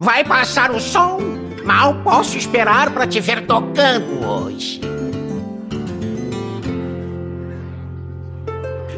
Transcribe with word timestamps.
Vai 0.00 0.22
passar 0.22 0.70
o 0.70 0.78
som? 0.78 1.18
Mal 1.64 1.92
posso 2.04 2.38
esperar 2.38 2.92
para 2.92 3.04
te 3.04 3.18
ver 3.18 3.44
tocando 3.46 4.24
hoje. 4.24 4.80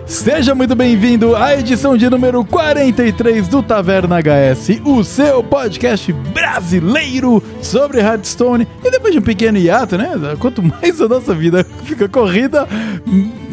Seja 0.05 0.55
muito 0.55 0.75
bem-vindo 0.77 1.35
à 1.35 1.55
edição 1.55 1.97
de 1.97 2.11
número 2.11 2.45
43 2.45 3.49
do 3.49 3.63
Taverna 3.63 4.19
HS, 4.21 4.83
o 4.85 5.03
seu 5.03 5.43
podcast 5.43 6.13
brasileiro 6.13 7.43
sobre 7.63 8.01
Hearthstone. 8.01 8.69
E 8.85 8.91
depois 8.91 9.15
de 9.15 9.21
um 9.21 9.23
pequeno 9.23 9.57
hiato, 9.57 9.97
né? 9.97 10.11
Quanto 10.39 10.63
mais 10.63 11.01
a 11.01 11.09
nossa 11.09 11.35
vida 11.35 11.65
fica 11.87 12.11
corrida, 12.11 12.69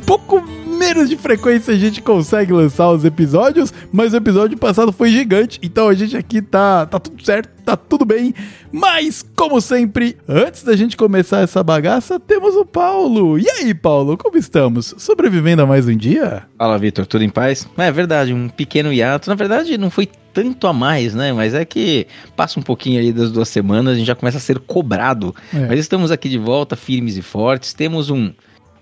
pouco 0.08 0.42
menos 0.66 1.10
de 1.10 1.18
frequência 1.18 1.74
a 1.74 1.78
gente 1.78 2.02
consegue 2.02 2.54
lançar 2.54 2.90
os 2.90 3.04
episódios, 3.04 3.74
mas 3.92 4.14
o 4.14 4.16
episódio 4.16 4.58
passado 4.58 4.94
foi 4.94 5.10
gigante, 5.10 5.60
então 5.62 5.90
a 5.90 5.94
gente 5.94 6.16
aqui 6.16 6.42
tá, 6.42 6.86
tá 6.86 6.98
tudo 6.98 7.22
certo, 7.26 7.50
tá 7.66 7.76
tudo 7.76 8.06
bem. 8.06 8.34
Mas, 8.72 9.26
como 9.36 9.60
sempre, 9.60 10.16
antes 10.26 10.64
da 10.64 10.78
gente 10.78 10.96
começar 10.96 11.42
essa 11.42 11.62
bagaça, 11.62 12.18
temos 12.22 12.56
o 12.56 12.64
Paulo. 12.64 13.38
E 13.38 13.50
aí, 13.50 13.74
Paulo, 13.74 14.16
como 14.18 14.38
estamos? 14.38 14.96
Sobrevivendo 14.98 15.64
a 15.64 15.66
mais 15.66 15.86
um 15.90 15.98
dia? 15.98 16.44
Fala, 16.58 16.78
Vitor, 16.78 17.06
tudo 17.06 17.26
em 17.26 17.30
paz? 17.30 17.68
É 17.78 17.92
verdade, 17.92 18.34
um 18.34 18.48
pequeno 18.48 18.94
hiato. 18.94 19.30
Na 19.30 19.36
verdade, 19.36 19.78
não 19.78 19.90
foi 19.90 20.08
tanto 20.32 20.68
a 20.68 20.74
mais, 20.74 21.14
né? 21.14 21.34
Mas 21.34 21.54
é 21.54 21.66
que 21.66 22.08
passa 22.34 22.58
um 22.58 22.64
pouquinho 22.64 23.02
aí 23.02 23.12
das 23.12 23.30
duas 23.30 23.50
semanas, 23.50 23.94
a 23.94 23.98
gente 23.98 24.08
já 24.08 24.16
começa 24.16 24.38
a 24.38 24.42
ser 24.42 24.60
cobrado. 24.60 25.36
É. 25.54 25.68
Mas 25.68 25.80
estamos 25.80 26.12
aqui 26.12 26.30
de 26.30 26.38
volta, 26.38 26.78
firmes 26.78 27.18
e 27.18 27.22
fortes. 27.22 27.74
Temos 27.74 28.10
um 28.10 28.32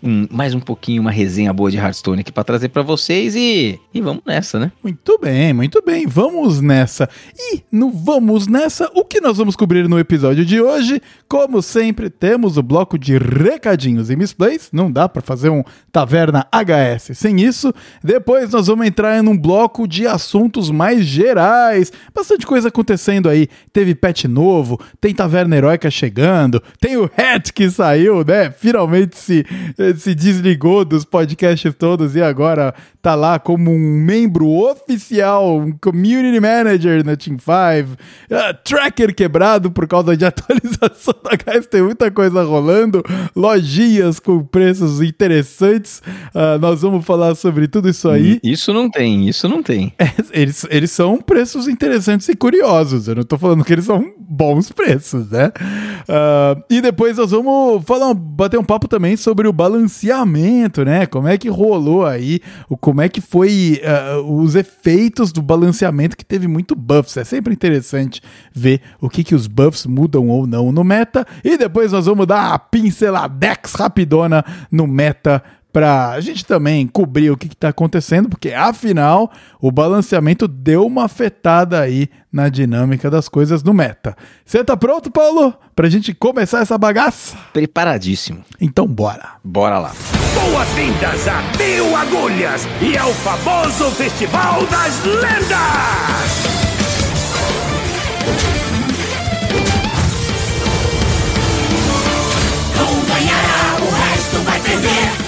um, 0.06 0.28
mais 0.30 0.54
um 0.54 0.60
pouquinho 0.60 1.02
uma 1.02 1.12
resenha 1.12 1.52
boa 1.52 1.72
de 1.72 1.78
Hearthstone 1.78 2.22
aqui 2.22 2.32
para 2.32 2.44
trazer 2.44 2.70
para 2.70 2.84
vocês 2.84 3.36
e, 3.36 3.80
e 3.94 4.02
vamos 4.02 4.22
nessa, 4.26 4.60
né? 4.60 4.72
Muito 4.84 5.18
bem, 5.18 5.52
muito 5.52 5.82
bem, 5.84 6.06
vamos 6.06 6.62
nessa. 6.62 7.10
E 7.36 7.64
no 7.72 7.90
vamos 7.90 8.46
nessa, 8.46 8.90
o 8.94 9.04
que 9.04 9.20
nós 9.20 9.38
vamos 9.38 9.56
cobrir 9.56 9.90
no 9.90 9.98
episódio 9.98 10.46
de 10.46 10.62
hoje? 10.62 11.02
Como 11.28 11.62
sempre, 11.62 12.10
temos 12.10 12.56
o 12.58 12.64
bloco 12.64 13.00
de 13.00 13.18
recadinhos 13.18 14.12
e 14.12 14.16
misplays, 14.16 14.70
não 14.72 14.92
dá 14.92 15.10
para 15.10 15.22
fazer 15.22 15.50
um 15.50 15.64
Taverna 15.92 16.46
HS 16.52 17.18
sem 17.18 17.42
isso. 17.42 17.74
Depois 18.04 18.52
nós 18.52 18.68
vamos 18.68 18.86
entrar 18.86 19.18
em 19.18 19.28
um 19.28 19.38
bloco 19.38 19.88
de 19.88 20.06
assuntos 20.06 20.70
mais 20.70 21.06
gerais, 21.06 21.92
bastante 22.14 22.46
coisa 22.46 22.68
acontecendo 22.68 23.28
aí. 23.28 23.48
Teve 23.74 23.96
pet 23.96 24.28
novo, 24.28 24.80
tem 25.02 25.16
Taverna 25.16 25.56
Heróica 25.56 25.90
chegando, 25.90 26.62
tem 26.80 26.96
o 26.96 27.10
Hat 27.18 27.52
que 27.52 27.70
saiu, 27.70 28.24
né? 28.24 28.52
Finalmente 28.52 29.18
se 29.18 29.46
se 29.98 30.16
desligou 30.16 30.84
dos 30.86 31.06
podcasts 31.06 31.74
todos 31.78 32.16
e 32.16 32.22
agora 32.22 32.74
tá 33.02 33.16
lá 33.16 33.38
como 33.38 33.72
um 33.72 33.80
membro 33.80 34.48
oficial, 34.48 35.58
um 35.58 35.72
community 35.72 36.40
manager 36.40 37.06
na 37.06 37.16
Team 37.16 37.38
5. 37.38 37.94
Uh, 37.94 38.36
ah, 38.36 38.54
tracker 38.54 39.14
quebrado 39.14 39.70
por 39.70 39.88
causa 39.88 40.18
de 40.18 40.26
atualização 40.26 41.14
da 41.24 41.36
gás, 41.36 41.68
tem 41.68 41.82
muita 41.82 42.10
coisa 42.10 42.44
rolando. 42.44 43.04
Lojinhas 43.36 44.20
com 44.20 44.44
preços 44.44 45.02
interessantes. 45.02 46.02
Uh, 46.34 46.60
nós 46.60 46.82
vamos 46.82 47.06
falar 47.06 47.36
sobre 47.36 47.68
tudo 47.68 47.90
isso 47.90 48.10
aí. 48.10 48.40
Isso 48.44 48.74
não 48.74 48.90
tem, 48.90 49.28
isso 49.28 49.48
não 49.48 49.62
tem. 49.62 49.94
É, 50.00 50.12
eles, 50.32 50.66
eles 50.70 50.92
são 50.92 51.18
preços 51.18 51.68
interessantes 51.68 52.28
e 52.30 52.36
curiosos. 52.36 53.08
Eu 53.08 53.16
não 53.16 53.24
tô 53.24 53.38
falando 53.38 53.64
que 53.64 53.74
eles 53.74 53.86
são 53.86 54.14
bons 54.20 54.72
preços, 54.72 55.30
né? 55.30 55.52
Uh, 56.10 56.64
e 56.70 56.82
depois 56.82 57.18
nós 57.18 57.32
vamos 57.32 57.84
falar, 57.86 58.14
bater 58.14 58.60
um 58.60 58.64
papo 58.64 58.88
também 58.88 59.16
sobre 59.16 59.48
o 59.48 59.54
balanceamento, 59.76 60.86
né? 60.86 61.06
Como 61.06 61.28
é 61.28 61.38
que 61.38 61.50
rolou 61.50 62.06
aí, 62.06 62.40
como 62.80 63.02
é 63.02 63.10
que 63.10 63.20
foi 63.20 63.82
uh, 63.84 64.42
os 64.42 64.56
efeitos 64.56 65.32
do 65.32 65.42
balanceamento 65.42 66.16
que 66.16 66.26
teve 66.26 66.48
muito 66.48 66.76
buffs. 66.76 67.18
É 67.18 67.24
sempre 67.24 67.54
interessante 67.54 68.22
ver 68.54 68.82
o 69.02 69.10
que, 69.10 69.24
que 69.24 69.36
os 69.36 69.48
buffs 69.48 69.86
mudam 69.86 70.30
ou 70.30 70.48
não 70.48 70.72
no 70.72 70.84
meta. 70.84 71.26
E 71.44 71.58
depois 71.58 71.92
nós 71.92 72.06
vamos 72.06 72.26
dar 72.26 72.54
a 72.54 72.60
pinceladex 72.60 73.74
rapidona 73.74 74.44
no 74.72 74.88
meta 74.88 75.44
para 75.76 76.12
a 76.12 76.22
gente 76.22 76.46
também 76.46 76.88
cobrir 76.88 77.30
o 77.32 77.36
que 77.36 77.48
está 77.48 77.68
acontecendo, 77.68 78.30
porque 78.30 78.54
afinal 78.54 79.30
o 79.60 79.70
balanceamento 79.70 80.48
deu 80.48 80.86
uma 80.86 81.04
afetada 81.04 81.82
aí 81.82 82.10
na 82.32 82.48
dinâmica 82.48 83.12
das 83.12 83.28
coisas 83.28 83.62
no 83.62 83.74
meta. 83.74 84.16
Você 84.46 84.64
tá 84.64 84.78
pronto, 84.78 85.12
Paulo? 85.12 85.54
Pra 85.76 85.90
gente 85.90 86.14
começar 86.14 86.62
essa 86.62 86.78
bagaça? 86.78 87.36
Preparadíssimo. 87.52 88.42
Então 88.62 88.88
bora. 88.88 89.32
Bora 89.44 89.78
lá. 89.78 89.92
Boas-vindas 90.34 91.28
a 91.28 91.42
Mil 91.58 91.94
Agulhas 91.94 92.66
e 92.82 92.98
ao 92.98 93.12
famoso 93.12 93.92
Festival 93.96 94.66
das 94.68 95.04
Lendas! 95.04 96.56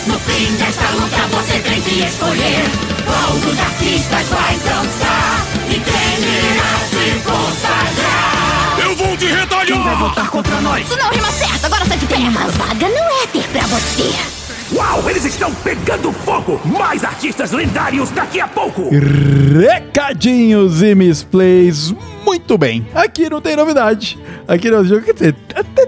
No 0.07 0.18
fim 0.19 0.56
desta 0.56 0.90
luta 0.91 1.28
você 1.31 1.59
tem 1.59 1.81
que 1.81 2.03
escolher 2.06 2.63
Qual 3.06 3.38
dos 3.40 3.59
artistas 3.59 4.28
vai 4.29 4.56
dançar 4.56 5.45
E 5.69 5.73
quem 5.73 6.18
irá 6.23 6.79
se 6.88 7.19
consagrar 7.25 8.79
Eu 8.84 8.95
vou 8.95 9.18
te 9.18 9.25
retalhar 9.25 9.66
Quem 9.66 9.84
vai 9.84 9.95
votar 9.97 10.29
contra 10.29 10.62
nós? 10.62 10.88
Isso 10.88 10.97
não 10.97 11.09
rima 11.09 11.29
certo, 11.31 11.66
agora 11.66 11.85
sai 11.85 11.97
de 11.97 12.06
pé 12.06 12.16
Uma 12.16 12.47
vaga 12.47 12.88
não 12.88 13.23
é 13.23 13.28
ter 13.28 13.44
pra 13.50 13.68
você 13.68 14.38
Uau, 14.73 15.09
eles 15.09 15.23
estão 15.23 15.53
pegando 15.56 16.12
fogo! 16.12 16.59
Mais 16.66 17.03
artistas 17.03 17.51
lendários 17.51 18.09
daqui 18.12 18.41
a 18.41 18.47
pouco! 18.50 18.89
Recadinhos 18.89 20.81
e 20.84 20.94
misplays, 20.94 21.94
muito 22.25 22.57
bem. 22.57 22.85
Aqui 22.94 23.29
não 23.29 23.39
tem 23.39 23.56
novidade. 23.56 24.19
Aqui 24.45 24.69
no 24.69 24.84
jogo, 24.84 25.03
quer 25.03 25.13
dizer, 25.13 25.35
até 25.56 25.85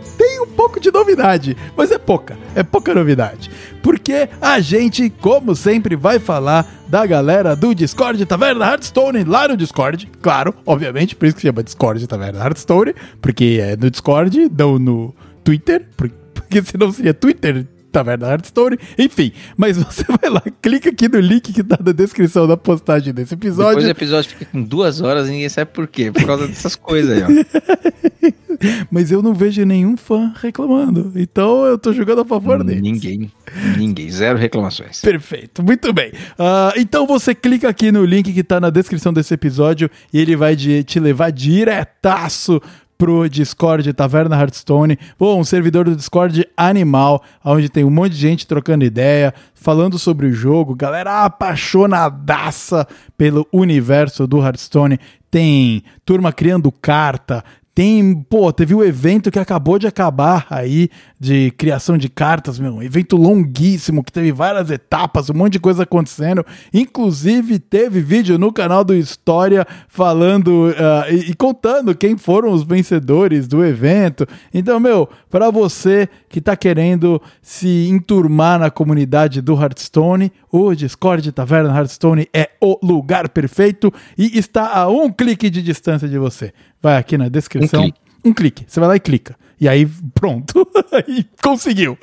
pouco 0.59 0.77
de 0.77 0.91
novidade, 0.91 1.55
mas 1.77 1.89
é 1.89 1.97
pouca. 1.97 2.37
É 2.53 2.63
pouca 2.63 2.93
novidade. 2.93 3.49
Porque 3.81 4.27
a 4.41 4.59
gente, 4.59 5.09
como 5.09 5.55
sempre, 5.55 5.95
vai 5.95 6.19
falar 6.19 6.69
da 6.85 7.05
galera 7.05 7.55
do 7.55 7.73
Discord 7.73 8.25
Taverna 8.25 8.65
Hearthstone 8.65 9.23
lá 9.23 9.47
no 9.47 9.55
Discord. 9.55 10.11
Claro, 10.21 10.53
obviamente, 10.65 11.15
por 11.15 11.27
isso 11.27 11.37
que 11.37 11.43
chama 11.43 11.63
Discord 11.63 12.05
Taverna 12.05 12.43
Hearthstone, 12.43 12.93
porque 13.21 13.61
é 13.61 13.77
no 13.77 13.89
Discord, 13.89 14.51
não 14.53 14.77
no 14.77 15.15
Twitter, 15.45 15.87
porque 15.95 16.61
senão 16.61 16.91
seria 16.91 17.13
Twitter 17.13 17.65
Taverna 17.91 18.27
Hearthstone, 18.27 18.77
enfim. 18.97 19.31
Mas 19.57 19.77
você 19.77 20.03
vai 20.21 20.29
lá, 20.29 20.43
clica 20.61 20.89
aqui 20.89 21.07
no 21.07 21.19
link 21.19 21.53
que 21.53 21.63
tá 21.63 21.77
na 21.83 21.91
descrição 21.91 22.47
da 22.47 22.57
postagem 22.57 23.13
desse 23.13 23.33
episódio. 23.33 23.81
Depois 23.81 23.85
o 23.85 23.91
episódio 23.91 24.29
fica 24.31 24.45
com 24.45 24.61
duas 24.61 25.01
horas 25.01 25.27
e 25.27 25.31
ninguém 25.31 25.49
sabe 25.49 25.71
por 25.71 25.87
quê. 25.87 26.11
Por 26.11 26.25
causa 26.25 26.47
dessas 26.47 26.75
coisas 26.75 27.17
aí, 27.17 27.23
ó. 27.23 28.29
Mas 28.91 29.11
eu 29.11 29.21
não 29.21 29.33
vejo 29.33 29.63
nenhum 29.63 29.95
fã 29.95 30.33
reclamando. 30.35 31.11
Então 31.15 31.65
eu 31.65 31.77
tô 31.77 31.93
jogando 31.93 32.21
a 32.21 32.25
favor 32.25 32.63
deles. 32.63 32.81
Ninguém. 32.81 33.31
Ninguém. 33.77 34.09
Zero 34.09 34.37
reclamações. 34.37 35.01
Perfeito. 35.01 35.63
Muito 35.63 35.93
bem. 35.93 36.11
Uh, 36.11 36.77
então 36.77 37.07
você 37.07 37.33
clica 37.33 37.69
aqui 37.69 37.91
no 37.91 38.03
link 38.03 38.33
que 38.33 38.43
tá 38.43 38.59
na 38.59 38.69
descrição 38.69 39.13
desse 39.13 39.33
episódio 39.33 39.89
e 40.13 40.19
ele 40.19 40.35
vai 40.35 40.55
de, 40.55 40.83
te 40.83 40.99
levar 40.99 41.31
diretaço 41.31 42.61
pro 42.99 43.29
Discord 43.29 43.93
Taverna 43.93 44.35
Hearthstone. 44.35 44.99
Pô, 45.17 45.33
um 45.35 45.43
servidor 45.45 45.85
do 45.85 45.95
Discord 45.95 46.45
animal, 46.57 47.23
onde 47.45 47.69
tem 47.69 47.85
um 47.85 47.89
monte 47.89 48.11
de 48.11 48.17
gente 48.17 48.45
trocando 48.45 48.83
ideia, 48.83 49.33
falando 49.55 49.97
sobre 49.97 50.27
o 50.27 50.33
jogo, 50.33 50.75
galera 50.75 51.23
apaixonadaça 51.23 52.85
pelo 53.17 53.47
universo 53.53 54.27
do 54.27 54.43
Hearthstone. 54.43 54.99
Tem 55.31 55.81
turma 56.03 56.33
criando 56.33 56.69
carta, 56.73 57.41
tem, 57.73 58.21
pô, 58.29 58.51
teve 58.51 58.75
o 58.75 58.79
um 58.79 58.83
evento 58.83 59.31
que 59.31 59.39
acabou 59.39 59.79
de 59.79 59.87
acabar 59.87 60.45
aí 60.49 60.89
de 61.19 61.51
criação 61.51 61.97
de 61.97 62.07
cartas, 62.07 62.57
meu, 62.57 62.75
um 62.75 62.83
evento 62.83 63.17
longuíssimo 63.17 64.03
que 64.03 64.11
teve 64.11 64.31
várias 64.31 64.71
etapas, 64.71 65.29
um 65.29 65.33
monte 65.33 65.53
de 65.53 65.59
coisa 65.59 65.83
acontecendo. 65.83 66.45
Inclusive 66.73 67.59
teve 67.59 67.99
vídeo 67.99 68.37
no 68.37 68.53
canal 68.53 68.83
do 68.83 68.95
História 68.95 69.67
falando 69.87 70.69
uh, 70.69 71.11
e, 71.11 71.31
e, 71.31 71.33
contando 71.33 71.93
quem 71.93 72.17
foram 72.17 72.51
os 72.51 72.63
vencedores 72.63 73.47
do 73.47 73.65
evento. 73.65 74.25
Então, 74.53 74.79
meu, 74.79 75.09
para 75.29 75.49
você 75.49 76.07
que 76.29 76.39
tá 76.39 76.55
querendo 76.55 77.21
se 77.41 77.89
enturmar 77.89 78.57
na 78.57 78.69
comunidade 78.71 79.41
do 79.41 79.61
Hearthstone, 79.61 80.31
o 80.51 80.73
Discord 80.73 81.31
Taverna 81.31 81.75
Hearthstone 81.75 82.27
é 82.33 82.49
o 82.61 82.79
lugar 82.81 83.29
perfeito 83.29 83.93
e 84.17 84.37
está 84.37 84.73
a 84.73 84.87
um 84.87 85.11
clique 85.11 85.49
de 85.49 85.61
distância 85.61 86.07
de 86.07 86.17
você 86.17 86.53
vai 86.81 86.97
aqui 86.97 87.17
na 87.17 87.29
descrição. 87.29 87.81
Um 87.81 87.83
clique. 87.83 87.99
Um 88.25 88.33
clique. 88.33 88.65
Você 88.67 88.79
vai 88.79 88.89
lá 88.89 88.95
e 88.95 88.99
clica. 88.99 89.35
E 89.59 89.67
aí, 89.67 89.85
pronto. 90.13 90.67
aí 90.91 91.25
conseguiu. 91.43 91.97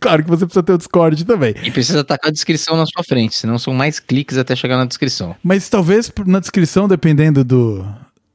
claro 0.00 0.22
que 0.22 0.28
você 0.28 0.44
precisa 0.44 0.62
ter 0.62 0.72
o 0.72 0.78
Discord 0.78 1.24
também. 1.24 1.54
E 1.62 1.70
precisa 1.70 2.00
estar 2.00 2.18
com 2.18 2.28
a 2.28 2.30
descrição 2.30 2.76
na 2.76 2.84
sua 2.86 3.02
frente, 3.02 3.36
senão 3.36 3.58
são 3.58 3.72
mais 3.72 3.98
cliques 3.98 4.36
até 4.36 4.54
chegar 4.54 4.76
na 4.76 4.84
descrição. 4.84 5.34
Mas 5.42 5.68
talvez 5.68 6.12
na 6.26 6.40
descrição, 6.40 6.86
dependendo 6.86 7.42
do, 7.42 7.86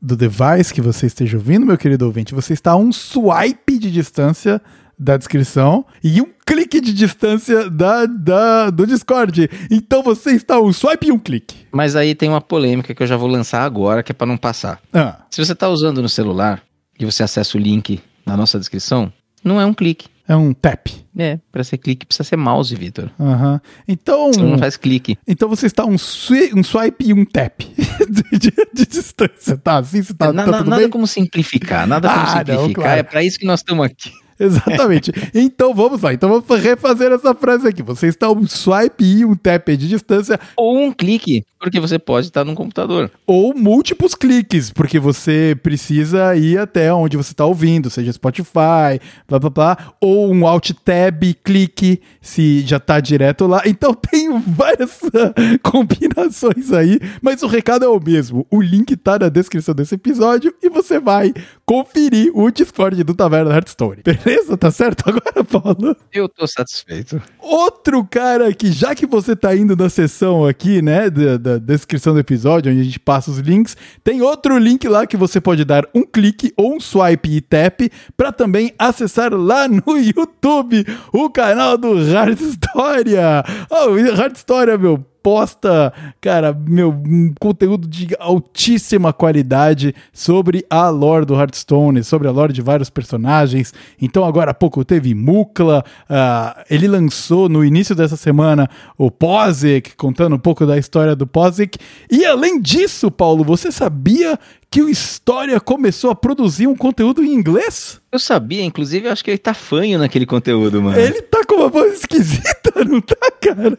do 0.02 0.16
device 0.16 0.74
que 0.74 0.82
você 0.82 1.06
esteja 1.06 1.38
ouvindo, 1.38 1.66
meu 1.66 1.78
querido 1.78 2.06
ouvinte, 2.06 2.34
você 2.34 2.54
está 2.54 2.72
a 2.72 2.76
um 2.76 2.92
swipe 2.92 3.78
de 3.78 3.92
distância 3.92 4.62
da 4.98 5.16
descrição 5.16 5.86
e 6.04 6.22
um 6.22 6.28
clique 6.46 6.82
de 6.82 6.92
distância 6.92 7.70
da, 7.70 8.06
da, 8.06 8.70
do 8.70 8.86
Discord. 8.86 9.50
Então 9.72 10.04
você 10.04 10.32
está 10.32 10.60
um 10.60 10.74
swipe 10.74 11.08
e 11.08 11.12
um 11.12 11.20
clique. 11.20 11.68
Mas 11.72 11.96
aí 11.96 12.14
tem 12.14 12.28
uma 12.28 12.42
polêmica 12.42 12.94
que 12.94 13.02
eu 13.02 13.08
já 13.08 13.16
vou 13.16 13.30
lançar 13.30 13.62
agora, 13.64 14.04
que 14.04 14.12
é 14.12 14.16
pra 14.16 14.28
não 14.28 14.36
passar. 14.36 14.82
Ah, 14.92 15.22
Se 15.30 15.44
você 15.44 15.56
tá 15.56 15.70
usando 15.70 16.02
no 16.02 16.10
celular 16.10 16.62
e 17.00 17.06
você 17.06 17.24
acessa 17.24 17.58
o 17.58 17.62
link 17.62 18.02
na 18.30 18.38
nossa 18.38 18.58
descrição, 18.60 19.12
não 19.44 19.60
é 19.60 19.66
um 19.66 19.74
clique. 19.74 20.08
é 20.28 20.36
um 20.36 20.54
tap. 20.54 20.88
É, 21.18 21.38
pra 21.52 21.64
ser 21.66 21.78
clique 21.78 22.06
precisa 22.06 22.24
ser 22.24 22.38
mouse, 22.38 22.74
Vitor. 22.74 23.10
Aham. 23.20 23.60
Então, 23.88 24.32
Você 24.32 24.42
não 24.42 24.58
faz 24.58 24.78
clique. 24.78 25.18
então 25.28 25.50
você 25.50 25.66
está 25.66 25.84
um, 25.86 25.98
swi- 25.98 26.52
um 26.56 26.64
swipe 26.64 27.04
e 27.06 27.14
um 27.14 27.26
tap 27.26 27.60
de, 28.10 28.38
de- 28.40 28.54
de 28.74 28.86
distância. 28.86 29.58
Tá 29.58 29.80
assim? 29.80 30.02
Você 30.02 30.14
tá, 30.14 30.32
Na- 30.32 30.46
tá 30.46 30.52
na- 30.52 30.64
nada 30.64 30.82
bem? 30.84 30.90
como 30.90 31.06
simplificar, 31.08 31.86
nada 31.88 32.08
como 32.08 32.22
Ah, 32.22 32.26
não, 32.26 32.38
simplificar. 32.38 32.84
claro. 32.84 33.00
É 33.00 33.04
pra 33.04 33.24
isso 33.24 33.38
que 33.40 33.46
nós 33.46 33.60
estamos 33.62 33.84
aqui. 33.86 34.12
Exatamente. 34.42 35.12
Então 35.34 35.74
vamos 35.74 36.02
lá. 36.02 36.14
Então 36.14 36.30
vamos 36.30 36.64
refazer 36.64 37.12
essa 37.12 37.36
frase 37.36 37.68
aqui. 37.68 37.84
Você 37.84 38.08
está 38.08 38.32
um 38.32 38.48
swipe 38.48 39.04
e 39.04 39.26
um 39.26 39.36
tap 39.36 39.68
de 39.70 39.90
distância 39.90 40.40
Ou 40.56 40.78
um 40.78 40.92
clique, 40.94 41.44
porque 41.60 41.80
você 41.80 42.00
pode 42.00 42.28
estar 42.28 42.46
num 42.46 42.56
computador. 42.56 43.12
ou 43.28 43.54
múltiplos 43.54 44.16
cliques, 44.16 44.72
porque 44.72 44.98
você 44.98 45.58
precisa 45.62 46.36
ir 46.36 46.58
até 46.58 46.94
onde 46.94 47.18
você 47.18 47.34
está 47.34 47.46
ouvindo, 47.46 47.90
seja 47.90 48.14
Spotify, 48.14 49.00
blá 49.28 49.40
blá 49.40 49.50
blá, 49.50 49.78
ou 50.00 50.34
um 50.34 50.48
Alt 50.48 50.72
Tab 50.86 51.22
clique, 51.44 52.02
se 52.22 52.62
já 52.62 52.78
está 52.78 53.00
direto 53.00 53.46
lá. 53.46 53.62
Então 53.66 53.94
tem 54.10 54.40
várias 54.40 55.00
ah, 55.14 55.34
combinações 55.62 56.72
aí, 56.72 57.00
mas 57.22 57.44
o 57.44 57.48
recado 57.48 57.84
é 57.84 57.90
o 57.90 58.00
mesmo. 58.00 58.48
O 58.50 58.62
link 58.62 58.96
tá 58.96 59.20
na 59.20 59.28
descrição 59.28 59.76
desse 59.76 59.96
episódio 59.96 60.54
e 60.64 60.70
você 60.70 60.98
vai 60.98 61.34
conferir 61.66 62.32
o 62.34 62.50
Discord 62.50 63.04
do 63.04 63.14
Taverna 63.14 63.54
Hearthstone. 63.54 64.02
Beleza? 64.04 64.29
Tá 64.60 64.72
certo 64.72 65.04
agora, 65.08 65.44
Paulo? 65.44 65.96
Eu 66.12 66.28
tô 66.28 66.46
satisfeito. 66.46 67.22
Outro 67.40 68.04
cara 68.06 68.54
que, 68.54 68.72
já 68.72 68.94
que 68.94 69.06
você 69.06 69.36
tá 69.36 69.56
indo 69.56 69.76
na 69.76 69.90
seção 69.90 70.46
aqui, 70.46 70.82
né, 70.82 71.10
da, 71.10 71.38
da 71.38 71.58
descrição 71.58 72.14
do 72.14 72.20
episódio, 72.20 72.72
onde 72.72 72.82
a 72.82 72.84
gente 72.84 73.00
passa 73.00 73.32
os 73.32 73.40
links, 73.40 73.78
tem 74.04 74.22
outro 74.22 74.58
link 74.58 74.88
lá 74.88 75.08
que 75.08 75.16
você 75.16 75.40
pode 75.40 75.64
dar 75.64 75.88
um 75.94 76.04
clique 76.04 76.54
ou 76.58 76.76
um 76.76 76.80
swipe 76.80 77.30
e 77.30 77.42
tap 77.42 77.82
para 78.18 78.32
também 78.32 78.74
acessar 78.78 79.34
lá 79.34 79.68
no 79.68 79.84
YouTube 79.98 80.86
o 81.14 81.30
canal 81.30 81.78
do 81.78 81.96
Hard 82.12 82.40
História. 82.40 83.44
Oh, 83.70 84.16
Hard 84.16 84.36
História, 84.36 84.78
meu, 84.78 85.04
posta, 85.22 85.94
cara, 86.22 86.54
meu, 86.54 86.90
um 86.90 87.34
conteúdo 87.40 87.88
de 87.88 88.16
altíssima 88.20 89.12
qualidade 89.14 89.94
sobre 90.14 90.66
a 90.70 90.90
lore 90.90 91.26
do 91.26 91.36
Hearthstone, 91.36 92.04
sobre 92.04 92.28
a 92.28 92.32
lore 92.32 92.54
de 92.54 92.62
vários 92.62 92.90
personagens. 92.90 93.74
Então, 94.02 94.26
agora 94.26 94.52
há 94.52 94.54
pouco 94.54 94.84
teve 94.86 95.14
Mukla, 95.14 95.84
ah, 96.10 96.64
ele 96.70 96.88
lançou 96.88 97.50
no 97.50 97.64
início 97.64 97.96
dessa 97.96 98.18
semana 98.18 98.70
o 98.98 99.12
Pozic, 99.12 99.96
contando 99.96 100.36
um 100.36 100.40
pouco 100.40 100.66
da 100.66 100.78
história 100.78 101.16
do 101.16 101.28
Pozic. 101.28 101.78
E 102.10 102.26
além 102.26 102.62
disso, 102.62 103.12
Paulo, 103.12 103.44
você 103.44 103.72
sabia 103.72 104.40
que 104.72 104.82
o 104.82 104.90
História 104.90 105.60
começou 105.60 106.12
a 106.12 106.16
produzir 106.16 106.68
um 106.68 106.76
conteúdo 106.76 107.24
em 107.24 107.34
inglês? 107.34 108.00
Eu 108.12 108.18
sabia, 108.18 108.64
inclusive, 108.64 109.06
eu 109.08 109.12
acho 109.12 109.24
que 109.24 109.30
ele 109.30 109.38
tá 109.38 109.54
fanho 109.54 110.00
naquele 110.00 110.26
conteúdo, 110.26 110.82
mano. 110.82 111.00
Ele 111.00 111.22
tá 111.22 111.44
com 111.46 111.58
uma 111.58 111.70
voz 111.70 112.00
esquisita, 112.00 112.74
não 112.84 113.00
tá, 113.00 113.16
cara? 113.40 113.78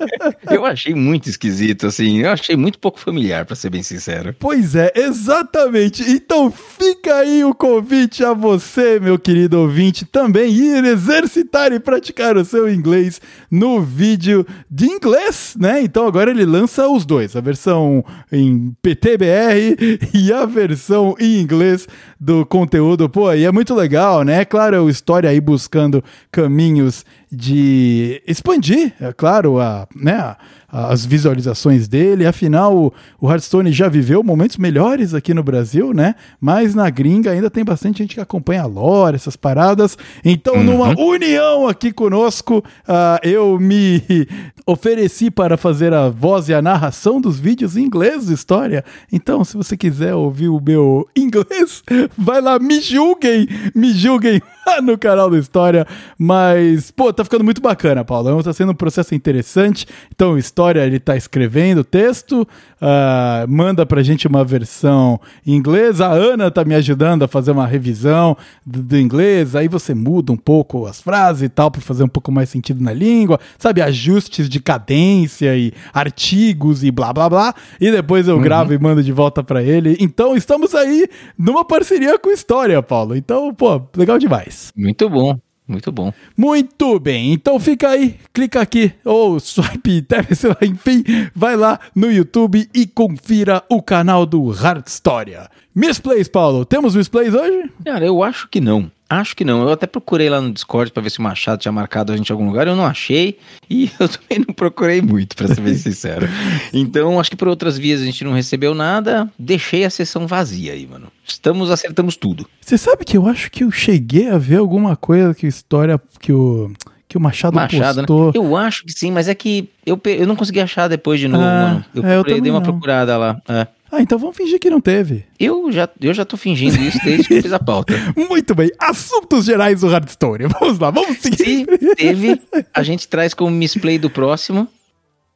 Eu 0.50 0.64
achei 0.64 0.94
muito 0.94 1.28
esquisito, 1.28 1.86
assim. 1.86 2.20
Eu 2.20 2.30
achei 2.30 2.56
muito 2.56 2.78
pouco 2.78 2.98
familiar, 2.98 3.44
pra 3.44 3.54
ser 3.54 3.68
bem 3.68 3.82
sincero. 3.82 4.34
Pois 4.38 4.74
é, 4.74 4.90
exatamente. 4.94 6.02
Então 6.10 6.50
fica 6.50 7.16
aí 7.16 7.44
o 7.44 7.54
convite 7.54 8.24
a 8.24 8.32
você, 8.32 8.98
meu 8.98 9.18
querido 9.18 9.60
ouvinte, 9.60 10.06
também 10.06 10.50
ir 10.50 10.82
exercitar 10.84 11.70
e 11.70 11.78
praticar 11.78 12.38
o 12.38 12.44
seu 12.46 12.72
inglês 12.72 13.20
no 13.50 13.82
vídeo 13.82 14.46
de 14.70 14.86
inglês, 14.86 15.54
né? 15.58 15.82
Então 15.82 16.06
agora 16.06 16.30
ele 16.30 16.46
lança 16.46 16.88
os 16.88 17.04
dois, 17.04 17.36
a 17.36 17.42
versão 17.42 18.02
em 18.32 18.74
PTBR 18.80 19.76
e 20.14 20.25
a 20.32 20.44
versão 20.46 21.14
em 21.18 21.40
inglês 21.40 21.86
do 22.18 22.44
conteúdo. 22.46 23.08
Pô, 23.08 23.32
e 23.32 23.44
é 23.44 23.52
muito 23.52 23.74
legal, 23.74 24.22
né? 24.22 24.44
Claro, 24.44 24.84
o 24.84 24.90
História 24.90 25.30
aí 25.30 25.40
buscando 25.40 26.02
caminhos 26.30 27.04
de 27.30 28.22
expandir, 28.26 28.92
é 29.00 29.12
claro, 29.12 29.58
a, 29.60 29.86
né, 29.94 30.14
a- 30.18 30.36
as 30.68 31.06
visualizações 31.06 31.88
dele. 31.88 32.26
Afinal, 32.26 32.76
o, 32.76 32.92
o 33.20 33.30
Hearthstone 33.30 33.72
já 33.72 33.88
viveu 33.88 34.22
momentos 34.22 34.56
melhores 34.58 35.14
aqui 35.14 35.32
no 35.32 35.42
Brasil, 35.42 35.92
né? 35.94 36.14
Mas 36.40 36.74
na 36.74 36.90
gringa 36.90 37.30
ainda 37.30 37.48
tem 37.48 37.64
bastante 37.64 37.98
gente 37.98 38.14
que 38.14 38.20
acompanha 38.20 38.62
a 38.62 38.66
lore, 38.66 39.14
essas 39.16 39.36
paradas. 39.36 39.96
Então, 40.24 40.62
numa 40.62 40.88
união 41.00 41.66
aqui 41.68 41.92
conosco, 41.92 42.62
ah, 42.86 43.18
eu 43.22 43.58
me 43.58 44.02
ofereci 44.66 45.30
para 45.30 45.56
fazer 45.56 45.94
a 45.94 46.08
voz 46.10 46.48
e 46.48 46.54
a 46.54 46.60
narração 46.60 47.20
dos 47.20 47.38
vídeos 47.38 47.76
em 47.76 47.82
inglês 47.84 48.26
do 48.26 48.34
História. 48.34 48.84
Então, 49.12 49.44
se 49.44 49.56
você 49.56 49.76
quiser 49.76 50.14
ouvir 50.14 50.48
o 50.48 50.60
meu 50.60 51.08
inglês, 51.16 51.82
vai 52.18 52.40
lá, 52.40 52.58
me 52.58 52.80
julguem, 52.80 53.48
me 53.74 53.92
julguem 53.92 54.42
no 54.82 54.98
canal 54.98 55.30
do 55.30 55.38
História. 55.38 55.86
Mas, 56.18 56.90
pô, 56.90 57.12
tá 57.16 57.24
ficando 57.24 57.44
muito 57.44 57.60
bacana, 57.60 58.04
Paulo. 58.04 58.42
Tá 58.42 58.52
sendo 58.52 58.72
um 58.72 58.74
processo 58.74 59.14
interessante. 59.14 59.86
Então, 60.14 60.32
o 60.32 60.38
História, 60.38 60.84
ele 60.84 61.00
tá 61.00 61.16
escrevendo 61.16 61.78
o 61.78 61.84
texto, 61.84 62.46
ah, 62.80 63.44
manda 63.48 63.84
pra 63.86 64.02
gente 64.02 64.26
uma 64.26 64.44
versão 64.44 65.20
em 65.46 65.54
inglês. 65.54 66.00
A 66.00 66.12
Ana 66.12 66.50
tá 66.50 66.64
me 66.64 66.74
ajudando 66.74 67.22
a 67.24 67.28
fazer 67.28 67.50
uma 67.50 67.66
revisão 67.66 68.36
do, 68.64 68.82
do 68.82 68.98
inglês. 68.98 69.56
Aí 69.56 69.68
você 69.68 69.94
muda 69.94 70.32
um 70.32 70.36
pouco 70.36 70.86
as 70.86 71.00
frases 71.00 71.42
e 71.42 71.48
tal, 71.48 71.70
pra 71.70 71.80
fazer 71.80 72.04
um 72.04 72.08
pouco 72.08 72.30
mais 72.30 72.48
sentido 72.48 72.82
na 72.82 72.92
língua. 72.92 73.40
Sabe, 73.58 73.80
ajustes 73.82 74.48
de 74.48 74.60
cadência 74.60 75.56
e 75.56 75.72
artigos 75.92 76.84
e 76.84 76.90
blá 76.90 77.12
blá 77.12 77.28
blá. 77.28 77.54
E 77.80 77.90
depois 77.90 78.28
eu 78.28 78.38
gravo 78.38 78.72
e 78.74 78.78
mando 78.78 79.02
de 79.02 79.12
volta 79.12 79.42
pra 79.42 79.62
ele. 79.62 79.96
Então, 80.00 80.36
estamos 80.36 80.74
aí 80.74 81.08
numa 81.38 81.64
parceria 81.64 82.18
com 82.18 82.30
História, 82.30 82.82
Paulo. 82.82 83.16
Então, 83.16 83.54
pô, 83.54 83.80
legal 83.96 84.18
demais. 84.18 84.72
Muito 84.76 85.08
bom, 85.08 85.38
muito 85.66 85.90
bom. 85.90 86.12
Muito 86.36 86.98
bem, 87.00 87.32
então 87.32 87.58
fica 87.58 87.88
aí, 87.88 88.16
clica 88.32 88.60
aqui, 88.60 88.92
ou 89.04 89.40
swipe, 89.40 90.02
tap, 90.08 90.32
sei 90.32 90.50
lá, 90.50 90.58
enfim, 90.62 91.04
vai 91.34 91.56
lá 91.56 91.80
no 91.94 92.10
YouTube 92.10 92.68
e 92.74 92.86
confira 92.86 93.62
o 93.68 93.82
canal 93.82 94.24
do 94.24 94.48
Hard 94.50 94.86
História. 94.86 95.50
Misplays, 95.74 96.28
Paulo, 96.28 96.64
temos 96.64 96.94
misplays 96.94 97.34
hoje? 97.34 97.70
Cara, 97.84 98.06
eu 98.06 98.22
acho 98.22 98.48
que 98.48 98.60
não. 98.60 98.90
Acho 99.08 99.36
que 99.36 99.44
não. 99.44 99.62
Eu 99.62 99.70
até 99.70 99.86
procurei 99.86 100.28
lá 100.28 100.40
no 100.40 100.52
Discord 100.52 100.90
pra 100.90 101.02
ver 101.02 101.10
se 101.10 101.20
o 101.20 101.22
Machado 101.22 101.60
tinha 101.60 101.70
marcado 101.70 102.12
a 102.12 102.16
gente 102.16 102.28
em 102.28 102.32
algum 102.32 102.46
lugar. 102.46 102.66
Eu 102.66 102.74
não 102.74 102.84
achei. 102.84 103.38
E 103.70 103.90
eu 104.00 104.08
também 104.08 104.44
não 104.46 104.52
procurei 104.54 105.00
muito, 105.00 105.36
pra 105.36 105.46
ser 105.48 105.60
bem 105.60 105.74
sincero. 105.78 106.28
Então, 106.72 107.20
acho 107.20 107.30
que 107.30 107.36
por 107.36 107.46
outras 107.48 107.78
vias 107.78 108.02
a 108.02 108.04
gente 108.04 108.24
não 108.24 108.32
recebeu 108.32 108.74
nada. 108.74 109.30
Deixei 109.38 109.84
a 109.84 109.90
sessão 109.90 110.26
vazia 110.26 110.72
aí, 110.72 110.86
mano. 110.86 111.06
Estamos, 111.24 111.70
acertamos 111.70 112.16
tudo. 112.16 112.46
Você 112.60 112.76
sabe 112.76 113.04
que 113.04 113.16
eu 113.16 113.26
acho 113.28 113.50
que 113.50 113.62
eu 113.62 113.70
cheguei 113.70 114.28
a 114.28 114.38
ver 114.38 114.56
alguma 114.56 114.96
coisa 114.96 115.34
que 115.34 115.46
História, 115.46 116.00
que 116.20 116.32
o, 116.32 116.72
que 117.08 117.16
o 117.16 117.20
Machado, 117.20 117.54
Machado, 117.54 118.00
né? 118.02 118.06
postou. 118.08 118.32
Eu 118.34 118.56
acho 118.56 118.84
que 118.84 118.92
sim, 118.92 119.12
mas 119.12 119.28
é 119.28 119.34
que 119.34 119.68
eu, 119.86 120.00
eu 120.04 120.26
não 120.26 120.34
consegui 120.34 120.60
achar 120.60 120.88
depois 120.88 121.20
de 121.20 121.28
novo, 121.28 121.44
Ah, 121.44 121.68
mano. 121.68 121.84
Eu, 121.94 122.04
é, 122.04 122.16
eu 122.16 122.24
dei 122.24 122.50
uma 122.50 122.58
não. 122.58 122.62
procurada 122.62 123.16
lá. 123.16 123.40
É. 123.48 123.66
Ah, 123.96 124.02
então 124.02 124.18
vamos 124.18 124.36
fingir 124.36 124.60
que 124.60 124.68
não 124.68 124.78
teve. 124.78 125.24
Eu 125.40 125.72
já, 125.72 125.88
eu 125.98 126.12
já 126.12 126.22
tô 126.22 126.36
fingindo 126.36 126.76
isso 126.82 126.98
desde 127.02 127.26
que 127.26 127.34
eu 127.34 127.42
fiz 127.42 127.52
a 127.52 127.58
pauta. 127.58 127.94
Muito 128.14 128.54
bem, 128.54 128.70
assuntos 128.78 129.46
gerais 129.46 129.80
do 129.80 129.88
Hard 129.88 130.06
História. 130.06 130.48
Vamos 130.60 130.78
lá, 130.78 130.90
vamos 130.90 131.16
seguir. 131.18 131.66
Se 131.66 131.94
teve, 131.94 132.40
a 132.74 132.82
gente 132.82 133.08
traz 133.08 133.32
como 133.32 133.50
misplay 133.50 133.98
do 133.98 134.10
próximo 134.10 134.68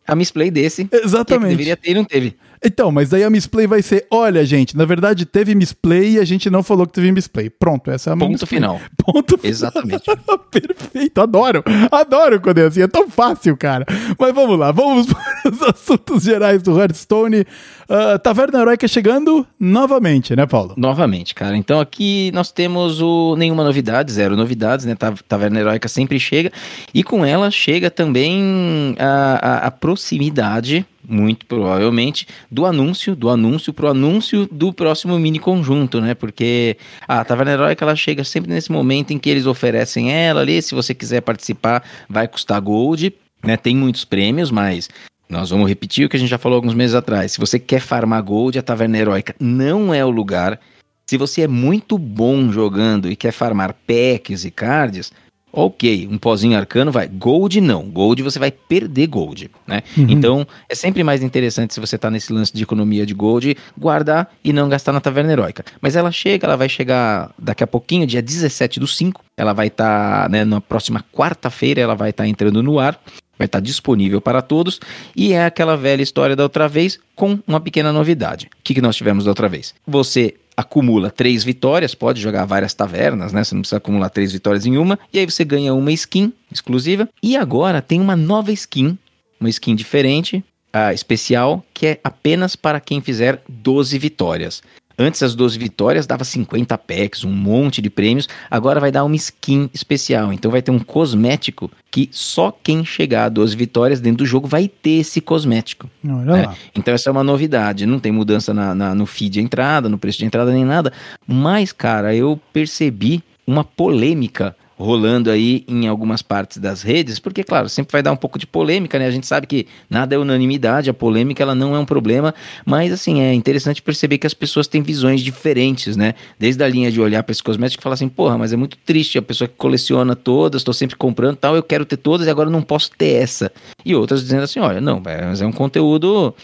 a 0.07 0.15
misplay 0.15 0.51
desse. 0.51 0.85
Que 0.85 0.97
é 0.97 1.01
que 1.01 1.07
Exatamente. 1.07 1.51
deveria 1.51 1.77
ter 1.77 1.93
e 1.93 1.95
não 1.95 2.05
teve. 2.05 2.37
Então, 2.63 2.93
mas 2.93 3.09
daí 3.09 3.25
a 3.25 3.31
misplay 3.31 3.67
vai 3.67 3.81
ser: 3.83 4.07
olha, 4.11 4.45
gente, 4.45 4.77
na 4.77 4.85
verdade 4.85 5.25
teve 5.25 5.55
misplay 5.55 6.13
e 6.13 6.19
a 6.19 6.25
gente 6.25 6.51
não 6.51 6.63
falou 6.63 6.87
que 6.87 6.93
teve 6.93 7.11
misplay. 7.11 7.49
Pronto, 7.49 7.91
essa 7.91 8.11
é 8.11 8.13
a 8.13 8.17
Ponto 8.17 8.31
misplay. 8.33 8.49
final. 8.61 8.81
Ponto 9.03 9.39
final. 9.39 9.51
Exatamente. 9.51 10.05
Perfeito, 10.51 11.21
adoro. 11.21 11.65
Adoro 11.91 12.41
quando 12.41 12.59
é 12.59 12.67
assim, 12.67 12.83
é 12.83 12.89
tão 12.89 13.09
fácil, 13.09 13.57
cara. 13.57 13.87
Mas 14.19 14.35
vamos 14.35 14.59
lá, 14.59 14.71
vamos 14.73 15.07
para 15.43 15.51
os 15.53 15.63
assuntos 15.63 16.23
gerais 16.25 16.63
do 16.63 16.79
Hearthstone. 16.79 17.47
Ah, 17.89 18.19
Taverna 18.19 18.61
Heroica 18.61 18.87
chegando 18.87 19.47
novamente, 19.59 20.37
né, 20.37 20.47
Paulo? 20.47 20.75
Novamente, 20.77 21.35
cara. 21.35 21.57
Então 21.57 21.81
aqui 21.81 22.31
nós 22.35 22.53
temos 22.53 23.01
o 23.01 23.37
nenhuma 23.37 23.65
novidade, 23.65 24.13
zero 24.13 24.37
novidades, 24.37 24.85
né? 24.87 24.95
Ta- 24.95 25.15
Taverna 25.27 25.61
Heróica 25.61 25.89
sempre 25.89 26.21
chega. 26.21 26.53
E 26.93 27.03
com 27.03 27.25
ela 27.25 27.51
chega 27.51 27.91
também 27.91 28.95
a, 28.99 29.39
a- 29.43 29.67
a 29.67 29.71
proximidade, 29.71 30.85
muito 31.11 31.45
provavelmente, 31.47 32.27
do 32.51 32.65
anúncio, 32.65 33.17
do 33.17 33.29
anúncio 33.29 33.73
pro 33.73 33.89
anúncio 33.89 34.49
do 34.51 34.73
próximo 34.73 35.19
mini 35.19 35.39
conjunto, 35.39 36.01
né? 36.01 36.15
Porque 36.15 36.77
a 37.07 37.25
Taverna 37.25 37.53
Heróica 37.53 37.85
ela 37.85 37.97
chega 37.97 38.25
sempre 38.25 38.51
nesse 38.51 38.71
momento 38.71 39.13
em 39.13 39.19
que 39.19 39.29
eles 39.29 39.47
oferecem 39.47 40.13
ela 40.13 40.41
ali. 40.41 40.63
Se 40.63 40.75
você 40.75 40.95
quiser 40.95 41.21
participar, 41.21 41.83
vai 42.09 42.29
custar 42.29 42.61
gold. 42.61 43.13
Né, 43.43 43.57
tem 43.57 43.75
muitos 43.75 44.05
prêmios, 44.05 44.51
mas 44.51 44.91
nós 45.27 45.49
vamos 45.49 45.67
repetir 45.67 46.05
o 46.05 46.09
que 46.11 46.17
a 46.17 46.21
gente 46.21 46.29
já 46.29 46.37
falou 46.37 46.57
alguns 46.57 46.75
meses 46.75 46.95
atrás. 46.95 47.33
Se 47.33 47.41
você 47.41 47.59
quer 47.59 47.81
farmar 47.81 48.23
gold, 48.23 48.59
a 48.59 48.63
Taverna 48.63 48.99
Heróica 48.99 49.35
não 49.41 49.95
é 49.95 50.05
o 50.05 50.11
lugar. 50.11 50.61
Se 51.07 51.17
você 51.17 51.43
é 51.43 51.49
muito 51.49 51.97
bom 51.97 52.53
jogando 52.53 53.11
e 53.11 53.17
quer 53.17 53.33
farmar 53.33 53.75
packs 53.87 54.45
e 54.45 54.51
cards, 54.51 55.11
ok, 55.53 56.09
um 56.11 56.19
pozinho 56.19 56.57
arcano 56.57 56.93
vai. 56.93 57.09
Gold 57.09 57.61
não. 57.61 57.85
Gold 57.85 58.23
você 58.23 58.39
vai 58.39 58.51
perder 58.51 59.07
gold, 59.07 59.51
né? 59.67 59.83
Uhum. 59.97 60.07
Então 60.09 60.47
é 60.69 60.75
sempre 60.75 61.03
mais 61.03 61.23
interessante 61.23 61.75
se 61.75 61.81
você 61.81 61.99
tá 61.99 62.11
nesse 62.11 62.33
lance 62.33 62.53
de 62.53 62.63
economia 62.63 63.05
de 63.05 63.15
gold, 63.15 63.57
guardar 63.77 64.31
e 64.45 64.53
não 64.53 64.69
gastar 64.69 64.93
na 64.93 65.01
taverna 65.01 65.33
heróica. 65.33 65.65
Mas 65.81 65.97
ela 65.97 66.11
chega, 66.13 66.47
ela 66.47 66.57
vai 66.57 66.69
chegar 66.69 67.33
daqui 67.39 67.65
a 67.65 67.67
pouquinho, 67.67 68.07
dia 68.07 68.23
17 68.23 68.81
do 68.81 68.87
5. 68.87 69.23
Ela 69.37 69.53
vai 69.53 69.69
estar, 69.69 70.29
né, 70.29 70.45
na 70.45 70.61
próxima 70.61 71.05
quarta-feira, 71.13 71.81
ela 71.81 71.95
vai 71.95 72.11
estar 72.11 72.27
entrando 72.27 72.63
no 72.63 72.79
ar. 72.79 73.01
Vai 73.39 73.47
estar 73.47 73.61
disponível 73.61 74.21
para 74.21 74.43
todos. 74.43 74.79
E 75.17 75.33
é 75.33 75.47
aquela 75.47 75.75
velha 75.75 76.03
história 76.03 76.37
da 76.37 76.43
outra 76.43 76.69
vez, 76.69 77.01
com 77.17 77.39
uma 77.47 77.59
pequena 77.59 77.91
novidade. 77.91 78.47
O 78.47 78.63
que, 78.63 78.75
que 78.75 78.83
nós 78.83 78.95
tivemos 78.95 79.25
da 79.25 79.31
outra 79.31 79.49
vez? 79.49 79.75
Você 79.87 80.35
acumula 80.61 81.11
três 81.11 81.43
vitórias, 81.43 81.95
pode 81.95 82.21
jogar 82.21 82.45
várias 82.45 82.75
tavernas, 82.75 83.33
né? 83.33 83.43
Você 83.43 83.55
não 83.55 83.63
precisa 83.63 83.79
acumular 83.79 84.11
três 84.11 84.33
vitórias 84.33 84.67
em 84.67 84.77
uma, 84.77 84.99
e 85.13 85.19
aí 85.19 85.25
você 85.25 85.45
ganha 85.45 85.75
uma 85.75 85.93
skin 85.93 86.33
exclusiva. 86.53 87.09
E 87.23 87.37
agora 87.37 87.83
tem 87.83 88.01
uma 88.01 88.17
nova 88.17 88.53
skin, 88.53 88.99
uma 89.41 89.49
skin 89.49 89.75
diferente, 89.75 90.45
ah, 90.73 90.93
especial, 90.93 91.65
que 91.73 91.87
é 91.87 92.01
apenas 92.05 92.55
para 92.55 92.81
quem 92.81 93.01
fizer 93.01 93.43
12 93.49 93.99
vitórias. 93.99 94.63
Antes 95.03 95.23
as 95.23 95.35
12 95.35 95.59
vitórias 95.59 96.07
dava 96.07 96.25
50 96.25 96.77
packs, 96.77 97.25
um 97.25 97.33
monte 97.33 97.81
de 97.81 97.89
prêmios, 97.89 98.29
agora 98.51 98.79
vai 98.79 98.93
dar 98.93 99.03
uma 99.03 99.17
skin 99.17 99.71
especial. 99.73 100.31
Então 100.31 100.51
vai 100.51 100.61
ter 100.61 100.71
um 100.71 100.79
cosmético 100.79 101.71
que 101.91 102.11
só 102.13 102.53
quem 102.63 102.85
chegar 102.85 103.25
a 103.25 103.29
12 103.31 103.57
vitórias 103.57 103.99
dentro 103.99 104.19
do 104.19 104.27
jogo 104.27 104.47
vai 104.47 104.69
ter 104.69 105.01
esse 105.01 105.21
cosmético. 105.23 105.89
Né? 106.37 106.55
Então 106.75 106.93
essa 106.93 107.09
é 107.09 107.13
uma 107.13 107.25
novidade. 107.25 107.87
Não 107.87 107.99
tem 107.99 108.13
mudança 108.13 108.53
na, 108.53 108.75
na- 108.75 108.95
no 108.95 109.07
feed 109.07 109.31
de 109.33 109.41
entrada, 109.41 109.89
no 109.89 109.97
preço 109.97 110.19
de 110.19 110.27
entrada 110.27 110.53
nem 110.53 110.67
nada. 110.67 110.93
Mas, 111.27 111.73
cara, 111.73 112.15
eu 112.15 112.39
percebi 112.53 113.23
uma 113.47 113.65
polêmica 113.65 114.55
rolando 114.81 115.31
aí 115.31 115.65
em 115.69 115.87
algumas 115.87 116.23
partes 116.23 116.57
das 116.59 116.83
redes, 116.83 117.19
porque 117.19 117.45
claro, 117.45 117.69
sempre 117.69 117.93
vai 117.93 118.03
dar 118.03 118.13
um 118.13 118.17
pouco 118.17 118.39
de 118.39 118.47
polêmica, 118.47 118.99
né? 118.99 119.07
A 119.07 119.11
gente 119.11 119.27
sabe 119.27 119.47
que 119.47 119.67
nada 119.89 120.15
é 120.15 120.19
unanimidade, 120.19 120.89
a 120.89 120.95
polêmica 120.95 121.43
ela 121.43 121.55
não 121.55 121.75
é 121.75 121.79
um 121.79 121.85
problema, 121.85 122.35
mas 122.65 122.93
assim, 122.93 123.21
é 123.21 123.35
interessante 123.35 123.83
perceber 123.83 124.19
que 124.19 124.27
as 124.27 124.35
pessoas 124.35 124.67
têm 124.67 124.83
visões 124.83 125.21
diferentes, 125.21 125.97
né? 125.97 126.15
Desde 126.39 126.65
a 126.65 126.69
linha 126.69 126.91
de 126.91 127.01
olhar 127.01 127.23
para 127.23 127.33
esse 127.33 127.43
cosmético 127.43 127.83
e 127.83 127.85
falar 127.85 127.95
assim, 127.95 128.09
porra, 128.09 128.39
mas 128.39 128.53
é 128.53 128.57
muito 128.57 128.79
triste 128.79 129.19
a 129.19 129.23
pessoa 129.23 129.47
que 129.47 129.55
coleciona 129.57 130.17
todas, 130.17 130.61
estou 130.61 130.75
sempre 130.75 130.97
comprando 130.97 131.37
tal, 131.37 131.55
eu 131.55 131.63
quero 131.63 131.85
ter 131.85 131.99
todas 131.99 132.27
e 132.27 132.31
agora 132.31 132.49
não 132.49 132.63
posso 132.63 132.91
ter 132.97 133.23
essa. 133.23 133.53
E 133.85 133.95
outras 133.95 134.23
dizendo 134.23 134.45
assim, 134.45 134.61
olha, 134.61 134.81
não, 134.81 135.01
mas 135.05 135.43
é 135.43 135.47
um 135.47 135.53
conteúdo 135.53 136.35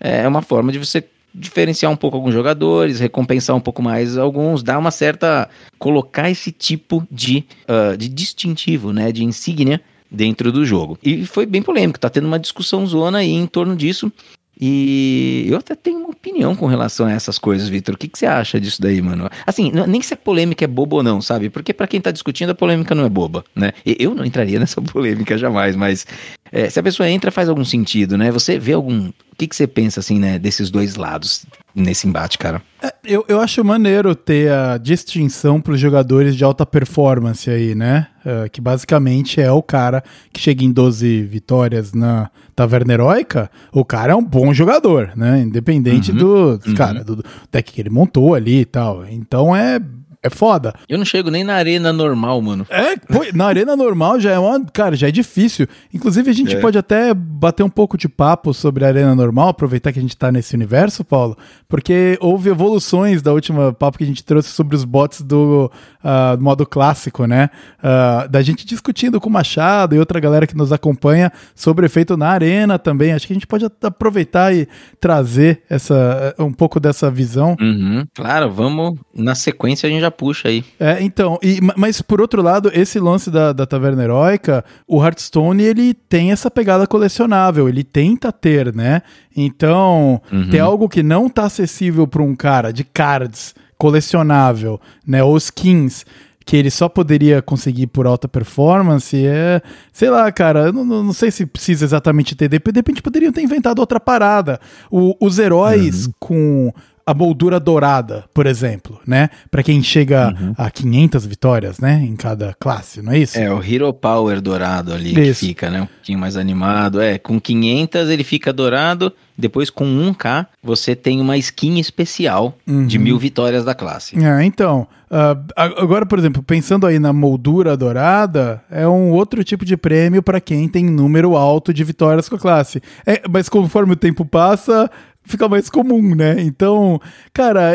é 0.00 0.26
uma 0.28 0.42
forma 0.42 0.70
de 0.70 0.78
você 0.78 1.04
diferenciar 1.34 1.90
um 1.92 1.96
pouco 1.96 2.16
alguns 2.16 2.34
jogadores, 2.34 3.00
recompensar 3.00 3.54
um 3.54 3.60
pouco 3.60 3.82
mais 3.82 4.16
alguns, 4.16 4.62
dar 4.62 4.78
uma 4.78 4.90
certa. 4.90 5.48
colocar 5.78 6.30
esse 6.30 6.50
tipo 6.50 7.06
de, 7.10 7.44
ah, 7.66 7.96
de 7.96 8.08
distintivo, 8.08 8.92
né? 8.92 9.12
De 9.12 9.24
insígnia 9.24 9.80
dentro 10.10 10.50
do 10.50 10.64
jogo. 10.64 10.98
E 11.02 11.26
foi 11.26 11.46
bem 11.46 11.62
polêmico, 11.62 12.00
tá 12.00 12.08
tendo 12.08 12.26
uma 12.26 12.38
discussão 12.38 12.86
zona 12.86 13.18
aí 13.18 13.30
em 13.30 13.46
torno 13.46 13.76
disso. 13.76 14.10
E 14.60 15.46
eu 15.48 15.56
até 15.56 15.74
tenho 15.74 15.98
uma 15.98 16.10
opinião 16.10 16.54
com 16.56 16.66
relação 16.66 17.06
a 17.06 17.12
essas 17.12 17.38
coisas, 17.38 17.68
Vitor. 17.68 17.94
O 17.94 17.98
que, 17.98 18.08
que 18.08 18.18
você 18.18 18.26
acha 18.26 18.60
disso 18.60 18.82
daí, 18.82 19.00
mano? 19.00 19.28
Assim, 19.46 19.70
nem 19.86 20.02
se 20.02 20.14
a 20.14 20.16
polêmica 20.16 20.64
é 20.64 20.68
boba 20.68 20.96
ou 20.96 21.02
não, 21.02 21.20
sabe? 21.20 21.48
Porque 21.48 21.72
pra 21.72 21.86
quem 21.86 22.00
tá 22.00 22.10
discutindo, 22.10 22.50
a 22.50 22.54
polêmica 22.54 22.94
não 22.94 23.04
é 23.04 23.08
boba, 23.08 23.44
né? 23.54 23.72
Eu 23.86 24.14
não 24.14 24.24
entraria 24.24 24.58
nessa 24.60 24.82
polêmica 24.82 25.38
jamais, 25.38 25.76
mas 25.76 26.06
é, 26.50 26.68
se 26.68 26.80
a 26.80 26.82
pessoa 26.82 27.08
entra, 27.08 27.30
faz 27.30 27.48
algum 27.48 27.64
sentido, 27.64 28.18
né? 28.18 28.32
Você 28.32 28.58
vê 28.58 28.72
algum. 28.72 29.08
O 29.08 29.36
que, 29.38 29.46
que 29.46 29.54
você 29.54 29.68
pensa, 29.68 30.00
assim, 30.00 30.18
né, 30.18 30.36
desses 30.36 30.68
dois 30.68 30.96
lados 30.96 31.46
nesse 31.74 32.06
embate, 32.06 32.38
cara? 32.38 32.62
Eu, 33.04 33.24
eu 33.28 33.40
acho 33.40 33.64
maneiro 33.64 34.14
ter 34.14 34.50
a 34.52 34.78
distinção 34.78 35.60
para 35.60 35.72
os 35.72 35.80
jogadores 35.80 36.36
de 36.36 36.44
alta 36.44 36.64
performance 36.64 37.48
aí, 37.48 37.74
né? 37.74 38.08
Eh, 38.24 38.48
que 38.48 38.60
basicamente 38.60 39.40
é 39.40 39.50
o 39.50 39.62
cara 39.62 40.02
que 40.32 40.40
chega 40.40 40.64
em 40.64 40.70
12 40.70 41.22
vitórias 41.22 41.92
na 41.92 42.30
Taverna 42.54 42.92
Heróica, 42.92 43.50
o 43.72 43.84
cara 43.84 44.12
é 44.12 44.16
um 44.16 44.24
bom 44.24 44.52
jogador, 44.52 45.12
né? 45.16 45.40
Independente 45.40 46.12
do, 46.12 46.60
cara, 46.76 47.02
do, 47.02 47.16
do 47.16 47.24
deck 47.50 47.72
que 47.72 47.80
ele 47.80 47.90
montou 47.90 48.34
ali 48.34 48.60
e 48.60 48.64
tal. 48.64 49.06
Então 49.06 49.54
é, 49.54 49.80
é 50.22 50.30
foda. 50.30 50.74
Eu 50.88 50.98
não 50.98 51.04
chego 51.04 51.30
nem 51.30 51.44
na 51.44 51.54
arena 51.54 51.92
normal, 51.92 52.40
mano. 52.42 52.66
É, 52.70 52.96
pô, 52.96 53.24
na 53.34 53.46
arena 53.46 53.76
normal 53.76 54.18
já 54.18 54.32
é 54.32 54.38
uma. 54.38 54.64
Cara, 54.66 54.96
já 54.96 55.08
é 55.08 55.10
difícil. 55.10 55.66
Inclusive, 55.92 56.30
a 56.30 56.34
gente 56.34 56.56
É. 56.56 56.60
pode 56.60 56.76
até 56.78 57.14
bater 57.14 57.62
um 57.62 57.68
pouco 57.68 57.96
de 57.96 58.08
papo 58.08 58.52
sobre 58.52 58.84
a 58.84 58.88
arena 58.88 59.14
normal, 59.14 59.48
aproveitar 59.48 59.92
que 59.92 59.98
a 59.98 60.02
gente 60.02 60.16
tá 60.16 60.32
nesse 60.32 60.54
universo, 60.54 61.04
Paulo, 61.04 61.36
porque 61.68 62.18
houve 62.20 62.50
evoluções 62.50 63.22
da 63.22 63.32
última 63.32 63.72
papo 63.72 63.98
que 63.98 64.04
a 64.04 64.06
gente 64.06 64.24
trouxe 64.24 64.48
sobre 64.50 64.74
os 64.76 64.84
bots 64.84 65.22
do 65.22 65.70
ah, 66.02 66.36
modo 66.40 66.66
clássico, 66.66 67.26
né? 67.26 67.50
Ah, 67.82 68.26
da 68.28 68.42
gente 68.42 68.66
discutindo 68.66 69.20
com 69.20 69.28
o 69.28 69.32
Machado 69.32 69.94
e 69.94 69.98
outra 69.98 70.18
galera 70.20 70.46
que 70.46 70.56
nos 70.56 70.72
acompanha 70.72 71.30
sobre 71.54 71.84
o 71.84 71.86
efeito 71.86 72.16
na 72.16 72.28
arena 72.28 72.78
também. 72.78 73.12
Acho 73.12 73.26
que 73.26 73.32
a 73.32 73.36
gente 73.36 73.46
pode 73.46 73.64
aproveitar 73.82 74.54
e 74.54 74.66
trazer 75.00 75.62
essa, 75.70 76.34
um 76.38 76.52
pouco 76.52 76.80
dessa 76.80 77.10
visão. 77.10 77.56
Uhum. 77.60 78.04
Claro, 78.14 78.50
vamos. 78.50 78.98
Na 79.14 79.34
sequência 79.34 79.86
a 79.86 79.90
gente 79.90 80.00
já 80.00 80.07
puxa 80.10 80.48
aí. 80.48 80.64
É, 80.78 81.02
então, 81.02 81.38
e- 81.42 81.60
ma- 81.60 81.74
mas 81.76 82.00
por 82.02 82.20
outro 82.20 82.42
lado, 82.42 82.70
esse 82.74 82.98
lance 83.00 83.30
da, 83.30 83.52
da 83.52 83.66
Taverna 83.66 84.02
Heróica, 84.04 84.64
o 84.86 85.02
Hearthstone, 85.04 85.62
ele 85.62 85.94
tem 85.94 86.32
essa 86.32 86.50
pegada 86.50 86.86
colecionável, 86.86 87.68
ele 87.68 87.82
tenta 87.84 88.30
ter, 88.32 88.74
né? 88.74 89.02
Então, 89.36 90.20
Uhum. 90.32 90.50
ter 90.50 90.58
algo 90.58 90.88
que 90.88 91.02
não 91.02 91.28
tá 91.28 91.44
acessível 91.44 92.06
para 92.06 92.22
um 92.22 92.34
cara 92.34 92.72
de 92.72 92.84
cards 92.84 93.54
colecionável, 93.76 94.80
né? 95.06 95.22
Ou 95.22 95.36
skins, 95.36 96.04
que 96.44 96.56
ele 96.56 96.70
só 96.70 96.88
poderia 96.88 97.42
conseguir 97.42 97.88
por 97.88 98.06
alta 98.06 98.26
performance, 98.26 99.14
é. 99.26 99.60
Sei 99.92 100.08
lá, 100.08 100.30
cara, 100.32 100.60
eu 100.66 100.72
não, 100.72 100.84
não- 100.84 101.12
sei 101.12 101.30
se 101.30 101.44
precisa 101.44 101.84
exatamente 101.84 102.34
ter. 102.34 102.48
De 102.48 102.56
repente 102.74 103.02
poderiam 103.02 103.32
ter 103.32 103.42
inventado 103.42 103.80
outra 103.80 104.00
parada. 104.00 104.58
O- 104.90 105.14
os 105.20 105.38
heróis 105.38 106.08
com 106.18 106.72
a 107.10 107.14
moldura 107.14 107.58
dourada, 107.58 108.24
por 108.34 108.46
exemplo, 108.46 109.00
né? 109.06 109.30
Pra 109.50 109.62
quem 109.62 109.82
chega 109.82 110.34
a 110.58 110.70
500 110.70 111.24
vitórias, 111.24 111.78
né? 111.78 112.04
Em 112.06 112.14
cada 112.14 112.54
classe, 112.60 113.00
não 113.00 113.12
é 113.12 113.18
isso? 113.18 113.38
É, 113.38 113.50
o 113.50 113.62
Hero 113.64 113.90
Power 113.94 114.42
dourado 114.42 114.92
ali 114.92 115.14
que 115.14 115.20
Isso. 115.22 115.46
fica, 115.46 115.70
né? 115.70 115.80
Um 115.82 115.86
pouquinho 115.86 116.18
mais 116.18 116.36
animado. 116.36 117.00
É, 117.00 117.16
com 117.16 117.40
500 117.40 118.10
ele 118.10 118.24
fica 118.24 118.52
dourado. 118.52 119.10
Depois 119.40 119.70
com 119.70 119.84
1k 119.84 120.46
você 120.62 120.96
tem 120.96 121.20
uma 121.20 121.36
skin 121.38 121.78
especial 121.78 122.58
de 122.66 122.98
mil 122.98 123.16
vitórias 123.18 123.64
da 123.64 123.72
classe. 123.72 124.18
É, 124.22 124.44
então, 124.44 124.84
a- 125.08 125.36
agora, 125.80 126.04
por 126.04 126.18
exemplo, 126.18 126.42
pensando 126.42 126.84
aí 126.84 126.98
na 126.98 127.12
moldura 127.12 127.76
dourada, 127.76 128.60
é 128.68 128.86
um 128.88 129.10
outro 129.12 129.44
tipo 129.44 129.64
de 129.64 129.76
prêmio 129.76 130.24
para 130.24 130.40
quem 130.40 130.66
tem 130.68 130.84
número 130.86 131.36
alto 131.36 131.72
de 131.72 131.84
vitórias 131.84 132.28
com 132.28 132.34
a 132.34 132.38
classe. 132.38 132.82
É, 133.06 133.22
mas 133.30 133.48
conforme 133.48 133.92
o 133.92 133.96
tempo 133.96 134.24
passa, 134.24 134.90
fica 135.28 135.48
mais 135.48 135.70
comum, 135.70 136.14
né? 136.14 136.36
Então, 136.40 137.00
cara, 137.32 137.72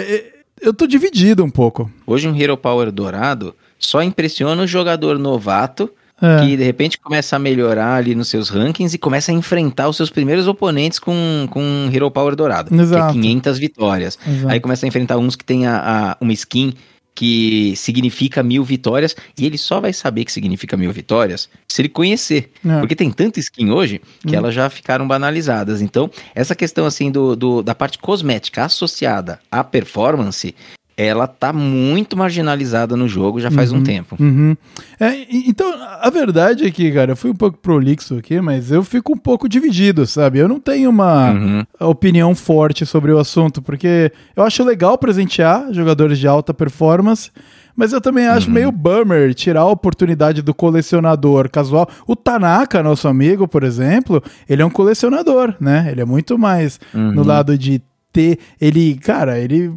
eu 0.62 0.74
tô 0.74 0.86
dividido 0.88 1.43
um 1.43 1.50
pouco. 1.50 1.89
Hoje 2.05 2.27
um 2.27 2.36
Hero 2.39 2.57
Power 2.57 2.91
dourado 2.91 3.55
só 3.79 4.01
impressiona 4.03 4.62
o 4.63 4.67
jogador 4.67 5.17
novato 5.19 5.89
É. 6.22 6.39
que 6.39 6.55
de 6.55 6.63
repente 6.63 6.98
começa 7.00 7.36
a 7.36 7.39
melhorar 7.39 7.95
ali 7.95 8.15
nos 8.15 8.29
seus 8.29 8.48
rankings 8.50 8.95
e 8.95 8.98
começa 9.00 9.31
a 9.31 9.36
enfrentar 9.36 9.89
os 9.89 9.98
seus 9.98 10.10
primeiros 10.10 10.48
oponentes 10.48 10.98
com, 11.00 11.48
com 11.50 11.62
um 11.62 11.89
Hero 11.93 12.10
Power 12.10 12.33
dourado, 12.36 12.74
Exato. 12.74 13.12
que 13.13 13.19
é 13.19 13.22
500 13.22 13.57
vitórias. 13.60 14.17
Exato. 14.25 14.50
Aí 14.50 14.60
começa 14.62 14.86
a 14.86 14.88
enfrentar 14.88 15.17
uns 15.17 15.36
que 15.36 15.43
tem 15.43 15.65
a, 15.67 16.12
a- 16.12 16.17
uma 16.22 16.31
skin 16.31 16.74
que 17.15 17.75
significa 17.75 18.41
mil 18.41 18.63
vitórias 18.63 19.15
e 19.38 19.46
ele 19.46 19.58
só 19.58 19.79
vai 19.79 19.93
saber 19.93 20.25
que 20.25 20.32
significa 20.32 20.75
mil 20.75 20.91
vitórias 20.91 21.48
se 21.67 21.82
ele 21.82 21.89
conhecer. 21.89 22.51
É. 22.65 22.79
Porque 22.79 22.96
tem 22.96 23.12
tanta 23.12 23.39
skin 23.39 23.70
hoje 23.72 24.01
que 24.27 24.36
elas 24.36 24.53
já 24.53 24.70
ficaram 24.70 25.08
banalizadas. 25.08 25.82
Então, 25.82 26.10
essa 26.34 26.55
questão 26.55 26.86
assim 26.86 27.12
do, 27.12 27.36
do- 27.36 27.62
da 27.63 27.75
parte 27.75 27.98
cosmética 28.00 28.65
associada 28.65 29.39
à 29.51 29.63
performance, 29.63 30.55
ela 30.95 31.25
tá 31.27 31.51
muito 31.51 32.15
marginalizada 32.15 32.95
no 32.95 33.07
jogo 33.07 33.39
já 33.39 33.50
faz 33.50 33.71
um 33.71 33.81
tempo. 33.83 34.15
Uhum. 34.19 34.55
É, 35.00 35.25
então, 35.29 35.73
a 36.01 36.09
verdade 36.09 36.65
é 36.65 36.71
que, 36.71 36.91
cara, 36.91 37.13
eu 37.13 37.15
fui 37.15 37.31
um 37.31 37.35
pouco 37.35 37.57
prolixo 37.57 38.15
aqui, 38.17 38.39
mas 38.39 38.71
eu 38.71 38.83
fico 38.83 39.13
um 39.13 39.17
pouco 39.17 39.50
dividido, 39.50 40.05
sabe? 40.05 40.39
Eu 40.39 40.47
não 40.47 40.59
tenho 40.59 40.89
uma 40.89 41.31
Uhum. 41.31 41.63
opinião 41.79 42.35
forte 42.35 42.85
sobre 42.85 43.12
o 43.12 43.17
assunto, 43.17 43.62
porque 43.62 44.12
eu 44.35 44.43
acho 44.43 44.63
legal 44.63 44.97
presentear 44.97 45.73
jogadores 45.73 46.19
de 46.19 46.27
alta 46.27 46.53
performance, 46.53 47.31
mas 47.75 47.91
eu 47.91 48.00
também 48.00 48.27
acho 48.27 48.51
meio 48.51 48.71
bummer 48.71 49.33
tirar 49.33 49.62
a 49.62 49.65
oportunidade 49.71 50.43
do 50.43 50.53
colecionador 50.53 51.50
casual. 51.50 51.89
O 52.05 52.15
Tanaka, 52.15 52.83
nosso 52.83 53.07
amigo, 53.07 53.47
por 53.47 53.63
exemplo, 53.63 54.21
ele 54.47 54.62
é 54.62 54.65
um 54.65 54.69
colecionador, 54.69 55.55
né? 55.59 55.88
Ele 55.91 56.01
é 56.01 56.05
muito 56.05 56.38
mais 56.38 56.79
no 56.93 57.23
lado 57.23 57.57
de 57.57 57.81
ter. 58.12 58.38
Ele, 58.62 58.93
cara, 58.95 59.39
ele 59.39 59.73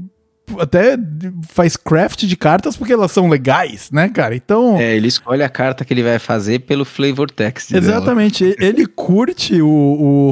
até 0.59 0.99
faz 1.49 1.77
craft 1.77 2.25
de 2.25 2.37
cartas 2.37 2.77
porque 2.77 2.93
elas 2.93 3.13
são 3.13 3.29
legais, 3.29 3.91
né, 3.91 4.09
cara? 4.09 4.35
Então. 4.35 4.79
É, 4.79 4.97
ele 4.97 5.09
escolhe 5.09 5.43
a 5.43 5.49
carta 5.49 5.85
que 5.85 5.93
ele 5.93 6.03
vai 6.03 6.19
fazer 6.19 6.61
pelo 6.61 6.85
flavor 6.85 7.31
text. 7.31 7.73
dela. 7.73 7.85
Exatamente, 7.85 8.55
ele 8.59 8.87
curte 8.87 9.61
o, 9.61 9.69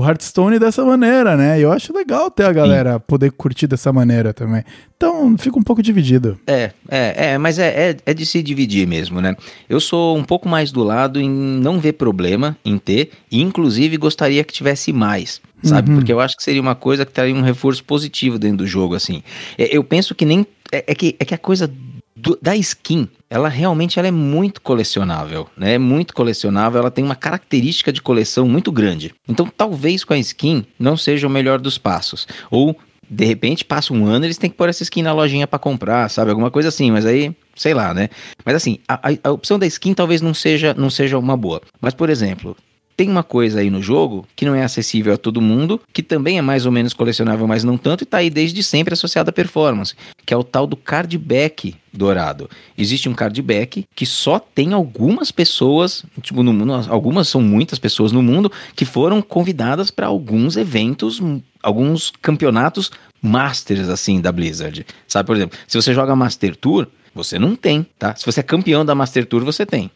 o 0.01 0.07
Hearthstone 0.07 0.59
dessa 0.59 0.85
maneira, 0.85 1.37
né? 1.37 1.59
E 1.59 1.63
eu 1.63 1.73
acho 1.73 1.93
legal 1.93 2.31
ter 2.31 2.45
a 2.45 2.53
galera 2.53 3.01
poder 3.01 3.33
curtir 3.33 3.67
dessa 3.67 3.93
maneira 3.93 4.33
também. 4.33 4.65
Então 4.97 5.37
fica 5.37 5.59
um 5.59 5.63
pouco 5.63 5.83
dividido. 5.83 6.39
É, 6.47 6.71
é, 6.89 7.33
é, 7.33 7.39
mas 7.39 7.59
é, 7.59 7.91
é, 7.91 7.97
é 8.07 8.15
de 8.15 8.25
se 8.25 8.43
dividir 8.43 8.87
mesmo, 8.87 9.21
né? 9.21 9.37
Eu 9.69 9.81
sou 9.81 10.17
um 10.17 10.25
pouco 10.25 10.49
mais 10.49 10.73
do 10.73 10.83
lado 10.83 11.21
em 11.21 11.29
não 11.29 11.79
ver 11.79 11.95
problema 11.95 12.57
em 12.65 12.79
ter, 12.79 13.11
e 13.31 13.43
inclusive 13.43 13.97
gostaria 13.97 14.45
que 14.45 14.53
tivesse 14.53 14.93
mais, 14.93 15.41
sabe? 15.65 15.91
Uhum. 15.91 15.97
Porque 15.97 16.13
eu 16.13 16.21
acho 16.21 16.37
que 16.37 16.43
seria 16.43 16.61
uma 16.61 16.75
coisa 16.75 17.05
que 17.07 17.13
traria 17.13 17.35
um 17.35 17.43
reforço 17.43 17.83
positivo 17.85 18.39
dentro 18.39 18.59
do 18.59 18.67
jogo, 18.67 18.95
assim. 18.95 19.23
É, 19.59 19.77
eu 19.77 19.83
penso 19.83 20.15
que 20.15 20.25
nem. 20.25 20.47
É, 20.73 20.85
é 20.89 20.95
que, 20.95 21.17
é 21.19 21.25
que 21.25 21.35
a 21.35 21.39
coisa 21.39 21.71
do- 22.17 22.39
da 22.41 22.57
skin, 22.57 23.09
ela 23.29 23.49
realmente 23.49 23.99
ela 23.99 24.09
é 24.09 24.11
muito 24.11 24.61
colecionável, 24.61 25.49
né? 25.57 25.75
É 25.75 25.79
muito 25.79 26.15
colecionável, 26.15 26.81
ela 26.81 26.91
tem 26.91 27.05
uma 27.05 27.17
característica 27.17 27.93
de 27.93 28.01
coleção 28.01 28.49
muito 28.49 28.71
grande. 28.73 29.13
Então, 29.29 29.47
talvez 29.57 30.05
com 30.05 30.15
a 30.15 30.19
skin 30.19 30.65
não 30.79 30.97
seja 30.97 31.27
o 31.27 31.31
melhor 31.31 31.59
dos 31.61 31.77
passos. 31.79 32.27
Ou, 32.51 32.77
de 33.11 33.25
repente, 33.25 33.65
passa 33.65 33.93
um 33.93 34.07
ano, 34.07 34.25
eles 34.25 34.39
têm 34.39 34.49
que 34.49 34.57
pôr 34.57 34.69
essa 34.69 34.83
skin 34.83 35.03
na 35.03 35.13
lojinha 35.13 35.47
pra 35.47 35.59
comprar, 35.59 36.09
sabe? 36.09 36.31
Alguma 36.31 36.51
coisa 36.51 36.69
assim, 36.71 36.91
mas 36.91 37.05
aí, 37.05 37.35
sei 37.55 37.75
lá, 37.75 37.93
né? 37.93 38.09
Mas 38.45 38.55
assim, 38.55 38.79
a, 38.89 38.95
a- 39.11 39.19
a 39.25 39.31
opção 39.33 39.59
da 39.59 39.67
skin 39.67 39.93
talvez 39.95 40.21
não 40.23 40.33
seja, 40.33 40.73
não 40.75 40.89
seja 40.91 41.19
uma 41.19 41.37
boa. 41.37 41.61
Mas, 41.81 41.93
por 41.95 42.09
exemplo, 42.09 42.57
tem 42.97 43.09
uma 43.09 43.23
coisa 43.23 43.61
aí 43.61 43.71
no 43.71 43.83
jogo 43.83 44.27
que 44.37 44.45
não 44.45 44.55
é 44.55 44.63
acessível 44.63 45.15
a 45.15 45.17
todo 45.17 45.41
mundo, 45.41 45.81
que 45.93 46.03
também 46.03 46.39
é 46.39 46.43
mais 46.43 46.67
ou 46.67 46.73
menos 46.73 46.93
colecionável, 46.93 47.47
mas 47.47 47.65
não 47.65 47.77
tanto, 47.77 48.03
e 48.03 48.07
tá 48.07 48.19
aí 48.19 48.31
desde 48.31 48.63
sempre 48.63 48.95
associado 48.95 49.31
à 49.31 49.33
performance, 49.33 49.95
que 50.25 50.33
é 50.33 50.37
o 50.37 50.45
tal 50.45 50.67
do 50.67 50.77
card 50.77 51.17
back 51.19 51.75
dourado. 51.93 52.49
Existe 52.77 53.09
um 53.09 53.15
card 53.15 53.41
back 53.43 53.87
que 53.95 54.07
só 54.07 54.39
tem 54.39 54.73
algumas 54.73 55.31
pessoas, 55.31 56.05
tipo, 56.23 56.43
no 56.43 56.53
mundo, 56.53 56.73
algumas 56.89 57.29
são 57.29 57.41
muitas 57.41 57.79
pessoas 57.79 58.13
no 58.13 58.23
mundo, 58.23 58.51
que 58.75 58.85
foram 58.85 59.21
convidadas 59.21 59.91
para 59.91 60.07
alguns 60.07 60.57
eventos, 60.57 61.21
alguns 61.63 62.13
campeonatos 62.23 62.91
masters, 63.21 63.89
assim, 63.89 64.21
da 64.21 64.31
Blizzard. 64.31 64.87
Sabe, 65.09 65.27
por 65.27 65.37
exemplo, 65.37 65.59
se 65.67 65.81
você 65.81 65.95
joga 65.95 66.15
Master 66.15 66.55
Tour, 66.55 66.87
você 67.15 67.39
não 67.39 67.57
tem, 67.57 67.87
tá? 67.99 68.15
Se 68.15 68.27
você 68.27 68.41
é 68.41 68.43
campeão 68.43 68.85
da 68.85 68.95
Master 68.95 69.25
Tour, 69.25 69.45
você 69.45 69.65
tem 69.65 69.91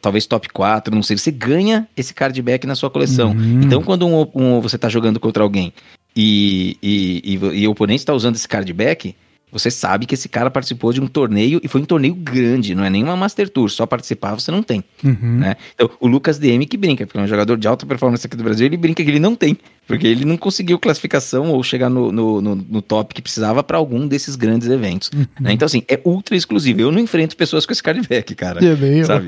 talvez 0.00 0.26
top 0.26 0.48
4, 0.48 0.94
não 0.94 1.02
sei, 1.02 1.16
você 1.18 1.30
ganha 1.30 1.86
esse 1.96 2.14
card 2.14 2.40
back 2.42 2.66
na 2.66 2.74
sua 2.74 2.90
coleção. 2.90 3.32
Uhum. 3.32 3.62
Então, 3.62 3.82
quando 3.82 4.06
um, 4.06 4.26
um- 4.34 4.60
você 4.60 4.78
tá 4.78 4.88
jogando 4.88 5.20
contra 5.20 5.42
alguém 5.42 5.72
e, 6.14 6.76
e, 6.82 7.22
e, 7.34 7.60
e 7.60 7.68
o 7.68 7.70
oponente 7.70 8.00
está 8.00 8.14
usando 8.14 8.36
esse 8.36 8.48
card 8.48 8.72
back, 8.72 9.14
você 9.52 9.70
sabe 9.70 10.06
que 10.06 10.14
esse 10.14 10.28
cara 10.28 10.50
participou 10.50 10.92
de 10.92 11.00
um 11.00 11.06
torneio 11.06 11.60
e 11.62 11.68
foi 11.68 11.80
um 11.80 11.84
torneio 11.84 12.14
grande, 12.14 12.74
não 12.74 12.84
é 12.84 12.90
nenhuma 12.90 13.16
Master 13.16 13.48
Tour, 13.48 13.70
só 13.70 13.86
participar 13.86 14.34
você 14.34 14.50
não 14.50 14.62
tem. 14.62 14.82
Uhum. 15.04 15.38
Né? 15.38 15.56
Então, 15.74 15.88
o 16.00 16.06
Lucas 16.06 16.38
DM 16.38 16.66
que 16.66 16.76
brinca, 16.76 17.06
porque 17.06 17.18
é 17.18 17.22
um 17.22 17.26
jogador 17.28 17.56
de 17.56 17.66
alta 17.66 17.86
performance 17.86 18.26
aqui 18.26 18.36
do 18.36 18.42
Brasil, 18.44 18.66
ele 18.66 18.76
brinca 18.76 19.02
que 19.04 19.08
ele 19.10 19.20
não 19.20 19.34
tem, 19.36 19.56
porque 19.86 20.06
ele 20.06 20.24
não 20.24 20.36
conseguiu 20.36 20.78
classificação 20.78 21.50
ou 21.50 21.62
chegar 21.62 21.88
no, 21.88 22.10
no, 22.10 22.40
no- 22.40 22.54
no 22.56 22.82
top 22.82 23.14
que 23.14 23.22
precisava 23.22 23.62
para 23.62 23.78
algum 23.78 24.06
desses 24.06 24.34
grandes 24.36 24.68
eventos. 24.68 25.10
né? 25.40 25.52
Então, 25.52 25.64
assim, 25.66 25.82
é 25.88 26.00
ultra 26.04 26.36
exclusivo. 26.36 26.80
Eu 26.80 26.90
não 26.92 26.98
enfrento 26.98 27.36
pessoas 27.36 27.64
com 27.64 27.72
esse 27.72 27.82
card 27.82 28.06
back, 28.08 28.34
cara. 28.34 28.64
É 28.64 28.74
bem- 28.74 29.04
Sabe? 29.04 29.26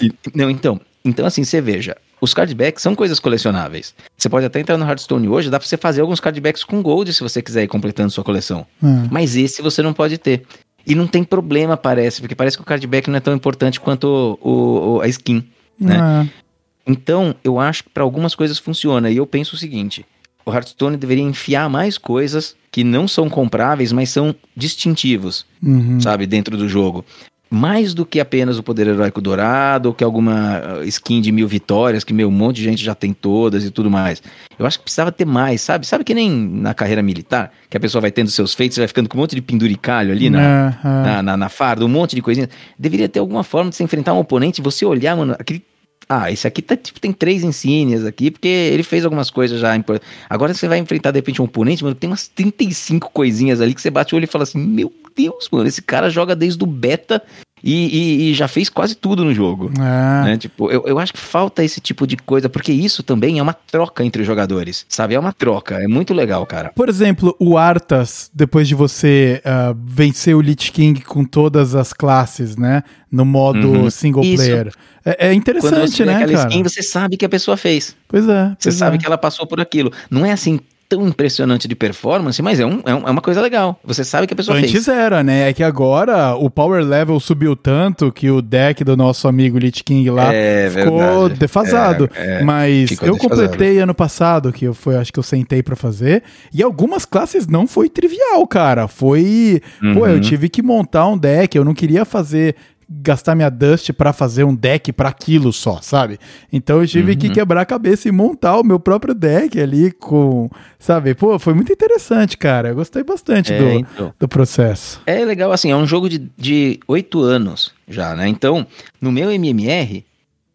E- 0.00 0.06
e- 0.06 0.12
não, 0.34 0.50
então, 0.50 0.80
então, 1.04 1.24
assim, 1.26 1.44
você 1.44 1.60
veja, 1.60 1.96
os 2.24 2.34
cardbacks 2.34 2.82
são 2.82 2.94
coisas 2.94 3.18
colecionáveis. 3.20 3.94
Você 4.16 4.28
pode 4.28 4.46
até 4.46 4.58
entrar 4.60 4.76
no 4.76 4.84
Hearthstone 4.86 5.28
hoje, 5.28 5.50
dá 5.50 5.58
pra 5.58 5.68
você 5.68 5.76
fazer 5.76 6.00
alguns 6.00 6.20
cardbacks 6.20 6.64
com 6.64 6.82
gold 6.82 7.12
se 7.12 7.22
você 7.22 7.40
quiser 7.42 7.62
ir 7.64 7.68
completando 7.68 8.10
sua 8.10 8.24
coleção. 8.24 8.66
É. 8.82 8.86
Mas 9.10 9.36
esse 9.36 9.60
você 9.62 9.82
não 9.82 9.92
pode 9.92 10.18
ter. 10.18 10.42
E 10.86 10.94
não 10.94 11.06
tem 11.06 11.22
problema, 11.24 11.76
parece, 11.76 12.20
porque 12.20 12.34
parece 12.34 12.56
que 12.56 12.62
o 12.62 12.66
cardback 12.66 13.08
não 13.08 13.16
é 13.16 13.20
tão 13.20 13.34
importante 13.34 13.80
quanto 13.80 14.38
o, 14.42 14.96
o- 14.96 15.00
a 15.00 15.08
skin, 15.08 15.44
né? 15.78 16.26
É. 16.26 16.44
Então, 16.86 17.34
eu 17.42 17.58
acho 17.58 17.84
que 17.84 17.90
para 17.90 18.02
algumas 18.02 18.34
coisas 18.34 18.58
funciona. 18.58 19.10
E 19.10 19.16
eu 19.16 19.26
penso 19.26 19.54
o 19.56 19.58
seguinte: 19.58 20.04
o 20.44 20.52
Hearthstone 20.52 20.96
deveria 20.98 21.24
enfiar 21.24 21.70
mais 21.70 21.96
coisas 21.96 22.54
que 22.70 22.84
não 22.84 23.08
são 23.08 23.30
compráveis, 23.30 23.92
mas 23.92 24.10
são 24.10 24.34
distintivos, 24.56 25.46
Uhum. 25.62 25.98
sabe, 26.00 26.26
dentro 26.26 26.56
do 26.56 26.68
jogo. 26.68 27.04
Mais 27.50 27.94
do 27.94 28.04
que 28.04 28.18
apenas 28.18 28.58
o 28.58 28.62
poder 28.62 28.86
heróico 28.88 29.20
dourado, 29.20 29.90
ou 29.90 29.94
que 29.94 30.02
alguma 30.02 30.58
ah, 30.58 30.84
skin 30.86 31.20
de 31.20 31.30
mil 31.30 31.46
vitórias, 31.46 32.02
que 32.02 32.12
meu, 32.12 32.28
um 32.28 32.32
monte 32.32 32.56
de 32.56 32.64
gente 32.64 32.82
já 32.82 32.94
tem 32.94 33.12
todas 33.12 33.64
e 33.64 33.70
tudo 33.70 33.90
mais. 33.90 34.22
Eu 34.58 34.66
acho 34.66 34.78
que 34.78 34.84
precisava 34.84 35.12
ter 35.12 35.24
mais, 35.24 35.60
sabe? 35.60 35.86
Sabe 35.86 36.04
que 36.04 36.14
nem 36.14 36.30
na 36.30 36.74
carreira 36.74 37.02
militar, 37.02 37.52
que 37.70 37.76
a 37.76 37.80
pessoa 37.80 38.00
vai 38.00 38.10
tendo 38.10 38.30
seus 38.30 38.54
feitos 38.54 38.76
e 38.76 38.80
vai 38.80 38.88
ficando 38.88 39.08
com 39.08 39.16
um 39.16 39.20
monte 39.20 39.34
de 39.34 39.42
penduricalho 39.42 40.10
ali 40.10 40.30
na, 40.30 40.40
é. 40.82 40.88
na, 40.88 41.22
na, 41.22 41.36
na 41.36 41.48
farda, 41.48 41.84
um 41.84 41.88
monte 41.88 42.16
de 42.16 42.22
coisinha. 42.22 42.48
Deveria 42.78 43.08
ter 43.08 43.20
alguma 43.20 43.44
forma 43.44 43.70
de 43.70 43.76
você 43.76 43.84
enfrentar 43.84 44.14
um 44.14 44.18
oponente 44.18 44.60
você 44.60 44.84
olhar, 44.84 45.16
mano, 45.16 45.36
aquele. 45.38 45.62
Ah, 46.08 46.30
esse 46.30 46.46
aqui 46.46 46.60
tá, 46.60 46.76
tipo, 46.76 47.00
tem 47.00 47.12
três 47.12 47.42
insígnias 47.42 48.04
aqui, 48.04 48.30
porque 48.30 48.46
ele 48.48 48.82
fez 48.82 49.04
algumas 49.04 49.30
coisas 49.30 49.58
já. 49.60 49.74
impor- 49.74 50.00
Agora 50.28 50.52
você 50.52 50.68
vai 50.68 50.78
enfrentar, 50.78 51.10
de 51.10 51.18
repente, 51.18 51.40
um 51.40 51.46
oponente, 51.46 51.82
mano, 51.82 51.94
tem 51.96 52.10
umas 52.10 52.28
35 52.28 53.10
coisinhas 53.10 53.60
ali 53.60 53.74
que 53.74 53.80
você 53.80 53.90
bate 53.90 54.14
o 54.14 54.16
olho 54.16 54.24
e 54.24 54.28
fala 54.28 54.44
assim: 54.44 54.58
Meu 54.58 54.92
Deus, 55.16 55.48
mano, 55.50 55.66
esse 55.66 55.80
cara 55.80 56.10
joga 56.10 56.36
desde 56.36 56.62
o 56.62 56.66
beta 56.66 57.22
e, 57.66 57.86
e- 58.26 58.30
e 58.30 58.34
já 58.34 58.46
fez 58.46 58.68
quase 58.68 58.94
tudo 58.94 59.24
no 59.24 59.32
jogo. 59.32 59.70
É. 59.78 60.24
Né? 60.24 60.36
Tipo, 60.36 60.70
eu, 60.70 60.84
eu 60.86 60.98
acho 60.98 61.14
que 61.14 61.18
falta 61.18 61.64
esse 61.64 61.80
tipo 61.80 62.06
de 62.06 62.14
coisa, 62.18 62.46
porque 62.48 62.70
isso 62.70 63.02
também 63.02 63.38
é 63.38 63.42
uma 63.42 63.54
troca 63.54 64.04
entre 64.04 64.20
os 64.20 64.26
jogadores, 64.26 64.84
sabe? 64.86 65.14
É 65.14 65.18
uma 65.18 65.32
troca, 65.32 65.76
é 65.82 65.88
muito 65.88 66.12
legal, 66.12 66.44
cara. 66.44 66.70
Por 66.76 66.90
exemplo, 66.90 67.34
o 67.40 67.56
Arthas, 67.56 68.30
depois 68.34 68.68
de 68.68 68.74
você 68.74 69.40
ah, 69.44 69.74
vencer 69.82 70.36
o 70.36 70.40
Lich 70.42 70.70
King 70.70 71.00
com 71.00 71.24
todas 71.24 71.74
as 71.74 71.94
classes, 71.94 72.54
né? 72.56 72.82
No 73.10 73.24
modo 73.24 73.66
Uhum. 73.70 73.90
single 73.90 74.22
Isso. 74.24 74.44
player. 74.44 74.72
É, 75.04 75.10
é 75.10 75.16
Quando 75.28 75.36
interessante, 75.36 75.90
você 75.92 76.04
vê 76.04 76.10
né, 76.10 76.16
aquela 76.16 76.32
cara? 76.38 76.48
skin, 76.50 76.62
você 76.62 76.82
sabe 76.82 77.16
que 77.16 77.24
a 77.24 77.28
pessoa 77.28 77.56
fez. 77.56 77.96
Pois 78.08 78.28
é. 78.28 78.48
Você 78.58 78.70
pois 78.70 78.74
sabe 78.74 78.96
é. 78.96 78.98
que 78.98 79.06
ela 79.06 79.16
passou 79.16 79.46
por 79.46 79.60
aquilo. 79.60 79.90
Não 80.10 80.26
é 80.26 80.32
assim 80.32 80.58
tão 80.96 81.06
impressionante 81.08 81.66
de 81.66 81.74
performance, 81.74 82.40
mas 82.42 82.60
é, 82.60 82.66
um, 82.66 82.80
é, 82.84 82.94
um- 82.94 83.08
é 83.08 83.10
uma 83.10 83.20
coisa 83.20 83.40
legal. 83.40 83.78
Você 83.84 84.04
sabe 84.04 84.26
que 84.26 84.32
a 84.32 84.36
pessoa 84.36 84.56
Antes 84.56 84.70
fez. 84.70 84.88
era, 84.88 85.22
né? 85.22 85.48
É 85.50 85.52
que 85.52 85.62
agora 85.62 86.34
o 86.36 86.48
power 86.48 86.84
level 86.84 87.18
subiu 87.20 87.56
tanto 87.56 88.12
que 88.12 88.30
o 88.30 88.40
deck 88.40 88.84
do 88.84 88.96
nosso 88.96 89.26
amigo 89.28 89.58
Lich 89.58 89.82
King 89.82 90.08
lá 90.10 90.32
É 90.32 90.70
ficou 90.70 90.98
verdade. 90.98 91.38
defasado. 91.40 92.10
É, 92.14 92.40
é, 92.40 92.42
Mas 92.44 92.90
ficou 92.90 93.08
eu 93.08 93.14
defasado. 93.14 93.40
completei 93.48 93.78
ano 93.78 93.94
passado, 93.94 94.52
que 94.52 94.64
eu 94.64 94.74
foi, 94.74 94.96
acho 94.96 95.12
que 95.12 95.18
eu 95.18 95.22
sentei 95.22 95.62
pra 95.62 95.74
fazer, 95.76 96.22
e 96.52 96.62
algumas 96.62 97.04
classes 97.04 97.46
não 97.46 97.66
foi 97.66 97.88
trivial, 97.88 98.46
cara. 98.46 98.86
Foi, 98.88 99.60
pô, 99.80 100.00
Uhum. 100.00 100.06
eu 100.06 100.20
tive 100.20 100.48
que 100.48 100.62
montar 100.62 101.06
um 101.08 101.18
deck, 101.18 101.56
eu 101.56 101.64
não 101.64 101.74
queria 101.74 102.04
fazer 102.04 102.54
gastar 102.88 103.34
minha 103.34 103.50
dust 103.50 103.90
pra 103.92 104.12
fazer 104.12 104.44
um 104.44 104.54
deck 104.54 104.92
pra 104.92 105.08
aquilo 105.08 105.52
só, 105.52 105.80
sabe? 105.80 106.18
Então 106.52 106.80
eu 106.80 106.86
tive 106.86 107.12
Uhum. 107.12 107.18
que 107.18 107.30
quebrar 107.30 107.62
a 107.62 107.66
cabeça 107.66 108.08
e 108.08 108.12
montar 108.12 108.58
o 108.58 108.64
meu 108.64 108.78
próprio 108.80 109.14
deck 109.14 109.58
ali 109.60 109.90
com, 109.92 110.48
sabe? 110.78 111.14
Pô, 111.14 111.38
foi 111.38 111.54
muito 111.54 111.72
interessante, 111.72 112.36
cara. 112.36 112.68
Eu 112.68 112.74
gostei 112.74 113.02
bastante 113.02 113.52
É, 113.52 113.58
do, 113.58 113.68
então. 113.78 114.14
do 114.18 114.28
processo. 114.28 115.00
É 115.06 115.24
legal, 115.24 115.52
assim, 115.52 115.70
é 115.70 115.76
um 115.76 115.86
jogo 115.86 116.08
de- 116.08 116.28
de 116.36 116.80
oito 116.88 117.20
anos 117.20 117.72
já, 117.88 118.14
né? 118.14 118.28
Então, 118.28 118.66
no 119.00 119.10
meu 119.12 119.30
MMR, 119.30 120.04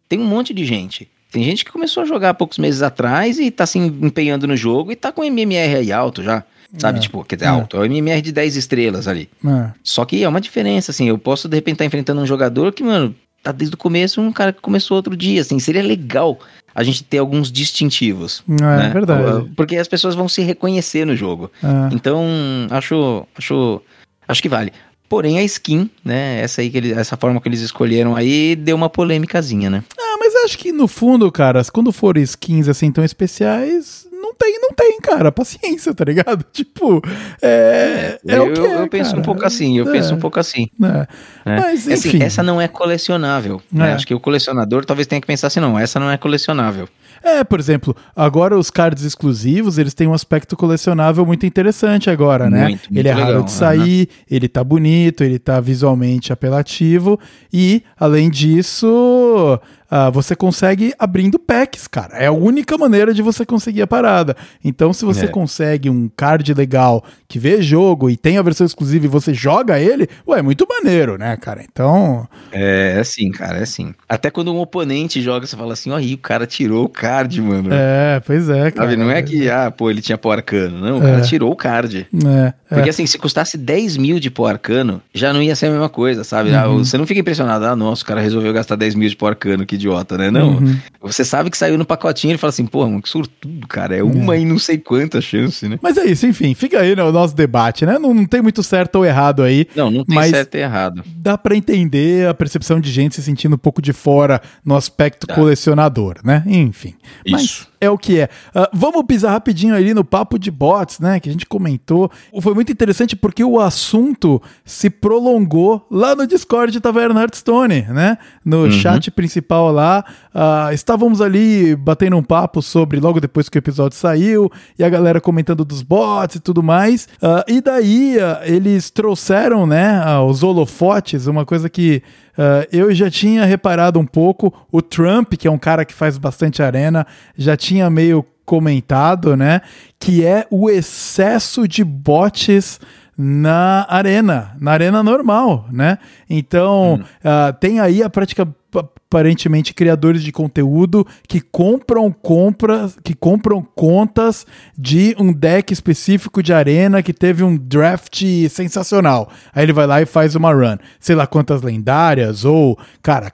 tem 0.08 0.18
um 0.20 0.24
monte 0.26 0.52
de 0.54 0.64
gente. 0.64 1.08
Tem 1.32 1.44
gente 1.44 1.64
que 1.64 1.70
começou 1.70 2.02
a 2.02 2.06
jogar 2.06 2.30
há 2.30 2.34
poucos 2.34 2.58
meses 2.58 2.82
atrás 2.82 3.38
e 3.38 3.50
tá 3.52 3.64
se 3.64 3.78
empenhando 3.78 4.48
no 4.48 4.56
jogo 4.56 4.90
e 4.90 4.96
tá 4.96 5.12
com 5.12 5.22
MMR 5.22 5.76
aí 5.76 5.92
alto 5.92 6.22
já. 6.24 6.42
Sabe, 6.78 6.98
É. 6.98 7.02
tipo, 7.02 7.24
dizer, 7.28 7.44
É. 7.46 7.48
alto. 7.48 7.76
É 7.76 7.80
o 7.80 7.84
MMR 7.84 8.22
de 8.22 8.32
10 8.32 8.56
estrelas 8.56 9.08
ali. 9.08 9.28
É. 9.44 9.70
Só 9.82 10.04
que 10.04 10.22
é 10.22 10.28
uma 10.28 10.40
diferença, 10.40 10.90
assim. 10.92 11.08
Eu 11.08 11.18
posso, 11.18 11.48
de 11.48 11.56
repente, 11.56 11.74
estar 11.74 11.84
enfrentando 11.84 12.20
um 12.20 12.26
jogador 12.26 12.72
que, 12.72 12.82
mano, 12.82 13.14
tá 13.42 13.50
desde 13.52 13.74
o 13.74 13.78
começo 13.78 14.20
um 14.20 14.32
cara 14.32 14.52
que 14.52 14.60
começou 14.60 14.96
outro 14.96 15.16
dia, 15.16 15.40
assim. 15.40 15.58
Seria 15.58 15.82
legal 15.82 16.38
a 16.74 16.82
gente 16.84 17.02
ter 17.02 17.18
alguns 17.18 17.50
distintivos. 17.50 18.44
É, 18.48 18.62
né? 18.62 18.90
verdade. 18.92 19.50
Porque 19.56 19.76
as 19.76 19.88
pessoas 19.88 20.14
vão 20.14 20.28
se 20.28 20.42
reconhecer 20.42 21.04
no 21.04 21.16
jogo. 21.16 21.50
É. 21.62 21.94
Então, 21.94 22.24
acho, 22.70 23.26
acho, 23.36 23.80
acho 24.28 24.40
que 24.42 24.48
vale. 24.48 24.72
Porém, 25.08 25.38
a 25.38 25.42
skin, 25.42 25.90
né? 26.04 26.40
Essa 26.40 26.60
aí 26.60 26.70
que 26.70 26.78
eles, 26.78 26.96
essa 26.96 27.16
forma 27.16 27.40
que 27.40 27.48
eles 27.48 27.60
escolheram 27.62 28.14
aí 28.14 28.54
deu 28.54 28.76
uma 28.76 28.88
polêmicazinha, 28.88 29.68
né? 29.68 29.82
Ah, 29.98 30.16
mas 30.20 30.36
acho 30.44 30.56
que 30.56 30.70
no 30.70 30.86
fundo, 30.86 31.32
cara, 31.32 31.60
quando 31.72 31.90
forem 31.90 32.22
skins 32.22 32.68
assim 32.68 32.92
tão 32.92 33.02
especiais, 33.02 34.06
não 34.20 34.34
tem, 34.34 34.58
não 34.60 34.70
tem, 34.72 35.00
cara. 35.00 35.32
Paciência, 35.32 35.94
tá 35.94 36.04
ligado? 36.04 36.44
Tipo, 36.52 37.02
é. 37.42 38.18
É, 38.26 38.36
eu, 38.36 38.44
o 38.46 38.52
que 38.52 38.60
é, 38.60 38.82
eu 38.82 38.88
penso 38.88 39.10
cara. 39.10 39.20
um 39.20 39.24
pouco 39.24 39.44
assim, 39.44 39.78
eu 39.78 39.88
É, 39.88 39.92
penso 39.92 40.14
um 40.14 40.18
pouco 40.18 40.38
assim. 40.38 40.68
é. 40.82 40.86
né? 40.86 41.06
Mas, 41.44 41.88
Assim, 41.88 42.08
enfim. 42.10 42.22
essa 42.22 42.42
não 42.42 42.60
é 42.60 42.68
colecionável. 42.68 43.60
né? 43.72 43.90
É. 43.90 43.92
Acho 43.94 44.06
que 44.06 44.14
o 44.14 44.20
colecionador 44.20 44.84
talvez 44.84 45.06
tenha 45.06 45.20
que 45.20 45.26
pensar 45.26 45.46
assim, 45.48 45.60
não, 45.60 45.78
essa 45.78 45.98
não 45.98 46.10
é 46.10 46.16
colecionável. 46.16 46.88
É, 47.22 47.44
por 47.44 47.60
exemplo, 47.60 47.94
agora 48.16 48.56
os 48.58 48.70
cards 48.70 49.04
exclusivos, 49.04 49.76
eles 49.76 49.92
têm 49.92 50.06
um 50.06 50.14
aspecto 50.14 50.56
colecionável 50.56 51.24
muito 51.26 51.44
interessante 51.44 52.08
agora, 52.08 52.48
né? 52.48 52.62
Muito, 52.68 52.80
muito 52.90 52.98
ele 52.98 53.08
é 53.08 53.12
raro 53.12 53.26
legal, 53.26 53.42
de 53.42 53.50
sair, 53.52 54.08
ele 54.30 54.48
tá 54.48 54.64
bonito, 54.64 55.22
ele 55.22 55.38
tá 55.38 55.60
visualmente 55.60 56.32
apelativo 56.32 57.20
e, 57.52 57.82
além 57.98 58.30
disso, 58.30 59.60
ah, 59.90 60.08
você 60.10 60.36
consegue 60.36 60.94
abrindo 60.98 61.38
packs, 61.38 61.86
cara. 61.88 62.16
É 62.16 62.26
a 62.26 62.32
única 62.32 62.78
maneira 62.78 63.12
de 63.12 63.22
você 63.22 63.44
conseguir 63.44 63.82
a 63.82 63.86
parada. 63.86 64.36
Então, 64.64 64.92
se 64.92 65.04
você 65.04 65.24
É. 65.24 65.28
consegue 65.28 65.90
um 65.90 66.08
card 66.16 66.54
legal 66.54 67.04
que 67.28 67.38
vê 67.38 67.60
jogo 67.62 68.08
e 68.08 68.16
tem 68.16 68.38
a 68.38 68.42
versão 68.42 68.64
exclusiva 68.66 69.04
e 69.04 69.08
você 69.08 69.32
joga 69.34 69.78
ele, 69.80 70.08
ué, 70.26 70.38
é 70.38 70.42
muito 70.42 70.66
maneiro, 70.68 71.18
né, 71.18 71.36
cara? 71.36 71.62
Então, 71.62 72.26
É 72.52 72.98
assim, 73.00 73.30
cara, 73.30 73.58
é 73.58 73.62
assim. 73.62 73.94
Até 74.08 74.30
quando 74.30 74.52
um 74.52 74.58
oponente 74.58 75.20
joga, 75.22 75.46
você 75.46 75.56
fala 75.56 75.72
assim, 75.72 75.90
ó, 75.90 75.96
aí 75.96 76.14
o 76.14 76.18
cara 76.18 76.46
tirou 76.46 76.84
o 76.84 76.88
card, 76.88 77.40
mano. 77.42 77.68
é, 77.72 78.20
pois 78.24 78.48
é, 78.48 78.70
cara. 78.70 78.88
Sabe, 78.90 78.96
não 78.96 79.10
é 79.10 79.22
que, 79.22 79.48
ah, 79.48 79.70
pô, 79.70 79.90
ele 79.90 80.00
tinha 80.02 80.18
pó 80.18 80.32
arcano. 80.32 80.78
Não, 80.80 80.98
o 80.98 81.00
cara 81.00 81.20
tirou 81.22 81.50
o 81.52 81.56
card. 81.56 82.06
É, 82.12 82.54
é. 82.70 82.74
Porque 82.74 82.90
assim, 82.90 83.06
se 83.06 83.18
custasse 83.18 83.56
10 83.58 83.96
mil 83.96 84.18
de 84.20 84.30
pó 84.30 84.46
arcano, 84.46 85.00
já 85.14 85.32
não 85.32 85.42
ia 85.42 85.54
ser 85.56 85.66
a 85.66 85.70
mesma 85.70 85.88
coisa, 85.88 86.24
sabe? 86.24 86.54
Ah, 86.54 86.68
Uhum. 86.68 86.84
você 86.84 86.96
não 86.98 87.06
fica 87.06 87.20
impressionado, 87.20 87.64
ah, 87.64 87.74
nossa, 87.76 88.02
o 88.02 88.06
cara 88.06 88.20
resolveu 88.20 88.52
gastar 88.52 88.76
10 88.76 88.94
mil 88.94 89.08
de 89.08 89.16
pó 89.16 89.28
arcano, 89.28 89.64
que 89.66 89.76
idiota, 89.80 90.16
né? 90.18 90.30
Não. 90.30 90.58
Uhum. 90.58 90.76
Você 91.02 91.24
sabe 91.24 91.50
que 91.50 91.56
saiu 91.56 91.76
no 91.78 91.84
pacotinho 91.84 92.34
e 92.34 92.38
fala 92.38 92.50
assim, 92.50 92.66
pô, 92.66 92.86
mano, 92.86 93.00
que 93.02 93.08
sortudo, 93.08 93.66
cara. 93.66 93.96
É 93.96 94.02
uma 94.02 94.36
em 94.36 94.44
não 94.46 94.58
sei 94.58 94.78
quanta 94.78 95.20
chance, 95.20 95.66
né? 95.68 95.78
Mas 95.82 95.96
é 95.96 96.04
isso, 96.06 96.26
enfim, 96.26 96.54
fica 96.54 96.78
aí 96.80 96.94
no 96.94 97.10
nosso 97.10 97.34
debate, 97.34 97.84
né? 97.86 97.98
Não, 97.98 98.12
não 98.14 98.24
tem 98.26 98.42
muito 98.42 98.62
certo 98.62 98.96
ou 98.96 99.04
errado 99.04 99.42
aí. 99.42 99.66
Não, 99.74 99.90
não 99.90 100.04
tem 100.04 100.14
Mas- 100.14 100.30
certo 100.30 100.54
e 100.54 100.58
errado. 100.58 101.02
Dá 101.16 101.36
pra 101.38 101.56
entender 101.56 102.28
a 102.28 102.34
percepção 102.34 102.80
de 102.80 102.90
gente 102.90 103.14
se 103.16 103.22
sentindo 103.22 103.54
um 103.54 103.58
pouco 103.58 103.80
de 103.80 103.92
fora 103.92 104.40
no 104.64 104.76
aspecto 104.76 105.26
Tá. 105.26 105.34
colecionador, 105.34 106.16
né? 106.24 106.42
Enfim. 106.46 106.94
Mas 107.28 107.42
Isso. 107.42 107.69
É 107.80 107.88
o 107.88 107.96
que 107.96 108.20
é. 108.20 108.28
Ah, 108.54 108.68
vamos 108.72 109.02
pisar 109.06 109.30
rapidinho 109.32 109.74
ali 109.74 109.94
no 109.94 110.04
papo 110.04 110.38
de 110.38 110.50
bots, 110.50 110.98
né? 111.00 111.18
Que 111.18 111.28
a 111.28 111.32
gente 111.32 111.46
comentou. 111.46 112.10
Foi 112.42 112.52
muito 112.54 112.70
interessante 112.70 113.16
porque 113.16 113.42
o 113.42 113.58
assunto 113.58 114.40
se 114.64 114.90
prolongou 114.90 115.86
lá 115.90 116.14
no 116.14 116.26
Discord 116.26 116.72
de 116.72 116.80
Taverna 116.80 117.20
Hearthstone, 117.22 117.82
né? 117.88 118.18
No 118.44 118.64
Uhum. 118.64 118.70
chat 118.70 119.10
principal 119.10 119.72
lá. 119.72 120.04
ah, 120.34 120.70
estávamos 120.72 121.20
ali 121.20 121.74
batendo 121.74 122.16
um 122.16 122.22
papo 122.22 122.62
sobre 122.62 123.00
logo 123.00 123.20
depois 123.20 123.48
que 123.48 123.56
o 123.56 123.60
episódio 123.60 123.96
saiu 123.98 124.50
e 124.78 124.84
a 124.84 124.88
galera 124.88 125.20
comentando 125.20 125.64
dos 125.64 125.82
bots 125.82 126.36
e 126.36 126.40
tudo 126.40 126.62
mais. 126.62 127.08
Ah, 127.22 127.44
e 127.48 127.60
daí 127.60 128.16
eles 128.44 128.90
trouxeram, 128.90 129.66
né, 129.66 130.00
os 130.20 130.42
holofotes, 130.42 131.26
uma 131.26 131.44
coisa 131.44 131.68
que 131.68 132.02
ah, 132.42 132.66
eu 132.72 132.94
já 132.94 133.10
tinha 133.10 133.44
reparado 133.44 134.00
um 134.00 134.06
pouco. 134.06 134.50
O 134.72 134.80
Trump, 134.80 135.34
que 135.34 135.46
é 135.46 135.50
um 135.50 135.58
cara 135.58 135.84
que 135.84 135.92
faz 135.92 136.16
bastante 136.16 136.62
arena, 136.62 137.06
já 137.36 137.54
tinha 137.54 137.90
meio 137.90 138.24
comentado, 138.46 139.36
né, 139.36 139.60
que 139.98 140.24
é 140.24 140.46
o 140.50 140.70
excesso 140.70 141.68
de 141.68 141.84
bots 141.84 142.80
na 143.22 143.84
arena, 143.86 144.56
na 144.58 144.72
arena 144.72 145.02
normal, 145.02 145.66
né? 145.70 145.98
Então, 146.28 147.02
ah, 147.22 147.52
tem 147.52 147.78
aí 147.78 148.02
a 148.02 148.08
prática 148.08 148.46
pa- 148.70 148.88
aparentemente 149.10 149.74
criadores 149.74 150.22
de 150.22 150.32
conteúdo 150.32 151.06
que 151.28 151.38
compram 151.38 152.10
compras, 152.10 152.96
que 153.04 153.12
compram 153.12 153.60
contas 153.74 154.46
de 154.78 155.14
um 155.18 155.34
deck 155.34 155.70
específico 155.70 156.42
de 156.42 156.54
arena 156.54 157.02
que 157.02 157.12
teve 157.12 157.44
um 157.44 157.58
draft 157.58 158.24
sensacional. 158.48 159.28
Aí 159.52 159.64
ele 159.64 159.74
vai 159.74 159.86
lá 159.86 160.00
e 160.00 160.06
faz 160.06 160.34
uma 160.34 160.50
run, 160.54 160.78
sei 160.98 161.14
lá 161.14 161.26
quantas 161.26 161.60
lendárias 161.60 162.46
ou, 162.46 162.78
cara, 163.02 163.30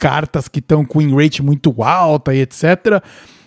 cartas 0.00 0.48
que 0.48 0.58
estão 0.58 0.84
com 0.84 0.98
win 0.98 1.14
rate 1.14 1.40
muito 1.40 1.82
alta 1.82 2.34
e 2.34 2.40
etc. 2.40 3.00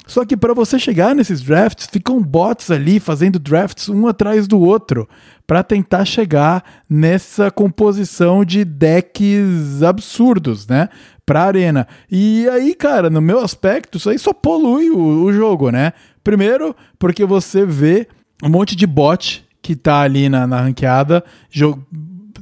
Só 0.08 0.26
que 0.26 0.38
para 0.38 0.54
você 0.54 0.80
chegar 0.80 1.14
nesses 1.14 1.42
drafts, 1.42 1.88
ficam 1.92 2.22
bots 2.22 2.72
ali 2.72 3.00
fazendo 3.00 3.38
drafts 3.38 3.90
um 3.90 4.08
atrás 4.08 4.48
do 4.48 4.60
outro 4.60 5.08
para 5.46 5.62
tentar 5.64 6.06
chegar 6.06 6.64
nessa 6.90 7.52
composição 7.52 8.44
de 8.46 8.64
decks 8.66 9.84
absurdos, 9.84 10.66
né? 10.68 10.90
Pra 11.26 11.44
arena. 11.44 11.88
E 12.10 12.48
aí, 12.50 12.74
cara, 12.74 13.10
no 13.10 13.22
meu 13.22 13.40
aspecto, 13.40 13.98
isso 13.98 14.10
aí 14.10 14.18
só 14.18 14.32
polui 14.34 14.90
o, 14.90 15.24
o 15.26 15.34
jogo, 15.34 15.70
né? 15.72 15.92
Primeiro, 16.24 16.76
porque 16.98 17.26
você 17.26 17.66
vê 17.66 18.08
um 18.44 18.50
monte 18.50 18.76
de 18.76 18.88
bot 18.88 19.46
que 19.62 19.76
tá 19.76 20.02
ali 20.02 20.30
na, 20.30 20.48
na 20.48 20.62
ranqueada, 20.62 21.24
jo- 21.50 21.78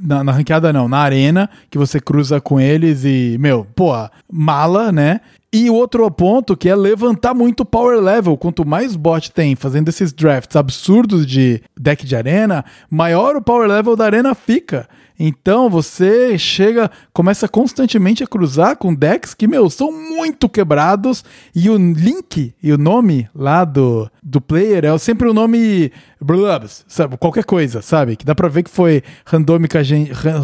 na, 0.00 0.22
na 0.22 0.30
ranqueada 0.30 0.72
não, 0.72 0.88
na 0.88 0.98
arena, 0.98 1.50
que 1.70 1.78
você 1.78 1.98
cruza 2.00 2.40
com 2.40 2.60
eles 2.60 3.04
e, 3.04 3.36
meu, 3.40 3.66
pô, 3.74 3.92
mala, 4.30 4.92
né? 4.92 5.20
E 5.58 5.70
o 5.70 5.74
outro 5.74 6.10
ponto 6.10 6.54
que 6.54 6.68
é 6.68 6.76
levantar 6.76 7.32
muito 7.32 7.60
o 7.60 7.64
power 7.64 7.98
level. 7.98 8.36
Quanto 8.36 8.62
mais 8.62 8.94
bot 8.94 9.32
tem 9.32 9.56
fazendo 9.56 9.88
esses 9.88 10.12
drafts 10.12 10.54
absurdos 10.54 11.26
de 11.26 11.62
deck 11.74 12.04
de 12.04 12.14
arena, 12.14 12.62
maior 12.90 13.36
o 13.36 13.40
power 13.40 13.66
level 13.66 13.96
da 13.96 14.04
arena 14.04 14.34
fica. 14.34 14.86
Então 15.18 15.70
você 15.70 16.36
chega, 16.38 16.90
começa 17.10 17.48
constantemente 17.48 18.22
a 18.22 18.26
cruzar 18.26 18.76
com 18.76 18.94
decks 18.94 19.32
que, 19.32 19.48
meu, 19.48 19.70
são 19.70 19.90
muito 19.90 20.46
quebrados. 20.46 21.24
E 21.54 21.70
o 21.70 21.78
link 21.78 22.52
e 22.62 22.70
o 22.70 22.76
nome 22.76 23.26
lá 23.34 23.64
do, 23.64 24.10
do 24.22 24.42
player 24.42 24.84
é 24.84 24.98
sempre 24.98 25.26
o 25.26 25.32
nome 25.32 25.90
Blubs, 26.20 26.84
sabe? 26.86 27.16
Qualquer 27.16 27.44
coisa, 27.44 27.80
sabe? 27.80 28.14
Que 28.14 28.26
dá 28.26 28.34
pra 28.34 28.48
ver 28.48 28.62
que 28.62 28.70
foi 28.70 29.02
randomica, 29.24 29.80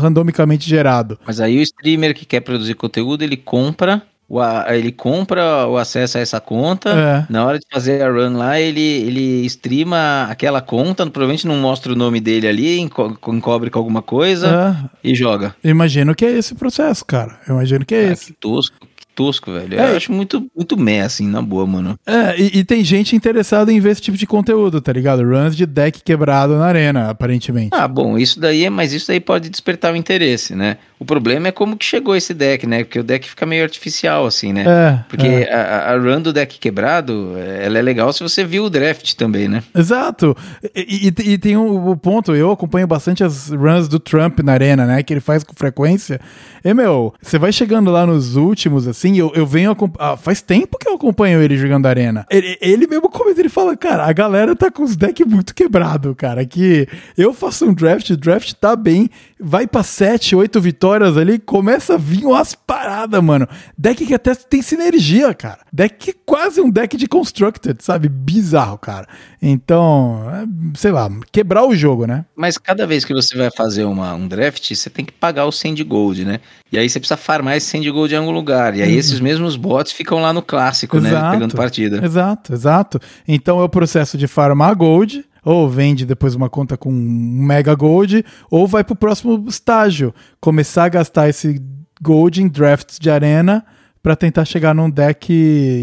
randomicamente 0.01 0.67
gerado. 0.67 1.19
Mas 1.27 1.39
aí 1.39 1.59
o 1.59 1.63
streamer 1.63 2.15
que 2.15 2.25
quer 2.25 2.41
produzir 2.41 2.77
conteúdo, 2.77 3.23
ele 3.23 3.37
compra 3.37 4.03
o, 4.33 4.41
a- 4.41 4.65
ele 4.71 4.91
compra 4.91 5.67
o 5.67 5.77
acesso 5.77 6.17
a 6.17 6.21
essa 6.23 6.41
conta. 6.41 6.89
É. 6.89 7.27
Na 7.31 7.45
hora 7.45 7.59
de 7.59 7.67
fazer 7.71 8.01
a 8.01 8.11
run 8.11 8.35
lá, 8.39 8.59
ele, 8.59 8.81
ele 8.81 9.45
streama 9.45 10.27
aquela 10.31 10.63
conta, 10.63 11.05
provavelmente 11.05 11.47
não 11.47 11.57
mostra 11.57 11.93
o 11.93 11.97
nome 11.97 12.19
dele 12.19 12.49
ali, 12.49 12.79
enco- 12.81 13.15
encobre 13.29 13.69
com 13.69 13.79
alguma 13.79 14.01
coisa 14.01 14.89
É, 15.05 15.11
e 15.11 15.15
joga. 15.15 15.55
imagino 15.63 16.15
que 16.15 16.25
é 16.25 16.31
esse 16.33 16.55
processo, 16.55 17.05
cara. 17.05 17.39
Eu 17.47 17.57
imagino 17.57 17.85
que 17.85 17.95
é 17.95 18.01
Cara, 18.05 18.13
esse. 18.15 18.27
que 18.29 18.33
tosco, 18.33 18.82
tosco, 19.15 19.53
velho. 19.53 19.79
É. 19.79 19.93
Eu 19.93 19.97
acho 19.97 20.13
muito, 20.13 20.47
muito 20.57 20.77
meh, 20.77 21.01
assim, 21.03 21.27
na 21.27 21.41
boa, 21.43 21.67
mano. 21.67 21.99
É, 22.07 22.39
e, 22.41 22.59
e 22.61 22.65
tem 22.65 22.83
gente 22.85 23.15
interessada 23.17 23.73
em 23.73 23.81
ver 23.81 23.91
esse 23.91 24.01
tipo 24.03 24.17
de 24.17 24.27
conteúdo, 24.27 24.81
tá 24.81 24.93
ligado? 24.93 25.23
Runs 25.23 25.55
de 25.57 25.67
deck 25.67 26.03
quebrado 26.03 26.57
na 26.57 26.67
arena, 26.67 27.11
aparentemente. 27.11 27.71
Ah, 27.73 27.87
bom, 27.89 28.19
isso 28.19 28.41
daí 28.41 28.65
é, 28.65 28.71
mas 28.71 28.93
isso 28.93 29.09
daí 29.09 29.21
pode 29.21 29.49
despertar 29.49 29.93
o 29.93 29.97
interesse, 29.97 30.55
né? 30.55 30.77
O 30.99 31.05
problema 31.05 31.49
é 31.49 31.53
como 31.53 31.77
que 31.77 31.85
chegou 31.85 32.15
esse 32.15 32.33
deck, 32.33 32.65
né? 32.67 32.85
Porque 32.85 32.99
o 33.01 33.03
deck 33.05 33.29
fica 33.29 33.45
meio 33.45 33.65
artificial, 33.65 34.25
assim, 34.25 34.53
né? 34.53 34.65
É, 34.67 35.05
Porque 35.09 35.27
é. 35.27 35.53
a, 35.53 35.93
a 35.93 35.99
run 35.99 36.21
do 36.23 36.33
deck 36.33 36.59
quebrado, 36.61 37.33
ela 37.61 37.79
é 37.79 37.83
legal 37.83 38.13
se 38.13 38.23
você 38.23 38.45
viu 38.45 38.65
o 38.65 38.71
draft 38.71 39.15
também, 39.15 39.49
né? 39.49 39.63
Exato. 39.77 40.37
E, 40.75 41.09
e- 41.19 41.31
e 41.33 41.39
tem 41.39 41.57
um, 41.57 41.91
o 41.91 41.97
ponto, 41.97 42.35
eu 42.37 42.53
acompanho 42.53 42.87
bastante 42.87 43.25
as 43.25 43.51
runs 43.51 43.89
do 43.89 43.99
Trump 43.99 44.39
na 44.41 44.53
arena, 44.53 44.87
né? 44.87 45.03
Que 45.03 45.13
ele 45.13 45.21
faz 45.21 45.43
com 45.43 45.55
frequência. 45.55 46.21
E, 46.65 46.73
meu, 46.73 47.13
você 47.21 47.37
vai 47.39 47.53
chegando 47.53 47.91
lá 47.91 48.07
nos 48.07 48.37
últimos, 48.37 48.87
assim, 48.87 49.02
eu, 49.19 49.33
eu 49.35 49.47
venho. 49.47 49.77
ah, 49.99 50.17
faz 50.17 50.41
tempo 50.41 50.79
que 50.79 50.89
eu 50.89 50.95
acompanho 50.95 51.43
ele 51.43 51.57
jogando 51.57 51.87
arena. 51.87 52.27
Ele, 52.31 52.57
ele 52.61 52.87
mesmo 52.87 53.09
comenta, 53.09 53.41
ele 53.41 53.49
fala, 53.49 53.77
cara, 53.77 54.07
a 54.07 54.13
galera 54.13 54.55
tá 54.55 54.71
com 54.71 54.83
os 54.83 54.97
decks 54.97 55.27
muito 55.27 55.55
quebrado, 55.55 56.15
cara. 56.15 56.45
Que 56.45 56.89
eu 57.17 57.35
faço 57.35 57.67
um 57.67 57.75
draft, 57.75 58.11
o 58.11 58.17
draft 58.17 58.53
tá 58.55 58.77
bem, 58.77 59.09
vai 59.41 59.67
pra 59.67 59.83
7, 59.83 60.37
8 60.37 60.61
vitórias 60.61 61.17
ali, 61.17 61.39
começa 61.39 61.95
a 61.95 61.99
vir 61.99 62.25
umas 62.25 62.55
paradas, 62.55 63.23
mano. 63.23 63.49
Deck 63.77 64.07
que 64.07 64.15
até 64.15 64.35
tem 64.35 64.63
sinergia, 64.63 65.35
cara. 65.35 65.61
Deck 65.73 65.97
que 65.99 66.11
é 66.11 66.15
quase 66.25 66.61
um 66.61 66.71
deck 66.71 66.97
de 66.97 67.07
constructed, 67.07 67.83
sabe? 67.83 68.09
Bizarro, 68.09 68.79
cara. 68.79 69.07
Então, 69.41 70.25
é, 70.31 70.79
sei 70.79 70.93
lá, 70.93 71.11
quebrar 71.31 71.65
o 71.67 71.75
jogo, 71.75 72.07
né? 72.07 72.25
Mas 72.37 72.57
cada 72.57 72.87
vez 72.87 73.05
que 73.05 73.13
você 73.13 73.37
vai 73.37 73.51
fazer 73.51 73.85
uma, 73.85 74.15
um 74.15 74.29
draft, 74.29 74.73
você 74.75 74.89
tem 74.89 75.05
que 75.05 75.13
pagar 75.13 75.47
o 75.47 75.53
100 75.53 75.75
de 75.75 75.85
gold, 75.85 76.25
né? 76.25 76.41
E 76.71 76.79
aí 76.79 76.89
você 76.89 76.99
precisa 76.99 77.17
farmar 77.17 77.57
esse 77.57 77.67
100 77.67 77.83
de 77.83 77.91
gold 77.91 78.15
em 78.15 78.19
algum 78.19 78.31
lugar. 78.31 78.75
E 78.77 78.83
aí 78.83 78.92
esses 78.95 79.21
mesmos 79.21 79.57
bots 79.57 79.93
ficam 79.93 80.21
lá 80.21 80.33
no 80.33 80.43
clássico, 80.43 81.01
né? 81.01 81.11
Pegando 81.33 81.55
partida. 81.55 82.05
Exato, 82.05 82.53
exato. 82.53 83.01
Então 83.27 83.61
é 83.61 83.65
o 83.65 83.69
processo 83.69 84.17
de 84.17 84.27
farmar 84.27 84.75
gold, 84.77 85.25
ou 85.45 85.69
vende 85.69 86.07
depois 86.07 86.35
uma 86.35 86.49
conta 86.49 86.77
com 86.77 86.91
mega 86.91 87.75
gold, 87.75 88.25
ou 88.51 88.67
vai 88.67 88.85
pro 88.85 88.95
próximo 88.95 89.45
estágio, 89.49 90.15
começar 90.41 90.85
a 90.85 90.89
gastar 90.89 91.29
esse 91.29 91.61
gold 92.01 92.43
em 92.43 92.49
drafts 92.49 92.99
de 92.99 93.11
arena 93.11 93.65
pra 94.03 94.17
tentar 94.17 94.45
chegar 94.45 94.75
num 94.75 94.91
deck 94.91 95.33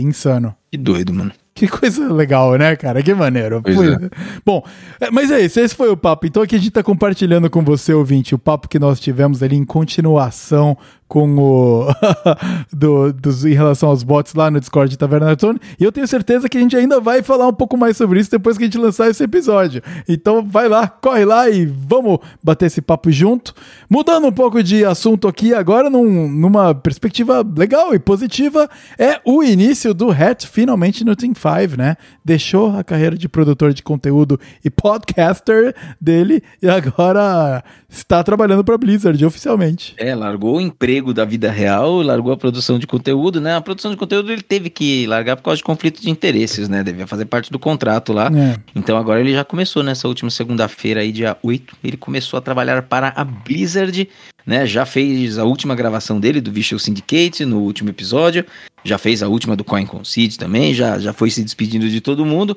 insano. 0.04 0.56
Que 0.72 0.78
doido, 0.78 1.14
mano. 1.14 1.32
Que 1.60 1.68
coisa 1.68 2.12
legal, 2.14 2.56
né, 2.56 2.74
cara? 2.78 3.04
Que 3.04 3.14
maneiro. 3.14 3.62
É. 3.66 4.10
Bom, 4.46 4.64
é, 5.02 5.12
mas 5.12 5.30
é 5.30 5.42
isso, 5.42 5.60
esse 5.60 5.76
foi 5.76 5.90
o 5.90 5.98
papo. 5.98 6.26
Então 6.26 6.42
aqui 6.42 6.56
a 6.56 6.58
gente 6.58 6.72
tá 6.72 6.82
compartilhando 6.82 7.50
com 7.50 7.62
você, 7.62 7.94
ouvinte, 7.94 8.34
o 8.34 8.40
papo 8.40 8.70
que 8.70 8.80
nós 8.80 8.98
tivemos 8.98 9.44
ali 9.44 9.58
em 9.58 9.66
continuação 9.66 10.78
com 11.10 11.28
o 11.38 11.88
do, 12.72 13.12
dos, 13.12 13.44
em 13.44 13.54
relação 13.54 13.90
aos 13.90 14.04
bots 14.04 14.36
lá 14.36 14.50
no 14.52 14.60
Discord 14.60 14.92
de 14.92 14.98
Taverna 14.98 15.36
Tone. 15.36 15.60
E 15.80 15.84
eu 15.84 15.92
tenho 15.92 16.08
certeza 16.08 16.48
que 16.48 16.58
a 16.58 16.62
gente 16.62 16.78
ainda 16.78 17.02
vai 17.02 17.24
falar 17.24 17.48
um 17.48 17.54
pouco 17.54 17.76
mais 17.76 17.98
sobre 17.98 18.20
isso 18.20 18.30
depois 18.32 18.58
que 18.58 18.64
a 18.64 18.68
gente 18.68 18.78
lançar 18.78 19.10
esse 19.10 19.24
episódio. 19.24 19.82
Então 20.08 20.46
vai 20.46 20.70
lá, 20.70 20.88
corre 20.88 21.26
lá 21.26 21.50
e 21.50 21.66
vamos 21.66 22.20
bater 22.44 22.68
esse 22.68 22.80
papo 22.82 23.12
junto. 23.12 23.54
Mudando 23.90 24.28
um 24.28 24.32
pouco 24.32 24.62
de 24.62 24.86
assunto 24.86 25.28
aqui, 25.28 25.52
agora 25.54 25.90
num- 25.90 26.30
numa 26.30 26.76
perspectiva 26.76 27.44
legal 27.58 27.94
e 27.94 28.00
positiva, 28.00 28.70
é 28.98 29.20
o 29.26 29.44
início 29.44 29.94
do 29.96 30.12
Hat 30.12 30.48
finalmente 30.48 31.04
no 31.04 31.16
Team 31.16 31.34
5, 31.34 31.76
né? 31.76 31.98
Deixou 32.24 32.78
a 32.78 32.84
carreira 32.84 33.18
de 33.18 33.28
produtor 33.28 33.74
de 33.74 33.82
conteúdo 33.82 34.40
e 34.64 34.70
podcaster 34.70 35.76
dele 36.00 36.44
e 36.62 36.70
agora 36.70 37.64
está 37.90 38.24
trabalhando 38.24 38.64
para 38.64 38.78
Blizzard 38.78 39.26
oficialmente. 39.26 39.96
É, 39.98 40.14
largou 40.14 40.58
o 40.58 40.62
emprego 40.62 41.14
da 41.14 41.26
vida 41.26 41.50
real, 41.50 42.02
largou 42.02 42.32
a 42.32 42.38
produção 42.38 42.78
de 42.78 42.86
conteúdo, 42.86 43.42
né? 43.42 43.56
A 43.56 43.62
produção 43.62 43.90
de 43.90 43.98
conteúdo 43.98 44.32
ele 44.32 44.44
teve 44.44 44.70
que 44.70 45.08
largar 45.08 45.36
por 45.36 45.44
causa 45.44 45.58
de 45.58 45.64
conflito 45.64 46.00
de 46.02 46.10
interesses, 46.10 46.70
né? 46.70 46.84
Devia 46.84 47.08
fazer 47.08 47.26
parte 47.26 47.52
do 47.52 47.58
contrato 47.58 48.14
lá. 48.14 48.28
É. 48.28 48.58
Então 48.76 48.96
agora 48.98 49.20
ele 49.20 49.34
já 49.34 49.44
começou 49.44 49.82
nessa 49.82 50.08
última 50.08 50.30
segunda-feira 50.30 51.02
aí, 51.02 51.12
dia 51.12 51.36
8, 51.42 51.76
ele 51.84 51.98
começou 51.98 52.38
a 52.38 52.42
trabalhar 52.42 52.84
para 52.84 53.12
a 53.16 53.24
Blizzard, 53.24 54.08
né? 54.46 54.68
Já 54.68 54.86
fez 54.86 55.40
a 55.40 55.44
última 55.44 55.74
gravação 55.74 56.20
dele 56.20 56.40
do 56.40 56.52
Visual 56.52 56.80
Syndicate 56.80 57.44
no 57.44 57.60
último 57.60 57.90
episódio, 57.90 58.46
já 58.84 58.98
fez 58.98 59.24
a 59.24 59.28
última 59.28 59.56
do 59.56 59.64
Coin 59.64 59.86
Concede 59.86 60.38
também, 60.38 60.74
já, 60.74 61.00
já 61.00 61.12
foi 61.12 61.32
se 61.32 61.44
despedindo 61.44 61.90
de 61.90 62.02
todo 62.02 62.26
mundo. 62.26 62.56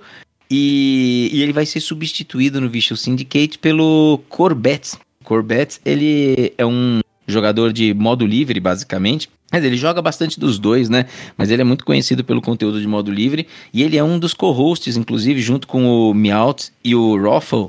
E, 0.54 1.30
e 1.32 1.42
ele 1.42 1.52
vai 1.52 1.64
ser 1.64 1.80
substituído 1.80 2.60
no 2.60 2.68
Visual 2.68 2.96
Syndicate 2.98 3.58
pelo 3.58 4.20
Corbett. 4.28 4.98
Corbett, 5.22 5.80
ele 5.84 6.52
é 6.58 6.66
um 6.66 7.00
jogador 7.26 7.72
de 7.72 7.94
modo 7.94 8.26
livre, 8.26 8.58
basicamente. 8.60 9.28
Mas 9.50 9.64
ele 9.64 9.76
joga 9.76 10.00
bastante 10.00 10.40
dos 10.40 10.58
dois, 10.58 10.88
né? 10.88 11.06
Mas 11.36 11.50
ele 11.50 11.60
é 11.60 11.64
muito 11.64 11.84
conhecido 11.84 12.24
pelo 12.24 12.40
conteúdo 12.40 12.80
de 12.80 12.86
modo 12.86 13.10
livre. 13.10 13.46
E 13.72 13.82
ele 13.82 13.98
é 13.98 14.04
um 14.04 14.18
dos 14.18 14.32
co-hosts, 14.32 14.96
inclusive, 14.96 15.40
junto 15.42 15.66
com 15.66 15.84
o 15.86 16.14
Meowth 16.14 16.70
e 16.82 16.94
o 16.94 17.20
Roffle, 17.20 17.68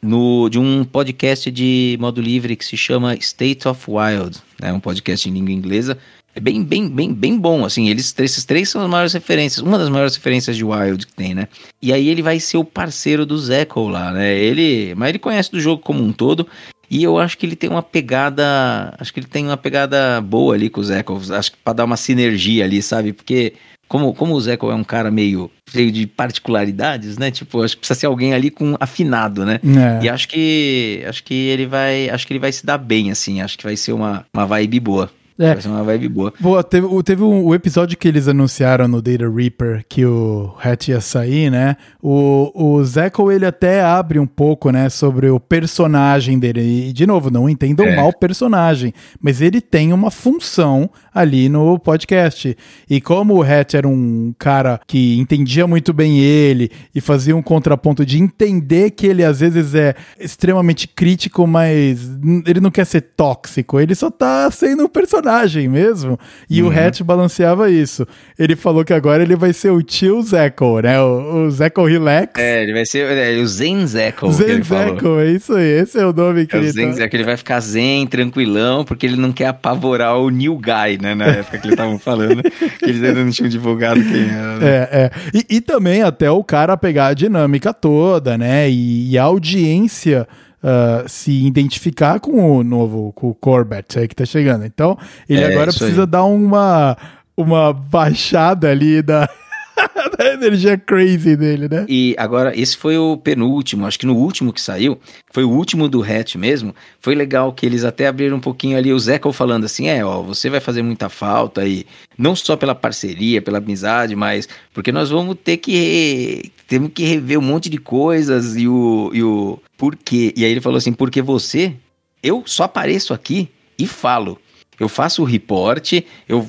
no, 0.00 0.48
de 0.48 0.58
um 0.58 0.84
podcast 0.84 1.50
de 1.50 1.96
modo 2.00 2.20
livre 2.20 2.54
que 2.54 2.64
se 2.64 2.76
chama 2.76 3.16
State 3.16 3.66
of 3.66 3.84
Wild. 3.88 4.38
É 4.62 4.72
um 4.72 4.78
podcast 4.78 5.28
em 5.28 5.32
língua 5.32 5.52
inglesa. 5.52 5.98
É 6.36 6.40
bem, 6.40 6.62
bem, 6.62 6.86
bem, 6.86 7.14
bem 7.14 7.38
bom, 7.38 7.64
assim, 7.64 7.88
eles, 7.88 8.14
esses 8.18 8.44
três 8.44 8.68
são 8.68 8.82
as 8.82 8.90
maiores 8.90 9.14
referências, 9.14 9.64
uma 9.64 9.78
das 9.78 9.88
maiores 9.88 10.14
referências 10.14 10.54
de 10.54 10.62
Wild 10.62 11.06
que 11.06 11.14
tem, 11.14 11.34
né? 11.34 11.48
E 11.80 11.94
aí 11.94 12.10
ele 12.10 12.20
vai 12.20 12.38
ser 12.38 12.58
o 12.58 12.64
parceiro 12.64 13.24
do 13.24 13.38
Zeco 13.38 13.88
lá, 13.88 14.12
né? 14.12 14.36
Ele, 14.36 14.94
mas 14.96 15.08
ele 15.08 15.18
conhece 15.18 15.50
do 15.50 15.58
jogo 15.58 15.80
como 15.80 16.04
um 16.04 16.12
todo, 16.12 16.46
e 16.90 17.02
eu 17.02 17.18
acho 17.18 17.36
que 17.36 17.44
ele 17.44 17.56
tem 17.56 17.70
uma 17.70 17.82
pegada, 17.82 18.94
acho 18.98 19.12
que 19.12 19.20
ele 19.20 19.26
tem 19.26 19.46
uma 19.46 19.56
pegada 19.56 20.20
boa 20.20 20.54
ali 20.54 20.70
com 20.70 20.80
o 20.80 20.84
Zeco, 20.84 21.20
acho 21.32 21.52
que 21.52 21.58
pra 21.62 21.72
dar 21.72 21.84
uma 21.84 21.96
sinergia 21.96 22.64
ali, 22.64 22.80
sabe? 22.80 23.12
Porque 23.12 23.54
como, 23.88 24.12
como 24.14 24.34
o 24.34 24.40
Zeco 24.40 24.70
é 24.70 24.74
um 24.74 24.84
cara 24.84 25.10
meio 25.10 25.50
cheio 25.68 25.92
de 25.92 26.06
particularidades, 26.06 27.18
né? 27.18 27.30
Tipo, 27.30 27.62
acho 27.62 27.74
que 27.74 27.80
precisa 27.80 28.00
ser 28.00 28.06
alguém 28.06 28.34
ali 28.34 28.50
com 28.50 28.76
afinado, 28.80 29.44
né? 29.44 29.60
É. 29.64 30.04
E 30.04 30.08
acho 30.08 30.28
que 30.28 31.04
acho 31.08 31.22
que 31.22 31.34
ele 31.34 31.66
vai, 31.66 32.08
acho 32.08 32.26
que 32.26 32.32
ele 32.32 32.40
vai 32.40 32.52
se 32.52 32.66
dar 32.66 32.78
bem 32.78 33.10
assim, 33.10 33.40
acho 33.40 33.56
que 33.56 33.64
vai 33.64 33.76
ser 33.76 33.92
uma, 33.92 34.24
uma 34.34 34.46
vibe 34.46 34.80
boa. 34.80 35.10
É. 35.38 35.52
Vai 35.52 35.60
ser 35.62 35.68
uma 35.68 35.82
vibe 35.84 36.08
boa. 36.08 36.32
Pô, 36.32 36.62
teve, 36.62 36.86
o- 36.86 37.02
teve 37.02 37.22
um, 37.22 37.44
o 37.44 37.54
episódio 37.54 37.96
que 37.98 38.08
eles 38.08 38.26
anunciaram 38.26 38.88
no 38.88 39.02
Data 39.02 39.28
Reaper 39.28 39.84
que 39.88 40.04
o 40.06 40.54
Hatch 40.62 40.88
ia 40.88 41.00
sair, 41.00 41.50
né? 41.50 41.76
O, 42.02 42.50
o 42.54 42.82
Zeco, 42.84 43.30
ele 43.30 43.44
até 43.44 43.82
abre 43.82 44.18
um 44.18 44.26
pouco, 44.26 44.70
né, 44.70 44.88
sobre 44.88 45.28
o 45.28 45.38
personagem 45.38 46.38
dele. 46.38 46.88
E, 46.88 46.92
de 46.92 47.06
novo, 47.06 47.30
não 47.30 47.48
entendam 47.50 47.84
É. 47.86 47.96
mal 47.96 48.08
o 48.08 48.18
personagem, 48.18 48.94
mas 49.20 49.42
ele 49.42 49.60
tem 49.60 49.92
uma 49.92 50.10
função 50.10 50.88
ali 51.14 51.48
no 51.50 51.78
podcast. 51.78 52.56
E 52.88 53.00
como 53.00 53.34
o 53.34 53.42
Hatch 53.42 53.74
era 53.74 53.86
um 53.86 54.34
cara 54.38 54.80
que 54.86 55.18
entendia 55.18 55.66
muito 55.66 55.92
bem 55.92 56.18
ele 56.18 56.70
e 56.94 57.00
fazia 57.00 57.36
um 57.36 57.42
contraponto 57.42 58.06
de 58.06 58.18
entender 58.22 58.90
que 58.92 59.06
ele 59.06 59.22
às 59.22 59.40
vezes 59.40 59.74
é 59.74 59.94
extremamente 60.18 60.88
crítico, 60.88 61.46
mas 61.46 62.08
ele 62.46 62.60
não 62.60 62.70
quer 62.70 62.86
ser 62.86 63.02
tóxico, 63.02 63.78
ele 63.78 63.94
só 63.94 64.10
tá 64.10 64.50
sendo 64.50 64.84
um 64.84 64.88
personagem 64.88 65.25
mesmo. 65.68 66.18
E 66.48 66.62
o 66.62 66.70
Hatch 66.70 67.02
balanceava 67.02 67.70
isso. 67.70 68.06
Ele 68.38 68.54
falou 68.56 68.84
que 68.84 68.92
agora 68.92 69.22
ele 69.22 69.36
vai 69.36 69.52
ser 69.52 69.70
o 69.70 69.82
tio 69.82 70.22
Zeco, 70.22 70.80
né? 70.80 71.00
O, 71.00 71.46
o 71.46 71.50
Zeco 71.50 71.84
Relax. 71.84 72.40
É, 72.40 72.62
ele 72.62 72.72
vai 72.72 72.86
ser 72.86 73.06
é, 73.10 73.38
o 73.40 73.46
Zen 73.46 73.86
Zeco. 73.86 74.30
Zen. 74.32 74.62
Zeco, 74.62 75.18
é 75.18 75.30
isso 75.30 75.54
aí. 75.54 75.80
Esse 75.80 75.98
é 75.98 76.06
o 76.06 76.12
nome 76.12 76.46
que 76.46 76.54
É 76.56 76.58
o 76.58 76.62
ele 76.62 76.70
Zen 76.70 76.88
tá. 76.88 76.92
Zeco, 76.94 77.16
ele 77.16 77.24
vai 77.24 77.36
ficar 77.36 77.60
zen, 77.60 78.06
tranquilão, 78.06 78.84
porque 78.84 79.06
ele 79.06 79.16
não 79.16 79.32
quer 79.32 79.46
apavorar 79.46 80.16
o 80.18 80.30
new 80.30 80.56
guy, 80.56 80.98
né? 81.00 81.14
Na 81.14 81.26
época 81.40 81.58
que 81.58 81.66
eles 81.66 81.74
estavam 81.74 81.98
falando, 81.98 82.42
que 82.42 82.84
eles 82.84 83.02
ainda 83.02 83.24
não 83.24 83.30
tinham 83.30 83.48
divulgado 83.48 84.00
quem 84.02 84.28
era. 84.28 84.56
né? 84.56 84.66
É, 84.66 84.88
é. 84.92 85.10
E, 85.34 85.56
e 85.56 85.60
também 85.60 86.02
até 86.02 86.30
o 86.30 86.42
cara 86.44 86.76
pegar 86.76 87.08
a 87.08 87.14
dinâmica 87.14 87.72
toda, 87.74 88.36
né? 88.38 88.68
E, 88.70 89.10
e 89.10 89.18
a 89.18 89.22
audiência 89.24 90.26
ah, 90.68 91.04
se 91.06 91.46
identificar 91.46 92.18
com 92.18 92.58
o 92.58 92.64
novo, 92.64 93.12
com 93.12 93.28
o 93.30 93.34
Corbett 93.34 94.00
aí 94.00 94.08
que 94.08 94.16
tá 94.16 94.24
chegando. 94.24 94.64
Então, 94.66 94.98
ele 95.28 95.42
É, 95.44 95.46
agora 95.52 95.72
precisa 95.72 96.02
aí. 96.02 96.06
dar 96.08 96.24
uma, 96.24 96.96
uma 97.36 97.72
baixada 97.72 98.68
ali 98.68 99.00
da, 99.00 99.30
da 100.18 100.32
energia 100.32 100.78
crazy 100.78 101.36
dele, 101.36 101.68
né? 101.68 101.84
E 101.88 102.14
agora, 102.18 102.58
esse 102.58 102.76
foi 102.76 102.96
o 102.96 103.16
penúltimo, 103.16 103.86
acho 103.86 103.98
que 103.98 104.06
no 104.06 104.16
último 104.16 104.52
que 104.52 104.60
saiu, 104.60 104.98
foi 105.30 105.44
o 105.44 105.50
último 105.50 105.88
do 105.88 106.02
Hatch 106.02 106.36
mesmo. 106.36 106.74
Foi 107.00 107.14
legal 107.14 107.52
que 107.52 107.66
eles 107.66 107.84
até 107.84 108.06
abriram 108.06 108.38
um 108.38 108.40
pouquinho 108.40 108.76
ali 108.76 108.92
o 108.92 108.98
Zeco 108.98 109.32
falando 109.32 109.64
assim: 109.64 109.88
é, 109.88 110.04
ó, 110.04 110.22
você 110.22 110.48
vai 110.48 110.60
fazer 110.60 110.82
muita 110.82 111.08
falta 111.08 111.60
aí, 111.62 111.84
não 112.16 112.34
só 112.34 112.56
pela 112.56 112.74
parceria, 112.74 113.42
pela 113.42 113.58
amizade, 113.58 114.16
mas 114.16 114.48
porque 114.72 114.90
nós 114.90 115.10
vamos 115.10 115.36
ter 115.42 115.58
que. 115.58 116.50
Temos 116.66 116.90
que 116.92 117.04
rever 117.04 117.38
um 117.38 117.42
monte 117.42 117.68
de 117.68 117.78
coisas 117.78 118.56
e 118.56 118.66
o, 118.66 119.10
e 119.12 119.22
o 119.22 119.58
porquê. 119.76 120.32
E 120.36 120.44
aí 120.44 120.50
ele 120.50 120.60
falou 120.60 120.78
assim: 120.78 120.92
porque 120.92 121.20
você, 121.20 121.74
eu 122.22 122.42
só 122.46 122.64
apareço 122.64 123.12
aqui 123.12 123.48
e 123.78 123.86
falo. 123.86 124.38
Eu 124.78 124.88
faço 124.88 125.22
o 125.22 125.24
report, 125.24 126.00
eu 126.28 126.46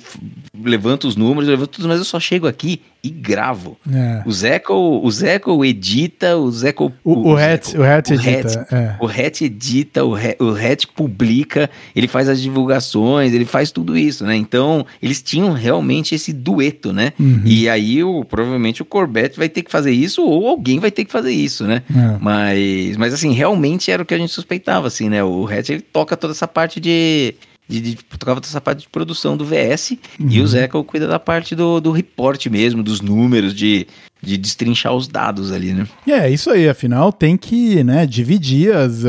levanto 0.63 1.08
os 1.08 1.16
números, 1.16 1.46
eu 1.48 1.52
levanto 1.52 1.70
tudo, 1.70 1.88
mas 1.88 1.98
eu 2.00 2.06
só 2.06 2.20
chego 2.20 2.48
aqui 2.48 2.82
e 3.04 3.10
gravo. 3.10 3.78
É. 3.94 4.22
O 4.26 4.32
Zeco, 4.32 4.74
o 4.74 5.10
Zeco 5.12 5.63
edita, 5.63 6.36
o 6.36 6.52
Zeco. 6.52 6.92
O, 7.04 7.30
o, 7.32 7.38
Hatch, 7.38 7.68
Zeco- 7.68 7.82
o 7.82 7.86
Hatch 7.86 8.10
o 8.10 8.13
edita. 8.16 8.68
é. 8.72 8.96
o 9.00 9.08
Hatch 9.08 9.42
edita, 9.42 10.04
o, 10.04 10.16
Hatch- 10.16 10.42
o 10.42 10.50
Hatch 10.50 10.86
publica, 10.94 11.70
ele 11.96 12.08
faz 12.08 12.28
as 12.28 12.42
divulgações, 12.42 13.34
ele 13.34 13.46
faz 13.46 13.72
tudo 13.72 13.98
isso, 13.98 14.26
né? 14.26 14.36
Então, 14.36 14.86
eles 15.02 15.22
tinham 15.22 15.54
realmente 15.54 16.13
esse 16.16 16.34
dueto, 16.34 16.92
né? 16.92 17.13
Uhum. 17.20 17.44
E 17.46 17.70
aí, 17.70 18.04
o, 18.04 18.26
provavelmente, 18.26 18.82
o 18.82 18.86
Corbett 18.86 19.38
vai 19.38 19.48
ter 19.48 19.62
que 19.62 19.72
fazer 19.72 19.92
isso, 19.92 20.22
ou 20.24 20.48
alguém 20.48 20.80
vai 20.80 20.92
ter 20.92 21.06
que 21.06 21.12
fazer 21.12 21.32
isso, 21.32 21.63
né? 21.66 21.84
É. 21.96 22.18
Mas, 22.20 22.98
mas 22.98 23.13
assim, 23.13 23.32
realmente 23.32 23.90
era 23.90 24.02
o 24.04 24.06
que 24.06 24.13
a 24.13 24.18
gente 24.18 24.34
suspeitava, 24.34 24.88
assim, 24.88 25.08
né? 25.08 25.24
O 25.24 25.48
Hatch, 25.48 25.70
ele 25.70 25.82
toca 25.82 26.18
toda 26.18 26.34
essa 26.34 26.48
parte 26.48 26.80
de... 26.80 27.36
De, 27.67 27.82
de, 27.82 27.95
tocava 27.95 28.39
essa 28.41 28.62
parte 28.62 28.82
de 28.82 28.89
produção 28.89 29.36
do 29.36 29.45
VS 29.45 29.97
e 30.19 30.39
o 30.39 30.47
Zeca 30.47 30.82
cuida 30.84 31.06
da 31.06 31.19
parte 31.19 31.53
do, 31.53 31.82
do 31.82 31.91
report 31.91 32.45
mesmo, 32.47 32.82
dos 32.82 33.01
números, 33.01 33.53
de, 33.53 33.88
de 34.21 34.38
destrinchar 34.38 34.93
os 34.93 35.08
dados 35.08 35.51
ali, 35.51 35.73
né? 35.73 35.88
É, 36.08 36.30
isso 36.30 36.49
aí, 36.49 36.67
afinal 36.67 37.12
tem 37.12 37.38
que, 37.38 37.84
né, 37.84 38.06
dividir 38.06 38.75
as, 38.75 39.03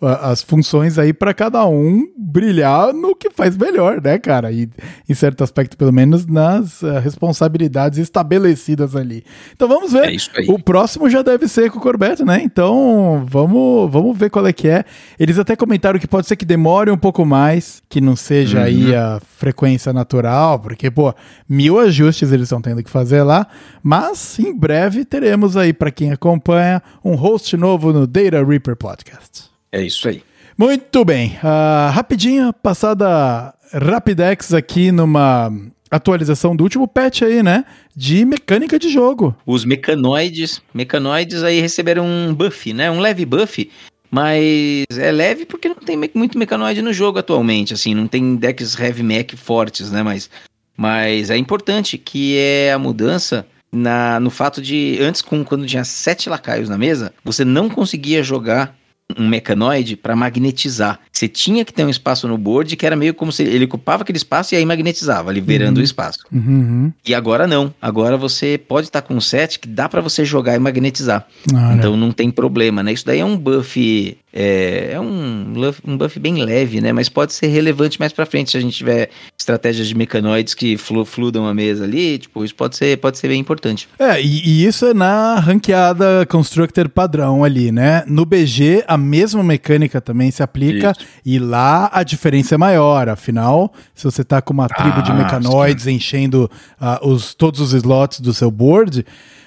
as 0.00 0.42
funções 0.42 0.98
aí 0.98 1.12
para 1.12 1.34
cada 1.34 1.66
um 1.66 2.06
brilhar 2.16 2.92
no 2.92 3.14
que 3.14 3.30
faz 3.30 3.56
melhor, 3.56 4.00
né, 4.02 4.18
cara? 4.18 4.50
E 4.50 4.68
em 5.08 5.14
certo 5.14 5.44
aspecto, 5.44 5.76
pelo 5.76 5.92
menos 5.92 6.26
nas 6.26 6.82
ah, 6.82 6.98
responsabilidades 6.98 7.98
estabelecidas 7.98 8.96
ali. 8.96 9.24
Então 9.52 9.68
vamos 9.68 9.92
ver. 9.92 10.04
É 10.06 10.12
isso 10.12 10.30
aí. 10.34 10.46
O 10.48 10.58
próximo 10.58 11.08
já 11.10 11.22
deve 11.22 11.46
ser 11.48 11.70
com 11.70 11.78
o 11.78 11.82
Corbeto, 11.82 12.24
né? 12.24 12.40
Então 12.42 13.24
vamos, 13.28 13.90
vamos 13.90 14.16
ver 14.16 14.30
qual 14.30 14.46
é 14.46 14.52
que 14.52 14.68
é. 14.68 14.84
Eles 15.18 15.38
até 15.38 15.54
comentaram 15.56 15.98
que 15.98 16.06
pode 16.08 16.26
ser 16.26 16.36
que 16.36 16.44
demore 16.44 16.90
um 16.90 16.96
pouco 16.98 17.24
mais, 17.24 17.82
que 17.88 18.00
não 18.00 18.16
seja 18.16 18.58
Uhum. 18.58 18.64
aí 18.64 18.94
a 18.94 19.20
frequência 19.36 19.92
natural, 19.92 20.58
porque, 20.58 20.90
pô, 20.90 21.14
mil 21.48 21.78
ajustes 21.78 22.32
eles 22.32 22.44
estão 22.44 22.60
tendo 22.60 22.82
que 22.82 22.90
fazer 22.90 23.22
lá, 23.22 23.46
mas 23.82 24.38
em 24.38 24.53
breve 24.54 25.04
teremos 25.04 25.56
aí, 25.56 25.72
para 25.72 25.90
quem 25.90 26.12
acompanha, 26.12 26.82
um 27.04 27.14
host 27.14 27.56
novo 27.56 27.92
no 27.92 28.06
Data 28.06 28.44
Reaper 28.44 28.76
Podcast. 28.76 29.44
É 29.72 29.82
isso 29.82 30.08
aí. 30.08 30.22
Muito 30.56 31.04
bem. 31.04 31.36
Ah, 31.42 31.90
rapidinho, 31.92 32.52
passada 32.52 33.52
Rapidex 33.72 34.54
aqui 34.54 34.92
numa 34.92 35.50
atualização 35.90 36.54
do 36.54 36.64
último 36.64 36.86
patch 36.86 37.22
aí, 37.22 37.42
né? 37.42 37.64
De 37.94 38.24
mecânica 38.24 38.78
de 38.78 38.88
jogo. 38.88 39.34
Os 39.44 39.64
mecanoides, 39.64 40.62
mecanoides 40.72 41.42
aí 41.42 41.60
receberam 41.60 42.06
um 42.06 42.34
buff, 42.34 42.72
né? 42.72 42.90
Um 42.90 43.00
leve 43.00 43.24
buff, 43.24 43.70
mas 44.10 44.86
é 44.96 45.10
leve 45.10 45.44
porque 45.44 45.68
não 45.68 45.76
tem 45.76 45.98
muito 46.14 46.38
mecanoide 46.38 46.82
no 46.82 46.92
jogo 46.92 47.18
atualmente, 47.18 47.74
assim, 47.74 47.94
não 47.94 48.06
tem 48.06 48.36
decks 48.36 48.78
heavy 48.78 49.02
mech 49.02 49.36
fortes, 49.36 49.90
né? 49.90 50.02
Mas, 50.02 50.30
mas 50.76 51.30
é 51.30 51.36
importante 51.36 51.98
que 51.98 52.36
é 52.38 52.72
a 52.72 52.78
mudança 52.78 53.46
na, 53.74 54.20
no 54.20 54.30
fato 54.30 54.62
de 54.62 54.98
antes, 55.00 55.20
com, 55.20 55.44
quando 55.44 55.66
tinha 55.66 55.84
sete 55.84 56.28
lacaios 56.28 56.68
na 56.68 56.78
mesa, 56.78 57.12
você 57.24 57.44
não 57.44 57.68
conseguia 57.68 58.22
jogar 58.22 58.74
um 59.18 59.28
mecanoide 59.28 59.96
para 59.96 60.16
magnetizar. 60.16 60.98
Você 61.12 61.28
tinha 61.28 61.64
que 61.64 61.72
ter 61.72 61.84
um 61.84 61.90
espaço 61.90 62.26
no 62.26 62.38
board 62.38 62.74
que 62.74 62.86
era 62.86 62.96
meio 62.96 63.12
como 63.14 63.30
se 63.30 63.42
ele 63.42 63.66
ocupava 63.66 64.02
aquele 64.02 64.16
espaço 64.16 64.54
e 64.54 64.56
aí 64.56 64.64
magnetizava, 64.64 65.30
liberando 65.30 65.80
o 65.80 65.82
espaço. 65.82 66.20
Uhum. 66.32 66.92
E 67.06 67.14
agora 67.14 67.46
não. 67.46 67.72
Agora 67.80 68.16
você 68.16 68.58
pode 68.58 68.86
estar 68.88 69.02
com 69.02 69.14
um 69.14 69.20
set 69.20 69.58
que 69.58 69.68
dá 69.68 69.88
pra 69.88 70.00
você 70.00 70.24
jogar 70.24 70.54
e 70.56 70.58
magnetizar. 70.58 71.26
Olha. 71.52 71.74
Então 71.74 71.96
não 71.96 72.12
tem 72.12 72.30
problema, 72.30 72.82
né? 72.82 72.92
Isso 72.92 73.04
daí 73.04 73.20
é 73.20 73.24
um 73.24 73.36
buff 73.36 74.16
É, 74.36 74.90
é 74.94 75.00
um, 75.00 75.52
buff, 75.52 75.80
um 75.86 75.96
buff 75.96 76.18
bem 76.18 76.42
leve, 76.42 76.80
né? 76.80 76.92
Mas 76.92 77.08
pode 77.08 77.32
ser 77.32 77.46
relevante 77.46 78.00
mais 78.00 78.12
pra 78.12 78.26
frente 78.26 78.50
se 78.50 78.56
a 78.56 78.60
gente 78.60 78.76
tiver 78.76 79.08
estratégias 79.38 79.86
de 79.86 79.94
mecanoides 79.94 80.54
que 80.54 80.76
flu, 80.76 81.04
fludam 81.04 81.46
a 81.46 81.54
mesa 81.54 81.84
ali. 81.84 82.18
Tipo, 82.18 82.44
isso 82.44 82.54
pode 82.54 82.76
ser, 82.76 82.98
pode 82.98 83.16
ser 83.16 83.28
bem 83.28 83.40
importante. 83.40 83.88
É, 83.96 84.20
e, 84.20 84.44
e 84.44 84.66
isso 84.66 84.86
é 84.86 84.92
na 84.92 85.38
ranqueada 85.38 86.26
Constructor 86.26 86.88
padrão 86.88 87.44
ali, 87.44 87.70
né? 87.70 88.02
No 88.08 88.26
BG, 88.26 88.82
a 88.88 88.98
mesma 88.98 89.42
mecânica 89.44 90.00
também 90.00 90.32
se 90.32 90.42
aplica 90.42 90.90
Isso. 90.90 91.06
e 91.24 91.38
lá 91.38 91.88
a 91.92 92.02
diferença 92.02 92.56
é 92.56 92.58
maior. 92.58 93.08
Afinal, 93.08 93.72
se 93.94 94.02
você 94.02 94.24
tá 94.24 94.42
com 94.42 94.52
uma 94.52 94.68
tribo 94.68 95.00
de 95.02 95.12
Ah, 95.12 95.14
mecanoides 95.14 95.86
enchendo 95.86 96.50
ah, 96.80 96.98
os, 97.04 97.34
todos 97.34 97.60
os 97.60 97.72
slots 97.72 98.18
do 98.18 98.34
seu 98.34 98.50
board, 98.50 99.06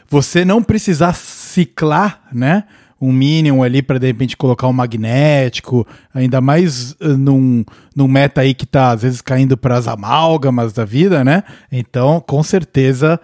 você 0.09 0.45
não 0.45 0.63
precisar 0.63 1.13
ciclar, 1.13 2.21
né? 2.31 2.63
Um 2.99 3.11
Minion 3.11 3.61
ali 3.63 3.81
para 3.81 3.99
de 3.99 4.07
repente 4.07 4.35
colocar 4.35 4.67
um 4.67 4.73
magnético, 4.73 5.85
ainda 6.13 6.41
mais 6.41 6.95
ah, 7.01 7.09
num, 7.09 7.63
num 7.95 8.07
meta 8.07 8.41
aí 8.41 8.53
que 8.53 8.65
tá 8.65 8.91
às 8.91 9.01
vezes 9.03 9.21
caindo 9.21 9.55
para 9.57 9.77
as 9.77 9.87
amálgamas 9.87 10.73
da 10.73 10.83
vida, 10.85 11.23
né? 11.23 11.43
Então, 11.71 12.19
com 12.19 12.41
certeza 12.43 13.19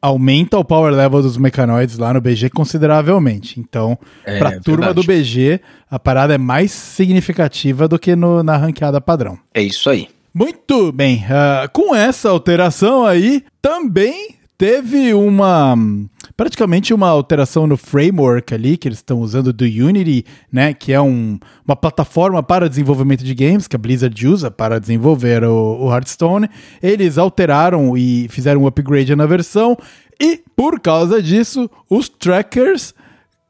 aumenta 0.00 0.56
o 0.58 0.64
power 0.64 0.92
level 0.94 1.20
dos 1.22 1.36
mecanoides 1.36 1.98
lá 1.98 2.12
no 2.14 2.20
BG 2.20 2.50
consideravelmente. 2.50 3.58
Então, 3.58 3.98
É, 4.24 4.38
pra 4.38 4.60
turma 4.60 4.94
do. 4.94 5.02
BG, 5.02 5.60
a 5.90 5.98
parada 5.98 6.34
é 6.34 6.38
mais 6.38 6.70
significativa 6.70 7.88
do 7.88 7.98
que 7.98 8.14
no- 8.14 8.42
na 8.42 8.56
ranqueada 8.56 9.00
padrão. 9.00 9.38
É 9.52 9.62
isso 9.62 9.90
aí. 9.90 10.08
Muito 10.32 10.92
bem. 10.92 11.24
ah, 11.28 11.68
com 11.72 11.94
essa 11.96 12.28
alteração 12.28 13.04
aí, 13.06 13.42
também 13.60 14.36
teve 14.58 15.12
uma. 15.14 15.74
Praticamente 16.36 16.92
uma 16.92 17.08
alteração 17.08 17.66
no 17.66 17.76
framework 17.76 18.52
ali 18.54 18.76
que 18.76 18.86
eles 18.86 18.98
estão 18.98 19.20
usando 19.20 19.52
do 19.52 19.64
Unity, 19.64 20.24
né? 20.52 20.74
Que 20.74 20.92
é 20.92 21.00
um- 21.00 21.38
uma 21.66 21.74
plataforma 21.74 22.42
para 22.42 22.68
desenvolvimento 22.68 23.24
de 23.24 23.34
games 23.34 23.66
que 23.66 23.74
a 23.76 23.78
Blizzard 23.78 24.26
usa 24.26 24.50
para 24.50 24.78
desenvolver 24.78 25.42
o, 25.44 25.84
o 25.86 25.92
Hearthstone. 25.92 26.48
Eles 26.82 27.16
alteraram 27.18 27.96
e 27.96 28.28
fizeram 28.28 28.62
um 28.62 28.66
upgrade 28.66 29.16
na 29.16 29.26
versão. 29.26 29.76
E 30.20 30.40
por 30.54 30.78
causa 30.80 31.22
disso, 31.22 31.70
os 31.88 32.08
trackers 32.08 32.94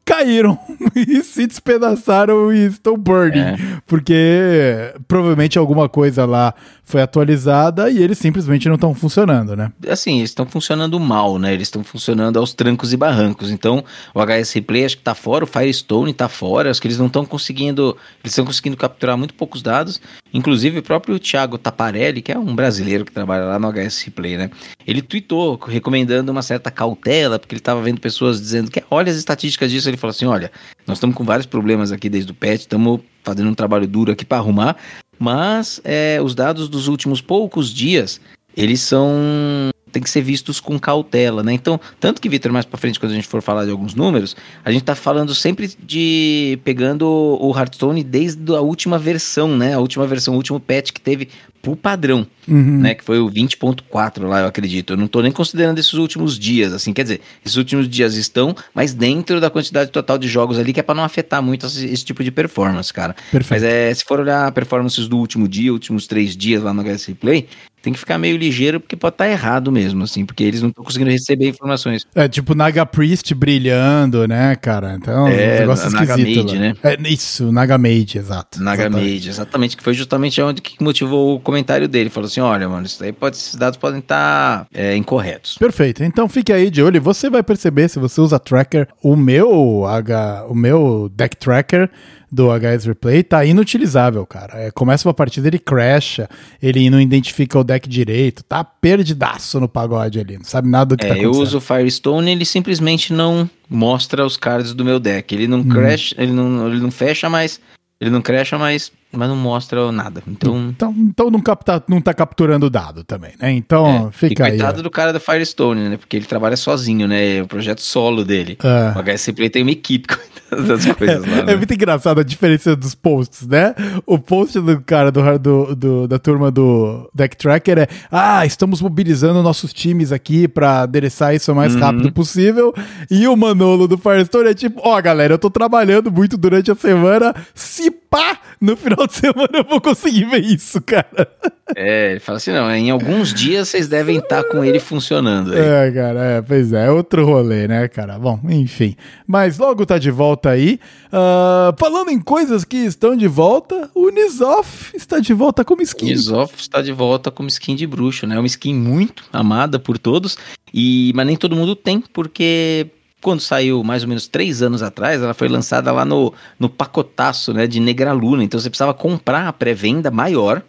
caíram 0.04 0.56
e 0.94 1.20
se 1.24 1.46
despedaçaram 1.48 2.52
e 2.52 2.66
estão 2.66 2.96
burning. 2.96 3.40
É. 3.40 3.56
Porque 3.86 4.94
provavelmente 5.08 5.58
alguma 5.58 5.88
coisa 5.88 6.24
lá 6.24 6.54
foi 6.86 7.02
atualizada 7.02 7.90
e 7.90 8.00
eles 8.00 8.16
simplesmente 8.16 8.68
não 8.68 8.76
estão 8.76 8.94
funcionando, 8.94 9.56
né? 9.56 9.72
Assim, 9.88 10.18
eles 10.18 10.30
estão 10.30 10.46
funcionando 10.46 10.98
mal, 11.00 11.36
né? 11.36 11.52
Eles 11.52 11.66
estão 11.66 11.82
funcionando 11.82 12.38
aos 12.38 12.54
trancos 12.54 12.92
e 12.92 12.96
barrancos. 12.96 13.50
Então, 13.50 13.84
o 14.14 14.20
HS 14.24 14.52
Replay 14.52 14.84
acho 14.84 14.96
que 14.96 15.02
tá 15.02 15.14
fora, 15.14 15.42
o 15.42 15.48
Firestone 15.48 16.14
tá 16.14 16.28
fora. 16.28 16.70
Acho 16.70 16.80
que 16.80 16.86
eles 16.86 16.98
não 16.98 17.08
estão 17.08 17.26
conseguindo. 17.26 17.96
Eles 18.22 18.32
estão 18.32 18.44
conseguindo 18.44 18.76
capturar 18.76 19.18
muito 19.18 19.34
poucos 19.34 19.62
dados. 19.62 20.00
Inclusive, 20.32 20.78
o 20.78 20.82
próprio 20.82 21.18
Thiago 21.18 21.58
Taparelli, 21.58 22.22
que 22.22 22.30
é 22.30 22.38
um 22.38 22.54
brasileiro 22.54 23.04
que 23.04 23.10
trabalha 23.10 23.46
lá 23.46 23.58
no 23.58 23.68
HS 23.68 24.02
Replay, 24.02 24.36
né? 24.36 24.50
Ele 24.86 25.02
tweetou 25.02 25.58
recomendando 25.66 26.30
uma 26.30 26.42
certa 26.42 26.70
cautela, 26.70 27.36
porque 27.36 27.54
ele 27.54 27.60
estava 27.60 27.82
vendo 27.82 28.00
pessoas 28.00 28.40
dizendo 28.40 28.70
que 28.70 28.84
olha 28.88 29.10
as 29.10 29.18
estatísticas 29.18 29.72
disso. 29.72 29.88
Ele 29.88 29.96
falou 29.96 30.12
assim: 30.12 30.26
olha, 30.26 30.52
nós 30.86 30.98
estamos 30.98 31.16
com 31.16 31.24
vários 31.24 31.46
problemas 31.46 31.90
aqui 31.90 32.08
desde 32.08 32.30
o 32.30 32.34
patch, 32.34 32.60
estamos 32.60 33.00
fazendo 33.26 33.50
um 33.50 33.54
trabalho 33.54 33.88
duro 33.88 34.12
aqui 34.12 34.24
para 34.24 34.38
arrumar, 34.38 34.76
mas 35.18 35.80
é, 35.84 36.20
os 36.22 36.34
dados 36.34 36.68
dos 36.68 36.88
últimos 36.88 37.20
poucos 37.20 37.72
dias 37.72 38.20
eles 38.56 38.80
são 38.80 39.70
tem 39.96 40.02
que 40.02 40.10
ser 40.10 40.20
vistos 40.20 40.60
com 40.60 40.78
cautela, 40.78 41.42
né? 41.42 41.54
Então, 41.54 41.80
tanto 41.98 42.20
que 42.20 42.28
Vitor 42.28 42.52
mais 42.52 42.66
para 42.66 42.78
frente 42.78 43.00
quando 43.00 43.12
a 43.12 43.14
gente 43.14 43.26
for 43.26 43.40
falar 43.40 43.64
de 43.64 43.70
alguns 43.70 43.94
números, 43.94 44.36
a 44.62 44.70
gente 44.70 44.84
tá 44.84 44.94
falando 44.94 45.34
sempre 45.34 45.70
de 45.82 46.58
pegando 46.64 47.06
o 47.40 47.50
Hearthstone 47.56 48.04
desde 48.04 48.54
a 48.54 48.60
última 48.60 48.98
versão, 48.98 49.56
né? 49.56 49.72
A 49.72 49.78
última 49.78 50.06
versão, 50.06 50.34
o 50.34 50.36
último 50.36 50.60
patch 50.60 50.90
que 50.92 51.00
teve 51.00 51.30
pro 51.62 51.74
padrão, 51.74 52.26
Uhum. 52.46 52.78
né? 52.80 52.94
Que 52.94 53.02
foi 53.02 53.18
o 53.18 53.28
20.4 53.28 54.24
lá, 54.28 54.40
eu 54.42 54.46
acredito. 54.46 54.92
Eu 54.92 54.96
não 54.98 55.08
tô 55.08 55.22
nem 55.22 55.32
considerando 55.32 55.78
esses 55.78 55.94
últimos 55.94 56.38
dias, 56.38 56.72
assim, 56.74 56.92
quer 56.92 57.02
dizer, 57.04 57.20
esses 57.44 57.56
últimos 57.56 57.88
dias 57.88 58.14
estão, 58.16 58.54
mas 58.74 58.92
dentro 58.92 59.40
da 59.40 59.48
quantidade 59.48 59.90
total 59.90 60.18
de 60.18 60.28
jogos 60.28 60.58
ali, 60.58 60.72
que 60.74 60.78
é 60.78 60.82
para 60.82 60.94
não 60.94 61.04
afetar 61.04 61.42
muito 61.42 61.64
esse, 61.66 61.86
esse 61.86 62.04
tipo 62.04 62.22
de 62.22 62.30
performance, 62.30 62.92
cara. 62.92 63.16
Perfeito. 63.32 63.50
Mas 63.50 63.62
é, 63.62 63.92
se 63.94 64.04
for 64.04 64.20
olhar 64.20 64.52
performances 64.52 65.08
do 65.08 65.16
último 65.16 65.48
dia, 65.48 65.72
últimos 65.72 66.06
três 66.06 66.36
dias 66.36 66.62
lá 66.62 66.72
no 66.74 66.82
HS 66.84 67.14
Play, 67.18 67.48
tem 67.86 67.92
que 67.92 68.00
ficar 68.00 68.18
meio 68.18 68.36
ligeiro 68.36 68.80
porque 68.80 68.96
pode 68.96 69.14
estar 69.14 69.28
errado 69.28 69.70
mesmo, 69.70 70.02
assim, 70.02 70.26
porque 70.26 70.42
eles 70.42 70.60
não 70.60 70.70
estão 70.70 70.82
conseguindo 70.82 71.08
receber 71.08 71.48
informações. 71.50 72.04
É 72.16 72.26
tipo 72.26 72.52
Naga 72.52 72.84
Priest 72.84 73.32
brilhando, 73.32 74.26
né, 74.26 74.56
cara? 74.56 74.96
Então, 75.00 75.28
É, 75.28 75.58
um 75.58 75.60
negócio 75.60 75.90
Naga. 75.92 76.16
Mage, 76.16 76.42
lá. 76.42 76.54
né? 76.54 76.74
É, 76.82 76.96
isso, 77.08 77.52
Naga 77.52 77.78
Mage, 77.78 78.18
exato. 78.18 78.60
Naga 78.60 78.82
Exatamente. 78.86 79.12
Mage, 79.14 79.28
exatamente, 79.28 79.76
que 79.76 79.84
foi 79.84 79.94
justamente 79.94 80.42
onde 80.42 80.60
que 80.60 80.82
motivou 80.82 81.36
o 81.36 81.40
comentário 81.40 81.86
dele. 81.86 82.10
Falou 82.10 82.26
assim: 82.26 82.40
olha, 82.40 82.68
mano, 82.68 82.86
isso 82.86 82.98
daí 82.98 83.12
pode, 83.12 83.36
esses 83.36 83.54
dados 83.54 83.78
podem 83.78 84.00
estar 84.00 84.66
é, 84.74 84.96
incorretos. 84.96 85.56
Perfeito. 85.56 86.02
Então 86.02 86.28
fique 86.28 86.52
aí 86.52 86.68
de 86.70 86.82
olho 86.82 87.00
você 87.00 87.30
vai 87.30 87.44
perceber 87.44 87.88
se 87.88 88.00
você 88.00 88.20
usa 88.20 88.36
tracker. 88.40 88.88
O 89.00 89.14
meu 89.14 89.86
H, 89.86 90.46
o 90.48 90.56
meu 90.56 91.08
deck 91.14 91.36
tracker 91.36 91.88
do 92.36 92.48
HS 92.50 92.84
Replay 92.84 93.22
tá 93.22 93.44
inutilizável, 93.44 94.24
cara. 94.26 94.52
É, 94.66 94.70
começa 94.70 95.08
uma 95.08 95.14
partida, 95.14 95.48
ele 95.48 95.58
crasha, 95.58 96.28
ele 96.62 96.88
não 96.90 97.00
identifica 97.00 97.58
o 97.58 97.64
deck 97.64 97.88
direito, 97.88 98.42
tá 98.44 98.62
perdidaço 98.62 99.58
no 99.58 99.68
pagode 99.68 100.20
ali, 100.20 100.36
não 100.36 100.44
sabe 100.44 100.68
nada 100.68 100.94
do 100.94 100.98
que 100.98 101.06
tá 101.06 101.14
É, 101.14 101.16
eu 101.16 101.22
acontecendo. 101.30 101.42
uso 101.42 101.58
o 101.58 101.60
Firestone 101.60 102.30
ele 102.30 102.44
simplesmente 102.44 103.12
não 103.12 103.48
mostra 103.68 104.24
os 104.24 104.36
cards 104.36 104.72
do 104.74 104.84
meu 104.84 105.00
deck. 105.00 105.34
Ele 105.34 105.46
Hum. 105.46 105.48
não 105.48 105.64
crash, 105.64 106.14
ele 106.16 106.32
não, 106.32 106.68
ele 106.68 106.80
não 106.80 106.90
fecha, 106.90 107.28
mas. 107.28 107.60
Ele 107.98 108.10
não 108.10 108.20
crasha, 108.20 108.58
mas, 108.58 108.92
mas 109.10 109.26
não 109.26 109.36
mostra 109.36 109.90
nada. 109.90 110.22
Então. 110.28 110.68
Então, 110.68 110.94
então 110.98 111.30
não, 111.30 111.40
capta, 111.40 111.82
não 111.88 111.98
tá 111.98 112.12
capturando 112.12 112.66
o 112.66 112.70
dado 112.70 113.02
também, 113.02 113.32
né? 113.40 113.50
Então 113.52 114.08
É, 114.08 114.12
fica 114.12 114.42
e 114.42 114.44
aí. 114.44 114.50
coitado 114.50 114.82
do 114.82 114.90
cara 114.90 115.14
da 115.14 115.18
Firestone, 115.18 115.88
né? 115.88 115.96
Porque 115.96 116.14
ele 116.14 116.26
trabalha 116.26 116.58
sozinho, 116.58 117.08
né? 117.08 117.38
É 117.38 117.42
o 117.42 117.46
projeto 117.46 117.80
solo 117.80 118.22
dele. 118.22 118.58
É. 118.62 118.98
O 118.98 119.02
HSC 119.02 119.32
Play 119.32 119.48
tem 119.48 119.62
uma 119.62 119.70
equipe 119.70 120.08
cuidando 120.14 120.45
das 120.66 120.84
coisas 120.94 121.26
lá. 121.26 121.38
É 121.38 121.42
né? 121.44 121.56
muito 121.56 121.72
engraçado 121.74 122.20
a 122.20 122.24
diferença 122.24 122.74
dos 122.76 122.94
posts, 122.94 123.46
né? 123.46 123.74
O 124.04 124.18
post 124.18 124.60
do 124.60 124.80
cara 124.80 125.10
do, 125.10 125.38
do, 125.38 125.74
do- 125.76 126.08
da 126.08 126.18
turma 126.18 126.50
do 126.50 127.08
Deck 127.14 127.36
Tracker 127.36 127.78
é: 127.78 127.88
Ah, 128.10 128.44
estamos 128.46 128.80
mobilizando 128.80 129.42
nossos 129.42 129.72
times 129.72 130.12
aqui 130.12 130.46
pra 130.48 130.82
adereçar 130.82 131.34
isso 131.34 131.50
o 131.52 131.54
mais 131.54 131.74
Uhum. 131.74 131.80
rápido 131.80 132.12
possível. 132.12 132.72
E 133.10 133.26
o 133.26 133.36
Manolo 133.36 133.88
do 133.88 133.98
Firestone 133.98 134.50
é 134.50 134.54
tipo: 134.54 134.80
Ó, 134.84 135.00
galera, 135.00 135.34
eu 135.34 135.38
tô 135.38 135.50
trabalhando 135.50 136.10
muito 136.12 136.36
durante 136.36 136.70
a 136.70 136.74
semana. 136.74 137.34
Se 137.54 137.90
pá, 137.90 138.38
no 138.60 138.76
final 138.76 139.06
de 139.06 139.14
semana 139.14 139.50
eu 139.52 139.64
vou 139.64 139.80
conseguir 139.80 140.24
ver 140.26 140.44
isso, 140.44 140.80
cara. 140.80 141.06
É, 141.74 142.12
ele 142.12 142.20
fala 142.20 142.38
assim: 142.38 142.52
não, 142.52 142.70
em 142.72 142.90
alguns 142.92 143.34
dias 143.34 143.66
vocês 143.68 143.88
devem 143.88 144.18
estar 144.18 144.44
com 144.44 144.62
ele 144.64 144.78
funcionando. 144.78 145.52
aí. 145.52 145.58
É, 145.58 145.90
cara, 145.90 146.20
é, 146.24 146.40
pois 146.40 146.72
é, 146.72 146.86
é 146.86 146.90
outro 146.92 147.26
rolê, 147.26 147.66
né, 147.66 147.88
cara? 147.88 148.16
Bom, 148.20 148.38
enfim. 148.48 148.94
Mas 149.26 149.58
logo 149.58 149.84
tá 149.84 149.98
de 149.98 150.08
volta 150.12 150.35
aí. 150.44 150.78
Ah, 151.10 151.74
falando 151.78 152.10
em 152.10 152.20
coisas 152.20 152.64
que 152.64 152.76
estão 152.76 153.16
de 153.16 153.26
volta, 153.26 153.90
o 153.94 154.10
Nisoff 154.10 154.94
está 154.94 155.18
de 155.18 155.32
volta 155.32 155.64
como 155.64 155.82
skin. 155.82 156.10
Isof 156.10 156.54
está 156.58 156.82
de 156.82 156.92
volta 156.92 157.30
como 157.30 157.48
skin 157.48 157.74
de 157.74 157.86
bruxo, 157.86 158.26
né? 158.26 158.38
Uma 158.38 158.46
skin 158.46 158.74
muito 158.74 159.24
amada 159.32 159.78
por 159.78 159.98
todos, 159.98 160.36
e 160.72 161.12
mas 161.14 161.26
nem 161.26 161.36
todo 161.36 161.56
mundo 161.56 161.74
tem, 161.74 162.02
porque 162.12 162.88
quando 163.22 163.40
saiu 163.40 163.82
mais 163.82 164.02
ou 164.02 164.08
menos 164.08 164.28
três 164.28 164.62
anos 164.62 164.82
atrás, 164.82 165.22
ela 165.22 165.34
foi 165.34 165.48
lançada 165.48 165.90
lá 165.90 166.04
no, 166.04 166.32
no 166.60 166.68
pacotaço 166.68 167.52
né, 167.52 167.66
de 167.66 167.80
Negraluna. 167.80 168.44
Então 168.44 168.60
você 168.60 168.70
precisava 168.70 168.94
comprar 168.94 169.48
a 169.48 169.52
pré-venda 169.52 170.10
maior, 170.10 170.62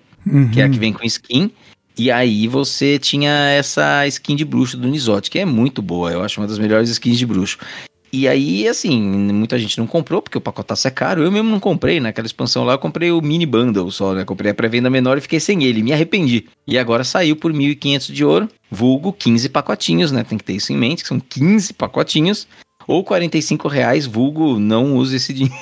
que 0.52 0.62
é 0.62 0.64
a 0.64 0.70
que 0.70 0.80
vem 0.80 0.94
com 0.94 1.06
skin. 1.06 1.52
E 1.98 2.12
aí 2.12 2.48
você 2.48 3.00
tinha 3.00 3.32
essa 3.50 4.06
skin 4.08 4.36
de 4.36 4.46
bruxo 4.46 4.78
do 4.78 4.88
Nisote, 4.88 5.32
que 5.32 5.40
é 5.40 5.46
muito 5.46 5.82
boa, 5.82 6.12
eu 6.12 6.22
acho 6.22 6.40
uma 6.40 6.48
das 6.48 6.60
melhores 6.60 6.90
skins 6.90 7.18
de 7.18 7.26
bruxo. 7.26 7.58
E 8.20 8.28
aí, 8.28 8.68
assim, 8.68 9.00
muita 9.00 9.60
gente 9.60 9.78
não 9.78 9.86
comprou, 9.86 10.24
porque 10.24 10.40
o 10.40 10.42
pacotaço 10.42 10.88
é 10.88 10.90
caro. 10.92 11.22
Eu 11.22 11.32
mesmo 11.32 11.52
não 11.52 11.60
comprei, 11.60 12.00
naquela 12.00 12.26
expansão 12.26 12.64
lá, 12.64 12.74
eu 12.74 12.80
comprei 12.80 13.12
o 13.12 13.22
mini 13.22 13.46
bundle 13.46 13.92
só, 13.92 14.16
né? 14.16 14.26
Comprei 14.26 14.50
a 14.50 14.56
pré-venda 14.56 14.90
menor 14.90 15.20
e 15.20 15.22
fiquei 15.22 15.40
sem 15.40 15.64
ele, 15.64 15.84
me 15.84 15.94
arrependi. 15.94 16.48
E 16.66 16.80
agora 16.80 17.04
saiu 17.04 17.36
por 17.36 17.54
1.500 17.54 18.12
de 18.12 18.26
ouro, 18.26 18.50
vulgo 18.72 19.14
15 19.14 19.50
pacotinhos, 19.50 20.12
né? 20.12 20.24
Tem 20.24 20.36
que 20.36 20.44
ter 20.44 20.54
isso 20.54 20.74
em 20.74 20.78
mente, 20.78 21.04
que 21.04 21.10
são 21.10 21.20
15 21.20 21.76
pacotinhos. 21.76 22.48
Ou 22.88 23.04
45 23.04 23.68
reais, 23.68 24.06
vulgo, 24.06 24.58
não 24.58 24.96
use 24.96 25.18
esse 25.18 25.34
dinheiro. 25.34 25.54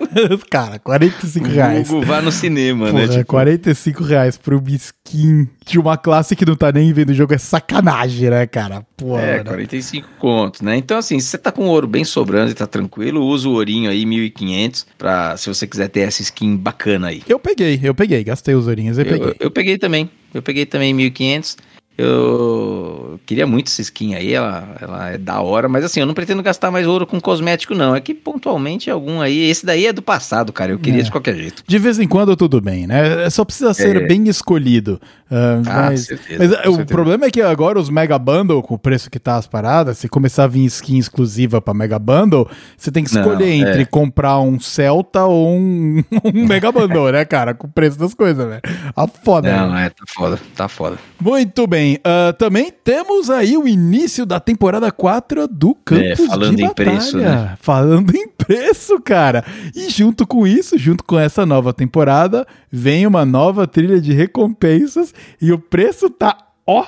cara, 0.50 0.78
45 0.78 1.46
reais. 1.46 1.86
Vulgo, 1.86 2.06
vá 2.06 2.22
no 2.22 2.32
cinema, 2.32 2.86
Porra, 2.86 3.06
né? 3.06 3.08
Tipo, 3.08 3.26
45 3.26 4.02
reais 4.02 4.38
uma 4.42 4.70
skin 4.70 5.46
de 5.66 5.78
uma 5.78 5.98
classe 5.98 6.34
que 6.34 6.46
não 6.46 6.56
tá 6.56 6.72
nem 6.72 6.90
vendo 6.92 7.10
o 7.10 7.14
jogo 7.14 7.34
é 7.34 7.38
sacanagem, 7.38 8.30
né, 8.30 8.46
cara? 8.46 8.86
Pô, 8.96 9.18
É, 9.18 9.38
né? 9.38 9.44
45 9.44 10.08
contos, 10.18 10.62
né? 10.62 10.74
Então, 10.76 10.96
assim, 10.96 11.20
se 11.20 11.26
você 11.26 11.38
tá 11.38 11.52
com 11.52 11.66
ouro 11.66 11.86
bem 11.86 12.04
sobrando 12.04 12.50
e 12.50 12.54
tá 12.54 12.66
tranquilo, 12.66 13.22
usa 13.22 13.48
o 13.48 13.52
ourinho 13.52 13.90
aí, 13.90 14.04
1.500, 14.04 14.86
pra, 14.96 15.36
se 15.36 15.48
você 15.48 15.66
quiser 15.66 15.88
ter 15.88 16.00
essa 16.00 16.22
skin 16.22 16.56
bacana 16.56 17.08
aí. 17.08 17.22
Eu 17.28 17.38
peguei, 17.38 17.78
eu 17.82 17.94
peguei, 17.94 18.24
gastei 18.24 18.54
os 18.54 18.66
ourinhos, 18.66 18.96
eu, 18.96 19.04
peguei. 19.04 19.28
Eu, 19.28 19.36
eu 19.40 19.50
peguei 19.50 19.76
também, 19.76 20.10
eu 20.32 20.40
peguei 20.40 20.64
também 20.64 20.96
1.500. 20.96 21.56
Eu, 22.02 23.20
queria 23.26 23.46
muito 23.46 23.68
essa 23.68 23.80
skin 23.82 24.14
aí, 24.14 24.32
ela, 24.32 24.76
ela 24.80 25.10
é 25.10 25.18
da 25.18 25.40
hora, 25.40 25.68
mas 25.68 25.84
assim, 25.84 26.00
eu 26.00 26.06
não 26.06 26.14
pretendo 26.14 26.42
gastar 26.42 26.70
mais 26.70 26.86
ouro 26.86 27.06
com 27.06 27.20
cosmético, 27.20 27.74
não. 27.74 27.94
É 27.94 28.00
que 28.00 28.14
pontualmente 28.14 28.90
algum 28.90 29.20
aí. 29.20 29.48
Esse 29.50 29.64
daí 29.64 29.86
é 29.86 29.92
do 29.92 30.02
passado, 30.02 30.52
cara. 30.52 30.72
Eu 30.72 30.78
queria 30.78 31.00
É. 31.00 31.04
de 31.04 31.10
qualquer 31.10 31.34
jeito. 31.36 31.62
De 31.66 31.78
vez 31.78 31.98
em 31.98 32.06
quando 32.08 32.36
tudo 32.36 32.60
bem, 32.60 32.86
né? 32.86 33.28
Só 33.30 33.44
precisa 33.44 33.72
ser 33.74 33.96
É. 33.96 34.06
bem 34.06 34.28
escolhido. 34.28 35.00
Ah, 35.30 35.62
Ah, 35.66 35.82
mas 35.90 36.04
certeza, 36.06 36.38
mas, 36.38 36.50
o 36.50 36.54
certeza. 36.76 36.84
problema 36.86 37.24
é 37.24 37.30
que 37.30 37.40
agora 37.40 37.78
os 37.78 37.88
Mega 37.88 38.18
Bundle, 38.18 38.62
com 38.62 38.74
o 38.74 38.78
preço 38.78 39.10
que 39.10 39.18
tá 39.18 39.36
as 39.36 39.46
paradas, 39.46 39.96
se 39.96 40.06
começar 40.08 40.44
a 40.44 40.46
vir 40.46 40.64
skin 40.66 40.98
exclusiva 40.98 41.60
pra 41.60 41.72
Mega 41.72 41.98
Bundle, 41.98 42.46
você 42.76 42.90
tem 42.90 43.02
que 43.02 43.14
Não, 43.14 43.22
escolher 43.22 43.48
é. 43.48 43.54
entre 43.56 43.86
comprar 43.86 44.38
um 44.40 44.60
Celta 44.60 45.24
ou 45.24 45.56
um, 45.56 46.02
um 46.34 46.46
Mega 46.46 46.70
Bundle, 46.70 47.12
né, 47.12 47.24
cara? 47.24 47.54
Com 47.54 47.66
o 47.66 47.70
preço 47.70 47.98
das 47.98 48.12
coisas, 48.12 48.46
velho. 48.46 48.60
A 48.94 49.06
foda. 49.08 49.50
né? 49.50 49.56
Não, 49.58 49.78
é, 49.78 49.88
tá 49.88 50.04
foda, 50.06 50.38
tá 50.54 50.68
foda. 50.68 50.98
Muito 51.20 51.66
bem. 51.66 51.91
Ah, 52.04 52.32
também 52.32 52.72
temos 52.84 53.30
aí 53.30 53.56
o 53.56 53.66
início 53.68 54.24
da 54.26 54.38
temporada 54.40 54.90
4 54.90 55.46
do 55.48 55.74
Campos 55.74 56.20
É, 56.20 56.26
falando 56.26 56.56
de 56.56 56.62
em 56.62 56.66
Batalha. 56.68 56.90
preço, 56.90 57.16
né? 57.18 57.56
Falando 57.60 58.14
em 58.14 58.28
preço, 58.28 59.00
cara. 59.00 59.44
E 59.74 59.88
junto 59.90 60.26
com 60.26 60.46
isso, 60.46 60.76
junto 60.78 61.04
com 61.04 61.18
essa 61.18 61.44
nova 61.46 61.72
temporada, 61.72 62.46
vem 62.70 63.06
uma 63.06 63.24
nova 63.24 63.66
trilha 63.66 64.00
de 64.00 64.12
recompensas 64.12 65.14
e 65.40 65.52
o 65.52 65.58
preço 65.58 66.08
tá, 66.10 66.36
ó, 66.66 66.84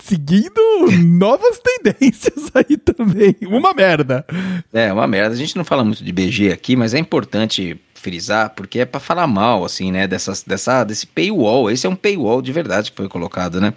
seguindo 0.00 0.60
novas 1.04 1.60
tendências 1.82 2.50
aí 2.54 2.76
também. 2.76 3.34
Uma 3.46 3.72
merda. 3.74 4.24
É, 4.72 4.92
uma 4.92 5.06
merda. 5.06 5.34
A 5.34 5.38
gente 5.38 5.56
não 5.56 5.64
fala 5.64 5.84
muito 5.84 6.04
de 6.04 6.12
BG 6.12 6.52
aqui, 6.52 6.76
mas 6.76 6.94
é 6.94 6.98
importante 6.98 7.78
frisar, 7.98 8.50
porque 8.54 8.80
é 8.80 8.84
pra 8.84 9.00
falar 9.00 9.26
mal, 9.26 9.64
assim, 9.64 9.92
né, 9.92 10.06
dessas, 10.06 10.42
dessa, 10.42 10.84
desse 10.84 11.06
paywall. 11.06 11.70
Esse 11.70 11.86
é 11.86 11.90
um 11.90 11.96
paywall 11.96 12.40
de 12.40 12.52
verdade 12.52 12.90
que 12.90 12.96
foi 12.96 13.08
colocado, 13.08 13.60
né? 13.60 13.74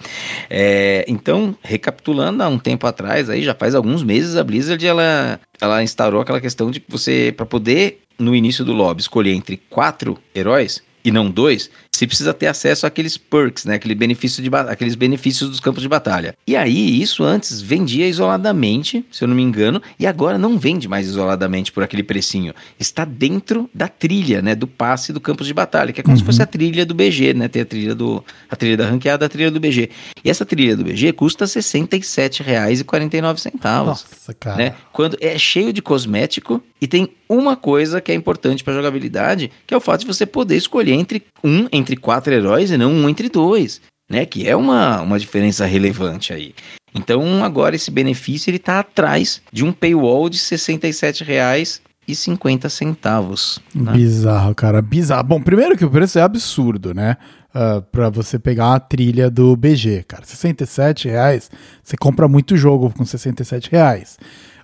É, 0.49 1.05
então, 1.07 1.55
recapitulando, 1.61 2.43
há 2.43 2.47
um 2.47 2.59
tempo 2.59 2.85
atrás, 2.87 3.29
aí 3.29 3.43
já 3.43 3.53
faz 3.53 3.75
alguns 3.75 4.03
meses, 4.03 4.35
a 4.35 4.43
Blizzard, 4.43 4.85
ela, 4.85 5.39
ela 5.59 5.83
instaurou 5.83 6.21
aquela 6.21 6.41
questão 6.41 6.71
de 6.71 6.83
você, 6.87 7.33
para 7.35 7.45
poder, 7.45 8.01
no 8.17 8.35
início 8.35 8.63
do 8.63 8.73
lobby, 8.73 9.01
escolher 9.01 9.33
entre 9.33 9.57
quatro 9.69 10.17
heróis, 10.35 10.83
e 11.03 11.11
não 11.11 11.29
dois, 11.29 11.69
você 11.91 12.07
precisa 12.07 12.33
ter 12.33 12.47
acesso 12.47 12.87
àqueles 12.87 13.17
perks, 13.17 13.65
né? 13.65 13.75
Aquele 13.75 13.95
benefício 13.95 14.41
de 14.41 14.49
aqueles 14.55 14.95
benefícios 14.95 15.49
dos 15.49 15.59
campos 15.59 15.81
de 15.81 15.89
batalha. 15.89 16.33
E 16.47 16.55
aí, 16.55 17.01
isso 17.01 17.23
antes 17.23 17.61
vendia 17.61 18.07
isoladamente, 18.07 19.05
se 19.11 19.23
eu 19.23 19.27
não 19.27 19.35
me 19.35 19.41
engano, 19.41 19.81
e 19.99 20.07
agora 20.07 20.37
não 20.37 20.57
vende 20.57 20.87
mais 20.87 21.07
isoladamente 21.07 21.71
por 21.71 21.83
aquele 21.83 22.03
precinho. 22.03 22.53
Está 22.79 23.05
dentro 23.05 23.69
da 23.73 23.87
trilha, 23.87 24.41
né? 24.41 24.55
Do 24.55 24.67
passe 24.67 25.13
do 25.13 25.19
campos 25.19 25.47
de 25.47 25.53
batalha, 25.53 25.93
que 25.93 26.01
é 26.01 26.03
como 26.03 26.17
se 26.17 26.23
fosse 26.23 26.41
a 26.41 26.45
trilha 26.45 26.85
do 26.85 26.93
BG, 26.93 27.33
né? 27.33 27.47
Tem 27.47 27.61
a 27.61 27.65
trilha 27.65 27.95
do 27.95 28.23
a 28.49 28.55
trilha 28.55 28.77
da 28.77 28.87
ranqueada, 28.87 29.25
a 29.25 29.29
trilha 29.29 29.51
do 29.51 29.59
BG. 29.59 29.89
E 30.23 30.29
essa 30.29 30.45
trilha 30.45 30.75
do 30.75 30.83
BG 30.83 31.13
custa 31.13 31.45
R$ 31.45 31.51
67,49. 31.51 33.85
Nossa, 33.85 34.33
cara. 34.39 34.57
Né? 34.57 34.75
Quando 34.91 35.17
é 35.21 35.37
cheio 35.37 35.73
de 35.73 35.81
cosmético 35.81 36.63
e 36.81 36.87
tem 36.87 37.09
uma 37.37 37.55
coisa 37.55 38.01
que 38.01 38.11
é 38.11 38.15
importante 38.15 38.63
para 38.63 38.73
jogabilidade, 38.73 39.51
que 39.65 39.73
é 39.73 39.77
o 39.77 39.81
fato 39.81 40.01
de 40.01 40.07
você 40.07 40.25
poder 40.25 40.55
escolher 40.57 40.93
entre 40.93 41.23
um 41.43 41.67
entre 41.71 41.95
quatro 41.95 42.33
heróis 42.33 42.71
e 42.71 42.77
não 42.77 42.91
um 42.91 43.07
entre 43.09 43.29
dois, 43.29 43.81
né? 44.09 44.25
Que 44.25 44.47
é 44.47 44.55
uma, 44.55 45.01
uma 45.01 45.19
diferença 45.19 45.65
relevante 45.65 46.33
aí. 46.33 46.53
Então 46.93 47.43
agora 47.43 47.75
esse 47.75 47.89
benefício 47.89 48.49
ele 48.49 48.59
tá 48.59 48.79
atrás 48.79 49.41
de 49.51 49.63
um 49.63 49.71
paywall 49.71 50.29
de 50.29 50.37
R$ 50.37 50.43
67,50 52.07 53.61
né? 53.73 53.91
Bizarro, 53.93 54.53
cara. 54.55 54.81
Bizarro. 54.81 55.23
Bom, 55.23 55.41
primeiro 55.41 55.77
que 55.77 55.85
o 55.85 55.89
preço 55.89 56.19
é 56.19 56.21
absurdo, 56.21 56.93
né? 56.93 57.17
Ah, 57.53 57.81
pra 57.91 58.09
você 58.09 58.39
pegar 58.39 58.73
a 58.73 58.79
trilha 58.79 59.29
do 59.29 59.55
BG, 59.55 60.03
cara. 60.07 60.23
67 60.25 61.07
reais, 61.07 61.49
você 61.83 61.95
compra 61.97 62.27
muito 62.27 62.55
jogo 62.57 62.91
com 62.95 63.05
67 63.05 63.69
reais. 63.71 64.17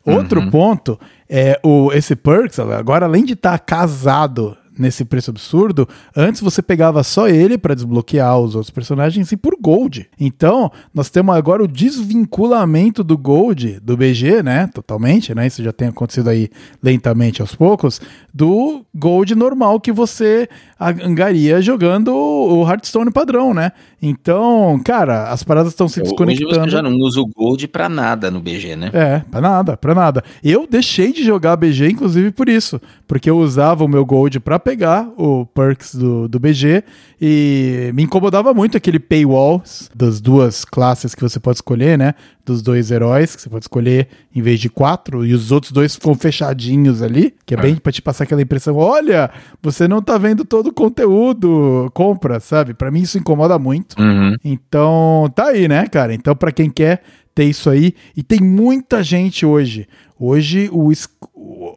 Outro 0.06 0.40
Uhum. 0.42 0.50
ponto 0.50 1.00
é 1.30 1.60
o, 1.64 1.92
esse 1.92 2.16
Perks, 2.16 2.60
agora 2.60 3.06
além 3.06 3.26
de 3.26 3.34
estar 3.34 3.58
casado 3.60 4.58
nesse 4.78 5.04
preço 5.04 5.32
absurdo, 5.32 5.88
antes 6.16 6.42
você 6.42 6.62
pegava 6.62 7.04
só 7.04 7.28
ele 7.28 7.58
pra 7.58 7.74
desbloquear 7.74 8.38
os 8.40 8.56
outros 8.56 8.70
personagens 8.70 9.32
e 9.32 9.38
por 9.38 9.56
Gold. 9.60 10.08
Então, 10.20 10.72
nós 10.94 11.10
temos 11.10 11.36
agora 11.36 11.64
o 11.64 11.68
desvinculamento 11.68 13.04
do 13.04 13.18
Gold, 13.18 13.80
do 13.82 13.98
BG, 13.98 14.44
né? 14.44 14.68
Totalmente, 14.68 15.34
né? 15.34 15.48
Isso 15.48 15.64
já 15.64 15.74
tem 15.74 15.88
acontecido 15.88 16.30
aí 16.30 16.50
lentamente 16.82 17.42
aos 17.42 17.56
poucos, 17.56 18.00
do 18.34 18.86
Gold 18.94 19.34
normal 19.36 19.80
que 19.80 19.92
você 19.92 20.48
angaria 20.80 21.62
jogando 21.62 22.14
o 22.14 22.68
Hearthstone 22.70 23.12
padrão, 23.12 23.54
né? 23.54 23.72
Então, 24.02 24.80
cara, 24.86 25.30
as 25.32 25.44
paradas 25.44 25.72
estão 25.72 25.88
se 25.88 26.00
Hoje 26.00 26.10
desconectando. 26.12 26.66
você 26.66 26.70
já 26.70 26.82
não 26.82 26.92
usa 26.98 27.20
o 27.20 27.26
Gold 27.26 27.68
pra 27.68 27.90
nada 27.90 28.30
no 28.30 28.40
BG, 28.40 28.76
né? 28.76 28.92
É, 28.94 29.20
pra 29.32 29.42
nada, 29.42 29.76
pra 29.76 29.96
nada. 29.96 30.24
Eu 30.44 30.68
deixei 30.70 31.12
de 31.12 31.24
jogar 31.24 31.56
BG, 31.56 31.90
inclusive, 31.90 32.32
por 32.32 32.48
isso. 32.48 32.80
Porque 33.08 33.30
eu 33.30 33.38
usava 33.38 33.84
o 33.84 33.88
meu 33.88 34.06
Gold 34.06 34.40
pra 34.40 34.60
pegar 34.60 35.10
o 35.18 35.46
perks 35.48 35.96
do, 35.96 36.28
do 36.28 36.40
BG 36.40 36.84
e 37.20 37.92
me 37.96 38.04
incomodava 38.04 38.54
muito 38.54 38.78
aquele 38.78 39.00
paywall 39.00 39.64
das 39.96 40.20
duas 40.22 40.64
classes 40.64 41.16
que 41.16 41.22
você 41.22 41.40
pode 41.40 41.58
escolher, 41.58 41.98
né? 41.98 42.14
Dos 42.46 42.62
dois 42.62 42.92
heróis, 42.92 43.36
que 43.36 43.42
você 43.42 43.50
pode 43.50 43.66
escolher 43.66 44.08
em 44.34 44.42
vez 44.42 44.60
de 44.60 44.70
quatro, 44.70 45.26
e 45.26 45.34
os 45.34 45.52
outros 45.52 45.72
dois 45.72 45.96
ficam 45.96 46.16
fechadinhos 46.16 47.02
ali, 47.02 47.34
que 47.46 47.54
é 47.54 47.58
bem 47.58 47.76
pra 47.76 47.92
te 47.92 48.02
passar 48.02 48.24
aquela 48.24 48.42
impressão: 48.42 48.76
olha, 48.76 49.30
você 49.62 49.88
não 49.88 50.02
tá 50.02 50.18
vendo 50.18 50.46
todo 50.46 50.68
o 50.68 50.74
conteúdo, 50.74 51.90
compra, 51.94 52.40
sabe? 52.40 52.74
Pra 52.74 52.92
mim 52.92 53.02
isso 53.02 53.18
incomoda 53.18 53.58
muito. 53.60 53.87
Uhum. 53.98 54.36
Então, 54.44 55.32
tá 55.36 55.48
aí, 55.48 55.68
né, 55.68 55.88
cara? 55.88 56.14
Então, 56.14 56.36
pra 56.36 56.52
quem 56.52 56.70
quer 56.70 57.02
ter 57.34 57.46
isso 57.46 57.70
aí, 57.70 57.94
e 58.16 58.24
tem 58.24 58.40
muita 58.40 59.04
gente 59.04 59.46
hoje. 59.46 59.88
Hoje, 60.20 60.70
o, 60.72 60.92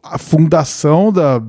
a 0.03 0.17
fundação 0.17 1.13
da 1.13 1.41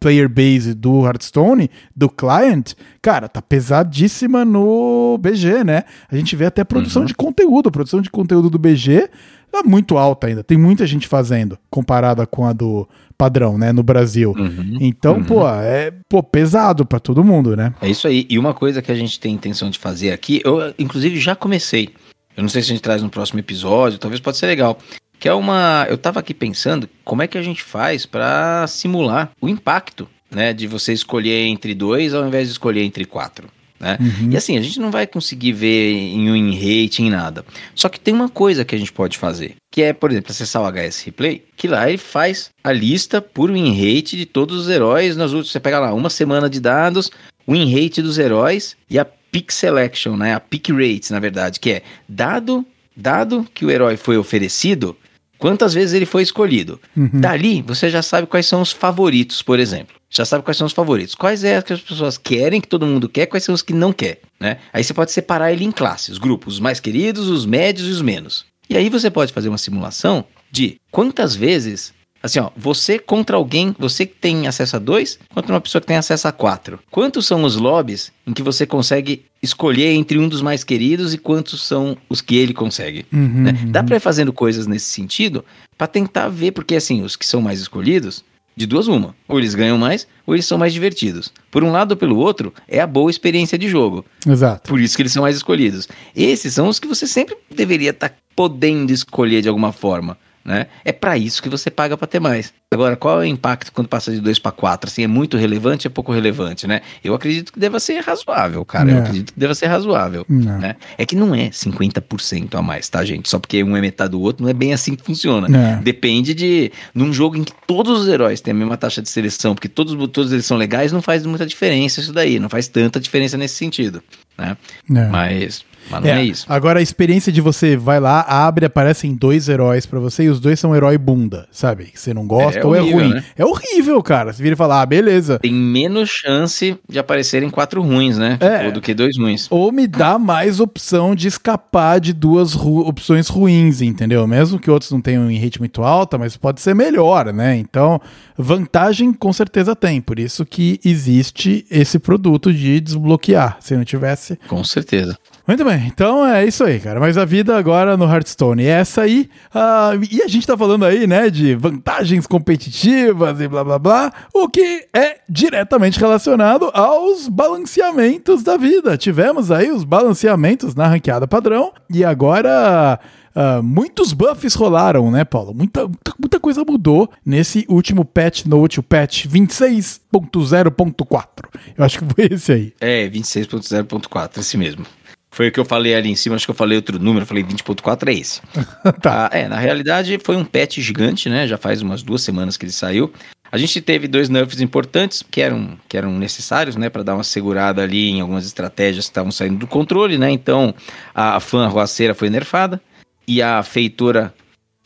player 0.00 0.28
base 0.28 0.74
do 0.74 1.04
Hearthstone, 1.04 1.70
do 1.94 2.08
client, 2.08 2.74
cara, 3.02 3.28
tá 3.28 3.42
pesadíssima 3.42 4.44
no 4.44 5.18
BG, 5.18 5.64
né? 5.64 5.82
A 6.10 6.16
gente 6.16 6.34
vê 6.36 6.46
até 6.46 6.64
produção 6.64 7.04
de 7.04 7.14
conteúdo. 7.14 7.68
A 7.68 7.72
produção 7.72 8.00
de 8.00 8.10
conteúdo 8.10 8.48
do 8.48 8.58
BG 8.58 9.08
tá 9.50 9.62
muito 9.64 9.98
alta 9.98 10.28
ainda. 10.28 10.44
Tem 10.44 10.56
muita 10.56 10.86
gente 10.86 11.08
fazendo, 11.08 11.58
comparada 11.70 12.26
com 12.26 12.46
a 12.46 12.52
do 12.52 12.88
padrão, 13.18 13.58
né, 13.58 13.72
no 13.72 13.82
Brasil. 13.82 14.32
Uhum. 14.38 14.78
Então, 14.80 15.22
pô, 15.24 15.46
é 15.48 15.92
pô, 16.08 16.22
pesado 16.22 16.86
pra 16.86 17.00
todo 17.00 17.24
mundo, 17.24 17.56
né? 17.56 17.74
É 17.82 17.90
isso 17.90 18.06
aí. 18.06 18.24
E 18.30 18.38
uma 18.38 18.54
coisa 18.54 18.80
que 18.80 18.92
a 18.92 18.94
gente 18.94 19.18
tem 19.18 19.34
intenção 19.34 19.68
de 19.68 19.78
fazer 19.78 20.12
aqui, 20.12 20.40
eu 20.44 20.72
inclusive 20.78 21.18
já 21.18 21.34
comecei. 21.34 21.90
Eu 22.36 22.42
não 22.42 22.48
sei 22.48 22.62
se 22.62 22.70
a 22.70 22.74
gente 22.74 22.82
traz 22.82 23.02
no 23.02 23.10
próximo 23.10 23.40
episódio, 23.40 23.98
talvez 23.98 24.20
pode 24.20 24.36
ser 24.36 24.46
legal. 24.46 24.78
Que 25.18 25.28
é 25.28 25.34
uma. 25.34 25.84
Eu 25.90 25.98
tava 25.98 26.20
aqui 26.20 26.32
pensando 26.32 26.88
como 27.04 27.22
é 27.22 27.26
que 27.26 27.36
a 27.36 27.42
gente 27.42 27.64
faz 27.64 28.06
pra 28.06 28.64
simular 28.68 29.32
o 29.40 29.48
impacto, 29.48 30.08
né? 30.30 30.52
De 30.52 30.68
você 30.68 30.92
escolher 30.92 31.46
entre 31.46 31.74
dois 31.74 32.14
ao 32.14 32.24
invés 32.24 32.46
de 32.46 32.52
escolher 32.52 32.84
entre 32.84 33.04
quatro. 33.04 33.48
Né? 33.80 33.96
Uhum. 34.00 34.32
E 34.32 34.36
assim, 34.36 34.58
a 34.58 34.60
gente 34.60 34.80
não 34.80 34.90
vai 34.90 35.06
conseguir 35.06 35.52
ver 35.52 35.92
em 35.92 36.30
um 36.30 36.50
rate, 36.52 37.02
em 37.02 37.10
nada. 37.10 37.44
Só 37.74 37.88
que 37.88 38.00
tem 38.00 38.12
uma 38.12 38.28
coisa 38.28 38.64
que 38.64 38.74
a 38.74 38.78
gente 38.78 38.92
pode 38.92 39.16
fazer, 39.16 39.54
que 39.78 39.82
é, 39.84 39.92
por 39.92 40.10
exemplo, 40.10 40.32
acessar 40.32 40.60
o 40.60 40.66
HS 40.66 41.02
Replay, 41.04 41.44
que 41.56 41.68
lá 41.68 41.88
ele 41.88 41.98
faz 41.98 42.50
a 42.64 42.72
lista 42.72 43.22
por 43.22 43.52
win 43.52 43.70
rate 43.70 44.16
de 44.16 44.26
todos 44.26 44.62
os 44.62 44.68
heróis 44.68 45.16
nas 45.16 45.30
últimas. 45.30 45.52
Você 45.52 45.60
pega 45.60 45.78
lá 45.78 45.94
uma 45.94 46.10
semana 46.10 46.50
de 46.50 46.58
dados, 46.58 47.12
win 47.48 47.72
rate 47.72 48.02
dos 48.02 48.18
heróis 48.18 48.76
e 48.90 48.98
a 48.98 49.04
pick 49.04 49.52
selection, 49.52 50.16
né? 50.16 50.34
A 50.34 50.40
pick 50.40 50.70
rates, 50.70 51.10
na 51.10 51.20
verdade, 51.20 51.60
que 51.60 51.70
é 51.70 51.82
dado, 52.08 52.66
dado 52.96 53.46
que 53.54 53.64
o 53.64 53.70
herói 53.70 53.96
foi 53.96 54.18
oferecido, 54.18 54.96
quantas 55.38 55.74
vezes 55.74 55.94
ele 55.94 56.06
foi 56.06 56.24
escolhido. 56.24 56.80
Uhum. 56.96 57.10
Dali, 57.12 57.62
você 57.62 57.88
já 57.88 58.02
sabe 58.02 58.26
quais 58.26 58.46
são 58.46 58.60
os 58.60 58.72
favoritos, 58.72 59.42
por 59.42 59.60
exemplo. 59.60 59.94
Já 60.10 60.24
sabe 60.24 60.42
quais 60.42 60.56
são 60.56 60.66
os 60.66 60.72
favoritos. 60.72 61.14
Quais 61.14 61.44
é 61.44 61.62
que 61.62 61.72
as 61.72 61.80
pessoas 61.80 62.18
querem, 62.18 62.60
que 62.60 62.66
todo 62.66 62.84
mundo 62.84 63.08
quer, 63.08 63.26
quais 63.26 63.44
são 63.44 63.54
os 63.54 63.62
que 63.62 63.72
não 63.72 63.92
quer, 63.92 64.22
né? 64.40 64.58
Aí 64.72 64.82
você 64.82 64.92
pode 64.92 65.12
separar 65.12 65.52
ele 65.52 65.64
em 65.64 65.70
classes, 65.70 66.18
grupos, 66.18 66.54
os 66.54 66.60
mais 66.60 66.80
queridos, 66.80 67.28
os 67.28 67.46
médios 67.46 67.86
e 67.86 67.92
os 67.92 68.02
menos. 68.02 68.44
E 68.68 68.76
aí 68.76 68.88
você 68.88 69.10
pode 69.10 69.32
fazer 69.32 69.48
uma 69.48 69.58
simulação 69.58 70.24
de 70.50 70.76
quantas 70.90 71.34
vezes, 71.34 71.92
assim, 72.22 72.38
ó, 72.38 72.50
você 72.56 72.98
contra 72.98 73.36
alguém, 73.36 73.74
você 73.78 74.04
que 74.04 74.14
tem 74.14 74.46
acesso 74.46 74.76
a 74.76 74.78
dois, 74.78 75.18
contra 75.32 75.52
uma 75.52 75.60
pessoa 75.60 75.80
que 75.80 75.86
tem 75.86 75.96
acesso 75.96 76.28
a 76.28 76.32
quatro. 76.32 76.78
Quantos 76.90 77.26
são 77.26 77.44
os 77.44 77.56
lobbies 77.56 78.12
em 78.26 78.32
que 78.32 78.42
você 78.42 78.66
consegue 78.66 79.24
escolher 79.42 79.92
entre 79.92 80.18
um 80.18 80.28
dos 80.28 80.42
mais 80.42 80.64
queridos 80.64 81.14
e 81.14 81.18
quantos 81.18 81.62
são 81.62 81.96
os 82.08 82.20
que 82.20 82.36
ele 82.36 82.52
consegue? 82.52 83.06
Uhum, 83.12 83.42
né? 83.42 83.58
uhum. 83.62 83.72
Dá 83.72 83.82
pra 83.82 83.96
ir 83.96 84.00
fazendo 84.00 84.32
coisas 84.32 84.66
nesse 84.66 84.86
sentido 84.86 85.44
pra 85.76 85.86
tentar 85.86 86.28
ver, 86.28 86.52
porque 86.52 86.74
assim, 86.74 87.02
os 87.02 87.16
que 87.16 87.24
são 87.24 87.40
mais 87.40 87.60
escolhidos, 87.60 88.24
de 88.58 88.66
duas 88.66 88.88
uma, 88.88 89.14
ou 89.28 89.38
eles 89.38 89.54
ganham 89.54 89.78
mais, 89.78 90.04
ou 90.26 90.34
eles 90.34 90.44
são 90.44 90.58
mais 90.58 90.72
divertidos. 90.72 91.32
Por 91.48 91.62
um 91.62 91.70
lado 91.70 91.92
ou 91.92 91.96
pelo 91.96 92.16
outro, 92.16 92.52
é 92.66 92.80
a 92.80 92.88
boa 92.88 93.08
experiência 93.08 93.56
de 93.56 93.68
jogo. 93.68 94.04
Exato. 94.26 94.68
Por 94.68 94.80
isso 94.80 94.96
que 94.96 95.02
eles 95.02 95.12
são 95.12 95.22
mais 95.22 95.36
escolhidos. 95.36 95.86
Esses 96.14 96.54
são 96.54 96.66
os 96.66 96.80
que 96.80 96.88
você 96.88 97.06
sempre 97.06 97.36
deveria 97.48 97.90
estar 97.90 98.12
podendo 98.34 98.90
escolher 98.92 99.42
de 99.42 99.48
alguma 99.48 99.70
forma. 99.70 100.18
Né? 100.48 100.66
É 100.82 100.92
para 100.92 101.18
isso 101.18 101.42
que 101.42 101.48
você 101.50 101.70
paga 101.70 101.94
para 101.94 102.06
ter 102.06 102.18
mais. 102.18 102.54
Agora, 102.72 102.96
qual 102.96 103.18
é 103.22 103.24
o 103.24 103.28
impacto 103.28 103.70
quando 103.72 103.86
passa 103.88 104.10
de 104.10 104.20
2 104.20 104.38
para 104.38 104.50
4? 104.52 104.88
Assim, 104.90 105.02
é 105.02 105.06
muito 105.06 105.36
relevante, 105.36 105.86
é 105.86 105.90
pouco 105.90 106.12
relevante, 106.12 106.66
né? 106.66 106.80
Eu 107.04 107.14
acredito 107.14 107.52
que 107.52 107.58
deva 107.58 107.78
ser 107.80 108.00
razoável, 108.00 108.64
cara. 108.64 108.90
Eu 108.90 108.96
É. 108.96 109.00
acredito 109.00 109.32
que 109.32 109.38
deva 109.40 109.54
ser 109.54 109.66
razoável, 109.66 110.24
Não. 110.28 110.58
né? 110.58 110.76
É 110.96 111.04
que 111.06 111.14
não 111.16 111.34
é 111.34 111.50
50% 111.50 112.54
a 112.56 112.62
mais, 112.62 112.88
tá, 112.88 113.04
gente? 113.04 113.28
Só 113.28 113.38
porque 113.38 113.62
um 113.62 113.76
é 113.76 113.80
metade 113.80 114.10
do 114.12 114.20
outro, 114.20 114.42
não 114.42 114.50
é 114.50 114.54
bem 114.54 114.72
assim 114.72 114.94
que 114.94 115.02
funciona. 115.02 115.48
É. 115.56 115.76
Depende 115.82 116.32
de 116.34 116.72
num 116.94 117.12
jogo 117.12 117.36
em 117.36 117.44
que 117.44 117.52
todos 117.66 118.00
os 118.02 118.08
heróis 118.08 118.40
têm 118.40 118.52
a 118.52 118.54
mesma 118.56 118.76
taxa 118.76 119.00
de 119.02 119.08
seleção, 119.08 119.54
porque 119.54 119.68
todos, 119.68 119.94
todos 120.10 120.32
eles 120.32 120.44
são 120.46 120.56
legais, 120.56 120.92
não 120.92 121.02
faz 121.02 121.24
muita 121.26 121.46
diferença 121.46 122.00
isso 122.00 122.12
daí, 122.12 122.38
não 122.38 122.48
faz 122.48 122.68
tanta 122.68 122.98
diferença 123.00 123.36
nesse 123.36 123.54
sentido, 123.54 124.02
né? 124.36 124.56
É. 124.94 125.04
Mas, 125.08 125.64
mas 125.90 126.02
não 126.02 126.10
é, 126.10 126.24
isso. 126.24 126.46
Agora 126.48 126.78
a 126.78 126.82
experiência 126.82 127.32
de 127.32 127.40
você 127.40 127.76
vai 127.76 128.00
lá, 128.00 128.20
abre, 128.22 128.66
aparecem 128.66 129.14
dois 129.14 129.48
heróis 129.48 129.86
pra 129.86 129.98
você 130.00 130.24
e 130.24 130.28
os 130.28 130.40
dois 130.40 130.58
são 130.60 130.74
herói 130.74 130.96
bunda, 130.98 131.46
sabe? 131.50 131.84
Que 131.86 131.98
você 132.00 132.12
não 132.14 132.26
gosta 132.26 132.60
É 132.60 132.64
ou 132.64 132.74
é 132.74 132.80
horrível, 132.80 132.98
ruim. 132.98 133.14
né? 133.14 133.24
É 133.36 133.44
horrível, 133.44 134.02
cara. 134.02 134.32
Você 134.32 134.42
vira 134.42 134.54
e 134.54 134.56
fala, 134.56 134.80
ah, 134.82 134.86
beleza. 134.86 135.38
Tem 135.38 135.52
menos 135.52 136.08
chance 136.10 136.76
de 136.88 136.98
aparecerem 136.98 137.50
quatro 137.50 137.82
ruins, 137.82 138.16
né? 138.18 138.36
É. 138.40 138.66
Ou 138.66 138.72
do 138.72 138.80
que 138.80 138.92
dois 138.94 139.16
ruins. 139.18 139.46
Ou 139.50 139.70
me 139.72 139.86
dá 139.86 140.18
mais 140.18 140.60
opção 140.60 141.14
de 141.14 141.28
escapar 141.28 142.00
de 142.00 142.12
duas 142.12 142.52
ru- 142.54 142.86
opções 142.86 143.28
ruins, 143.28 143.80
entendeu? 143.82 144.26
Mesmo 144.26 144.58
que 144.58 144.70
outros 144.70 144.90
não 144.90 145.00
tenham 145.00 145.30
em 145.30 145.38
rate 145.38 145.58
muito 145.58 145.82
alta, 145.82 146.18
mas 146.18 146.36
pode 146.36 146.60
ser 146.60 146.74
melhor, 146.74 147.32
né? 147.32 147.56
Então, 147.56 148.00
vantagem 148.36 149.12
com 149.12 149.32
certeza 149.32 149.74
tem. 149.74 150.00
Por 150.00 150.18
isso 150.18 150.44
que 150.46 150.80
existe 150.84 151.66
esse 151.70 151.98
produto 151.98 152.52
de 152.52 152.80
desbloquear. 152.80 153.56
Se 153.60 153.76
não 153.76 153.84
tivesse, 153.84 154.38
Com 154.48 154.62
certeza. 154.64 155.16
Muito 155.48 155.64
bem, 155.64 155.84
então 155.86 156.24
é 156.26 156.44
isso 156.44 156.62
aí, 156.62 156.78
cara. 156.78 157.00
Mas 157.00 157.16
a 157.16 157.24
vida 157.24 157.56
agora 157.56 157.96
no 157.96 158.04
Hearthstone 158.04 158.66
é 158.66 158.68
essa 158.68 159.00
aí. 159.00 159.30
Ah, 159.54 159.92
e 160.10 160.20
a 160.20 160.28
gente 160.28 160.46
tá 160.46 160.54
falando 160.58 160.84
aí, 160.84 161.06
né, 161.06 161.30
de 161.30 161.54
vantagens 161.54 162.26
competitivas 162.26 163.40
e 163.40 163.48
blá 163.48 163.64
blá 163.64 163.78
blá, 163.78 164.12
o 164.34 164.46
que 164.46 164.86
é 164.94 165.20
diretamente 165.26 165.98
relacionado 165.98 166.70
aos 166.74 167.28
balanceamentos 167.28 168.42
da 168.42 168.58
vida. 168.58 168.98
Tivemos 168.98 169.50
aí 169.50 169.70
os 169.70 169.84
balanceamentos 169.84 170.74
na 170.74 170.86
ranqueada 170.86 171.26
padrão 171.26 171.72
e 171.88 172.04
agora. 172.04 173.00
ah, 173.34 173.62
muitos 173.62 174.12
buffs 174.12 174.54
rolaram, 174.54 175.10
né, 175.10 175.24
Paulo? 175.24 175.54
Muita, 175.54 175.86
muita, 175.86 176.12
muita 176.18 176.38
coisa 176.38 176.62
mudou 176.62 177.10
nesse 177.24 177.64
último 177.70 178.04
patch 178.04 178.44
note, 178.44 178.80
o 178.80 178.82
patch 178.82 179.24
26.0.4. 179.24 181.26
Eu 181.74 181.86
acho 181.86 182.00
que 182.00 182.04
foi 182.14 182.28
esse 182.32 182.52
aí. 182.52 182.74
É, 182.78 183.08
26.0.4, 183.08 184.40
esse 184.40 184.58
mesmo. 184.58 184.84
Foi 185.30 185.48
o 185.48 185.52
que 185.52 185.60
eu 185.60 185.64
falei 185.64 185.94
ali 185.94 186.10
em 186.10 186.16
cima, 186.16 186.36
acho 186.36 186.46
que 186.46 186.50
eu 186.50 186.54
falei 186.54 186.76
outro 186.76 186.98
número, 186.98 187.26
falei 187.26 187.44
20.4, 187.44 188.08
é 188.08 188.12
esse. 188.14 188.40
Tá. 189.00 189.28
Ah, 189.30 189.38
é, 189.38 189.48
na 189.48 189.58
realidade 189.58 190.18
foi 190.24 190.36
um 190.36 190.44
patch 190.44 190.78
gigante, 190.78 191.28
né? 191.28 191.46
Já 191.46 191.58
faz 191.58 191.82
umas 191.82 192.02
duas 192.02 192.22
semanas 192.22 192.56
que 192.56 192.64
ele 192.64 192.72
saiu. 192.72 193.12
A 193.50 193.56
gente 193.56 193.80
teve 193.80 194.06
dois 194.06 194.28
nerfs 194.28 194.60
importantes 194.60 195.22
que 195.28 195.40
eram, 195.40 195.78
que 195.88 195.96
eram 195.96 196.12
necessários, 196.12 196.76
né, 196.76 196.90
para 196.90 197.02
dar 197.02 197.14
uma 197.14 197.24
segurada 197.24 197.82
ali 197.82 198.10
em 198.10 198.20
algumas 198.20 198.44
estratégias 198.44 199.06
que 199.06 199.10
estavam 199.10 199.32
saindo 199.32 199.58
do 199.58 199.66
controle, 199.66 200.18
né? 200.18 200.30
Então, 200.30 200.74
a 201.14 201.40
fã 201.40 201.64
arruaceira 201.64 202.14
foi 202.14 202.28
nerfada 202.28 202.80
e 203.26 203.40
a 203.40 203.62
feitora 203.62 204.34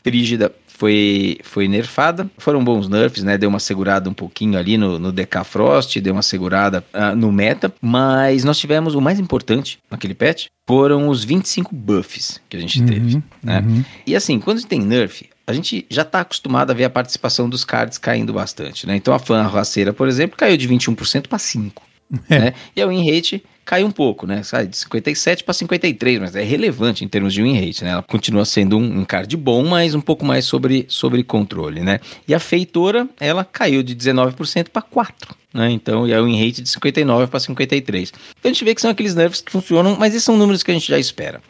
frígida 0.03 0.53
foi, 0.83 1.37
foi 1.43 1.67
nerfada. 1.69 2.29
Foram 2.37 2.61
bons 2.61 2.89
nerfs, 2.89 3.23
né? 3.23 3.37
Deu 3.37 3.47
uma 3.47 3.59
segurada 3.59 4.09
um 4.09 4.13
pouquinho 4.13 4.59
ali 4.59 4.77
no, 4.77 4.99
no 4.99 5.13
DK 5.13 5.45
Frost, 5.45 5.95
deu 6.01 6.11
uma 6.11 6.21
segurada 6.21 6.83
ah, 6.91 7.15
no 7.15 7.31
meta, 7.31 7.73
mas 7.81 8.43
nós 8.43 8.59
tivemos 8.59 8.93
o 8.93 8.99
mais 8.99 9.17
importante 9.17 9.79
naquele 9.89 10.13
patch, 10.13 10.47
foram 10.67 11.07
os 11.07 11.23
25 11.23 11.73
buffs 11.73 12.41
que 12.49 12.57
a 12.57 12.59
gente 12.59 12.83
teve, 12.83 13.23
né? 13.41 13.63
E 14.05 14.13
assim, 14.13 14.41
quando 14.41 14.61
tem 14.65 14.81
nerf, 14.81 15.25
a 15.47 15.53
gente 15.53 15.85
já 15.89 16.01
está 16.01 16.19
acostumado 16.19 16.71
a 16.71 16.73
ver 16.73 16.83
a 16.83 16.89
participação 16.89 17.47
dos 17.47 17.63
cards 17.63 17.97
caindo 17.97 18.33
bastante, 18.33 18.85
né? 18.85 18.97
Então 18.97 19.13
a 19.13 19.19
fã 19.19 19.39
arruaceira, 19.39 19.93
por 19.93 20.09
exemplo, 20.09 20.35
caiu 20.35 20.57
de 20.57 20.67
21% 20.67 21.27
para 21.27 21.37
5%. 21.37 21.71
É. 22.29 22.39
Né? 22.39 22.53
E 22.75 22.81
a 22.81 22.87
win 22.87 23.09
rate 23.09 23.41
caiu 23.65 23.87
um 23.87 23.91
pouco, 23.91 24.27
né? 24.27 24.43
Sai 24.43 24.67
de 24.67 24.77
57 24.77 25.43
para 25.43 25.53
53, 25.53 26.19
mas 26.19 26.35
é 26.35 26.43
relevante 26.43 27.03
em 27.03 27.07
termos 27.07 27.33
de 27.33 27.41
win 27.41 27.59
rate, 27.59 27.83
né? 27.83 27.91
Ela 27.91 28.03
continua 28.03 28.45
sendo 28.45 28.77
um, 28.77 28.99
um 28.99 29.05
card 29.05 29.35
bom, 29.37 29.63
mas 29.63 29.95
um 29.95 30.01
pouco 30.01 30.25
mais 30.25 30.45
sobre, 30.45 30.85
sobre 30.87 31.23
controle, 31.23 31.81
né? 31.81 31.99
E 32.27 32.33
a 32.33 32.39
feitora, 32.39 33.07
ela 33.19 33.43
caiu 33.43 33.83
de 33.83 33.95
19% 33.95 34.69
para 34.69 34.81
4, 34.81 35.35
né? 35.53 35.71
Então, 35.71 36.07
e 36.07 36.13
a 36.13 36.21
win 36.21 36.43
rate 36.43 36.61
de 36.61 36.69
59 36.69 37.27
para 37.27 37.39
53. 37.39 38.13
Então 38.39 38.49
a 38.49 38.53
gente 38.53 38.65
vê 38.65 38.75
que 38.75 38.81
são 38.81 38.91
aqueles 38.91 39.15
nerfs 39.15 39.41
que 39.41 39.51
funcionam, 39.51 39.95
mas 39.97 40.13
esses 40.13 40.23
são 40.23 40.37
números 40.37 40.63
que 40.63 40.71
a 40.71 40.73
gente 40.73 40.87
já 40.87 40.99
espera. 40.99 41.41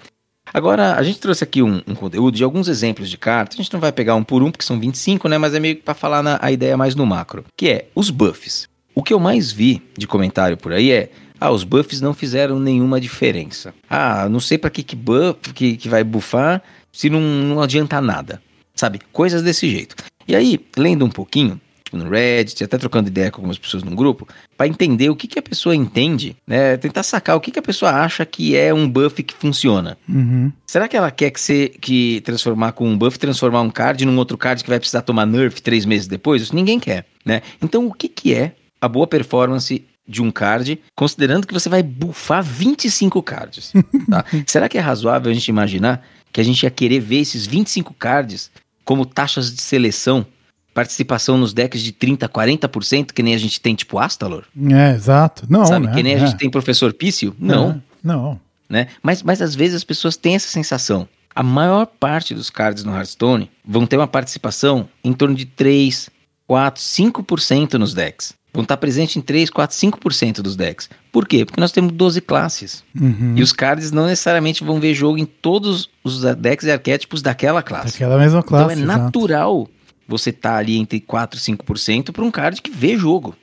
Agora, 0.53 0.95
a 0.95 1.03
gente 1.03 1.19
trouxe 1.19 1.43
aqui 1.43 1.63
um, 1.63 1.81
um 1.87 1.95
conteúdo 1.95 2.35
de 2.35 2.43
alguns 2.43 2.67
exemplos 2.67 3.09
de 3.09 3.17
cartas. 3.17 3.57
A 3.57 3.63
gente 3.63 3.73
não 3.73 3.79
vai 3.79 3.91
pegar 3.91 4.13
um 4.15 4.23
por 4.23 4.43
um, 4.43 4.51
porque 4.51 4.65
são 4.65 4.79
25, 4.79 5.27
né? 5.27 5.37
Mas 5.37 5.53
é 5.53 5.59
meio 5.59 5.77
que 5.77 5.81
para 5.81 5.93
falar 5.93 6.21
na, 6.21 6.37
a 6.41 6.51
ideia 6.51 6.77
mais 6.77 6.93
no 6.93 7.05
macro, 7.05 7.43
que 7.57 7.69
é 7.69 7.87
os 7.95 8.09
buffs. 8.09 8.67
O 8.93 9.01
que 9.01 9.13
eu 9.13 9.19
mais 9.19 9.51
vi 9.51 9.81
de 9.97 10.05
comentário 10.05 10.55
por 10.55 10.71
aí 10.71 10.91
é: 10.91 11.09
ah, 11.39 11.51
os 11.51 11.63
buffs 11.63 12.01
não 12.01 12.13
fizeram 12.13 12.59
nenhuma 12.59 12.99
diferença. 12.99 13.73
Ah, 13.89 14.27
não 14.29 14.39
sei 14.39 14.57
para 14.57 14.69
que 14.69 14.83
que 14.83 14.95
buff 14.95 15.53
que, 15.53 15.77
que 15.77 15.89
vai 15.89 16.03
buffar 16.03 16.61
se 16.91 17.09
não, 17.09 17.19
não 17.19 17.61
adianta 17.61 17.99
nada. 17.99 18.41
Sabe? 18.75 18.99
Coisas 19.11 19.41
desse 19.41 19.69
jeito. 19.69 19.95
E 20.27 20.35
aí, 20.35 20.59
lendo 20.75 21.05
um 21.05 21.09
pouquinho, 21.09 21.59
tipo 21.83 21.97
no 21.97 22.09
Reddit, 22.09 22.63
até 22.63 22.77
trocando 22.77 23.07
ideia 23.07 23.29
com 23.29 23.37
algumas 23.37 23.57
pessoas 23.57 23.83
no 23.83 23.95
grupo, 23.95 24.27
para 24.57 24.67
entender 24.67 25.09
o 25.09 25.15
que, 25.15 25.27
que 25.27 25.37
a 25.37 25.41
pessoa 25.41 25.75
entende, 25.75 26.35
né? 26.47 26.77
Tentar 26.77 27.03
sacar 27.03 27.35
o 27.35 27.39
que, 27.39 27.51
que 27.51 27.59
a 27.59 27.63
pessoa 27.63 27.91
acha 27.91 28.25
que 28.25 28.55
é 28.55 28.73
um 28.73 28.89
buff 28.89 29.21
que 29.21 29.33
funciona. 29.33 29.97
Uhum. 30.07 30.51
Será 30.65 30.87
que 30.87 30.97
ela 30.97 31.11
quer 31.11 31.29
que 31.31 31.39
você 31.39 31.69
que 31.69 32.21
transformar 32.21 32.71
com 32.71 32.87
um 32.87 32.97
buff, 32.97 33.19
transformar 33.19 33.61
um 33.61 33.69
card 33.69 34.05
num 34.05 34.17
outro 34.17 34.37
card 34.37 34.63
que 34.63 34.69
vai 34.69 34.79
precisar 34.79 35.01
tomar 35.01 35.25
nerf 35.25 35.61
três 35.61 35.85
meses 35.85 36.07
depois? 36.07 36.41
Isso 36.41 36.55
ninguém 36.55 36.79
quer, 36.79 37.05
né? 37.25 37.41
Então 37.61 37.85
o 37.87 37.93
que, 37.93 38.07
que 38.07 38.33
é 38.33 38.53
a 38.81 38.87
boa 38.87 39.07
performance 39.07 39.83
de 40.07 40.21
um 40.21 40.29
card, 40.31 40.79
considerando 40.95 41.47
que 41.47 41.53
você 41.53 41.69
vai 41.69 41.81
buffar 41.81 42.43
25 42.43 43.21
cards? 43.23 43.71
tá? 44.09 44.25
Será 44.45 44.67
que 44.67 44.77
é 44.77 44.81
razoável 44.81 45.31
a 45.31 45.33
gente 45.33 45.47
imaginar 45.47 46.05
que 46.31 46.41
a 46.41 46.43
gente 46.43 46.63
ia 46.63 46.71
querer 46.71 46.99
ver 46.99 47.17
esses 47.19 47.45
25 47.45 47.93
cards 47.93 48.51
como 48.83 49.05
taxas 49.05 49.53
de 49.53 49.61
seleção, 49.61 50.25
participação 50.73 51.37
nos 51.37 51.53
decks 51.53 51.81
de 51.81 51.91
30, 51.91 52.27
40%, 52.27 53.11
que 53.13 53.23
nem 53.23 53.33
a 53.35 53.37
gente 53.37 53.61
tem 53.61 53.75
tipo 53.75 53.97
Astalor? 53.99 54.43
É, 54.71 54.91
exato. 54.93 55.45
Não, 55.49 55.65
sabe? 55.65 55.85
né? 55.87 55.93
Que 55.93 56.03
nem 56.03 56.15
a 56.15 56.17
É. 56.17 56.19
gente 56.25 56.37
tem 56.37 56.49
professor 56.49 56.91
Pício? 56.93 57.35
Não 57.39 57.71
É, 57.71 57.75
Não. 58.03 58.39
né? 58.67 58.87
Mas, 59.01 59.21
mas 59.23 59.41
às 59.41 59.55
vezes 59.55 59.75
as 59.75 59.83
pessoas 59.83 60.17
têm 60.17 60.35
essa 60.35 60.47
sensação. 60.49 61.07
A 61.35 61.41
maior 61.41 61.85
parte 61.85 62.33
dos 62.35 62.49
cards 62.49 62.83
no 62.83 62.93
Hearthstone 62.95 63.49
vão 63.65 63.85
ter 63.87 63.97
uma 63.97 64.07
participação 64.07 64.89
em 65.03 65.13
torno 65.13 65.33
de 65.35 65.45
3, 65.45 66.09
4, 66.47 66.81
5% 66.83 67.73
nos 67.75 67.93
decks. 67.93 68.33
Vão 68.53 68.61
estar 68.61 68.77
presentes 68.77 69.15
em 69.15 69.21
3, 69.21 69.49
4, 69.49 69.75
5% 69.75 70.41
dos 70.41 70.55
decks. 70.55 70.87
Por 71.11 71.27
quê? 71.27 71.43
Porque 71.43 71.59
nós 71.59 71.71
temos 71.71 71.91
12 71.91 72.21
classes. 72.21 72.83
Uhum. 72.99 73.33
E 73.35 73.41
os 73.41 73.51
cards 73.51 73.91
não 73.91 74.05
necessariamente 74.05 74.63
vão 74.63 74.79
ver 74.79 74.93
jogo 74.93 75.17
em 75.17 75.25
todos 75.25 75.89
os 76.03 76.21
decks 76.35 76.67
e 76.67 76.71
arquétipos 76.71 77.23
daquela 77.23 77.63
classe. 77.63 77.93
Daquela 77.93 78.17
mesma 78.19 78.43
classe. 78.43 78.65
então 78.65 78.83
é 78.83 78.83
exato. 78.83 79.03
natural 79.03 79.67
você 80.07 80.29
estar 80.29 80.57
ali 80.57 80.77
entre 80.77 80.99
4 80.99 81.39
e 81.39 81.41
5% 81.41 82.11
para 82.11 82.23
um 82.23 82.29
card 82.29 82.61
que 82.61 82.69
vê 82.69 82.95
jogo. 82.95 83.35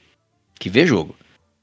Que 0.58 0.70
vê 0.70 0.86
jogo. 0.86 1.16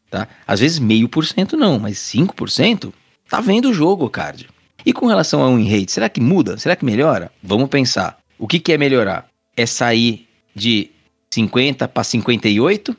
Tá? 0.09 0.27
Às 0.45 0.59
vezes 0.59 0.79
meio 0.79 1.07
por 1.07 1.25
cento 1.25 1.55
não, 1.55 1.79
mas 1.79 1.97
5% 1.97 2.91
tá 3.29 3.39
vendo 3.39 3.69
o 3.69 3.73
jogo 3.73 4.05
o 4.05 4.09
card. 4.09 4.49
E 4.85 4.93
com 4.93 5.05
relação 5.05 5.41
ao 5.41 5.55
win 5.55 5.69
rate, 5.69 5.91
será 5.91 6.09
que 6.09 6.21
muda? 6.21 6.57
Será 6.57 6.75
que 6.75 6.85
melhora? 6.85 7.31
Vamos 7.43 7.69
pensar. 7.69 8.17
O 8.39 8.47
que, 8.47 8.59
que 8.59 8.71
é 8.71 8.77
melhorar? 8.77 9.27
É 9.55 9.65
sair 9.65 10.27
de 10.55 10.91
50 11.29 11.87
para 11.87 12.03
58? 12.03 12.95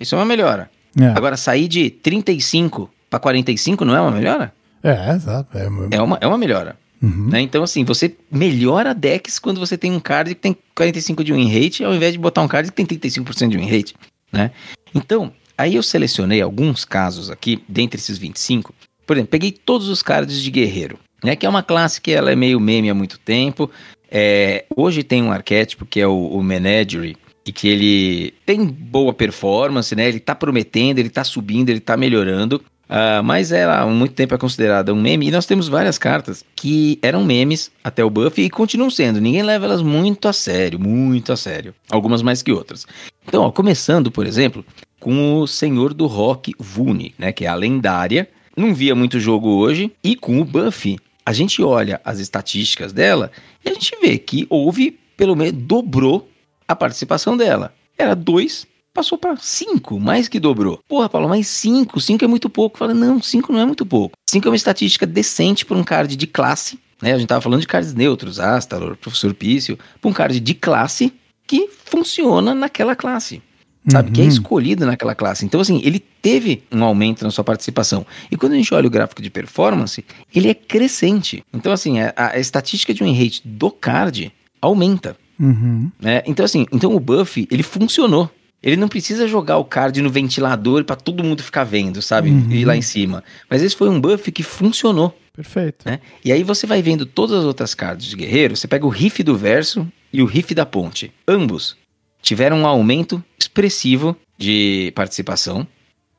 Isso 0.00 0.14
é 0.14 0.18
uma 0.18 0.24
melhora. 0.24 0.70
É, 0.98 1.06
Agora, 1.06 1.36
sair 1.36 1.68
de 1.68 1.90
35 1.90 2.90
para 3.08 3.18
45 3.18 3.84
não 3.84 3.96
é 3.96 4.00
uma 4.00 4.10
melhora? 4.10 4.52
é 4.82 5.14
exato. 5.14 5.56
É, 5.56 5.68
É 5.90 6.02
uma, 6.02 6.18
é 6.20 6.26
uma 6.26 6.38
melhora. 6.38 6.76
Uhum. 7.00 7.28
Né? 7.30 7.40
Então, 7.40 7.62
assim, 7.62 7.84
você 7.84 8.14
melhora 8.30 8.94
decks 8.94 9.38
quando 9.38 9.60
você 9.60 9.78
tem 9.78 9.92
um 9.92 10.00
card 10.00 10.34
que 10.34 10.40
tem 10.40 10.56
45 10.74 11.22
de 11.22 11.32
win 11.32 11.48
rate, 11.48 11.84
ao 11.84 11.94
invés 11.94 12.12
de 12.12 12.18
botar 12.18 12.42
um 12.42 12.48
card 12.48 12.70
que 12.70 12.76
tem 12.76 12.86
35% 12.86 13.48
de 13.48 13.56
win 13.56 13.68
rate, 13.68 13.94
né? 14.32 14.50
Então, 14.94 15.32
aí 15.56 15.76
eu 15.76 15.82
selecionei 15.82 16.42
alguns 16.42 16.84
casos 16.84 17.30
aqui, 17.30 17.62
dentre 17.68 18.00
esses 18.00 18.18
25. 18.18 18.74
Por 19.06 19.16
exemplo, 19.16 19.30
peguei 19.30 19.52
todos 19.52 19.88
os 19.88 20.02
cards 20.02 20.42
de 20.42 20.50
guerreiro, 20.50 20.98
né? 21.22 21.36
Que 21.36 21.46
é 21.46 21.48
uma 21.48 21.62
classe 21.62 22.00
que 22.00 22.10
ela 22.10 22.32
é 22.32 22.36
meio 22.36 22.58
meme 22.58 22.90
há 22.90 22.94
muito 22.94 23.18
tempo. 23.18 23.70
É, 24.10 24.64
hoje 24.74 25.04
tem 25.04 25.22
um 25.22 25.30
arquétipo 25.30 25.86
que 25.86 26.00
é 26.00 26.06
o, 26.06 26.28
o 26.28 26.42
Menagerie, 26.42 27.16
e 27.48 27.52
que 27.52 27.66
ele 27.66 28.34
tem 28.44 28.64
boa 28.66 29.12
performance, 29.12 29.94
né? 29.96 30.08
Ele 30.08 30.20
tá 30.20 30.34
prometendo, 30.34 30.98
ele 30.98 31.08
tá 31.08 31.24
subindo, 31.24 31.70
ele 31.70 31.80
tá 31.80 31.96
melhorando. 31.96 32.62
Ah, 32.88 33.22
mas 33.22 33.52
ela 33.52 33.80
há 33.80 33.86
muito 33.86 34.14
tempo 34.14 34.34
é 34.34 34.38
considerada 34.38 34.92
um 34.92 35.00
meme 35.00 35.28
e 35.28 35.30
nós 35.30 35.46
temos 35.46 35.68
várias 35.68 35.98
cartas 35.98 36.44
que 36.54 36.98
eram 37.02 37.24
memes 37.24 37.70
até 37.82 38.04
o 38.04 38.10
buff 38.10 38.40
e 38.40 38.50
continuam 38.50 38.90
sendo. 38.90 39.20
Ninguém 39.20 39.42
leva 39.42 39.64
elas 39.64 39.82
muito 39.82 40.28
a 40.28 40.32
sério, 40.32 40.78
muito 40.78 41.32
a 41.32 41.36
sério. 41.36 41.74
Algumas 41.90 42.22
mais 42.22 42.42
que 42.42 42.52
outras. 42.52 42.86
Então, 43.26 43.42
ó, 43.42 43.50
começando, 43.50 44.10
por 44.10 44.26
exemplo, 44.26 44.64
com 45.00 45.40
o 45.40 45.46
Senhor 45.46 45.92
do 45.92 46.06
Rock 46.06 46.54
Vune, 46.58 47.14
né, 47.18 47.32
que 47.32 47.44
é 47.44 47.48
a 47.48 47.54
lendária. 47.54 48.28
Não 48.56 48.74
via 48.74 48.94
muito 48.94 49.20
jogo 49.20 49.48
hoje 49.48 49.92
e 50.02 50.16
com 50.16 50.40
o 50.40 50.44
buff, 50.44 50.98
a 51.24 51.32
gente 51.32 51.62
olha 51.62 52.00
as 52.04 52.18
estatísticas 52.18 52.92
dela 52.92 53.30
e 53.64 53.68
a 53.68 53.72
gente 53.72 53.96
vê 54.02 54.18
que 54.18 54.46
houve 54.50 54.98
pelo 55.16 55.36
menos 55.36 55.62
dobrou 55.62 56.28
a 56.68 56.76
participação 56.76 57.36
dela. 57.36 57.74
Era 57.96 58.14
2, 58.14 58.66
passou 58.92 59.16
para 59.18 59.36
5, 59.36 59.98
mais 59.98 60.28
que 60.28 60.38
dobrou. 60.38 60.80
Porra, 60.86 61.08
Paulo, 61.08 61.28
mas 61.28 61.48
5, 61.48 61.98
5 62.00 62.24
é 62.24 62.28
muito 62.28 62.48
pouco. 62.50 62.78
Fala, 62.78 62.92
não, 62.94 63.20
5 63.20 63.52
não 63.52 63.60
é 63.60 63.66
muito 63.66 63.86
pouco. 63.86 64.14
5 64.28 64.46
é 64.46 64.50
uma 64.50 64.56
estatística 64.56 65.06
decente 65.06 65.64
para 65.64 65.76
um 65.76 65.82
card 65.82 66.14
de 66.14 66.26
classe, 66.26 66.78
né? 67.00 67.14
A 67.14 67.18
gente 67.18 67.28
tava 67.28 67.40
falando 67.40 67.60
de 67.62 67.66
cards 67.66 67.94
neutros, 67.94 68.38
Astalor, 68.38 68.96
Professor 68.96 69.32
Pício, 69.34 69.78
para 70.00 70.10
um 70.10 70.12
card 70.12 70.38
de 70.38 70.54
classe 70.54 71.12
que 71.46 71.68
funciona 71.86 72.54
naquela 72.54 72.94
classe. 72.94 73.42
Sabe, 73.90 74.10
que 74.10 74.20
é 74.20 74.24
Uhum. 74.24 74.28
escolhido 74.28 74.84
naquela 74.84 75.14
classe. 75.14 75.46
Então, 75.46 75.60
assim, 75.62 75.80
ele 75.82 75.98
teve 75.98 76.62
um 76.70 76.84
aumento 76.84 77.24
na 77.24 77.30
sua 77.30 77.42
participação. 77.42 78.04
E 78.30 78.36
quando 78.36 78.52
a 78.52 78.56
gente 78.56 78.74
olha 78.74 78.86
o 78.86 78.90
gráfico 78.90 79.22
de 79.22 79.30
performance, 79.30 80.04
ele 80.34 80.48
é 80.50 80.52
crescente. 80.52 81.42
Então, 81.54 81.72
assim, 81.72 81.98
a, 82.00 82.12
a 82.14 82.38
estatística 82.38 82.92
de 82.92 83.02
win 83.02 83.14
rate 83.14 83.40
do 83.46 83.70
card 83.70 84.30
aumenta. 84.60 85.16
Uhum. 85.38 85.90
né? 86.00 86.22
Então, 86.26 86.44
assim, 86.44 86.66
então 86.72 86.94
o 86.94 87.00
buff, 87.00 87.46
ele 87.50 87.62
funcionou. 87.62 88.30
Ele 88.62 88.76
não 88.76 88.88
precisa 88.88 89.28
jogar 89.28 89.56
o 89.58 89.64
card 89.64 90.02
no 90.02 90.10
ventilador 90.10 90.84
pra 90.84 90.96
todo 90.96 91.22
mundo 91.22 91.42
ficar 91.44 91.62
vendo, 91.62 92.02
sabe? 92.02 92.28
Uhum. 92.30 92.50
E 92.50 92.56
ir 92.62 92.64
lá 92.64 92.76
em 92.76 92.82
cima. 92.82 93.22
Mas 93.48 93.62
esse 93.62 93.76
foi 93.76 93.88
um 93.88 94.00
buff 94.00 94.32
que 94.32 94.42
funcionou, 94.42 95.16
Perfeito. 95.34 95.88
né? 95.88 96.00
E 96.24 96.32
aí 96.32 96.42
você 96.42 96.66
vai 96.66 96.82
vendo 96.82 97.06
todas 97.06 97.38
as 97.38 97.44
outras 97.44 97.72
cards 97.72 98.06
de 98.06 98.16
guerreiro, 98.16 98.56
você 98.56 98.66
pega 98.66 98.84
o 98.84 98.88
riff 98.88 99.22
do 99.22 99.36
verso 99.36 99.86
e 100.12 100.20
o 100.20 100.26
riff 100.26 100.54
da 100.56 100.66
ponte. 100.66 101.12
Ambos 101.26 101.76
tiveram 102.20 102.58
um 102.62 102.66
aumento 102.66 103.22
expressivo 103.38 104.16
de 104.36 104.92
participação. 104.96 105.64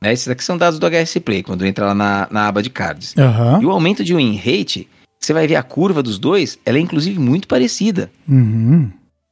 Né? 0.00 0.14
Esses 0.14 0.26
daqui 0.26 0.42
são 0.42 0.56
dados 0.56 0.78
do 0.78 0.86
HS 0.86 1.18
Play, 1.22 1.42
quando 1.42 1.66
entra 1.66 1.84
lá 1.88 1.94
na, 1.94 2.26
na 2.30 2.48
aba 2.48 2.62
de 2.62 2.70
cards. 2.70 3.14
Aham. 3.18 3.60
E 3.60 3.66
o 3.66 3.70
aumento 3.70 4.02
de 4.02 4.14
win 4.14 4.34
rate, 4.36 4.88
você 5.20 5.34
vai 5.34 5.46
ver 5.46 5.56
a 5.56 5.62
curva 5.62 6.02
dos 6.02 6.18
dois, 6.18 6.58
ela 6.64 6.78
é 6.78 6.80
inclusive 6.80 7.18
muito 7.18 7.46
parecida 7.46 8.10
Uhum. 8.26 8.90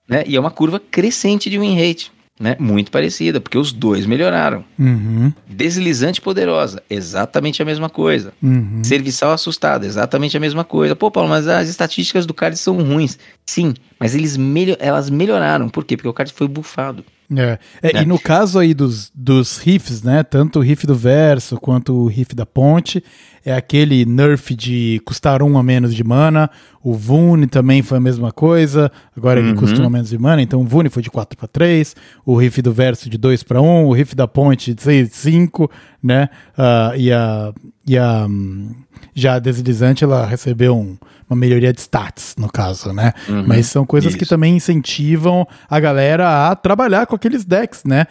Né? 0.08 0.24
E 0.26 0.36
é 0.36 0.40
uma 0.40 0.50
curva 0.50 0.80
crescente 0.80 1.50
de 1.50 1.58
win 1.58 1.76
rate, 1.76 2.10
né? 2.40 2.56
Muito 2.58 2.90
parecida, 2.90 3.40
porque 3.40 3.58
os 3.58 3.72
dois 3.72 4.06
melhoraram. 4.06 4.64
Uhum. 4.78 5.32
Deslizante 5.46 6.20
poderosa, 6.20 6.82
exatamente 6.88 7.60
a 7.60 7.64
mesma 7.64 7.90
coisa. 7.90 8.32
Uhum. 8.42 8.82
Serviçal 8.82 9.32
assustado, 9.32 9.84
exatamente 9.84 10.36
a 10.36 10.40
mesma 10.40 10.64
coisa. 10.64 10.96
Pô, 10.96 11.10
Paulo, 11.10 11.28
mas 11.28 11.48
as 11.48 11.68
estatísticas 11.68 12.24
do 12.24 12.34
card 12.34 12.56
são 12.56 12.82
ruins. 12.82 13.18
Sim, 13.44 13.74
mas 13.98 14.14
eles 14.14 14.36
melho 14.36 14.76
elas 14.78 15.10
melhoraram. 15.10 15.68
Por 15.68 15.84
quê? 15.84 15.96
Porque 15.96 16.08
o 16.08 16.12
card 16.12 16.32
foi 16.32 16.48
bufado. 16.48 17.04
É. 17.36 17.58
É, 17.82 17.92
Né? 17.92 18.02
E 18.02 18.06
no 18.06 18.18
caso 18.18 18.58
aí 18.58 18.72
dos, 18.72 19.10
dos 19.14 19.58
riffs, 19.58 20.02
né? 20.02 20.22
Tanto 20.22 20.58
o 20.58 20.62
riff 20.62 20.86
do 20.86 20.94
verso 20.94 21.56
quanto 21.58 21.94
o 21.94 22.06
riff 22.06 22.34
da 22.34 22.46
ponte, 22.46 23.04
é 23.44 23.54
aquele 23.54 24.04
nerf 24.06 24.54
de 24.54 25.00
custar 25.04 25.42
um 25.42 25.58
a 25.58 25.62
menos 25.62 25.94
de 25.94 26.02
mana. 26.02 26.50
O 26.82 26.94
Vune 26.94 27.46
também 27.46 27.82
foi 27.82 27.98
a 27.98 28.00
mesma 28.00 28.32
coisa. 28.32 28.90
Agora 29.16 29.40
ele 29.40 29.50
Uhum. 29.50 29.56
custa 29.56 29.80
um 29.82 29.86
a 29.86 29.90
menos 29.90 30.08
de 30.08 30.18
mana, 30.18 30.40
então 30.40 30.60
o 30.60 30.64
Vune 30.64 30.88
foi 30.88 31.02
de 31.02 31.10
4 31.10 31.36
para 31.36 31.48
3. 31.48 31.94
O 32.24 32.34
riff 32.36 32.62
do 32.62 32.72
verso 32.72 33.10
de 33.10 33.18
2 33.18 33.42
para 33.42 33.60
1. 33.60 33.86
O 33.86 33.92
riff 33.92 34.14
da 34.14 34.26
ponte 34.26 34.72
de 34.74 34.82
6 34.82 35.10
5, 35.12 35.70
né? 36.02 36.28
Ah, 36.56 36.92
e 36.96 37.12
a. 37.12 37.52
E 37.88 37.96
a 37.96 38.26
hum, 38.28 38.74
já 39.14 39.34
a 39.34 39.38
deslizante 39.38 40.04
ela 40.04 40.26
recebeu 40.26 40.76
um- 40.76 40.96
uma 41.28 41.36
melhoria 41.36 41.72
de 41.72 41.80
stats, 41.80 42.34
no 42.38 42.50
caso, 42.50 42.92
né? 42.92 43.12
Uhum. 43.28 43.44
Mas 43.46 43.66
são 43.66 43.84
coisas 43.86 44.14
que 44.14 44.22
Isso. 44.24 44.30
também 44.30 44.56
incentivam 44.56 45.46
a 45.68 45.78
galera 45.80 46.48
a 46.48 46.56
trabalhar 46.56 47.06
com 47.06 47.14
aqueles 47.16 47.44
decks, 47.44 47.82
né? 47.84 48.06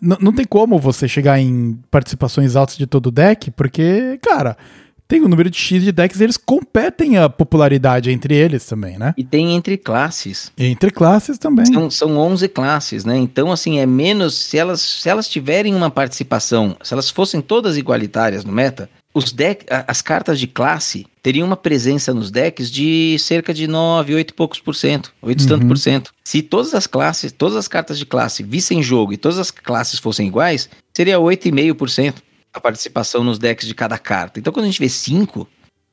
N- 0.00 0.16
não 0.20 0.32
tem 0.32 0.44
como 0.44 0.78
você 0.78 1.06
chegar 1.08 1.38
em 1.38 1.78
participações 1.90 2.56
altas 2.56 2.76
de 2.76 2.86
todo 2.86 3.10
deck, 3.10 3.50
porque, 3.50 4.18
cara, 4.22 4.56
tem 5.06 5.20
um 5.22 5.28
número 5.28 5.50
de 5.50 5.58
X 5.58 5.82
de 5.82 5.92
decks 5.92 6.18
e 6.18 6.24
eles 6.24 6.38
competem 6.38 7.18
a 7.18 7.28
popularidade 7.28 8.10
entre 8.10 8.34
eles 8.34 8.64
também, 8.64 8.96
né? 8.98 9.12
E 9.18 9.22
tem 9.22 9.52
entre 9.54 9.76
classes. 9.76 10.50
Entre 10.56 10.90
classes 10.90 11.36
também. 11.36 11.66
São, 11.66 11.90
são 11.90 12.16
11 12.16 12.48
classes, 12.48 13.04
né? 13.04 13.16
Então, 13.18 13.52
assim, 13.52 13.78
é 13.78 13.84
menos. 13.84 14.34
Se 14.34 14.56
elas, 14.56 14.80
se 14.80 15.08
elas 15.08 15.28
tiverem 15.28 15.74
uma 15.74 15.90
participação, 15.90 16.74
se 16.82 16.94
elas 16.94 17.10
fossem 17.10 17.42
todas 17.42 17.76
igualitárias 17.76 18.44
no 18.46 18.52
meta, 18.52 18.88
os 19.14 19.32
deck, 19.32 19.64
as 19.86 20.02
cartas 20.02 20.40
de 20.40 20.46
classe 20.48 21.06
teriam 21.22 21.46
uma 21.46 21.56
presença 21.56 22.12
nos 22.12 22.30
decks 22.30 22.70
de 22.70 23.16
cerca 23.18 23.54
de 23.54 23.66
9, 23.68 24.14
8 24.14 24.30
e 24.30 24.34
poucos 24.34 24.58
por 24.60 24.74
cento, 24.74 25.12
8 25.22 25.42
e 25.42 25.46
tanto 25.46 25.62
Uhum. 25.62 25.68
por 25.68 25.78
cento. 25.78 26.12
Se 26.24 26.42
todas 26.42 26.74
as 26.74 26.86
classes, 26.86 27.30
todas 27.32 27.56
as 27.56 27.68
cartas 27.68 27.98
de 27.98 28.04
classe 28.04 28.42
vissem 28.42 28.82
jogo 28.82 29.12
e 29.12 29.16
todas 29.16 29.38
as 29.38 29.50
classes 29.50 29.98
fossem 30.00 30.26
iguais, 30.26 30.68
seria 30.92 31.18
8,5% 31.18 32.16
a 32.52 32.60
participação 32.60 33.24
nos 33.24 33.38
decks 33.38 33.66
de 33.66 33.74
cada 33.74 33.96
carta. 33.98 34.38
Então, 34.38 34.52
quando 34.52 34.64
a 34.64 34.68
gente 34.68 34.80
vê 34.80 34.88
5, 34.88 35.46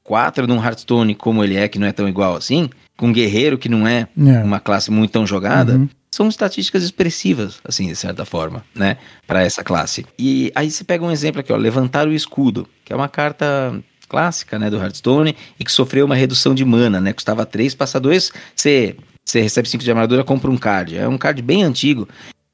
4 0.04 0.48
num 0.48 0.64
Hearthstone 0.64 1.16
como 1.16 1.44
ele 1.44 1.56
é, 1.56 1.68
que 1.68 1.80
não 1.80 1.88
é 1.88 1.92
tão 1.92 2.10
igual 2.10 2.36
assim, 2.36 2.70
com 2.98 3.08
um 3.08 3.14
guerreiro 3.14 3.58
que 3.58 3.70
não 3.70 3.88
é 3.88 4.08
É. 4.18 4.44
uma 4.44 4.60
classe 4.60 4.92
muito 4.92 5.12
tão 5.12 5.26
jogada, 5.26 5.74
Uhum. 5.74 5.90
São 6.14 6.28
estatísticas 6.28 6.84
expressivas, 6.84 7.60
assim, 7.64 7.88
de 7.88 7.96
certa 7.96 8.26
forma, 8.26 8.66
né, 8.76 8.98
para 9.26 9.42
essa 9.44 9.64
classe. 9.64 10.06
E 10.20 10.52
aí 10.54 10.70
você 10.70 10.84
pega 10.84 11.06
um 11.06 11.12
exemplo 11.12 11.40
aqui, 11.40 11.54
ó, 11.54 11.56
levantar 11.56 12.08
o 12.08 12.14
escudo, 12.14 12.68
que 12.84 12.92
é 12.92 12.96
uma 12.96 13.08
carta 13.08 13.74
clássica, 14.10 14.60
né, 14.60 14.70
do 14.70 14.76
Hearthstone 14.78 15.36
e 15.58 15.64
que 15.64 15.72
sofreu 15.72 16.06
uma 16.06 16.16
redução 16.16 16.54
de 16.54 16.66
mana, 16.66 17.00
né, 17.00 17.14
custava 17.14 17.46
3, 17.46 17.74
passa 17.76 18.00
2, 18.00 18.32
você 18.56 18.96
você 19.24 19.40
recebe 19.40 19.70
5 19.70 19.84
de 19.84 19.90
armadura, 19.92 20.24
compra 20.24 20.50
um 20.50 20.58
card. 20.58 20.98
É 20.98 21.08
um 21.08 21.18
card 21.18 21.42
bem 21.44 21.64
antigo. 21.64 22.10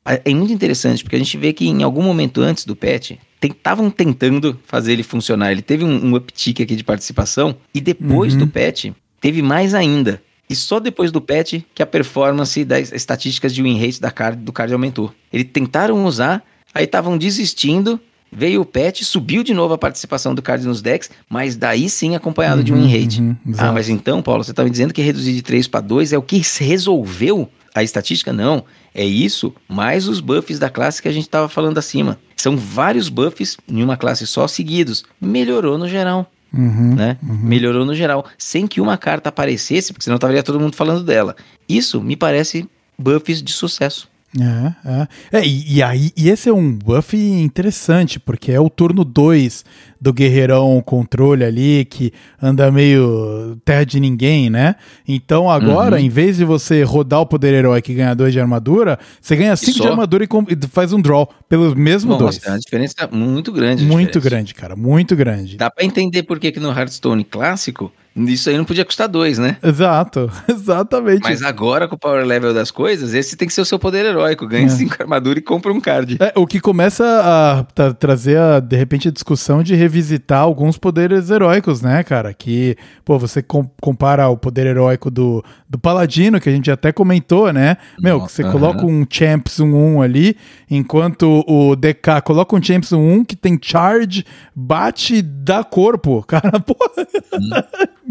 É 0.06 0.22
é 0.26 0.34
muito 0.34 0.52
interessante, 0.54 1.02
porque 1.02 1.16
a 1.16 1.20
gente 1.20 1.36
vê 1.38 1.52
que 1.54 1.66
em 1.66 1.82
algum 1.82 2.04
momento 2.04 2.42
antes 2.42 2.66
do 2.66 2.76
patch, 2.76 3.12
estavam 3.42 3.90
tentando 3.90 4.60
fazer 4.66 4.92
ele 4.94 5.02
funcionar. 5.02 5.52
Ele 5.52 5.62
teve 5.62 5.84
um, 5.86 6.06
um 6.08 6.16
uptick 6.16 6.62
aqui 6.62 6.76
de 6.76 6.84
participação, 6.84 7.56
e 7.74 7.80
depois 7.82 8.34
Uhum. 8.34 8.40
do 8.40 8.48
patch, 8.48 8.92
teve 9.22 9.42
mais 9.42 9.74
ainda. 9.74 10.22
E 10.50 10.56
só 10.56 10.80
depois 10.80 11.12
do 11.12 11.20
patch 11.20 11.62
que 11.76 11.84
a 11.84 11.86
performance 11.86 12.64
das 12.64 12.92
estatísticas 12.92 13.54
de 13.54 13.62
win 13.62 13.78
rate 13.80 14.00
da 14.00 14.10
card, 14.12 14.42
do 14.42 14.54
card 14.54 14.72
aumentou. 14.74 15.14
Eles 15.32 15.48
tentaram 15.52 16.06
usar, 16.06 16.42
aí 16.74 16.86
estavam 16.86 17.18
desistindo, 17.18 18.00
veio 18.32 18.62
o 18.62 18.66
patch, 18.66 19.02
subiu 19.04 19.44
de 19.44 19.54
novo 19.54 19.74
a 19.74 19.78
participação 19.78 20.34
do 20.34 20.42
card 20.42 20.66
nos 20.66 20.82
decks, 20.82 21.10
mas 21.30 21.56
daí 21.56 21.90
sim 21.90 22.16
acompanhado 22.16 22.64
de 22.64 22.72
Uhum, 22.74 22.86
win 22.88 23.00
rate. 23.02 23.22
uhum, 23.22 23.36
ah, 23.58 23.72
mas 23.72 23.90
então, 23.90 24.22
Paulo, 24.22 24.44
você 24.44 24.54
tá 24.54 24.64
me 24.64 24.70
dizendo 24.70 24.94
que 24.94 25.02
reduzir 25.02 25.34
de 25.34 25.42
3 25.42 25.68
para 25.68 25.82
2 25.82 26.14
é 26.14 26.18
o 26.18 26.22
que 26.22 26.42
resolveu 26.60 27.50
a 27.76 27.84
estatística? 27.84 28.32
Não. 28.34 28.64
É 28.94 29.04
isso, 29.06 29.54
mais 29.68 30.08
os 30.08 30.20
buffs 30.20 30.58
da 30.58 30.70
classe 30.70 31.02
que 31.02 31.08
a 31.08 31.12
gente 31.12 31.26
estava 31.28 31.48
falando 31.48 31.78
acima. 31.78 32.18
São 32.36 32.58
vários 32.58 33.10
buffs 33.10 33.58
em 33.68 33.84
uma 33.84 33.96
classe 33.98 34.26
só 34.26 34.48
seguidos. 34.48 35.04
Melhorou 35.22 35.78
no 35.78 35.88
geral, 35.88 36.32
Uhum. 36.58 36.96
né? 36.96 37.18
Melhorou 37.22 37.86
no 37.86 37.94
geral. 37.94 38.26
Sem 38.38 38.66
que 38.66 38.82
uma 38.82 38.98
carta 38.98 39.30
aparecesse, 39.30 39.94
porque 39.94 40.04
senão 40.04 40.16
estaria 40.16 40.42
todo 40.44 40.60
mundo 40.60 40.76
falando 40.76 41.04
dela. 41.04 41.36
Isso 41.70 42.02
me 42.02 42.16
parece 42.16 42.68
buffs 42.98 43.42
de 43.42 43.54
sucesso. 43.54 44.10
É, 44.40 44.90
é. 44.90 45.40
É, 45.40 45.46
e, 45.46 45.76
e 45.76 45.84
aí, 45.84 46.12
e 46.16 46.30
esse 46.30 46.50
é 46.50 46.54
um 46.54 46.72
buff 46.72 47.16
interessante, 47.16 48.20
porque 48.20 48.52
é 48.52 48.60
o 48.60 48.70
turno 48.70 49.06
2 49.06 49.64
do 50.00 50.14
guerreirão 50.14 50.82
controle 50.86 51.44
ali, 51.44 51.86
que 51.86 52.12
anda 52.42 52.72
meio 52.72 53.58
terra 53.66 53.84
de 53.86 54.00
ninguém, 54.00 54.50
né? 54.50 54.76
Então 55.08 55.50
agora, 55.50 55.96
Uhum. 55.98 56.02
em 56.02 56.10
vez 56.10 56.38
de 56.38 56.46
você 56.46 56.84
rodar 56.84 57.22
o 57.22 57.26
poder 57.26 57.54
heróico 57.54 57.92
e 57.92 57.94
ganhar 57.96 58.14
2 58.14 58.34
de 58.34 58.40
armadura, 58.40 58.98
você 59.22 59.36
ganha 59.36 59.56
5 59.56 59.80
de 59.82 59.88
armadura 59.88 60.24
e, 60.24 60.28
e 60.28 60.68
faz 60.68 60.94
um 60.94 61.02
draw 61.02 61.30
pelo 61.50 61.76
mesmo 61.76 62.16
2. 62.18 62.22
Nossa, 62.38 62.48
é 62.50 62.52
uma 62.54 62.60
diferença 62.60 63.08
muito 63.12 63.52
grande. 63.52 63.84
a 63.84 63.88
Muito 63.88 64.08
diferença. 64.20 64.30
grande, 64.30 64.54
cara, 64.54 64.76
muito 64.76 65.16
grande. 65.16 65.58
Dá 65.58 65.70
pra 65.72 65.84
entender 65.86 66.24
por 66.24 66.40
que, 66.40 66.52
que 66.52 66.60
no 66.60 66.70
Hearthstone 66.70 67.24
clássico, 67.24 67.92
isso 68.16 68.50
aí 68.50 68.58
não 68.58 68.66
podia 68.66 68.84
custar 68.84 69.08
dois, 69.08 69.38
né? 69.38 69.58
Exato, 69.64 70.30
exatamente. 70.50 71.22
Mas 71.22 71.44
agora, 71.44 71.88
com 71.88 71.96
o 71.96 72.00
power 72.00 72.26
level 72.26 72.52
das 72.54 72.72
coisas, 72.72 73.14
esse 73.14 73.36
tem 73.38 73.48
que 73.48 73.54
ser 73.54 73.62
o 73.62 73.66
seu 73.66 73.78
poder 73.78 74.06
heróico. 74.06 74.48
Ganha 74.48 74.66
É. 74.66 74.70
5 74.70 74.96
armadura 75.00 75.38
e 75.38 75.42
compra 75.42 75.72
um 75.72 75.80
card. 75.80 76.18
É, 76.20 76.34
o 76.36 76.48
que 76.48 76.60
começa 76.60 77.04
a 77.06 77.64
tra- 77.64 77.94
trazer, 77.94 78.38
a, 78.40 78.60
de 78.60 78.76
repente, 78.76 79.08
a 79.08 79.12
discussão 79.12 79.62
de 79.62 79.76
revisitar 79.88 80.42
alguns 80.42 80.78
poderes 80.78 81.30
heróicos, 81.30 81.82
né, 81.82 82.04
cara? 82.04 82.34
Que, 82.34 82.76
pô, 83.06 83.18
você 83.18 83.42
com- 83.42 83.70
compara 83.82 84.28
o 84.28 84.38
poder 84.38 84.68
heróico 84.68 85.10
do, 85.10 85.44
do 85.70 85.80
Paladino, 85.80 86.40
que 86.42 86.50
a 86.50 86.52
gente 86.52 86.70
até 86.70 86.92
comentou, 86.92 87.52
né? 87.54 87.78
Meu, 88.00 88.22
que 88.26 88.32
você 88.32 88.44
coloca 88.44 88.86
um 88.86 89.06
Champs 89.10 89.60
1-1 89.60 90.04
ali, 90.04 90.38
enquanto 90.70 91.44
o 91.48 91.76
DK 91.76 92.22
coloca 92.24 92.56
um 92.56 92.62
Champs 92.62 92.90
1-1 92.92 93.26
que 93.26 93.36
tem 93.36 93.58
charge, 93.62 94.26
bate 94.54 95.22
dá 95.22 95.64
corpo. 95.64 96.24
Cara, 96.28 96.60
porra. 96.60 97.08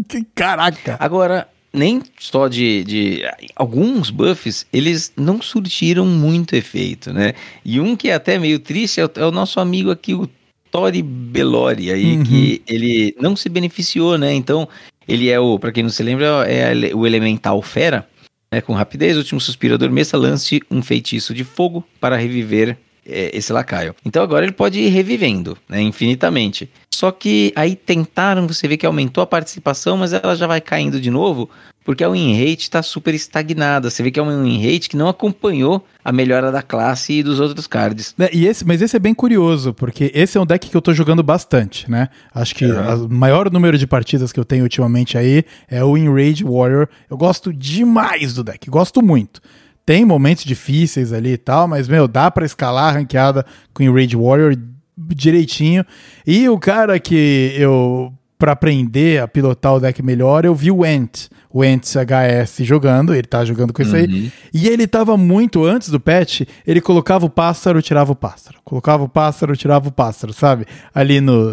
que 0.07 0.25
caraca. 0.33 0.97
Agora, 0.99 1.47
nem 1.71 2.01
só 2.19 2.47
de, 2.47 2.83
de. 2.83 3.21
Alguns 3.55 4.09
buffs, 4.09 4.65
eles 4.73 5.13
não 5.15 5.41
surtiram 5.41 6.05
muito 6.05 6.55
efeito, 6.55 7.13
né? 7.13 7.33
E 7.63 7.79
um 7.79 7.95
que 7.95 8.09
é 8.09 8.15
até 8.15 8.39
meio 8.39 8.59
triste 8.59 8.99
é 8.99 9.05
o, 9.05 9.11
é 9.15 9.25
o 9.25 9.31
nosso 9.31 9.59
amigo 9.59 9.91
aqui, 9.91 10.15
o 10.15 10.27
Tori 10.71 11.01
Bellori, 11.01 11.91
aí, 11.91 12.17
Uhum. 12.17 12.23
que 12.23 12.61
ele 12.67 13.15
não 13.19 13.35
se 13.35 13.49
beneficiou, 13.49 14.17
né? 14.17 14.33
Então, 14.33 14.67
ele 15.07 15.29
é 15.29 15.39
o, 15.39 15.57
pra 15.57 15.71
quem 15.71 15.83
não 15.83 15.89
se 15.89 16.03
lembra, 16.03 16.45
é 16.47 16.93
o 16.93 17.05
Elemental 17.05 17.61
Fera, 17.61 18.07
né? 18.51 18.61
Com 18.61 18.73
rapidez, 18.73 19.17
último 19.17 19.39
suspiro, 19.41 19.75
adormeça, 19.75 20.17
lance 20.17 20.61
um 20.69 20.81
feitiço 20.81 21.33
de 21.33 21.43
fogo 21.43 21.83
para 21.99 22.15
reviver 22.15 22.77
esse 23.07 23.53
lacaio. 23.53 23.95
Então 24.05 24.21
agora 24.21 24.43
ele 24.45 24.51
pode 24.53 24.79
ir 24.79 24.89
revivendo, 24.89 25.57
né, 25.69 25.81
infinitamente. 25.81 26.69
Só 26.93 27.11
que 27.11 27.53
aí 27.55 27.75
tentaram, 27.75 28.47
você 28.47 28.67
vê 28.67 28.75
que 28.75 28.85
aumentou 28.85 29.21
a 29.23 29.27
participação, 29.27 29.97
mas 29.97 30.13
ela 30.13 30.35
já 30.35 30.47
vai 30.47 30.59
caindo 30.59 30.99
de 30.99 31.11
novo, 31.11 31.49
porque 31.85 32.03
a 32.03 32.09
win 32.09 32.33
rate 32.37 32.63
está 32.63 32.81
super 32.81 33.13
estagnada. 33.13 33.89
Você 33.89 34.01
vê 34.03 34.09
que 34.11 34.19
é 34.19 34.23
uma 34.23 34.35
win 34.43 34.59
rate 34.61 34.89
que 34.89 34.97
não 34.97 35.07
acompanhou 35.07 35.85
a 36.03 36.11
melhora 36.11 36.51
da 36.51 36.61
classe 36.61 37.13
e 37.13 37.23
dos 37.23 37.39
outros 37.39 37.67
cards. 37.67 38.13
É, 38.19 38.29
e 38.35 38.45
esse, 38.47 38.65
mas 38.65 38.81
esse 38.81 38.95
é 38.95 38.99
bem 38.99 39.13
curioso, 39.13 39.73
porque 39.73 40.11
esse 40.13 40.37
é 40.37 40.41
um 40.41 40.45
deck 40.45 40.69
que 40.69 40.75
eu 40.75 40.81
tô 40.81 40.91
jogando 40.93 41.21
bastante, 41.23 41.89
né? 41.89 42.09
Acho 42.33 42.55
que 42.55 42.65
Uhum. 42.65 43.05
o 43.05 43.09
maior 43.09 43.49
número 43.51 43.77
de 43.77 43.85
partidas 43.87 44.31
que 44.33 44.39
eu 44.39 44.45
tenho 44.45 44.63
ultimamente 44.63 45.17
aí 45.17 45.45
é 45.69 45.83
o 45.83 45.95
Enrage 45.97 46.43
Warrior. 46.43 46.87
Eu 47.09 47.15
gosto 47.15 47.53
demais 47.53 48.33
do 48.33 48.43
deck, 48.43 48.69
gosto 48.69 49.01
muito. 49.01 49.39
Tem 49.87 50.03
momentos 50.03 50.43
difíceis 50.43 51.13
ali 51.13 51.31
e 51.31 51.37
tal, 51.37 51.65
mas, 51.65 51.87
meu, 51.87 52.09
dá 52.09 52.29
pra 52.29 52.45
escalar 52.45 52.89
a 52.89 52.97
ranqueada 52.97 53.45
com 53.73 53.81
Enrage 53.81 54.17
Warrior 54.17 54.53
direitinho. 54.97 55.85
E 56.25 56.49
o 56.49 56.59
cara 56.59 56.99
que 56.99 57.53
eu, 57.57 58.11
pra 58.37 58.51
aprender 58.51 59.21
a 59.21 59.29
pilotar 59.29 59.75
o 59.75 59.79
deck 59.79 60.03
melhor, 60.03 60.43
eu 60.43 60.53
vi 60.53 60.71
o 60.71 60.85
Ent, 60.85 61.29
o 61.57 61.65
Ent 61.65 61.95
HS 61.95 62.63
jogando, 62.63 63.15
ele 63.15 63.23
tá 63.23 63.43
jogando 63.43 63.73
com 63.73 63.81
isso 63.81 63.95
aí. 63.95 64.31
E 64.53 64.67
ele 64.67 64.85
tava 64.85 65.17
muito, 65.17 65.65
antes 65.65 65.89
do 65.89 65.99
patch, 65.99 66.41
ele 66.67 66.79
colocava 66.79 67.25
o 67.25 67.29
pássaro, 67.31 67.81
tirava 67.81 68.11
o 68.11 68.15
pássaro. 68.15 68.59
Colocava 68.63 69.03
o 69.03 69.09
pássaro, 69.09 69.57
tirava 69.57 69.89
o 69.89 69.91
pássaro, 69.91 70.33
sabe? 70.33 70.67
Ali 70.93 71.19
no. 71.19 71.51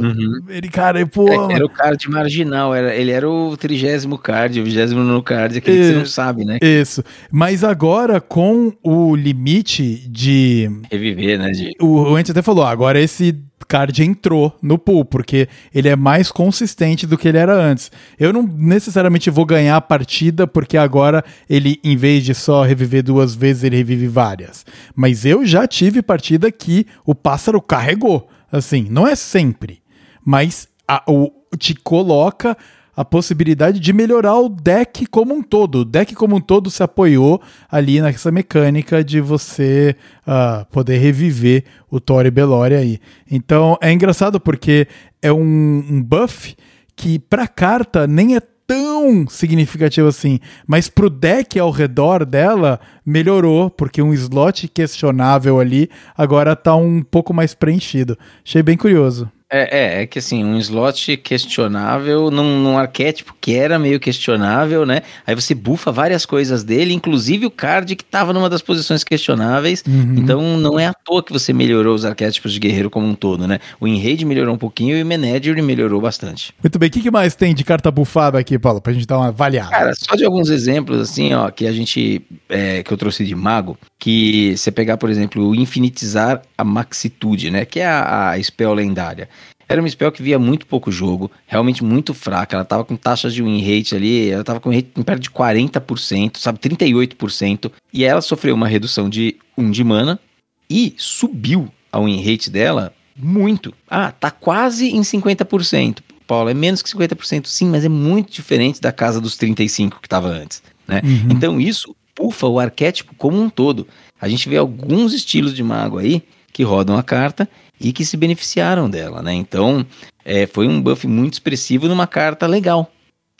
Ele, 0.50 0.68
cara, 0.68 1.06
pô. 1.06 1.26
É, 1.26 1.54
era 1.54 1.64
o 1.64 1.70
card 1.70 2.10
marginal, 2.10 2.74
era, 2.74 2.94
ele 2.94 3.12
era 3.12 3.26
o 3.26 3.56
trigésimo 3.56 4.18
card, 4.18 4.60
o 4.60 4.64
vigésimo 4.64 5.02
nono 5.02 5.22
card, 5.22 5.56
aquele 5.56 5.78
que 5.78 5.84
você 5.84 5.92
não 5.94 6.02
Isso. 6.02 6.12
sabe, 6.12 6.44
né? 6.44 6.58
Isso. 6.60 7.02
Mas 7.32 7.64
agora, 7.64 8.20
com 8.20 8.74
o 8.82 9.16
limite 9.16 10.06
de. 10.10 10.70
Reviver, 10.90 11.38
né? 11.38 11.50
De... 11.50 11.70
O, 11.80 12.12
o 12.12 12.18
Ent 12.18 12.28
até 12.28 12.42
falou, 12.42 12.64
agora 12.66 13.00
esse 13.00 13.34
card 13.66 14.02
entrou 14.02 14.56
no 14.60 14.78
pool, 14.78 15.04
porque 15.04 15.48
ele 15.74 15.88
é 15.88 15.96
mais 15.96 16.30
consistente 16.30 17.06
do 17.06 17.16
que 17.16 17.28
ele 17.28 17.38
era 17.38 17.54
antes. 17.54 17.90
Eu 18.18 18.32
não 18.32 18.42
necessariamente 18.42 19.30
vou 19.30 19.46
ganhar 19.46 19.76
a 19.76 19.80
partida, 19.80 20.46
porque 20.46 20.76
agora 20.76 21.24
ele, 21.48 21.80
em 21.82 21.96
vez 21.96 22.24
de 22.24 22.34
só 22.34 22.62
reviver 22.62 23.02
duas 23.02 23.34
vezes, 23.34 23.64
ele 23.64 23.76
revive 23.76 24.06
várias. 24.06 24.66
Mas 24.94 25.24
eu 25.24 25.46
já 25.46 25.66
tive 25.66 26.02
partida 26.02 26.50
que 26.52 26.86
o 27.04 27.14
pássaro 27.14 27.60
carregou. 27.62 28.28
Assim, 28.52 28.86
não 28.90 29.06
é 29.06 29.16
sempre, 29.16 29.80
mas 30.24 30.68
a- 30.86 31.02
o, 31.08 31.30
te 31.58 31.74
coloca 31.74 32.56
a 32.96 33.04
possibilidade 33.04 33.80
de 33.80 33.92
melhorar 33.92 34.38
o 34.38 34.48
deck 34.48 35.06
como 35.06 35.34
um 35.34 35.42
todo. 35.42 35.80
O 35.80 35.84
deck 35.84 36.14
como 36.14 36.36
um 36.36 36.40
todo 36.40 36.70
se 36.70 36.82
apoiou 36.82 37.40
ali 37.70 38.00
nessa 38.00 38.30
mecânica 38.30 39.02
de 39.02 39.20
você 39.20 39.96
ah, 40.26 40.66
poder 40.70 40.98
reviver 40.98 41.64
o 41.90 42.00
Tori 42.00 42.30
Belori 42.30 42.74
aí. 42.74 43.00
Então 43.30 43.76
é 43.80 43.92
engraçado 43.92 44.38
porque 44.38 44.86
é 45.20 45.32
um, 45.32 45.84
um 45.90 46.02
buff 46.02 46.56
que 46.96 47.18
pra 47.18 47.46
carta 47.46 48.06
nem 48.06 48.36
é 48.36 48.40
tão 48.66 49.26
significativo 49.28 50.08
assim, 50.08 50.40
mas 50.66 50.88
pro 50.88 51.10
deck 51.10 51.58
ao 51.58 51.70
redor 51.70 52.24
dela 52.24 52.80
melhorou, 53.04 53.68
porque 53.68 54.00
um 54.00 54.14
slot 54.14 54.68
questionável 54.68 55.60
ali 55.60 55.90
agora 56.16 56.56
tá 56.56 56.74
um 56.74 57.02
pouco 57.02 57.34
mais 57.34 57.54
preenchido. 57.54 58.16
Achei 58.44 58.62
bem 58.62 58.76
curioso. 58.76 59.30
É, 59.56 59.68
é, 59.70 60.02
é 60.02 60.06
que 60.06 60.18
assim, 60.18 60.44
um 60.44 60.58
slot 60.58 61.16
questionável 61.18 62.28
num, 62.28 62.60
num 62.60 62.76
arquétipo 62.76 63.36
que 63.40 63.54
era 63.54 63.78
meio 63.78 64.00
questionável, 64.00 64.84
né? 64.84 65.02
Aí 65.24 65.32
você 65.32 65.54
bufa 65.54 65.92
várias 65.92 66.26
coisas 66.26 66.64
dele, 66.64 66.92
inclusive 66.92 67.46
o 67.46 67.50
card 67.52 67.94
que 67.94 68.04
tava 68.04 68.32
numa 68.32 68.50
das 68.50 68.60
posições 68.60 69.04
questionáveis. 69.04 69.84
Uhum. 69.86 70.16
Então 70.18 70.58
não 70.58 70.76
é 70.76 70.86
à 70.86 70.92
toa 70.92 71.22
que 71.22 71.32
você 71.32 71.52
melhorou 71.52 71.94
os 71.94 72.04
arquétipos 72.04 72.52
de 72.52 72.58
guerreiro 72.58 72.90
como 72.90 73.06
um 73.06 73.14
todo, 73.14 73.46
né? 73.46 73.60
O 73.78 73.86
Enrage 73.86 74.24
melhorou 74.24 74.56
um 74.56 74.58
pouquinho 74.58 74.96
e 74.96 75.02
o 75.04 75.06
Menagerie 75.06 75.62
melhorou 75.62 76.00
bastante. 76.00 76.52
Muito 76.60 76.76
bem, 76.76 76.88
o 76.88 76.92
que, 76.92 77.00
que 77.00 77.10
mais 77.12 77.36
tem 77.36 77.54
de 77.54 77.62
carta 77.62 77.92
bufada 77.92 78.36
aqui, 78.36 78.58
Paulo, 78.58 78.80
pra 78.80 78.92
gente 78.92 79.06
dar 79.06 79.18
uma 79.18 79.28
avaliada? 79.28 79.70
Cara, 79.70 79.92
só 79.94 80.16
de 80.16 80.24
alguns 80.24 80.50
exemplos, 80.50 80.98
assim, 80.98 81.32
ó, 81.32 81.48
que 81.50 81.64
a 81.68 81.72
gente. 81.72 82.22
é, 82.48 82.82
que 82.82 82.92
eu 82.92 82.96
trouxe 82.96 83.24
de 83.24 83.36
mago, 83.36 83.78
que 84.00 84.56
você 84.56 84.72
pegar, 84.72 84.96
por 84.96 85.10
exemplo, 85.10 85.48
o 85.48 85.54
Infinitizar 85.54 86.42
a 86.58 86.64
Maxitude, 86.64 87.50
né? 87.50 87.64
Que 87.64 87.80
é 87.80 87.86
a, 87.86 88.30
a 88.30 88.42
spell 88.42 88.74
lendária. 88.74 89.28
Era 89.68 89.80
uma 89.80 89.88
spell 89.88 90.12
que 90.12 90.22
via 90.22 90.38
muito 90.38 90.66
pouco 90.66 90.90
jogo, 90.90 91.30
realmente 91.46 91.82
muito 91.82 92.12
fraca. 92.14 92.56
Ela 92.56 92.64
tava 92.64 92.84
com 92.84 92.96
taxas 92.96 93.34
de 93.34 93.42
win 93.42 93.60
rate 93.60 93.94
ali, 93.94 94.30
ela 94.30 94.44
tava 94.44 94.60
com 94.60 94.70
rate 94.70 94.88
em 94.96 95.02
perto 95.02 95.22
de 95.22 95.30
40%, 95.30 96.36
sabe? 96.38 96.58
38%. 96.58 97.70
E 97.92 98.04
ela 98.04 98.20
sofreu 98.20 98.54
uma 98.54 98.68
redução 98.68 99.08
de 99.08 99.36
1 99.56 99.70
de 99.70 99.84
mana 99.84 100.20
e 100.68 100.94
subiu 100.96 101.68
a 101.90 102.00
win 102.00 102.22
rate 102.22 102.50
dela 102.50 102.92
muito. 103.16 103.72
Ah, 103.88 104.10
tá 104.10 104.30
quase 104.30 104.88
em 104.88 105.00
50%. 105.00 105.98
Paulo, 106.26 106.48
é 106.48 106.54
menos 106.54 106.82
que 106.82 106.88
50%, 106.88 107.46
sim, 107.46 107.68
mas 107.68 107.84
é 107.84 107.88
muito 107.88 108.32
diferente 108.32 108.80
da 108.80 108.90
casa 108.90 109.20
dos 109.20 109.36
35 109.36 110.00
que 110.00 110.06
estava 110.06 110.28
antes, 110.28 110.62
né? 110.88 111.02
Uhum. 111.04 111.28
Então 111.30 111.60
isso 111.60 111.94
pufa 112.14 112.46
o 112.46 112.58
arquétipo 112.58 113.14
como 113.16 113.40
um 113.40 113.50
todo. 113.50 113.86
A 114.20 114.28
gente 114.28 114.48
vê 114.48 114.56
alguns 114.56 115.12
estilos 115.12 115.54
de 115.54 115.62
mago 115.62 115.98
aí 115.98 116.22
que 116.52 116.62
rodam 116.62 116.96
a 116.96 117.02
carta 117.02 117.48
e 117.80 117.92
que 117.92 118.04
se 118.04 118.16
beneficiaram 118.16 118.88
dela, 118.88 119.22
né? 119.22 119.32
Então 119.34 119.84
é, 120.24 120.46
foi 120.46 120.66
um 120.66 120.80
buff 120.80 121.06
muito 121.06 121.34
expressivo 121.34 121.88
numa 121.88 122.06
carta 122.06 122.46
legal, 122.46 122.90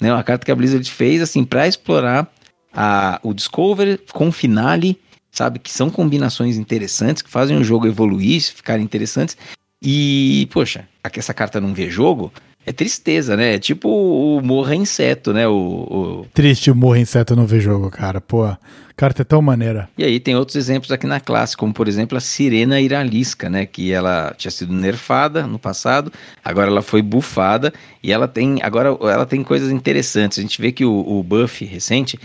né? 0.00 0.12
Uma 0.12 0.22
carta 0.22 0.44
que 0.44 0.52
a 0.52 0.54
Blizzard 0.54 0.88
fez 0.90 1.22
assim 1.22 1.44
para 1.44 1.66
explorar 1.66 2.30
a, 2.72 3.20
o 3.22 3.32
Discover 3.32 4.00
com 4.12 4.32
Finale, 4.32 4.98
sabe? 5.30 5.58
Que 5.58 5.70
são 5.70 5.90
combinações 5.90 6.56
interessantes 6.56 7.22
que 7.22 7.30
fazem 7.30 7.56
o 7.56 7.64
jogo 7.64 7.86
evoluir, 7.86 8.42
ficar 8.42 8.78
interessantes. 8.80 9.36
E, 9.80 10.48
poxa, 10.50 10.88
essa 11.12 11.34
carta 11.34 11.60
não 11.60 11.74
vê 11.74 11.90
jogo, 11.90 12.32
é 12.66 12.72
tristeza, 12.72 13.36
né? 13.36 13.54
É 13.54 13.58
tipo 13.58 13.88
o 13.88 14.40
Morra 14.42 14.74
Inseto, 14.74 15.32
né? 15.32 15.46
O, 15.46 15.52
o- 15.54 16.26
Triste 16.32 16.70
o 16.70 16.74
Morro 16.74 16.96
Inseto 16.96 17.34
não 17.36 17.46
ver 17.46 17.60
jogo, 17.60 17.90
cara. 17.90 18.20
Pô, 18.20 18.44
a 18.44 18.58
carta 18.96 19.22
é 19.22 19.24
tão 19.24 19.42
maneira. 19.42 19.88
E 19.98 20.04
aí 20.04 20.18
tem 20.20 20.34
outros 20.36 20.56
exemplos 20.56 20.90
aqui 20.90 21.06
na 21.06 21.20
classe, 21.20 21.56
como 21.56 21.72
por 21.74 21.88
exemplo 21.88 22.16
a 22.16 22.20
Sirena 22.20 22.80
Iralisca, 22.80 23.48
né? 23.50 23.66
Que 23.66 23.92
ela 23.92 24.34
tinha 24.36 24.50
sido 24.50 24.72
nerfada 24.72 25.46
no 25.46 25.58
passado, 25.58 26.12
agora 26.44 26.70
ela 26.70 26.82
foi 26.82 27.02
bufada 27.02 27.72
e 28.02 28.12
ela 28.12 28.26
tem. 28.28 28.58
Agora 28.62 28.88
ela 29.02 29.26
tem 29.26 29.42
coisas 29.42 29.70
interessantes. 29.70 30.38
A 30.38 30.42
gente 30.42 30.60
vê 30.60 30.72
que 30.72 30.84
o, 30.84 30.92
o 30.92 31.22
buff 31.22 31.64
recente 31.64 32.18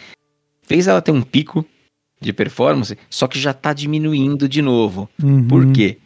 fez 0.64 0.88
ela 0.88 1.02
ter 1.02 1.12
um 1.12 1.22
pico 1.22 1.66
de 2.22 2.34
performance, 2.34 2.98
só 3.10 3.28
que 3.28 3.40
já 3.40 3.54
tá 3.54 3.72
diminuindo 3.74 4.48
de 4.48 4.62
novo. 4.62 5.10
Uhum. 5.24 5.48
Por 5.48 5.72
quê? 5.72 5.98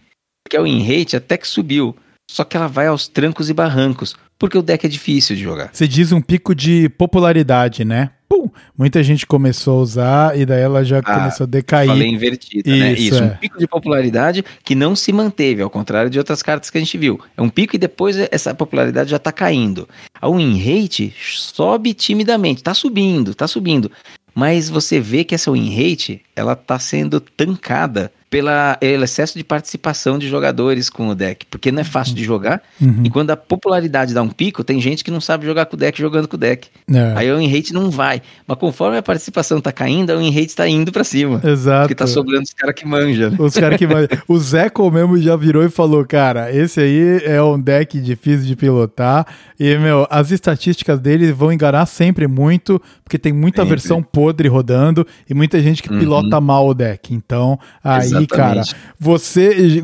Porque 0.43 0.57
o 0.57 0.63
win 0.63 0.83
rate 0.83 1.15
até 1.15 1.37
que 1.37 1.47
subiu, 1.47 1.95
só 2.29 2.43
que 2.43 2.57
ela 2.57 2.67
vai 2.67 2.87
aos 2.87 3.07
trancos 3.07 3.49
e 3.49 3.53
barrancos, 3.53 4.15
porque 4.39 4.57
o 4.57 4.61
deck 4.61 4.85
é 4.85 4.89
difícil 4.89 5.35
de 5.35 5.43
jogar. 5.43 5.69
Você 5.71 5.87
diz 5.87 6.11
um 6.11 6.21
pico 6.21 6.53
de 6.55 6.89
popularidade, 6.89 7.85
né? 7.85 8.09
Pum, 8.27 8.49
muita 8.75 9.03
gente 9.03 9.27
começou 9.27 9.79
a 9.79 9.81
usar 9.83 10.37
e 10.39 10.45
daí 10.45 10.61
ela 10.61 10.83
já 10.83 10.99
Ah, 10.99 11.19
começou 11.19 11.43
a 11.43 11.47
decair. 11.47 11.87
Falei 11.87 12.07
invertido, 12.07 12.69
né? 12.69 12.93
Isso, 12.93 13.01
Isso, 13.15 13.23
é. 13.23 13.25
um 13.27 13.29
pico 13.37 13.59
de 13.59 13.67
popularidade 13.67 14.43
que 14.63 14.73
não 14.73 14.95
se 14.95 15.13
manteve, 15.13 15.61
ao 15.61 15.69
contrário 15.69 16.09
de 16.09 16.17
outras 16.17 16.41
cartas 16.41 16.69
que 16.71 16.77
a 16.77 16.81
gente 16.81 16.97
viu. 16.97 17.19
É 17.37 17.41
um 17.41 17.49
pico 17.49 17.75
e 17.75 17.79
depois 17.79 18.17
essa 18.31 18.55
popularidade 18.55 19.11
já 19.11 19.19
tá 19.19 19.31
caindo. 19.31 19.87
A 20.19 20.27
win 20.29 20.57
rate 20.57 21.13
sobe 21.21 21.93
timidamente, 21.93 22.63
tá 22.63 22.73
subindo, 22.73 23.35
tá 23.35 23.47
subindo. 23.47 23.91
Mas 24.33 24.67
você 24.67 24.99
vê 24.99 25.23
que 25.23 25.35
essa 25.35 25.51
win 25.51 25.69
rate, 25.69 26.19
ela 26.35 26.55
tá 26.55 26.79
sendo 26.79 27.19
tancada 27.21 28.11
pela- 28.33 28.75
pelo 28.79 29.03
excesso 29.03 29.37
de 29.37 29.43
participação 29.43 30.17
de 30.17 30.27
jogadores 30.27 30.89
com 30.89 31.07
o 31.07 31.13
deck, 31.15 31.45
porque 31.51 31.71
não 31.71 31.81
é 31.81 31.83
fácil 31.83 32.15
de 32.15 32.23
jogar. 32.23 32.61
Uhum. 32.81 33.01
E 33.03 33.09
quando 33.09 33.29
a 33.29 33.37
popularidade 33.37 34.13
dá 34.13 34.21
um 34.23 34.29
pico, 34.29 34.63
tem 34.63 34.81
gente 34.81 35.03
que 35.03 35.11
não 35.11 35.21
sabe 35.21 35.45
jogar 35.45 35.67
com 35.67 35.75
o 35.75 35.79
deck 35.79 35.99
jogando 35.99 36.27
com 36.27 36.35
o 36.35 36.39
deck. 36.39 36.67
É, 36.91 37.13
Aí 37.15 37.31
o 37.31 37.37
win 37.37 37.47
rate 37.47 37.71
não 37.73 37.91
vai. 37.91 38.21
Mas 38.47 38.57
conforme 38.57 38.97
a 38.97 39.03
participação 39.03 39.61
tá 39.61 39.71
caindo, 39.71 40.09
a 40.11 40.17
win 40.17 40.31
rate 40.31 40.55
tá 40.55 40.67
indo 40.67 40.91
pra 40.91 41.03
cima. 41.03 41.39
Exato. 41.43 41.81
Porque 41.83 41.95
tá 41.95 42.07
sobrando 42.07 42.41
os 42.43 42.53
caras 42.53 42.75
que 42.75 42.87
manjam. 42.87 43.29
né? 43.31 43.37
Os 43.39 43.53
caras 43.53 43.77
que 43.77 43.85
vai. 43.85 44.07
O 44.27 44.37
Zeco 44.39 44.89
mesmo 44.89 45.17
já 45.19 45.35
virou 45.35 45.63
e 45.63 45.69
falou: 45.69 46.03
Cara, 46.05 46.51
esse 46.51 46.79
aí 46.79 47.21
é 47.23 47.41
um 47.43 47.59
deck 47.59 47.99
difícil 48.01 48.47
de 48.47 48.55
pilotar. 48.55 49.27
E, 49.59 49.77
meu, 49.77 50.07
as 50.09 50.31
estatísticas 50.31 50.99
dele 50.99 51.31
vão 51.31 51.51
enganar 51.53 51.85
sempre 51.85 52.27
muito, 52.27 52.81
porque 53.03 53.17
tem 53.19 53.31
muita 53.31 53.61
Sempre. 53.61 53.69
versão 53.69 54.01
podre 54.01 54.47
rodando 54.47 55.05
e 55.29 55.33
muita 55.33 55.61
gente 55.61 55.81
que 55.83 55.91
Uhum. 55.91 55.99
pilota 55.99 56.41
mal 56.41 56.67
o 56.67 56.73
deck. 56.73 57.13
Então, 57.13 57.59
aí, 57.83 58.22
Exatamente. 58.29 58.73
cara, 58.73 58.81
você 58.99 59.83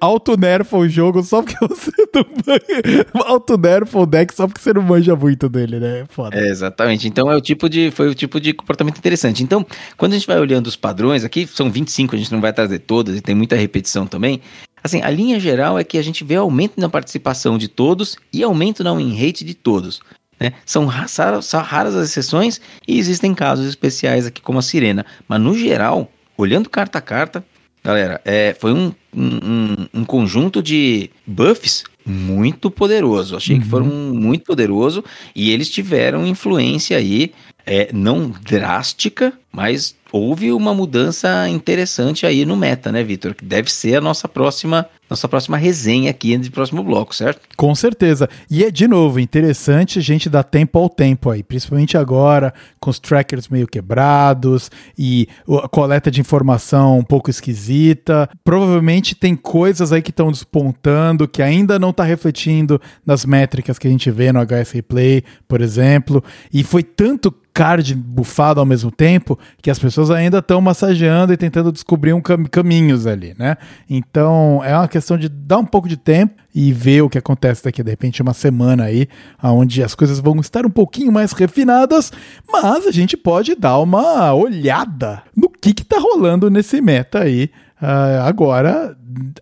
auto-nerfa 0.00 0.76
o 0.76 0.88
jogo 0.88 1.22
só 1.22 1.42
porque 1.42 1.56
você 1.66 1.90
não 2.14 2.24
manja. 2.46 3.06
Auto-nerfa 3.26 3.98
o 3.98 4.06
deck 4.06 4.34
só 4.34 4.46
porque 4.46 4.60
você 4.60 4.72
não 4.72 4.82
manja 4.82 5.14
muito 5.16 5.48
dele, 5.48 5.78
né? 5.78 6.04
Foda. 6.08 6.36
É, 6.38 6.48
exatamente. 6.48 7.06
Então 7.08 7.30
é 7.30 7.36
o 7.36 7.40
tipo 7.40 7.68
de 7.68 7.90
foi 7.90 8.08
o 8.08 8.14
tipo 8.14 8.40
de 8.40 8.52
comportamento 8.52 8.98
interessante. 8.98 9.42
Então, 9.42 9.64
quando 9.96 10.12
a 10.12 10.16
gente 10.16 10.26
vai 10.26 10.38
olhando 10.38 10.66
os 10.66 10.76
padrões, 10.76 11.24
aqui 11.24 11.46
são 11.46 11.70
25, 11.70 12.14
a 12.14 12.18
gente 12.18 12.32
não 12.32 12.40
vai 12.40 12.52
trazer 12.52 12.80
todas 12.80 13.16
e 13.16 13.20
tem 13.20 13.34
muita 13.34 13.56
repetição 13.56 14.06
também. 14.06 14.40
Assim, 14.82 15.02
a 15.02 15.10
linha 15.10 15.38
geral 15.38 15.78
é 15.78 15.84
que 15.84 15.98
a 15.98 16.02
gente 16.02 16.24
vê 16.24 16.36
aumento 16.36 16.80
na 16.80 16.88
participação 16.88 17.58
de 17.58 17.68
todos 17.68 18.16
e 18.32 18.42
aumento 18.42 18.82
na 18.82 18.94
win 18.94 19.14
rate 19.14 19.44
de 19.44 19.52
todos. 19.54 20.00
Né? 20.40 20.54
São, 20.64 20.86
ra- 20.86 21.06
sa- 21.06 21.42
são 21.42 21.60
raras 21.60 21.94
as 21.94 22.08
exceções 22.08 22.58
e 22.88 22.98
existem 22.98 23.34
casos 23.34 23.66
especiais 23.66 24.26
aqui 24.26 24.40
como 24.40 24.58
a 24.58 24.62
Sirena. 24.62 25.04
Mas 25.28 25.38
no 25.38 25.54
geral, 25.54 26.10
olhando 26.34 26.70
carta 26.70 26.96
a 26.96 27.02
carta, 27.02 27.44
galera, 27.82 28.20
é, 28.24 28.54
foi 28.58 28.72
um, 28.72 28.92
um, 29.14 29.86
um- 29.94 30.04
conjunto 30.04 30.62
de 30.62 31.10
buffs 31.26 31.84
muito 32.04 32.70
poderoso. 32.70 33.36
Achei 33.36 33.58
que 33.58 33.64
foram 33.66 33.86
muito 33.86 34.44
poderoso 34.44 35.04
e 35.34 35.50
eles 35.50 35.68
tiveram 35.70 36.26
influência 36.26 36.96
aí, 36.96 37.32
é, 37.66 37.90
não 37.92 38.30
drástica, 38.42 39.32
mas 39.52 39.94
houve 40.12 40.52
uma 40.52 40.74
mudança 40.74 41.48
interessante 41.48 42.26
aí 42.26 42.44
no 42.44 42.56
meta, 42.56 42.90
né, 42.90 43.02
Vitor? 43.02 43.34
Que 43.34 43.44
deve 43.44 43.70
ser 43.70 43.96
a 43.96 44.00
nossa 44.00 44.28
próxima, 44.28 44.86
nossa 45.08 45.28
próxima 45.28 45.56
resenha 45.56 46.10
aqui 46.10 46.36
de 46.36 46.50
próximo 46.50 46.82
bloco, 46.82 47.14
certo? 47.14 47.40
Com 47.56 47.74
certeza. 47.74 48.28
E 48.50 48.64
é, 48.64 48.70
de 48.70 48.86
novo, 48.86 49.20
interessante 49.20 49.98
a 49.98 50.02
gente 50.02 50.28
dar 50.28 50.42
tempo 50.42 50.78
ao 50.78 50.88
tempo 50.88 51.30
aí, 51.30 51.42
principalmente 51.42 51.96
agora, 51.96 52.52
com 52.78 52.90
os 52.90 52.98
trackers 52.98 53.48
meio 53.48 53.66
quebrados 53.66 54.70
e 54.98 55.28
a 55.62 55.68
coleta 55.68 56.10
de 56.10 56.20
informação 56.20 56.98
um 56.98 57.04
pouco 57.04 57.30
esquisita. 57.30 58.28
Provavelmente 58.44 59.14
tem 59.14 59.36
coisas 59.36 59.92
aí 59.92 60.02
que 60.02 60.10
estão 60.10 60.30
despontando 60.30 61.28
que 61.28 61.42
ainda 61.42 61.78
não 61.78 61.90
está 61.90 62.04
refletindo 62.04 62.80
nas 63.04 63.24
métricas 63.24 63.78
que 63.78 63.86
a 63.86 63.90
gente 63.90 64.10
vê 64.10 64.32
no 64.32 64.40
HS 64.40 64.72
Replay, 64.72 65.22
por 65.46 65.60
exemplo. 65.60 66.22
E 66.52 66.62
foi 66.62 66.82
tanto 66.82 67.34
card 67.52 67.94
bufado 67.94 68.60
ao 68.60 68.66
mesmo 68.66 68.90
tempo 68.90 69.38
que 69.60 69.70
as 69.70 69.78
pessoas 69.78 69.99
ainda 70.08 70.38
estão 70.38 70.60
massageando 70.60 71.32
e 71.32 71.36
tentando 71.36 71.72
descobrir 71.72 72.12
um 72.12 72.20
cam- 72.20 72.44
caminhos 72.44 73.08
ali, 73.08 73.34
né? 73.36 73.56
Então 73.88 74.62
é 74.64 74.76
uma 74.76 74.86
questão 74.86 75.18
de 75.18 75.28
dar 75.28 75.58
um 75.58 75.64
pouco 75.66 75.88
de 75.88 75.96
tempo 75.96 76.34
e 76.54 76.72
ver 76.72 77.02
o 77.02 77.08
que 77.08 77.18
acontece 77.18 77.64
daqui 77.64 77.82
de 77.82 77.90
repente 77.90 78.22
uma 78.22 78.32
semana 78.32 78.84
aí, 78.84 79.08
onde 79.42 79.82
as 79.82 79.96
coisas 79.96 80.20
vão 80.20 80.38
estar 80.40 80.64
um 80.64 80.70
pouquinho 80.70 81.10
mais 81.10 81.32
refinadas, 81.32 82.12
mas 82.50 82.86
a 82.86 82.92
gente 82.92 83.16
pode 83.16 83.56
dar 83.56 83.78
uma 83.78 84.32
olhada 84.32 85.22
no 85.36 85.48
que 85.50 85.74
que 85.74 85.84
tá 85.84 85.98
rolando 85.98 86.48
nesse 86.48 86.80
meta 86.80 87.20
aí. 87.24 87.50
Ah, 87.80 88.26
agora, 88.26 88.96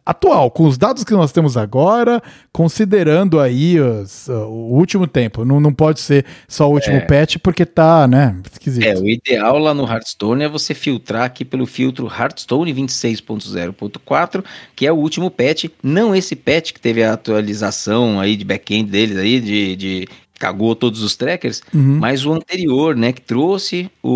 atual, 0.06 0.50
com 0.50 0.64
os 0.64 0.78
dados 0.78 1.02
que 1.02 1.12
nós 1.12 1.32
temos 1.32 1.56
agora, 1.56 2.22
considerando 2.52 3.40
aí 3.40 3.80
os, 3.80 4.30
ah, 4.30 4.46
o 4.46 4.76
último 4.76 5.06
tempo. 5.06 5.44
Não, 5.44 5.60
não 5.60 5.72
pode 5.72 6.00
ser 6.00 6.24
só 6.46 6.68
o 6.68 6.72
último 6.72 7.04
patch, 7.06 7.36
porque 7.42 7.66
tá, 7.66 8.06
né, 8.06 8.36
esquisito. 8.50 8.84
É, 8.86 8.94
o 8.94 9.08
ideal 9.08 9.58
lá 9.58 9.74
no 9.74 9.84
Hearthstone 9.84 10.44
é 10.44 10.48
você 10.48 10.72
filtrar 10.72 11.24
aqui 11.24 11.44
pelo 11.44 11.66
filtro 11.66 12.06
Hearthstone 12.06 12.72
26.0.4, 12.72 14.44
que 14.76 14.86
é 14.86 14.92
o 14.92 14.96
último 14.96 15.30
patch, 15.30 15.64
não 15.82 16.14
esse 16.14 16.36
patch 16.36 16.72
que 16.72 16.80
teve 16.80 17.02
a 17.02 17.12
atualização 17.12 18.20
aí 18.20 18.36
de 18.36 18.44
back-end 18.44 18.90
deles 18.90 19.16
aí, 19.16 19.40
de, 19.40 19.76
de 19.76 20.08
cagou 20.38 20.74
todos 20.74 21.02
os 21.02 21.16
trackers, 21.16 21.60
Uhum. 21.74 21.98
mas 21.98 22.24
o 22.24 22.32
anterior, 22.32 22.94
né, 22.96 23.12
que 23.12 23.20
trouxe 23.20 23.90
o- 24.02 24.08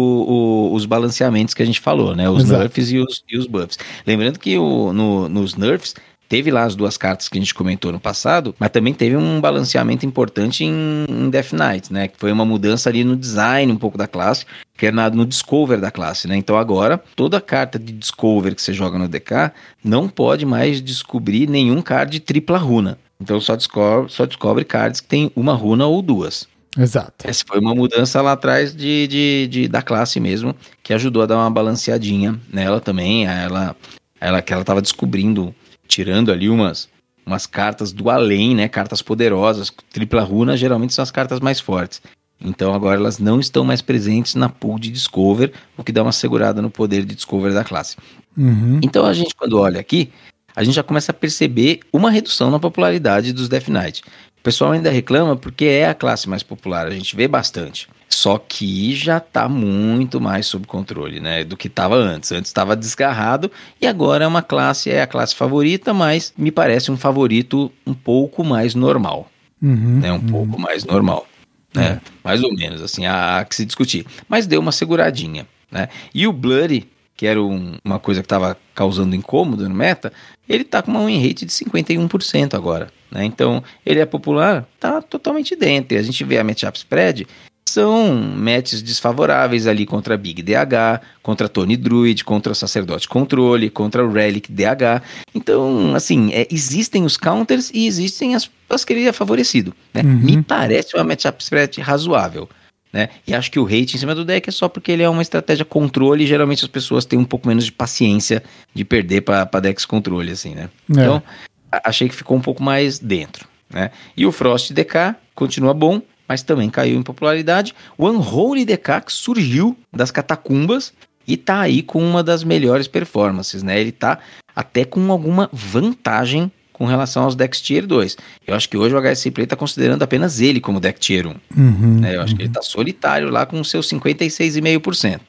o- 0.70 0.74
os 0.74 0.86
balanceamentos 0.86 1.52
que 1.54 1.62
a 1.62 1.66
gente 1.66 1.80
falou, 1.80 2.14
né, 2.14 2.28
os 2.30 2.44
Exato. 2.44 2.60
nerfs 2.62 2.90
e 2.92 2.98
os, 2.98 3.22
e 3.28 3.36
os 3.36 3.46
buffs. 3.46 3.78
Lembrando 4.06 4.38
que 4.38 4.56
o- 4.56 4.92
no- 4.92 5.28
nos 5.28 5.54
nerfs 5.56 5.94
Teve 6.28 6.50
lá 6.50 6.64
as 6.64 6.74
duas 6.74 6.96
cartas 6.96 7.28
que 7.28 7.36
a 7.36 7.40
gente 7.42 7.52
comentou 7.52 7.92
no 7.92 8.00
passado, 8.00 8.54
mas 8.58 8.70
também 8.70 8.94
teve 8.94 9.14
um 9.18 9.38
balanceamento 9.38 10.06
importante 10.06 10.64
em, 10.64 11.04
em 11.06 11.28
Death 11.28 11.52
Knight, 11.52 11.92
né? 11.92 12.08
Que 12.08 12.16
foi 12.16 12.32
uma 12.32 12.42
mudança 12.46 12.88
ali 12.88 13.04
no 13.04 13.14
design 13.14 13.70
um 13.70 13.76
pouco 13.76 13.98
da 13.98 14.06
classe, 14.06 14.46
que 14.78 14.86
é 14.86 14.90
no 14.90 15.26
Discover 15.26 15.78
da 15.78 15.90
classe, 15.90 16.26
né? 16.26 16.34
Então 16.34 16.56
agora, 16.56 16.96
toda 17.14 17.38
carta 17.38 17.78
de 17.78 17.92
Discover 17.92 18.54
que 18.54 18.62
você 18.62 18.72
joga 18.72 18.96
no 18.98 19.08
DK 19.08 19.52
não 19.84 20.08
pode 20.08 20.46
mais 20.46 20.80
descobrir 20.80 21.46
nenhum 21.50 21.82
card 21.82 22.10
de 22.12 22.20
tripla 22.20 22.56
runa. 22.56 22.98
Então 23.22 23.40
só 23.40 23.54
descobre, 23.54 24.10
só 24.10 24.26
descobre 24.26 24.64
cards 24.64 25.00
que 25.00 25.06
tem 25.06 25.30
uma 25.36 25.54
runa 25.54 25.86
ou 25.86 26.02
duas. 26.02 26.48
Exato. 26.76 27.24
Essa 27.28 27.44
foi 27.46 27.60
uma 27.60 27.74
mudança 27.74 28.20
lá 28.20 28.32
atrás 28.32 28.74
de, 28.74 29.06
de, 29.06 29.46
de- 29.48 29.68
da 29.68 29.80
classe 29.80 30.18
mesmo, 30.18 30.56
que 30.82 30.92
ajudou 30.92 31.22
a 31.22 31.26
dar 31.26 31.36
uma 31.36 31.50
balanceadinha 31.50 32.38
nela 32.52 32.80
também. 32.80 33.26
Ela, 33.26 33.76
ela 34.20 34.42
que 34.42 34.52
ela 34.52 34.62
estava 34.62 34.82
descobrindo, 34.82 35.54
tirando 35.86 36.32
ali 36.32 36.48
umas, 36.48 36.88
umas 37.24 37.46
cartas 37.46 37.92
do 37.92 38.10
além, 38.10 38.54
né? 38.56 38.68
Cartas 38.68 39.02
poderosas. 39.02 39.70
Tripla 39.92 40.22
runa 40.22 40.56
geralmente 40.56 40.94
são 40.94 41.02
as 41.02 41.10
cartas 41.10 41.40
mais 41.40 41.60
fortes. 41.60 42.02
Então 42.44 42.74
agora 42.74 42.98
elas 42.98 43.18
não 43.20 43.38
estão 43.38 43.62
mais 43.64 43.80
presentes 43.80 44.34
na 44.34 44.48
pool 44.48 44.78
de 44.78 44.90
Discover, 44.90 45.52
o 45.76 45.84
que 45.84 45.92
dá 45.92 46.02
uma 46.02 46.10
segurada 46.10 46.60
no 46.60 46.70
poder 46.70 47.04
de 47.04 47.14
Discover 47.14 47.52
da 47.52 47.62
classe. 47.62 47.96
Uhum. 48.36 48.80
Então 48.82 49.04
a 49.06 49.12
gente, 49.12 49.34
quando 49.36 49.58
olha 49.60 49.78
aqui, 49.78 50.10
a 50.54 50.62
gente 50.64 50.74
já 50.74 50.82
começa 50.82 51.10
a 51.12 51.14
perceber 51.14 51.80
uma 51.92 52.10
redução 52.10 52.50
na 52.50 52.58
popularidade 52.58 53.32
dos 53.32 53.48
Death 53.48 53.68
Knight. 53.68 54.02
O 54.38 54.42
pessoal 54.42 54.72
ainda 54.72 54.90
reclama 54.90 55.36
porque 55.36 55.64
é 55.66 55.88
a 55.88 55.94
classe 55.94 56.28
mais 56.28 56.42
popular, 56.42 56.86
a 56.86 56.90
gente 56.90 57.14
vê 57.14 57.28
bastante. 57.28 57.88
Só 58.08 58.36
que 58.36 58.94
já 58.94 59.18
tá 59.20 59.48
muito 59.48 60.20
mais 60.20 60.46
sob 60.46 60.66
controle, 60.66 61.18
né, 61.20 61.44
do 61.44 61.56
que 61.56 61.66
estava 61.68 61.94
antes. 61.96 62.30
Antes 62.32 62.50
estava 62.50 62.76
desgarrado 62.76 63.50
e 63.80 63.86
agora 63.86 64.24
é 64.24 64.26
uma 64.26 64.42
classe, 64.42 64.90
é 64.90 65.00
a 65.00 65.06
classe 65.06 65.34
favorita, 65.34 65.94
mas 65.94 66.34
me 66.36 66.50
parece 66.50 66.90
um 66.90 66.96
favorito 66.96 67.72
um 67.86 67.94
pouco 67.94 68.44
mais 68.44 68.74
normal, 68.74 69.30
Uhum. 69.62 70.00
né, 70.00 70.12
um 70.12 70.20
pouco 70.20 70.60
mais 70.60 70.84
normal, 70.84 71.26
né, 71.72 72.00
mais 72.22 72.42
ou 72.42 72.52
menos, 72.52 72.82
assim, 72.82 73.06
há, 73.06 73.38
há 73.38 73.44
que 73.44 73.54
se 73.54 73.64
discutir. 73.64 74.04
Mas 74.28 74.46
deu 74.46 74.60
uma 74.60 74.72
seguradinha, 74.72 75.46
né. 75.70 75.88
E 76.12 76.26
o 76.26 76.32
Blurry, 76.32 76.86
que 77.22 77.26
era 77.28 77.40
um- 77.40 77.76
uma 77.84 78.00
coisa 78.00 78.20
que 78.20 78.26
estava 78.26 78.56
causando 78.74 79.14
incômodo 79.14 79.68
no 79.68 79.72
meta, 79.76 80.12
ele 80.48 80.64
tá 80.64 80.82
com 80.82 80.90
uma 80.90 81.06
win 81.06 81.24
rate 81.24 81.44
de 81.46 81.52
51% 81.52 82.54
agora, 82.54 82.88
né? 83.12 83.24
Então, 83.24 83.62
ele 83.86 84.00
é 84.00 84.04
popular, 84.04 84.66
tá 84.80 85.00
totalmente 85.00 85.54
dentro. 85.54 85.94
E 85.94 85.98
a 86.00 86.02
gente 86.02 86.24
vê 86.24 86.40
a 86.40 86.42
matchup 86.42 86.76
spread, 86.76 87.28
são 87.64 88.12
matches 88.12 88.82
desfavoráveis 88.82 89.68
ali 89.68 89.86
contra 89.86 90.16
Big 90.16 90.42
DH, 90.42 91.00
contra 91.22 91.48
Tony 91.48 91.76
Druid, 91.76 92.24
contra 92.24 92.50
o 92.50 92.56
Sacerdote 92.56 93.06
Controle, 93.06 93.70
contra 93.70 94.04
o 94.04 94.10
Relic 94.12 94.50
DH. 94.50 95.00
Então, 95.32 95.94
assim, 95.94 96.32
é, 96.32 96.48
existem 96.50 97.04
os 97.04 97.16
counters 97.16 97.70
e 97.72 97.86
existem 97.86 98.34
as, 98.34 98.50
as 98.68 98.84
que 98.84 98.94
ele 98.94 99.06
é 99.06 99.12
favorecido, 99.12 99.72
né? 99.94 100.02
Uhum. 100.02 100.18
Me 100.18 100.42
parece 100.42 100.96
uma 100.96 101.04
matchup 101.04 101.40
spread 101.40 101.80
razoável. 101.80 102.48
Né? 102.92 103.08
E 103.26 103.34
acho 103.34 103.50
que 103.50 103.58
o 103.58 103.64
hate 103.64 103.96
em 103.96 103.98
cima 103.98 104.14
do 104.14 104.24
deck 104.24 104.48
é 104.48 104.52
só 104.52 104.68
porque 104.68 104.92
ele 104.92 105.02
é 105.02 105.08
uma 105.08 105.22
estratégia 105.22 105.64
controle 105.64 106.24
e 106.24 106.26
geralmente 106.26 106.62
as 106.62 106.68
pessoas 106.68 107.06
têm 107.06 107.18
um 107.18 107.24
pouco 107.24 107.48
menos 107.48 107.64
de 107.64 107.72
paciência 107.72 108.42
de 108.74 108.84
perder 108.84 109.22
para 109.22 109.60
decks 109.60 109.86
controle, 109.86 110.30
assim, 110.30 110.54
né? 110.54 110.68
É. 110.90 111.00
Então, 111.00 111.22
achei 111.70 112.08
que 112.08 112.14
ficou 112.14 112.36
um 112.36 112.42
pouco 112.42 112.62
mais 112.62 112.98
dentro, 112.98 113.48
né? 113.70 113.90
E 114.14 114.26
o 114.26 114.32
Frost 114.32 114.72
DK 114.72 115.16
continua 115.34 115.72
bom, 115.72 116.02
mas 116.28 116.42
também 116.42 116.68
caiu 116.68 116.98
em 116.98 117.02
popularidade. 117.02 117.74
O 117.96 118.06
Unholy 118.06 118.66
DK 118.66 119.00
que 119.06 119.12
surgiu 119.12 119.76
das 119.90 120.10
catacumbas 120.10 120.92
e 121.26 121.36
tá 121.36 121.60
aí 121.60 121.82
com 121.82 122.02
uma 122.02 122.22
das 122.22 122.44
melhores 122.44 122.86
performances, 122.86 123.62
né? 123.62 123.80
Ele 123.80 123.92
tá 123.92 124.18
até 124.54 124.84
com 124.84 125.10
alguma 125.10 125.48
vantagem 125.50 126.52
com 126.72 126.86
relação 126.86 127.24
aos 127.24 127.34
decks 127.36 127.60
Tier 127.60 127.86
2. 127.86 128.16
Eu 128.46 128.54
acho 128.54 128.68
que 128.68 128.76
hoje 128.76 128.94
o 128.94 129.00
HSC 129.00 129.30
Play 129.30 129.46
tá 129.46 129.56
considerando 129.56 130.02
apenas 130.02 130.40
ele 130.40 130.60
como 130.60 130.80
deck 130.80 130.98
Tier 130.98 131.26
1 131.26 131.34
Uhum. 131.56 132.00
né? 132.00 132.16
Eu 132.16 132.22
acho 132.22 132.34
que 132.34 132.42
ele 132.42 132.48
tá 132.48 132.62
solitário 132.62 133.28
lá 133.30 133.44
com 133.46 133.62
seus 133.62 133.88
56,5%. 133.88 135.20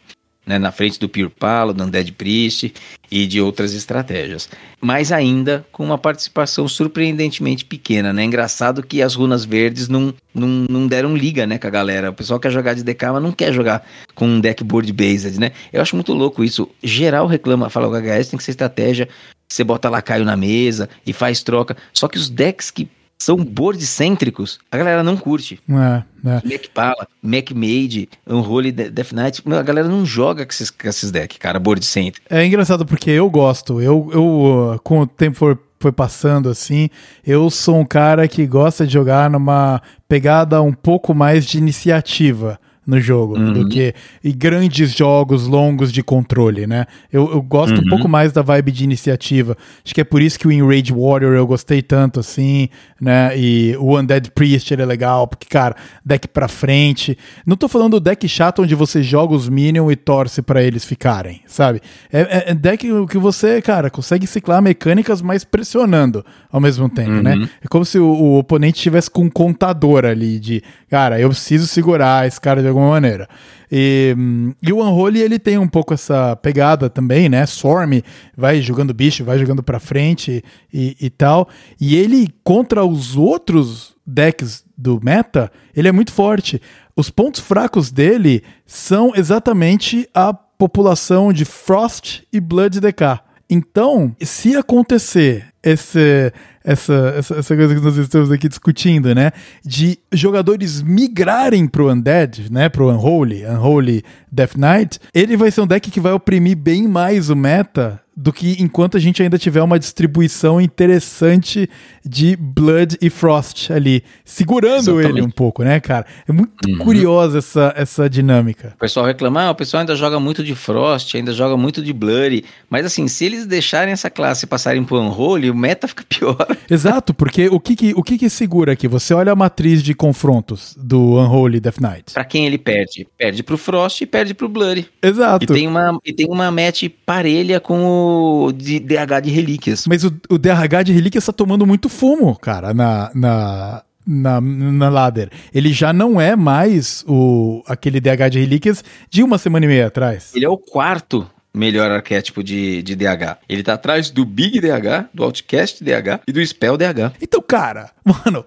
Né, 0.46 0.60
na 0.60 0.74
frente 0.74 1.00
do 1.00 1.08
Pure 1.08 1.30
Palo, 1.30 1.74
do 1.74 1.86
Undead 1.86 2.12
Priest 2.12 2.74
e 3.10 3.26
de 3.26 3.39
outras 3.39 3.74
estratégias. 3.74 4.50
Mas 4.82 5.10
ainda 5.10 5.66
com 5.72 5.86
uma 5.86 5.98
participação 5.98 6.68
surpreendentemente 6.68 7.64
pequena, 7.64 8.12
né? 8.12 8.26
Engraçado 8.26 8.84
que 8.84 9.02
as 9.02 9.16
runas 9.16 9.46
verdes 9.46 9.88
não, 9.88 10.14
não, 10.36 10.66
não 10.70 10.86
deram 10.86 11.16
liga, 11.16 11.48
né, 11.48 11.58
com 11.58 11.68
a 11.68 11.70
galera. 11.70 12.10
O 12.10 12.14
pessoal 12.14 12.41
quer 12.41 12.52
jogar 12.52 12.74
de 12.74 12.84
DK, 12.84 13.06
mas 13.14 13.24
não 13.24 13.32
quer 13.32 13.54
jogar 13.54 13.88
com 14.14 14.28
um 14.28 14.41
deck 14.41 14.62
board 14.66 14.91
based, 14.91 15.39
né? 15.39 15.54
Eu 15.72 15.82
acho 15.82 15.96
muito 15.96 16.12
louco 16.12 16.44
isso. 16.44 16.68
Geral 16.84 17.26
reclama, 17.26 17.70
fala, 17.70 17.88
o 17.88 17.91
HS 17.94 18.28
tem 18.28 18.38
que 18.38 18.44
ser 18.44 18.52
estratégia, 18.52 19.08
você 19.54 19.64
bota 19.64 19.88
lacaio 19.88 20.26
na 20.26 20.36
mesa 20.36 20.89
e 21.06 21.14
faz 21.14 21.43
troca. 21.43 21.78
Só 21.93 22.08
que 22.08 22.18
os 22.18 22.28
decks 22.28 22.72
que 22.72 22.89
são 23.20 23.38
board 23.38 23.86
cêntricos, 23.86 24.60
a 24.72 24.78
galera 24.78 25.04
não 25.04 25.16
curte. 25.16 25.60
É, 25.70 26.04
é. 26.28 26.41
Mac 26.43 26.68
Pala, 26.74 27.08
Mac 27.22 27.51
Made, 27.51 28.10
Unholy 28.28 28.72
De- 28.72 28.89
Death 28.89 29.12
Knight. 29.14 29.43
A 29.45 29.62
galera 29.62 29.88
não 29.88 30.04
joga 30.06 30.43
com 30.43 30.51
esses, 30.51 30.72
com 30.72 30.88
esses 30.88 31.12
decks, 31.12 31.38
cara, 31.38 31.60
board 31.60 31.86
center. 31.86 32.20
É 32.30 32.43
engraçado 32.43 32.84
porque 32.84 33.12
eu 33.12 33.30
gosto. 33.30 33.80
Eu, 33.80 34.10
eu 34.12 34.74
uh, 34.74 34.80
com 34.84 35.01
o 35.01 35.08
tempo 35.08 35.38
foi, 35.38 35.56
foi 35.80 35.91
passando 35.91 36.49
assim, 36.49 36.89
eu 37.26 37.49
sou 37.51 37.80
um 37.80 37.86
cara 37.86 38.28
que 38.28 38.47
gosta 38.47 38.88
de 38.88 38.93
jogar 38.93 39.30
numa 39.30 39.82
pegada 40.10 40.62
um 40.64 40.74
pouco 40.74 41.14
mais 41.14 41.45
de 41.45 41.60
iniciativa 41.60 42.60
no 42.86 43.00
jogo 43.00 43.38
do 43.54 43.68
que 43.70 43.94
e 44.24 44.32
grandes 44.34 44.92
jogos 44.94 45.48
longos 45.48 45.92
de 45.92 46.04
controle, 46.04 46.68
né? 46.68 46.86
Eu, 47.12 47.32
eu 47.32 47.42
gosto 47.42 47.74
um 47.82 47.90
pouco 47.90 48.08
mais 48.10 48.32
da 48.34 48.42
vibe 48.42 48.72
de 48.72 48.84
iniciativa. 48.84 49.58
Acho 49.86 49.94
que 49.96 50.02
é 50.02 50.04
por 50.04 50.22
isso 50.22 50.38
que 50.38 50.48
o 50.48 50.52
Enrage 50.52 50.92
Warrior 50.94 51.34
eu 51.34 51.48
gostei 51.48 51.82
tanto 51.82 52.20
assim, 52.20 52.68
né? 53.00 53.38
E 53.38 53.76
o 53.80 53.98
Undead 53.98 54.32
Priest 54.32 54.72
ele 54.74 54.82
é 54.82 54.86
legal, 54.86 55.28
porque, 55.28 55.48
cara, 55.50 55.76
deck 56.06 56.28
pra 56.28 56.48
frente. 56.48 57.18
Não 57.46 57.56
tô 57.56 57.68
falando 57.68 57.92
do 57.94 58.00
deck 58.00 58.28
chato 58.28 58.62
onde 58.64 58.76
você 58.76 59.02
joga 59.02 59.34
os 59.34 59.48
minions 59.48 59.92
e 59.92 59.96
torce 59.96 60.42
pra 60.42 60.62
eles 60.62 60.84
ficarem, 60.84 61.42
sabe? 61.46 61.80
É, 62.12 62.22
é- 62.22 62.44
é 62.52 62.54
deck 62.54 62.86
que 63.08 63.18
você, 63.18 63.62
cara, 63.62 63.90
consegue 63.90 64.28
ciclar 64.28 64.62
mecânicas, 64.62 65.22
mas 65.22 65.44
pressionando 65.44 66.26
ao 66.52 66.60
mesmo 66.60 66.90
tempo, 66.90 67.12
né? 67.22 67.36
É 67.64 67.68
como 67.68 67.86
se 67.86 67.98
o, 68.00 68.06
o 68.08 68.38
oponente 68.40 68.82
tivesse 68.82 69.10
com 69.10 69.24
um 69.24 69.30
contador 69.30 70.06
ali 70.06 70.40
de, 70.40 70.62
cara, 70.90 71.20
eu 71.20 71.30
preciso 71.30 71.68
segurar 71.68 72.28
esse 72.28 72.40
cara 72.42 72.62
de 72.62 72.68
alguma 72.74 72.90
maneira. 72.90 73.28
E, 73.72 74.16
e 74.62 74.72
o 74.72 74.82
Unholy, 74.82 75.22
ele 75.22 75.40
tem 75.40 75.58
um 75.58 75.68
pouco 75.68 75.94
essa 75.94 76.36
pegada 76.36 76.90
também, 76.90 77.30
né? 77.30 77.46
Swarm 77.46 78.02
vai 78.36 78.62
jogando 78.62 78.94
bicho, 78.94 79.24
vai 79.24 79.40
jogando 79.40 79.64
pra 79.64 79.80
frente 79.80 80.44
e, 80.72 80.96
e 81.00 81.10
tal. 81.10 81.48
E 81.80 81.96
ele, 81.96 82.30
contra 82.44 82.86
os 82.86 83.16
outros 83.16 83.96
decks 84.06 84.64
do 84.78 85.00
meta, 85.04 85.52
ele 85.76 85.88
é 85.88 85.92
muito 85.92 86.12
forte. 86.12 86.62
Os 86.96 87.10
pontos 87.10 87.42
fracos 87.42 87.92
dele 87.92 88.44
são 88.66 89.14
exatamente 89.16 90.08
a 90.14 90.34
população 90.34 91.34
de 91.34 91.46
Frost 91.46 92.22
e 92.32 92.40
Blood 92.40 92.80
DK. 92.80 93.20
Então, 93.50 94.16
se 94.22 94.56
acontecer 94.56 95.48
esse, 95.64 96.32
essa, 96.64 97.14
essa, 97.18 97.36
essa 97.36 97.55
coisa 97.55 97.76
que 97.76 97.82
nós 97.82 97.97
estamos 97.97 98.32
aqui 98.32 98.47
discutindo, 98.47 99.14
né? 99.14 99.32
De 99.64 99.99
jogadores 100.11 100.82
migrarem 100.82 101.68
pro 101.68 101.91
Undead, 101.91 102.51
né? 102.51 102.70
Pro 102.70 102.89
Unholy, 102.89 103.45
Unholy 103.45 104.03
Death 104.32 104.55
Knight, 104.55 104.99
ele 105.14 105.36
vai 105.38 105.51
ser 105.51 105.61
um 105.61 105.68
deck 105.68 105.91
que 105.91 105.99
vai 105.99 106.14
oprimir 106.14 106.57
bem 106.57 106.88
mais 106.88 107.30
o 107.30 107.36
meta 107.36 108.03
do 108.16 108.32
que 108.32 108.55
enquanto 108.59 108.95
a 108.95 108.99
gente 108.99 109.24
ainda 109.24 109.38
tiver 109.38 109.61
uma 109.61 109.80
distribuição 109.80 110.61
interessante 110.61 111.70
de 112.05 112.36
Blood 112.36 112.97
e 113.01 113.09
Frost 113.09 113.72
ali, 113.72 114.03
segurando 114.24 114.99
Exatamente. 114.99 115.09
ele 115.09 115.22
um 115.22 115.32
pouco, 115.32 115.64
né, 115.64 115.80
cara? 115.80 116.05
É 116.28 116.32
muito 116.32 116.78
curiosa 116.80 117.39
essa, 117.39 117.74
essa 117.76 118.09
dinâmica. 118.09 118.74
O 118.76 118.80
pessoal 118.80 119.05
reclama, 119.05 119.43
ah, 119.43 119.51
o 119.51 119.55
pessoal 119.55 119.82
ainda 119.82 119.95
joga 119.95 120.20
muito 120.20 120.43
de 120.43 120.53
Frost, 120.53 121.16
ainda 121.16 121.34
joga 121.34 121.57
muito 121.57 121.82
de 121.82 121.91
Blurry. 121.91 122.45
Mas 122.70 122.86
assim, 122.86 123.07
se 123.07 123.26
eles 123.26 123.47
deixarem 123.47 123.91
essa 123.91 124.09
classe 124.09 124.45
e 124.45 124.47
passarem 124.47 124.84
pro 124.84 124.99
Unholy, 124.99 125.49
o 125.49 125.55
meta 125.55 125.88
fica 125.88 126.03
pior. 126.07 126.53
Exato, 126.70 127.14
porque 127.14 127.47
o 127.47 127.60
que 127.60 127.76
que, 127.76 127.93
o 127.95 128.04
que 128.04 128.18
que 128.18 128.30
segura 128.30 128.74
aqui? 128.74 128.88
Você 128.88 129.14
olha 129.14 129.32
a 129.32 129.36
matriz 129.36 129.82
de 129.84 129.93
confrontos 129.93 130.76
do 130.78 131.20
Unholy 131.20 131.60
Death 131.60 131.80
Knight. 131.80 132.14
Pra 132.14 132.26
quem 132.26 132.45
ele 132.45 132.58
perde? 132.58 133.08
Perde 133.18 133.43
pro 133.43 133.58
Frost 133.58 134.01
e 134.01 134.06
perde 134.06 134.34
pro 134.34 134.49
Blurry. 134.49 134.88
Exato. 135.01 135.43
E 135.43 135.47
tem 135.47 135.68
uma, 135.68 135.99
e 136.06 136.14
tem 136.14 136.28
uma 136.30 136.51
match 136.51 136.84
parelha 137.06 137.60
com 137.60 138.45
o 138.45 138.51
de 138.51 138.80
DH 138.80 139.22
de 139.24 139.30
relíquias. 139.32 139.86
Mas 139.88 140.04
o, 140.04 140.14
o 140.30 140.38
DRH 140.38 140.84
de 140.84 140.93
relíquia 140.93 141.20
está 141.20 141.32
tomando 141.32 141.66
muito 141.66 141.89
fumo, 141.89 142.36
cara, 142.36 142.74
na, 142.74 143.12
na, 143.14 143.84
na, 144.06 144.41
na 144.41 144.89
ladder. 144.89 145.30
Ele 145.54 145.72
já 145.72 145.93
não 145.93 146.20
é 146.20 146.36
mais 146.36 147.04
o, 147.08 147.64
aquele 147.68 147.99
DH 147.99 148.30
de 148.32 148.39
relíquias 148.39 148.84
de 149.10 149.24
uma 149.24 149.38
semana 149.38 149.66
e 149.66 149.68
meia 149.68 149.88
atrás. 149.88 150.32
Ele 150.36 150.45
é 150.45 150.49
o 150.49 150.58
quarto 150.58 151.28
melhor 151.54 151.91
arquétipo 151.91 152.43
de, 152.43 152.82
de 152.82 152.95
DH. 152.95 153.38
Ele 153.47 153.64
tá 153.64 153.74
atrás 153.74 154.10
do 154.10 154.26
Big 154.26 154.60
DH, 154.60 155.10
do 155.14 155.24
Outcast 155.24 155.84
DH 155.84 156.22
e 156.28 156.32
do 156.32 156.45
Spell 156.45 156.78
DH. 156.78 157.14
Então, 157.22 157.41
cara, 157.41 157.91
mano, 158.04 158.43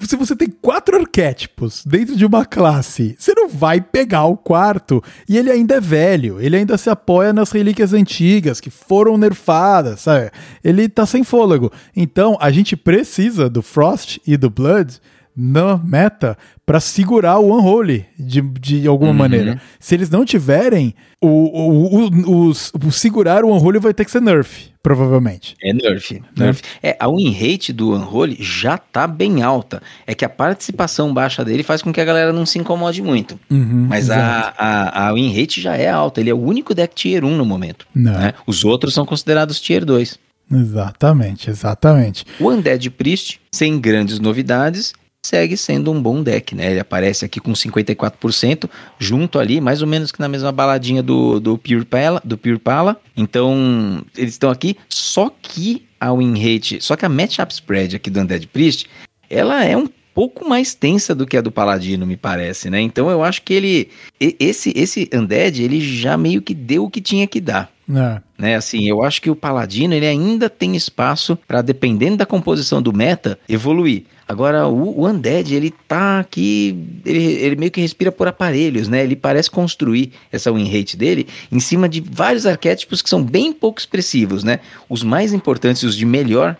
se 0.00 0.16
você 0.16 0.34
tem 0.34 0.48
quatro 0.48 0.96
arquétipos 0.96 1.84
dentro 1.84 2.16
de 2.16 2.24
uma 2.24 2.44
classe, 2.44 3.14
você 3.18 3.32
não 3.34 3.48
vai 3.48 3.80
pegar 3.80 4.24
o 4.24 4.36
quarto. 4.36 5.02
E 5.28 5.36
ele 5.36 5.50
ainda 5.50 5.76
é 5.76 5.80
velho, 5.80 6.40
ele 6.40 6.56
ainda 6.56 6.78
se 6.78 6.88
apoia 6.88 7.32
nas 7.32 7.50
relíquias 7.50 7.92
antigas 7.92 8.60
que 8.60 8.70
foram 8.70 9.16
nerfadas, 9.16 10.00
sabe? 10.00 10.30
Ele 10.64 10.88
tá 10.88 11.04
sem 11.04 11.24
fôlego. 11.24 11.72
Então, 11.94 12.36
a 12.40 12.50
gente 12.50 12.76
precisa 12.76 13.48
do 13.48 13.62
Frost 13.62 14.18
e 14.26 14.36
do 14.36 14.50
Blood 14.50 15.00
na 15.42 15.78
meta 15.78 16.36
para 16.66 16.78
segurar 16.80 17.38
o 17.38 17.56
Unholy 17.56 18.04
de, 18.18 18.42
de 18.42 18.86
alguma 18.86 19.12
maneira. 19.14 19.60
Se 19.78 19.94
eles 19.94 20.10
não 20.10 20.24
tiverem, 20.24 20.94
o, 21.20 21.26
o, 21.28 22.08
o, 22.10 22.46
os- 22.48 22.70
o 22.84 22.90
segurar 22.92 23.42
o 23.44 23.50
Unholy 23.50 23.78
vai 23.78 23.94
ter 23.94 24.04
que 24.04 24.10
ser 24.10 24.20
nerf, 24.20 24.68
provavelmente. 24.82 25.56
É 25.62 25.72
nerf. 25.72 26.22
nerf. 26.36 26.62
É, 26.82 26.94
a 27.00 27.08
win 27.08 27.32
rate 27.32 27.72
do 27.72 27.92
Unholy 27.94 28.36
já 28.38 28.76
tá 28.76 29.06
bem 29.06 29.42
alta. 29.42 29.82
É 30.06 30.14
que 30.14 30.24
a 30.24 30.28
participação 30.28 31.12
baixa 31.14 31.42
dele 31.44 31.62
faz 31.62 31.80
com 31.80 31.90
que 31.92 32.00
a 32.00 32.04
galera 32.04 32.32
não 32.32 32.44
se 32.44 32.58
incomode 32.58 33.00
muito. 33.02 33.40
Uhum, 33.50 33.86
Mas 33.88 34.10
a, 34.10 34.52
a, 34.58 35.08
a 35.08 35.12
win 35.14 35.32
rate 35.34 35.60
já 35.60 35.74
é 35.76 35.88
alta. 35.88 36.20
Ele 36.20 36.30
é 36.30 36.34
o 36.34 36.38
único 36.40 36.74
deck 36.74 36.94
tier 36.94 37.24
1 37.24 37.36
no 37.36 37.46
momento. 37.46 37.86
Não. 37.94 38.12
né? 38.12 38.34
Os 38.46 38.62
outros 38.64 38.92
são 38.92 39.06
considerados 39.06 39.58
tier 39.60 39.84
2. 39.86 40.18
Exatamente, 40.52 41.48
exatamente. 41.48 42.24
O 42.38 42.50
Undead 42.50 42.90
Priest, 42.90 43.40
sem 43.52 43.80
grandes 43.80 44.18
novidades, 44.18 44.92
segue 45.24 45.56
sendo 45.56 45.92
um 45.92 46.00
bom 46.00 46.22
deck, 46.22 46.54
né? 46.54 46.70
Ele 46.70 46.80
aparece 46.80 47.24
aqui 47.24 47.40
com 47.40 47.52
54%, 47.52 48.68
junto 48.98 49.38
ali, 49.38 49.60
mais 49.60 49.82
ou 49.82 49.88
menos 49.88 50.10
que 50.10 50.20
na 50.20 50.28
mesma 50.28 50.50
baladinha 50.50 51.02
do, 51.02 51.38
do 51.38 51.58
Pure 51.58 51.84
Pala, 51.84 52.20
do 52.24 52.38
Pure 52.38 52.58
Pala. 52.58 53.00
Então, 53.16 54.02
eles 54.16 54.34
estão 54.34 54.50
aqui, 54.50 54.76
só 54.88 55.30
que 55.30 55.86
a 56.00 56.12
win 56.12 56.34
rate, 56.38 56.80
só 56.80 56.96
que 56.96 57.04
a 57.04 57.08
matchup 57.08 57.52
spread 57.52 57.96
aqui 57.96 58.08
do 58.08 58.20
Undead 58.20 58.46
Priest, 58.46 58.86
ela 59.28 59.62
é 59.64 59.76
um 59.76 59.86
pouco 60.14 60.48
mais 60.48 60.74
tensa 60.74 61.14
do 61.14 61.26
que 61.26 61.36
a 61.36 61.40
do 61.40 61.52
Paladino, 61.52 62.06
me 62.06 62.16
parece, 62.16 62.70
né? 62.70 62.80
Então 62.80 63.10
eu 63.10 63.22
acho 63.22 63.42
que 63.42 63.54
ele 63.54 63.88
esse 64.18 64.72
esse 64.74 65.08
Undead, 65.14 65.62
ele 65.62 65.80
já 65.80 66.16
meio 66.16 66.42
que 66.42 66.54
deu 66.54 66.84
o 66.84 66.90
que 66.90 67.00
tinha 67.00 67.26
que 67.26 67.40
dar 67.40 67.70
É. 67.88 68.20
né? 68.38 68.56
Assim, 68.56 68.88
eu 68.88 69.02
acho 69.02 69.22
que 69.22 69.30
o 69.30 69.36
Paladino 69.36 69.94
ele 69.94 70.06
ainda 70.06 70.50
tem 70.50 70.74
espaço 70.74 71.38
para 71.46 71.62
dependendo 71.62 72.16
da 72.16 72.26
composição 72.26 72.82
do 72.82 72.92
meta, 72.92 73.38
evoluir. 73.48 74.04
Agora, 74.30 74.68
o, 74.68 75.00
o 75.00 75.08
Undead, 75.08 75.52
ele 75.52 75.74
tá 75.88 76.20
aqui, 76.20 77.00
ele, 77.04 77.20
ele 77.20 77.56
meio 77.56 77.72
que 77.72 77.80
respira 77.80 78.12
por 78.12 78.28
aparelhos, 78.28 78.86
né? 78.86 79.02
Ele 79.02 79.16
parece 79.16 79.50
construir 79.50 80.12
essa 80.30 80.52
win 80.52 80.70
rate 80.70 80.96
dele 80.96 81.26
em 81.50 81.58
cima 81.58 81.88
de 81.88 82.00
vários 82.00 82.46
arquétipos 82.46 83.02
que 83.02 83.10
são 83.10 83.24
bem 83.24 83.52
pouco 83.52 83.80
expressivos, 83.80 84.44
né? 84.44 84.60
Os 84.88 85.02
mais 85.02 85.32
importantes, 85.32 85.82
os 85.82 85.96
de 85.96 86.06
melhor, 86.06 86.56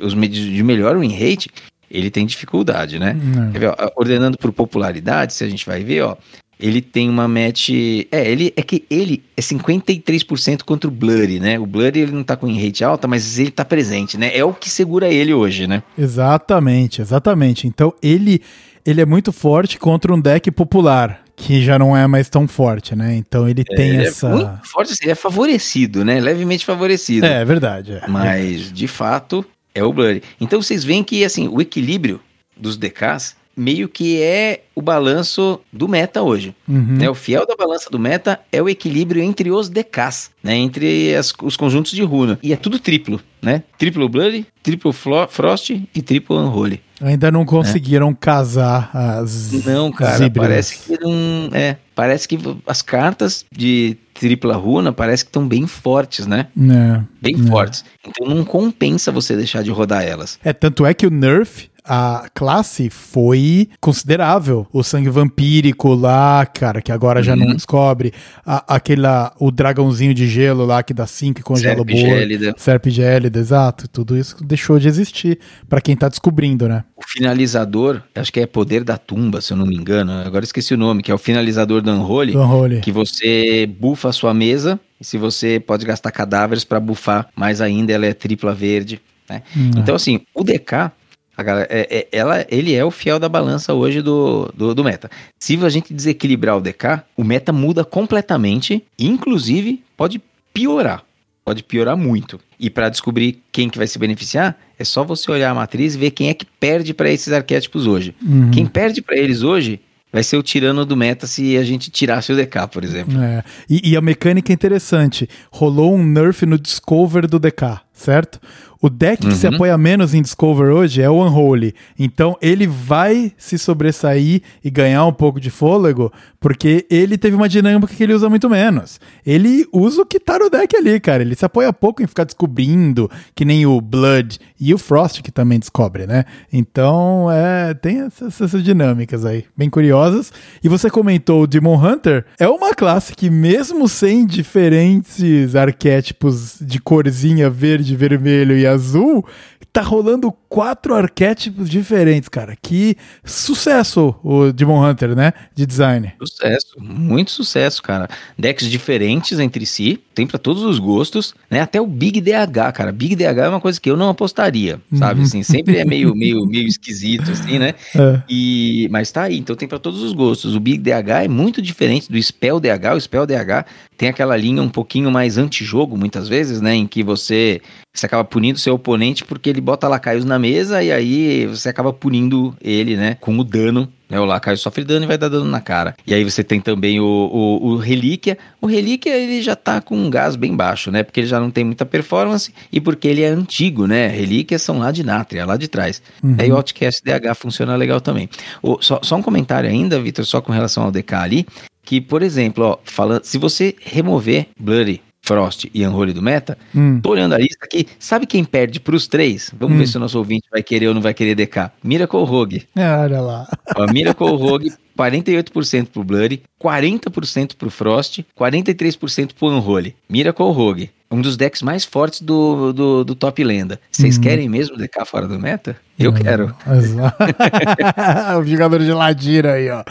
os 0.00 0.14
de 0.14 0.62
melhor 0.62 0.96
win 0.96 1.10
rate, 1.10 1.50
ele 1.90 2.08
tem 2.08 2.24
dificuldade, 2.24 3.00
né? 3.00 3.16
Hum. 3.20 3.50
Quer 3.50 3.58
ver, 3.58 3.66
ó, 3.70 3.90
ordenando 3.96 4.38
por 4.38 4.52
popularidade, 4.52 5.32
se 5.32 5.42
a 5.42 5.48
gente 5.48 5.66
vai 5.66 5.82
ver, 5.82 6.02
ó, 6.02 6.16
ele 6.58 6.80
tem 6.82 7.08
uma 7.08 7.28
match. 7.28 7.70
É, 8.10 8.30
ele 8.30 8.52
é 8.56 8.62
que 8.62 8.84
ele 8.90 9.22
é 9.36 9.40
53% 9.40 10.62
contra 10.64 10.88
o 10.88 10.90
Blurry, 10.92 11.38
né? 11.38 11.58
O 11.58 11.66
Blurry 11.66 12.00
ele 12.00 12.12
não 12.12 12.24
tá 12.24 12.36
com 12.36 12.52
rate 12.52 12.82
alta, 12.84 13.06
mas 13.06 13.38
ele 13.38 13.50
tá 13.50 13.64
presente, 13.64 14.18
né? 14.18 14.36
É 14.36 14.44
o 14.44 14.52
que 14.52 14.68
segura 14.68 15.08
ele 15.08 15.32
hoje, 15.32 15.66
né? 15.66 15.82
Exatamente, 15.96 17.00
exatamente. 17.00 17.66
Então 17.66 17.94
ele, 18.02 18.42
ele 18.84 19.00
é 19.00 19.06
muito 19.06 19.32
forte 19.32 19.78
contra 19.78 20.12
um 20.12 20.20
deck 20.20 20.50
popular, 20.50 21.22
que 21.36 21.62
já 21.62 21.78
não 21.78 21.96
é 21.96 22.06
mais 22.08 22.28
tão 22.28 22.48
forte, 22.48 22.96
né? 22.96 23.14
Então 23.16 23.48
ele 23.48 23.62
tem 23.64 23.90
Ele 23.90 24.06
essa. 24.08 24.26
é 24.26 24.30
muito 24.30 24.60
forte, 24.68 24.92
assim, 24.92 25.04
ele 25.04 25.12
é 25.12 25.14
favorecido, 25.14 26.04
né? 26.04 26.20
Levemente 26.20 26.64
favorecido. 26.66 27.24
É, 27.24 27.40
é 27.42 27.44
verdade. 27.44 27.92
é. 27.92 28.08
Mas, 28.08 28.72
de 28.72 28.88
fato, 28.88 29.44
é 29.74 29.84
o 29.84 29.92
Blurry. 29.92 30.22
Então 30.40 30.60
vocês 30.60 30.82
veem 30.82 31.04
que, 31.04 31.24
assim, 31.24 31.46
o 31.46 31.60
equilíbrio 31.60 32.20
dos 32.56 32.76
DKs 32.76 33.36
meio 33.58 33.88
que 33.88 34.22
é 34.22 34.62
o 34.74 34.80
balanço 34.80 35.60
do 35.72 35.88
meta 35.88 36.22
hoje. 36.22 36.54
Uhum. 36.68 36.96
né? 36.98 37.10
O 37.10 37.14
fiel 37.14 37.46
da 37.46 37.56
balança 37.56 37.90
do 37.90 37.98
meta 37.98 38.38
é 38.52 38.62
o 38.62 38.68
equilíbrio 38.68 39.22
entre 39.22 39.50
os 39.50 39.68
DKs, 39.68 40.30
né? 40.42 40.54
Entre 40.56 41.14
as- 41.14 41.32
os 41.42 41.56
conjuntos 41.56 41.92
de 41.92 42.02
runa. 42.02 42.38
E 42.42 42.52
é 42.52 42.56
tudo 42.56 42.78
triplo, 42.78 43.20
né? 43.42 43.62
Triplo 43.76 44.08
Bloody, 44.08 44.46
triplo 44.62 44.92
Frost 44.92 45.70
e 45.70 46.02
triplo 46.02 46.38
Unholy. 46.38 46.80
Ainda 47.00 47.30
não 47.30 47.44
conseguiram 47.44 48.12
casar 48.12 48.90
as. 48.92 49.52
Não, 49.64 49.90
cara, 49.92 50.26
híbridas. 50.26 50.48
parece 50.48 50.78
que 50.78 51.00
não... 51.00 51.48
É, 51.52 51.76
parece 51.94 52.26
que 52.26 52.36
as 52.66 52.82
cartas 52.82 53.44
de 53.52 53.96
tripla 54.14 54.56
runa 54.56 54.92
parece 54.92 55.24
que 55.24 55.28
estão 55.28 55.46
bem 55.46 55.66
fortes, 55.68 56.26
né? 56.26 56.48
É. 56.58 57.00
Bem 57.22 57.36
É. 57.36 57.48
fortes. 57.48 57.84
Então 58.04 58.26
não 58.26 58.44
compensa 58.44 59.12
você 59.12 59.36
deixar 59.36 59.62
de 59.62 59.70
rodar 59.70 60.02
elas. 60.02 60.40
É, 60.44 60.52
tanto 60.52 60.84
é 60.84 60.92
que 60.92 61.06
o 61.06 61.10
Nerf, 61.10 61.68
a 61.88 62.28
classe, 62.34 62.90
foi 62.90 63.68
considerável. 63.80 64.66
O 64.72 64.82
sangue 64.82 65.08
vampírico 65.08 65.94
lá, 65.94 66.44
cara, 66.46 66.82
que 66.82 66.92
agora 66.92 67.22
já 67.22 67.32
Uhum. 67.32 67.38
não 67.46 67.54
descobre. 67.54 68.12
A, 68.44 68.74
aquela, 68.76 69.32
o 69.40 69.50
dragãozinho 69.50 70.12
de 70.12 70.28
gelo 70.28 70.64
lá 70.66 70.82
que 70.82 70.92
dá 70.92 71.06
5 71.06 71.40
e 71.40 71.42
congela 71.42 71.80
o 71.80 71.84
bolo. 71.84 71.98
gélida. 71.98 72.54
Serp 72.58 72.86
gélida, 72.88 73.38
exato. 73.38 73.88
Tudo 73.88 74.16
isso 74.16 74.36
deixou 74.44 74.78
de 74.78 74.86
existir 74.88 75.38
pra 75.68 75.80
quem 75.80 75.96
tá 75.96 76.08
descobrindo, 76.08 76.68
né? 76.68 76.84
O 76.96 77.02
finalizador, 77.06 78.02
acho 78.14 78.32
que 78.32 78.40
é 78.40 78.46
Poder 78.46 78.84
da 78.84 78.96
Tumba, 78.98 79.40
se 79.40 79.52
eu 79.52 79.56
não 79.56 79.64
me 79.66 79.76
engano. 79.76 80.12
Agora 80.12 80.44
esqueci 80.44 80.74
o 80.74 80.76
nome, 80.76 81.02
que 81.02 81.10
é 81.10 81.14
o 81.14 81.18
finalizador 81.18 81.80
do 81.80 81.90
Unholy. 81.90 82.32
Do 82.32 82.40
Unholy. 82.42 82.80
que 82.80 82.92
você 82.92 83.66
bufa 83.80 84.08
a 84.08 84.12
sua 84.12 84.34
mesa 84.34 84.78
e 85.00 85.04
se 85.04 85.16
você 85.16 85.60
pode 85.60 85.86
gastar 85.86 86.10
cadáveres 86.10 86.64
para 86.64 86.80
bufar 86.80 87.28
mais 87.36 87.60
ainda, 87.60 87.92
ela 87.92 88.06
é 88.06 88.12
tripla 88.12 88.54
verde. 88.54 89.00
Né? 89.30 89.42
Hum, 89.56 89.70
Então, 89.76 89.94
assim, 89.94 90.20
o 90.34 90.42
DK, 90.42 90.90
a 91.38 91.42
galera, 91.44 91.68
é- 91.70 91.98
é- 91.98 92.08
ela, 92.10 92.44
ele 92.50 92.74
é 92.74 92.84
o 92.84 92.90
fiel 92.90 93.20
da 93.20 93.28
balança 93.28 93.72
hoje 93.72 94.02
do, 94.02 94.52
do, 94.56 94.74
do 94.74 94.82
meta. 94.82 95.08
Se 95.38 95.56
a 95.64 95.68
gente 95.68 95.94
desequilibrar 95.94 96.56
o 96.56 96.60
DK, 96.60 97.04
o 97.16 97.22
meta 97.22 97.52
muda 97.52 97.84
completamente, 97.84 98.84
inclusive 98.98 99.80
pode 99.96 100.20
piorar. 100.52 101.04
Pode 101.44 101.62
piorar 101.62 101.96
muito. 101.96 102.40
E 102.58 102.68
para 102.68 102.88
descobrir 102.88 103.40
quem 103.52 103.70
que 103.70 103.78
vai 103.78 103.86
se 103.86 104.00
beneficiar, 104.00 104.58
é 104.76 104.82
só 104.82 105.04
você 105.04 105.30
olhar 105.30 105.50
a 105.50 105.54
matriz 105.54 105.94
e 105.94 105.98
ver 105.98 106.10
quem 106.10 106.28
é 106.28 106.34
que 106.34 106.44
perde 106.44 106.92
para 106.92 107.08
esses 107.08 107.32
arquétipos 107.32 107.86
hoje. 107.86 108.16
Uhum. 108.20 108.50
Quem 108.50 108.66
perde 108.66 109.00
para 109.00 109.16
eles 109.16 109.42
hoje 109.42 109.80
vai 110.12 110.24
ser 110.24 110.36
o 110.38 110.42
tirano 110.42 110.84
do 110.84 110.96
meta 110.96 111.26
se 111.26 111.56
a 111.56 111.62
gente 111.62 111.88
tirasse 111.88 112.32
o 112.32 112.36
DK, 112.36 112.66
por 112.72 112.82
exemplo. 112.82 113.16
É. 113.22 113.44
E, 113.70 113.92
e 113.92 113.96
a 113.96 114.00
mecânica 114.00 114.52
é 114.52 114.54
interessante. 114.54 115.28
Rolou 115.52 115.94
um 115.94 116.04
nerf 116.04 116.44
no 116.44 116.58
Discover 116.58 117.28
do 117.28 117.38
DK. 117.38 117.80
Certo? 117.98 118.40
O 118.80 118.88
deck 118.88 119.26
que 119.26 119.34
se 119.34 119.46
apoia 119.46 119.76
menos 119.76 120.14
em 120.14 120.22
Discover 120.22 120.70
hoje 120.70 121.02
é 121.02 121.10
o 121.10 121.20
Unholy. 121.20 121.74
Então 121.98 122.36
ele 122.40 122.64
vai 122.64 123.32
se 123.36 123.58
sobressair 123.58 124.40
e 124.64 124.70
ganhar 124.70 125.04
um 125.04 125.12
pouco 125.12 125.40
de 125.40 125.50
fôlego, 125.50 126.12
porque 126.38 126.86
ele 126.88 127.18
teve 127.18 127.34
uma 127.34 127.48
dinâmica 127.48 127.92
que 127.92 128.02
ele 128.02 128.14
usa 128.14 128.28
muito 128.28 128.48
menos. 128.48 129.00
Ele 129.26 129.66
usa 129.72 130.02
o 130.02 130.06
que 130.06 130.20
tá 130.20 130.38
no 130.38 130.48
deck 130.48 130.76
ali, 130.76 131.00
cara. 131.00 131.22
Ele 131.22 131.34
se 131.34 131.44
apoia 131.44 131.72
pouco 131.72 132.02
em 132.02 132.06
ficar 132.06 132.22
descobrindo, 132.22 133.10
que 133.34 133.44
nem 133.44 133.66
o 133.66 133.80
Blood 133.80 134.38
e 134.60 134.72
o 134.72 134.78
Frost, 134.78 135.22
que 135.22 135.32
também 135.32 135.58
descobre, 135.58 136.06
né? 136.06 136.24
Então, 136.52 137.28
é, 137.30 137.74
tem 137.74 138.02
essas, 138.02 138.40
essas 138.40 138.62
dinâmicas 138.62 139.24
aí, 139.24 139.44
bem 139.56 139.68
curiosas. 139.68 140.32
E 140.62 140.68
você 140.68 140.88
comentou 140.88 141.42
o 141.42 141.46
Demon 141.48 141.84
Hunter, 141.84 142.24
é 142.38 142.48
uma 142.48 142.72
classe 142.72 143.12
que, 143.14 143.28
mesmo 143.28 143.88
sem 143.88 144.24
diferentes 144.24 145.56
arquétipos 145.56 146.58
de 146.60 146.80
corzinha 146.80 147.50
verde, 147.50 147.87
vermelho 147.94 148.56
e 148.56 148.66
azul, 148.66 149.24
tá 149.72 149.82
rolando 149.82 150.32
quatro 150.48 150.94
arquétipos 150.94 151.68
diferentes, 151.68 152.28
cara. 152.28 152.56
Que 152.60 152.96
sucesso 153.24 154.14
o 154.24 154.52
Demon 154.52 154.88
Hunter, 154.88 155.14
né? 155.14 155.32
De 155.54 155.66
design. 155.66 156.12
Sucesso, 156.18 156.76
muito 156.80 157.30
sucesso, 157.30 157.82
cara. 157.82 158.08
Decks 158.38 158.68
diferentes 158.68 159.38
entre 159.38 159.66
si, 159.66 160.00
tem 160.14 160.26
pra 160.26 160.38
todos 160.38 160.62
os 160.62 160.78
gostos, 160.78 161.34
né? 161.50 161.60
Até 161.60 161.80
o 161.80 161.86
Big 161.86 162.20
DH, 162.20 162.72
cara. 162.74 162.90
Big 162.90 163.14
DH 163.14 163.38
é 163.38 163.48
uma 163.48 163.60
coisa 163.60 163.80
que 163.80 163.90
eu 163.90 163.96
não 163.96 164.08
apostaria, 164.08 164.80
sabe? 164.94 165.22
Assim, 165.22 165.42
sempre 165.42 165.76
é 165.76 165.84
meio, 165.84 166.14
meio, 166.14 166.46
meio 166.46 166.66
esquisito, 166.66 167.30
assim, 167.30 167.58
né? 167.58 167.74
É. 167.98 168.22
E, 168.28 168.88
mas 168.90 169.10
tá 169.10 169.22
aí, 169.22 169.38
então 169.38 169.56
tem 169.56 169.66
pra 169.66 169.78
todos 169.78 170.02
os 170.02 170.12
gostos. 170.12 170.54
O 170.54 170.60
Big 170.60 170.78
DH 170.78 171.24
é 171.24 171.28
muito 171.28 171.60
diferente 171.60 172.10
do 172.10 172.22
Spell 172.22 172.60
DH. 172.60 172.94
O 172.94 173.00
Spell 173.00 173.26
DH 173.26 173.64
tem 173.96 174.08
aquela 174.08 174.36
linha 174.36 174.62
um 174.62 174.68
pouquinho 174.68 175.10
mais 175.10 175.36
antijogo, 175.36 175.96
muitas 175.96 176.28
vezes, 176.28 176.60
né? 176.60 176.74
Em 176.74 176.86
que 176.86 177.02
você, 177.02 177.60
você 177.92 178.06
acaba 178.06 178.24
punindo 178.24 178.58
seu 178.58 178.74
oponente 178.74 179.24
porque 179.24 179.50
ele 179.50 179.60
bota 179.60 179.88
lacaios 179.88 180.24
na 180.24 180.37
mesa 180.38 180.82
e 180.82 180.90
aí 180.92 181.46
você 181.46 181.68
acaba 181.68 181.92
punindo 181.92 182.56
ele, 182.60 182.96
né? 182.96 183.16
Com 183.20 183.38
o 183.38 183.44
dano. 183.44 183.88
Né, 184.10 184.18
o 184.18 184.24
lacaio 184.24 184.56
sofre 184.56 184.84
dano 184.84 185.04
e 185.04 185.06
vai 185.06 185.18
dar 185.18 185.28
dano 185.28 185.44
na 185.44 185.60
cara. 185.60 185.94
E 186.06 186.14
aí 186.14 186.24
você 186.24 186.42
tem 186.42 186.62
também 186.62 186.98
o, 186.98 187.04
o, 187.04 187.66
o 187.66 187.76
Relíquia. 187.76 188.38
O 188.58 188.66
Relíquia 188.66 189.10
ele 189.14 189.42
já 189.42 189.54
tá 189.54 189.82
com 189.82 189.94
um 189.98 190.08
gás 190.08 190.34
bem 190.34 190.56
baixo, 190.56 190.90
né? 190.90 191.02
Porque 191.02 191.20
ele 191.20 191.26
já 191.26 191.38
não 191.38 191.50
tem 191.50 191.62
muita 191.62 191.84
performance 191.84 192.50
e 192.72 192.80
porque 192.80 193.06
ele 193.06 193.20
é 193.20 193.28
antigo, 193.28 193.86
né? 193.86 194.06
Relíquias 194.06 194.62
são 194.62 194.78
lá 194.78 194.90
de 194.92 195.04
Nátria, 195.04 195.44
lá 195.44 195.58
de 195.58 195.68
trás. 195.68 196.00
Aí 196.38 196.50
o 196.50 196.56
Outcast 196.56 197.02
DH 197.04 197.34
funciona 197.36 197.76
legal 197.76 198.00
também. 198.00 198.30
O- 198.62 198.78
só, 198.80 198.98
só 199.02 199.14
um 199.14 199.22
comentário 199.22 199.68
ainda, 199.68 200.00
Vitor, 200.00 200.24
só 200.24 200.40
com 200.40 200.52
relação 200.52 200.84
ao 200.84 200.90
DK 200.90 201.12
ali. 201.14 201.46
Que, 201.84 202.00
por 202.00 202.22
exemplo, 202.22 202.64
ó, 202.64 202.78
falando, 202.84 203.24
se 203.24 203.36
você 203.36 203.76
remover 203.82 204.46
Blurry, 204.58 205.02
Frost 205.22 205.66
e 205.74 205.84
Unholy 205.84 206.12
do 206.12 206.22
meta, 206.22 206.56
Hum. 206.74 207.00
tô 207.02 207.10
olhando 207.10 207.34
a 207.34 207.38
lista 207.38 207.64
aqui, 207.64 207.86
sabe 207.98 208.26
quem 208.26 208.44
perde 208.44 208.80
pros 208.80 209.06
três? 209.06 209.50
Vamos 209.58 209.76
ver 209.78 209.86
se 209.86 209.96
o 209.96 210.00
nosso 210.00 210.16
ouvinte 210.18 210.46
vai 210.50 210.62
querer 210.62 210.88
ou 210.88 210.94
não 210.94 211.02
vai 211.02 211.12
querer 211.12 211.34
DK. 211.34 211.70
Miracle 211.82 212.24
Rogue. 212.24 212.66
É, 212.74 212.88
olha 212.96 213.20
lá. 213.20 213.46
Ó, 213.76 213.92
Miracle 213.92 214.26
Rogue, 214.36 214.72
48% 214.98 215.86
pro 215.88 216.02
Blurry, 216.04 216.42
40% 216.62 217.56
pro 217.56 217.70
Frost, 217.70 218.20
43% 218.38 219.30
pro 219.38 219.48
Unholy. 219.48 219.94
Miracle 220.08 220.50
Rogue, 220.52 220.90
um 221.10 221.20
dos 221.20 221.36
decks 221.36 221.62
mais 221.62 221.84
fortes 221.84 222.20
do, 222.20 222.72
do, 222.72 223.04
do 223.04 223.14
Top 223.14 223.42
Lenda. 223.42 223.80
Vocês 223.90 224.16
Uhum. 224.16 224.22
querem 224.22 224.48
mesmo 224.48 224.76
DK 224.76 225.04
fora 225.04 225.26
do 225.28 225.38
meta? 225.38 225.76
Eu 225.98 226.12
quero. 226.12 226.54
Exato. 226.70 227.16
o 228.40 228.44
jogador 228.44 228.78
de 228.80 228.92
ladira 228.92 229.54
aí, 229.54 229.68
ó. 229.70 229.82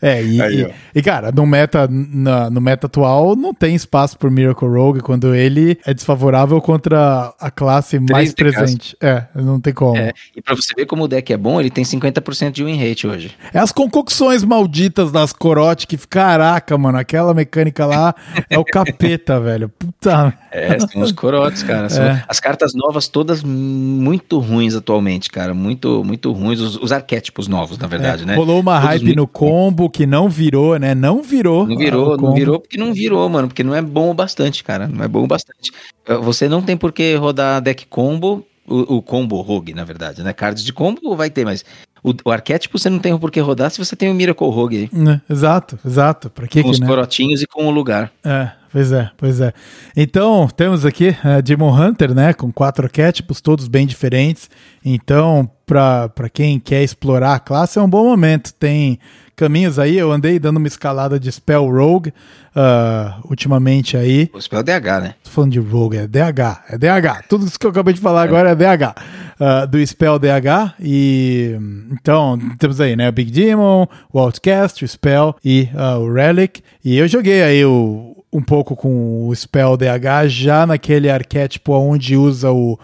É, 0.00 0.22
e, 0.22 0.40
Aí, 0.40 0.60
e- 0.60 0.64
ó. 0.64 0.70
e, 0.94 1.02
cara, 1.02 1.32
no 1.32 1.46
meta, 1.46 1.88
na- 1.90 2.48
no 2.50 2.60
meta 2.60 2.86
atual 2.86 3.34
não 3.34 3.52
tem 3.54 3.74
espaço 3.74 4.18
pro 4.18 4.30
Miracle 4.30 4.68
Rogue 4.68 5.00
quando 5.00 5.34
ele 5.34 5.78
é 5.84 5.92
desfavorável 5.94 6.60
contra 6.60 7.32
a 7.40 7.50
classe 7.50 7.98
mais 7.98 8.32
presente. 8.34 8.96
É, 9.00 9.24
não 9.34 9.60
tem 9.60 9.72
como. 9.72 9.96
É, 9.96 10.08
É. 10.08 10.12
e 10.36 10.42
pra 10.42 10.54
você 10.54 10.72
ver 10.74 10.86
como 10.86 11.04
o 11.04 11.08
deck 11.08 11.32
é 11.32 11.36
bom, 11.36 11.58
ele 11.60 11.70
tem 11.70 11.84
50% 11.84 12.52
de 12.52 12.64
win 12.64 12.76
rate 12.76 13.06
hoje. 13.06 13.34
as 13.54 13.72
concocções 13.72 14.44
malditas 14.44 15.10
das 15.10 15.32
corote 15.32 15.86
que, 15.86 15.96
caraca, 15.98 16.76
mano, 16.78 16.98
aquela 16.98 17.32
mecânica 17.34 17.86
lá 17.86 18.14
é 18.48 18.58
o 18.58 18.64
capeta, 18.64 19.40
velho. 19.40 19.68
Puta. 19.68 20.32
É, 20.52 20.78
são 20.78 21.02
os 21.02 21.12
corotes, 21.12 21.62
cara. 21.62 21.88
São 21.88 22.04
É. 22.04 22.24
As 22.28 22.38
cartas 22.38 22.74
novas 22.74 23.08
todas 23.08 23.42
muito 23.42 24.38
ruins 24.38 24.74
atualmente, 24.74 25.30
cara. 25.30 25.54
Muito, 25.56 26.04
muito 26.04 26.32
ruins. 26.32 26.60
Os, 26.60 26.76
os 26.76 26.92
arquétipos 26.92 27.48
novos, 27.48 27.78
na 27.78 27.86
verdade, 27.86 28.22
É, 28.22 28.26
né? 28.26 28.36
Rolou 28.36 28.60
uma 28.60 28.74
Todos 28.74 28.88
hype 28.88 29.04
muito 29.04 29.16
no 29.16 29.26
combo 29.26 29.90
que 29.90 30.06
não 30.06 30.28
virou, 30.28 30.78
né? 30.78 30.94
Não 30.94 31.22
virou. 31.22 31.66
Não 31.66 31.76
virou, 31.76 32.16
não 32.16 32.34
virou 32.34 32.60
porque 32.60 32.76
não 32.76 32.92
virou, 32.92 33.28
mano. 33.28 33.48
Porque 33.48 33.64
não 33.64 33.74
é 33.74 33.82
bom 33.82 34.10
o 34.10 34.14
bastante, 34.14 34.62
cara. 34.62 34.86
Não 34.86 35.04
é 35.04 35.08
bom 35.08 35.24
o 35.24 35.26
bastante. 35.26 35.72
Eh, 36.06 36.16
Você 36.18 36.48
não 36.48 36.62
tem 36.62 36.76
por 36.76 36.92
que 36.92 37.14
rodar 37.16 37.60
deck 37.60 37.86
combo, 37.86 38.44
o, 38.66 38.96
o 38.96 39.02
combo 39.02 39.40
rogue, 39.40 39.72
na 39.74 39.84
verdade, 39.84 40.22
né? 40.22 40.32
Cards 40.32 40.64
de 40.64 40.72
combo 40.72 41.16
vai 41.16 41.30
ter, 41.30 41.44
mas 41.44 41.64
o, 42.06 42.14
o 42.24 42.30
arquétipo 42.30 42.78
você 42.78 42.88
não 42.88 43.00
tem 43.00 43.16
por 43.18 43.30
que 43.32 43.40
rodar 43.40 43.70
se 43.70 43.78
você 43.78 43.96
tem 43.96 44.08
o 44.08 44.14
Miracle 44.14 44.48
Rogue 44.48 44.76
aí. 44.76 44.90
Né, 44.92 45.20
Exato, 45.28 45.76
exato. 45.84 46.30
Pra 46.30 46.46
que 46.46 46.62
com 46.62 46.68
que, 46.68 46.74
os 46.74 46.80
né? 46.80 46.86
corotinhos 46.86 47.42
e 47.42 47.46
com 47.46 47.66
o 47.66 47.70
lugar. 47.70 48.12
É, 48.24 48.50
pois 48.72 48.92
é, 48.92 49.10
pois 49.16 49.40
é. 49.40 49.52
Então, 49.96 50.48
temos 50.56 50.84
aqui 50.84 51.08
uh, 51.08 51.42
Demon 51.42 51.74
Hunter, 51.74 52.14
né, 52.14 52.32
com 52.32 52.52
quatro 52.52 52.84
arquétipos, 52.84 53.40
todos 53.40 53.66
bem 53.66 53.86
diferentes. 53.86 54.48
Então, 54.84 55.50
pra, 55.66 56.08
pra 56.08 56.28
quem 56.28 56.60
quer 56.60 56.84
explorar 56.84 57.34
a 57.34 57.40
classe, 57.40 57.78
é 57.78 57.82
um 57.82 57.90
bom 57.90 58.04
momento. 58.04 58.54
Tem 58.54 59.00
caminhos 59.36 59.78
aí, 59.78 59.96
eu 59.96 60.10
andei 60.10 60.38
dando 60.38 60.56
uma 60.56 60.66
escalada 60.66 61.20
de 61.20 61.30
Spell 61.30 61.70
Rogue 61.70 62.12
uh, 62.56 63.20
ultimamente 63.28 63.96
aí. 63.96 64.30
O 64.32 64.40
spell 64.40 64.62
DH, 64.62 65.00
né? 65.02 65.14
Tô 65.22 65.30
falando 65.30 65.52
de 65.52 65.60
Rogue, 65.60 65.98
é 65.98 66.06
DH, 66.06 66.64
é 66.70 66.78
DH. 66.78 67.26
Tudo 67.28 67.46
isso 67.46 67.58
que 67.58 67.66
eu 67.66 67.70
acabei 67.70 67.94
de 67.94 68.00
falar 68.00 68.22
agora 68.22 68.50
é 68.50 68.54
DH. 68.54 68.94
ah, 69.38 69.66
do 69.66 69.84
Spell 69.86 70.18
DH. 70.18 70.74
E 70.80 71.56
então, 71.92 72.38
temos 72.58 72.80
aí, 72.80 72.96
né? 72.96 73.08
O 73.08 73.12
Big 73.12 73.30
Demon, 73.30 73.86
o 74.12 74.18
Outcast, 74.18 74.84
o 74.84 74.88
Spell 74.88 75.36
e 75.44 75.68
ah, 75.74 75.98
o 75.98 76.12
Relic. 76.12 76.62
E 76.84 76.96
eu 76.96 77.06
joguei 77.06 77.42
aí 77.42 77.64
o, 77.64 78.16
um 78.32 78.42
pouco 78.42 78.74
com 78.74 79.28
o 79.28 79.34
Spell 79.34 79.76
DH 79.76 80.28
já 80.28 80.66
naquele 80.66 81.10
arquétipo 81.10 81.72
onde 81.74 82.16
usa 82.16 82.50
o. 82.50 82.78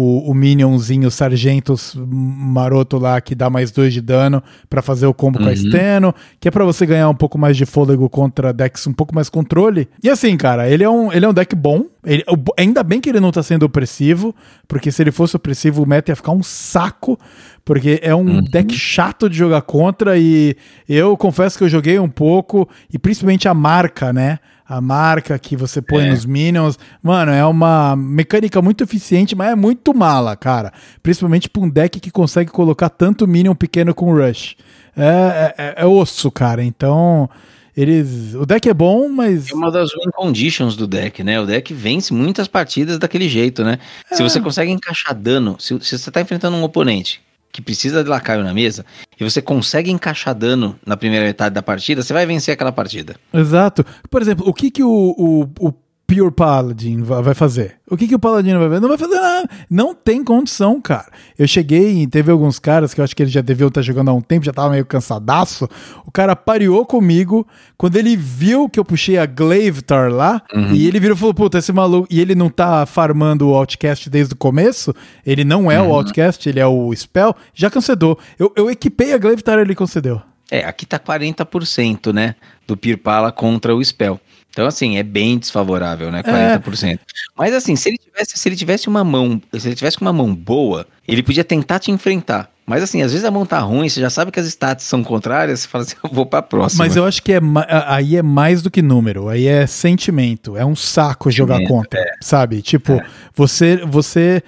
O, 0.00 0.30
o 0.30 0.34
Minionzinho 0.34 1.10
Sargentos 1.10 1.96
maroto 2.06 2.98
lá 2.98 3.20
que 3.20 3.34
dá 3.34 3.50
mais 3.50 3.72
dois 3.72 3.92
de 3.92 4.00
dano 4.00 4.40
pra 4.70 4.80
fazer 4.80 5.06
o 5.06 5.12
combo 5.14 5.38
com 5.40 5.48
a 5.48 5.56
Steno, 5.56 6.14
que 6.38 6.46
é 6.46 6.50
pra 6.52 6.64
você 6.64 6.86
ganhar 6.86 7.08
um 7.08 7.14
pouco 7.16 7.36
mais 7.36 7.56
de 7.56 7.66
fôlego 7.66 8.08
contra 8.08 8.52
decks 8.52 8.86
um 8.86 8.92
pouco 8.92 9.12
mais 9.12 9.28
controle. 9.28 9.88
E 10.00 10.08
assim, 10.08 10.36
cara, 10.36 10.68
ele 10.70 10.84
é 10.84 10.88
um, 10.88 11.12
ele 11.12 11.24
é 11.24 11.28
um 11.28 11.32
deck 11.34 11.56
bom. 11.56 11.84
Ele- 12.04 12.24
ainda 12.56 12.82
bem 12.84 13.00
que 13.00 13.08
ele 13.08 13.18
não 13.18 13.32
tá 13.32 13.42
sendo 13.42 13.64
opressivo, 13.64 14.32
porque 14.68 14.92
se 14.92 15.02
ele 15.02 15.10
fosse 15.10 15.34
opressivo, 15.34 15.82
o 15.82 15.86
meta 15.88 16.12
ia 16.12 16.16
ficar 16.16 16.30
um 16.32 16.44
saco, 16.44 17.18
porque 17.64 17.98
é 18.00 18.14
um 18.14 18.40
deck 18.40 18.72
chato 18.74 19.28
de 19.28 19.36
jogar 19.36 19.62
contra 19.62 20.16
e 20.16 20.56
eu 20.88 21.16
confesso 21.16 21.58
que 21.58 21.64
eu 21.64 21.68
joguei 21.68 21.98
um 21.98 22.08
pouco, 22.08 22.68
e 22.92 22.98
principalmente 22.98 23.48
a 23.48 23.52
marca, 23.54 24.12
né? 24.12 24.38
A 24.68 24.80
marca 24.82 25.38
que 25.38 25.56
você 25.56 25.80
põe 25.80 26.04
É. 26.04 26.10
nos 26.10 26.26
Minions, 26.26 26.78
mano, 27.02 27.32
é 27.32 27.42
uma 27.46 27.96
mecânica 27.96 28.60
muito 28.60 28.84
eficiente, 28.84 29.34
mas 29.34 29.50
é 29.52 29.54
muito 29.54 29.94
mala, 29.94 30.36
cara. 30.36 30.72
Principalmente 31.02 31.48
pra 31.48 31.62
um 31.62 31.68
deck 31.70 31.98
que 31.98 32.10
consegue 32.10 32.50
colocar 32.50 32.90
tanto 32.90 33.26
Minion 33.26 33.54
pequeno 33.54 33.94
com 33.94 34.12
Rush. 34.14 34.56
É, 34.94 35.54
é, 35.56 35.74
é 35.78 35.86
osso, 35.86 36.30
cara. 36.30 36.62
Então, 36.62 37.30
eles. 37.74 38.34
O 38.34 38.44
deck 38.44 38.68
é 38.68 38.74
bom, 38.74 39.08
mas. 39.08 39.50
É 39.50 39.54
uma 39.54 39.70
das 39.70 39.90
win 39.90 40.10
conditions 40.14 40.76
do 40.76 40.86
deck, 40.86 41.22
né? 41.24 41.40
O 41.40 41.46
deck 41.46 41.72
vence 41.72 42.12
muitas 42.12 42.46
partidas 42.46 42.98
daquele 42.98 43.28
jeito, 43.28 43.64
né? 43.64 43.78
Se 44.12 44.22
É. 44.22 44.28
você 44.28 44.38
consegue 44.40 44.70
encaixar 44.70 45.14
dano, 45.14 45.56
se, 45.58 45.78
se 45.80 45.98
você 45.98 46.10
tá 46.10 46.20
enfrentando 46.20 46.56
um 46.58 46.62
oponente 46.62 47.22
que 47.52 47.62
precisa 47.62 48.04
de 48.04 48.10
lacaio 48.10 48.42
na 48.42 48.54
mesa, 48.54 48.84
e 49.18 49.24
você 49.24 49.40
consegue 49.42 49.90
encaixar 49.90 50.34
dano 50.34 50.78
na 50.84 50.96
primeira 50.96 51.24
metade 51.24 51.54
da 51.54 51.62
partida, 51.62 52.02
você 52.02 52.12
vai 52.12 52.26
vencer 52.26 52.52
aquela 52.54 52.72
partida. 52.72 53.16
Exato. 53.32 53.84
Por 54.10 54.22
exemplo, 54.22 54.48
o 54.48 54.52
que, 54.52 54.70
que 54.70 54.82
o, 54.82 55.14
o, 55.16 55.68
o 55.68 55.72
Pure 56.10 56.30
Paladin 56.30 57.02
va- 57.02 57.20
vai 57.20 57.34
fazer? 57.34 57.76
O 57.86 57.94
que, 57.94 58.08
que 58.08 58.14
o 58.14 58.18
Paladino 58.18 58.58
vai 58.58 58.68
fazer? 58.70 58.80
Não 58.80 58.88
vai 58.88 58.96
fazer 58.96 59.14
nada. 59.20 59.48
Não 59.68 59.94
tem 59.94 60.24
condição, 60.24 60.80
cara. 60.80 61.04
Eu 61.38 61.46
cheguei 61.46 62.00
e 62.02 62.06
teve 62.06 62.30
alguns 62.32 62.58
caras 62.58 62.94
que 62.94 63.00
eu 63.00 63.04
acho 63.04 63.14
que 63.14 63.22
eles 63.22 63.32
já 63.32 63.42
deviam 63.42 63.68
estar 63.68 63.82
jogando 63.82 64.08
há 64.08 64.14
um 64.14 64.22
tempo, 64.22 64.46
já 64.46 64.52
tava 64.52 64.70
meio 64.70 64.86
cansadaço. 64.86 65.68
O 66.06 66.10
cara 66.10 66.34
pareou 66.34 66.86
comigo 66.86 67.46
quando 67.76 67.96
ele 67.96 68.16
viu 68.16 68.70
que 68.70 68.80
eu 68.80 68.86
puxei 68.86 69.18
a 69.18 69.26
Glavetar 69.26 70.10
lá 70.10 70.40
e 70.74 70.86
ele 70.88 70.98
virou 70.98 71.14
e 71.14 71.18
falou: 71.20 71.34
Puta, 71.34 71.58
esse 71.58 71.72
maluco. 71.74 72.08
E 72.10 72.20
ele 72.22 72.34
não 72.34 72.48
tá 72.48 72.86
farmando 72.86 73.46
o 73.46 73.54
Outcast 73.54 74.08
desde 74.08 74.32
o 74.32 74.36
começo. 74.36 74.94
Ele 75.26 75.44
não 75.44 75.70
é 75.70 75.78
o 75.82 75.92
Outcast, 75.92 76.48
ele 76.48 76.58
é 76.58 76.66
o 76.66 76.90
Spell. 76.96 77.36
Já 77.52 77.70
concedeu. 77.70 78.18
Eu, 78.38 78.50
eu 78.56 78.70
equipei 78.70 79.12
a 79.12 79.18
Glavetar 79.18 79.58
e 79.58 79.60
ele 79.60 79.74
concedeu. 79.74 80.22
É, 80.50 80.64
aqui 80.64 80.86
tá 80.86 80.98
40%, 80.98 82.14
né? 82.14 82.34
Do 82.66 82.74
Pirpala 82.78 83.30
contra 83.30 83.74
o 83.76 83.84
Spell. 83.84 84.18
Então, 84.50 84.66
assim, 84.66 84.96
é 84.96 85.02
bem 85.02 85.38
desfavorável, 85.38 86.10
né? 86.10 86.22
40%. 86.22 86.98
Mas 87.36 87.54
assim, 87.54 87.76
se 87.76 87.90
ele 87.90 87.98
tivesse, 87.98 88.38
se 88.38 88.48
ele 88.48 88.56
tivesse 88.56 88.88
uma 88.88 89.04
mão, 89.04 89.40
se 89.56 89.68
ele 89.68 89.76
tivesse 89.76 90.00
uma 90.00 90.12
mão 90.12 90.34
boa, 90.34 90.86
ele 91.06 91.22
podia 91.22 91.44
tentar 91.44 91.78
te 91.78 91.90
enfrentar. 91.90 92.50
Mas 92.66 92.82
assim, 92.82 93.00
às 93.00 93.12
vezes 93.12 93.24
a 93.24 93.30
mão 93.30 93.46
tá 93.46 93.60
ruim, 93.60 93.88
você 93.88 94.00
já 94.00 94.10
sabe 94.10 94.30
que 94.30 94.38
as 94.38 94.46
stats 94.46 94.84
são 94.84 95.02
contrárias, 95.02 95.60
você 95.60 95.68
fala 95.68 95.84
assim, 95.84 95.96
eu 96.04 96.10
vou 96.12 96.26
pra 96.26 96.42
próxima. 96.42 96.84
Mas 96.84 96.96
eu 96.96 97.04
acho 97.04 97.22
que 97.22 97.32
é, 97.32 97.40
aí 97.86 98.16
é 98.16 98.22
mais 98.22 98.60
do 98.60 98.70
que 98.70 98.82
número, 98.82 99.28
aí 99.28 99.46
é 99.46 99.66
sentimento, 99.66 100.56
é 100.56 100.64
um 100.66 100.76
saco 100.76 101.30
jogar 101.30 101.62
contra, 101.64 102.04
sabe? 102.20 102.60
Tipo, 102.60 103.00
você 103.34 103.76
você 103.86 104.42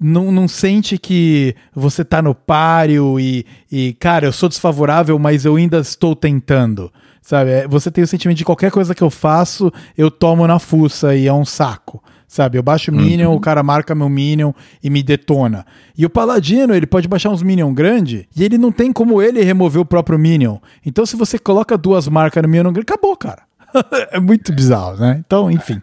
não, 0.00 0.30
não 0.30 0.46
sente 0.46 0.96
que 0.96 1.54
você 1.74 2.04
tá 2.04 2.22
no 2.22 2.34
páreo 2.34 3.18
e, 3.18 3.44
e, 3.70 3.94
cara, 3.94 4.26
eu 4.26 4.32
sou 4.32 4.48
desfavorável, 4.48 5.18
mas 5.18 5.44
eu 5.44 5.56
ainda 5.56 5.78
estou 5.78 6.14
tentando, 6.14 6.92
sabe? 7.28 7.50
É, 7.50 7.68
Você 7.68 7.90
tem 7.90 8.02
o 8.02 8.06
sentimento 8.06 8.38
de 8.38 8.44
qualquer 8.44 8.70
coisa 8.70 8.94
que 8.94 9.02
eu 9.02 9.10
faço, 9.10 9.70
eu 9.98 10.10
tomo 10.10 10.46
na 10.46 10.58
fuça 10.58 11.14
e 11.14 11.26
é 11.26 11.32
um 11.32 11.44
saco. 11.44 12.02
Sabe, 12.26 12.58
eu 12.58 12.62
baixo 12.62 12.90
o 12.90 12.94
Minion, 12.94 13.34
o 13.34 13.40
cara 13.40 13.62
marca 13.62 13.94
meu 13.94 14.08
Minion 14.08 14.52
e 14.84 14.90
me 14.90 15.02
detona. 15.02 15.64
E 15.96 16.04
o 16.04 16.10
Paladino, 16.10 16.74
ele 16.74 16.86
pode 16.86 17.08
baixar 17.08 17.30
uns 17.30 17.42
Minion 17.42 17.72
grande 17.72 18.28
e 18.36 18.44
ele 18.44 18.58
não 18.58 18.70
tem 18.70 18.92
como 18.92 19.22
ele 19.22 19.42
remover 19.42 19.80
o 19.80 19.84
próprio 19.84 20.18
Minion. 20.18 20.58
Então, 20.84 21.06
se 21.06 21.16
você 21.16 21.38
coloca 21.38 21.76
duas 21.78 22.06
marcas 22.06 22.42
no 22.42 22.48
Minion 22.48 22.70
grande, 22.70 22.80
acabou, 22.92 23.16
cara. 23.16 23.42
é 24.12 24.20
muito 24.20 24.52
bizarro, 24.52 24.98
né? 24.98 25.22
Então, 25.26 25.50
enfim. 25.50 25.80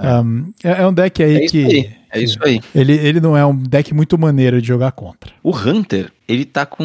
um, 0.00 0.52
é, 0.62 0.82
é 0.82 0.86
um 0.86 0.92
deck 0.92 1.20
aí 1.20 1.36
É 1.36 1.46
que. 1.48 1.64
aí, 1.64 1.90
é 2.12 2.20
isso 2.20 2.38
aí. 2.42 2.60
Ele, 2.72 2.92
ele 2.92 3.20
não 3.20 3.36
é 3.36 3.44
um 3.44 3.56
deck 3.56 3.92
muito 3.92 4.16
maneiro 4.16 4.62
de 4.62 4.68
jogar 4.68 4.92
contra. 4.92 5.32
O 5.42 5.50
Hunter, 5.56 6.12
ele 6.28 6.44
tá 6.44 6.66
com. 6.66 6.84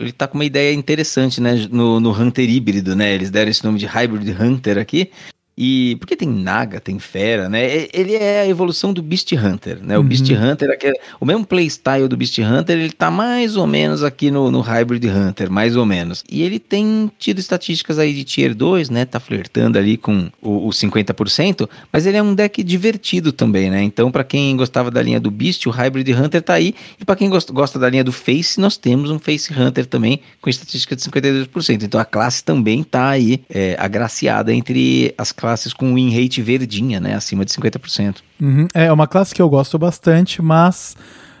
Ele 0.00 0.12
tá 0.12 0.26
com 0.26 0.34
uma 0.36 0.44
ideia 0.44 0.74
interessante, 0.74 1.40
né? 1.40 1.54
No, 1.70 2.00
no 2.00 2.10
Hunter 2.10 2.48
híbrido, 2.48 2.96
né? 2.96 3.14
Eles 3.14 3.30
deram 3.30 3.50
esse 3.50 3.64
nome 3.64 3.78
de 3.78 3.86
Hybrid 3.86 4.28
Hunter 4.38 4.78
aqui. 4.78 5.10
E 5.60 5.96
porque 5.96 6.14
tem 6.14 6.28
Naga, 6.28 6.78
tem 6.78 7.00
Fera, 7.00 7.48
né? 7.48 7.88
Ele 7.92 8.14
é 8.14 8.42
a 8.42 8.46
evolução 8.46 8.92
do 8.92 9.02
Beast 9.02 9.32
Hunter, 9.32 9.80
né? 9.82 9.98
O 9.98 10.04
Beast 10.04 10.30
Hunter, 10.30 10.70
aqui, 10.70 10.92
o 11.18 11.26
mesmo 11.26 11.44
playstyle 11.44 12.06
do 12.06 12.16
Beast 12.16 12.38
Hunter, 12.38 12.78
ele 12.78 12.92
tá 12.92 13.10
mais 13.10 13.56
ou 13.56 13.66
menos 13.66 14.04
aqui 14.04 14.30
no, 14.30 14.52
no 14.52 14.60
Hybrid 14.60 15.04
Hunter, 15.06 15.50
mais 15.50 15.74
ou 15.74 15.84
menos. 15.84 16.22
E 16.30 16.44
ele 16.44 16.60
tem 16.60 17.10
tido 17.18 17.40
estatísticas 17.40 17.98
aí 17.98 18.14
de 18.14 18.22
Tier 18.22 18.54
2, 18.54 18.88
né? 18.88 19.04
Tá 19.04 19.18
flertando 19.18 19.76
ali 19.76 19.96
com 19.96 20.30
o, 20.40 20.68
o 20.68 20.70
50%, 20.70 21.68
mas 21.92 22.06
ele 22.06 22.16
é 22.16 22.22
um 22.22 22.36
deck 22.36 22.62
divertido 22.62 23.32
também, 23.32 23.68
né? 23.68 23.82
Então, 23.82 24.12
pra 24.12 24.22
quem 24.22 24.56
gostava 24.56 24.92
da 24.92 25.02
linha 25.02 25.18
do 25.18 25.28
Beast, 25.28 25.66
o 25.66 25.70
Hybrid 25.70 26.08
Hunter 26.12 26.40
tá 26.40 26.54
aí. 26.54 26.72
E 27.00 27.04
pra 27.04 27.16
quem 27.16 27.28
gosta, 27.28 27.52
gosta 27.52 27.80
da 27.80 27.90
linha 27.90 28.04
do 28.04 28.12
Face, 28.12 28.60
nós 28.60 28.76
temos 28.76 29.10
um 29.10 29.18
Face 29.18 29.52
Hunter 29.52 29.86
também 29.86 30.20
com 30.40 30.48
estatística 30.48 30.94
de 30.94 31.02
52%. 31.02 31.82
Então 31.82 32.00
a 32.00 32.04
classe 32.04 32.44
também 32.44 32.84
tá 32.84 33.08
aí 33.08 33.42
é, 33.50 33.74
agraciada 33.76 34.54
entre 34.54 35.12
as 35.18 35.32
classes 35.32 35.47
com 35.76 35.94
win 35.94 36.10
rate 36.14 36.42
verdinha, 36.42 37.00
né? 37.00 37.14
Acima 37.14 37.44
de 37.44 37.52
50%. 37.52 38.16
Uhum. 38.40 38.66
É 38.74 38.92
uma 38.92 39.06
classe 39.06 39.34
que 39.34 39.42
eu 39.42 39.48
gosto 39.48 39.78
bastante, 39.78 40.40
mas 40.42 40.96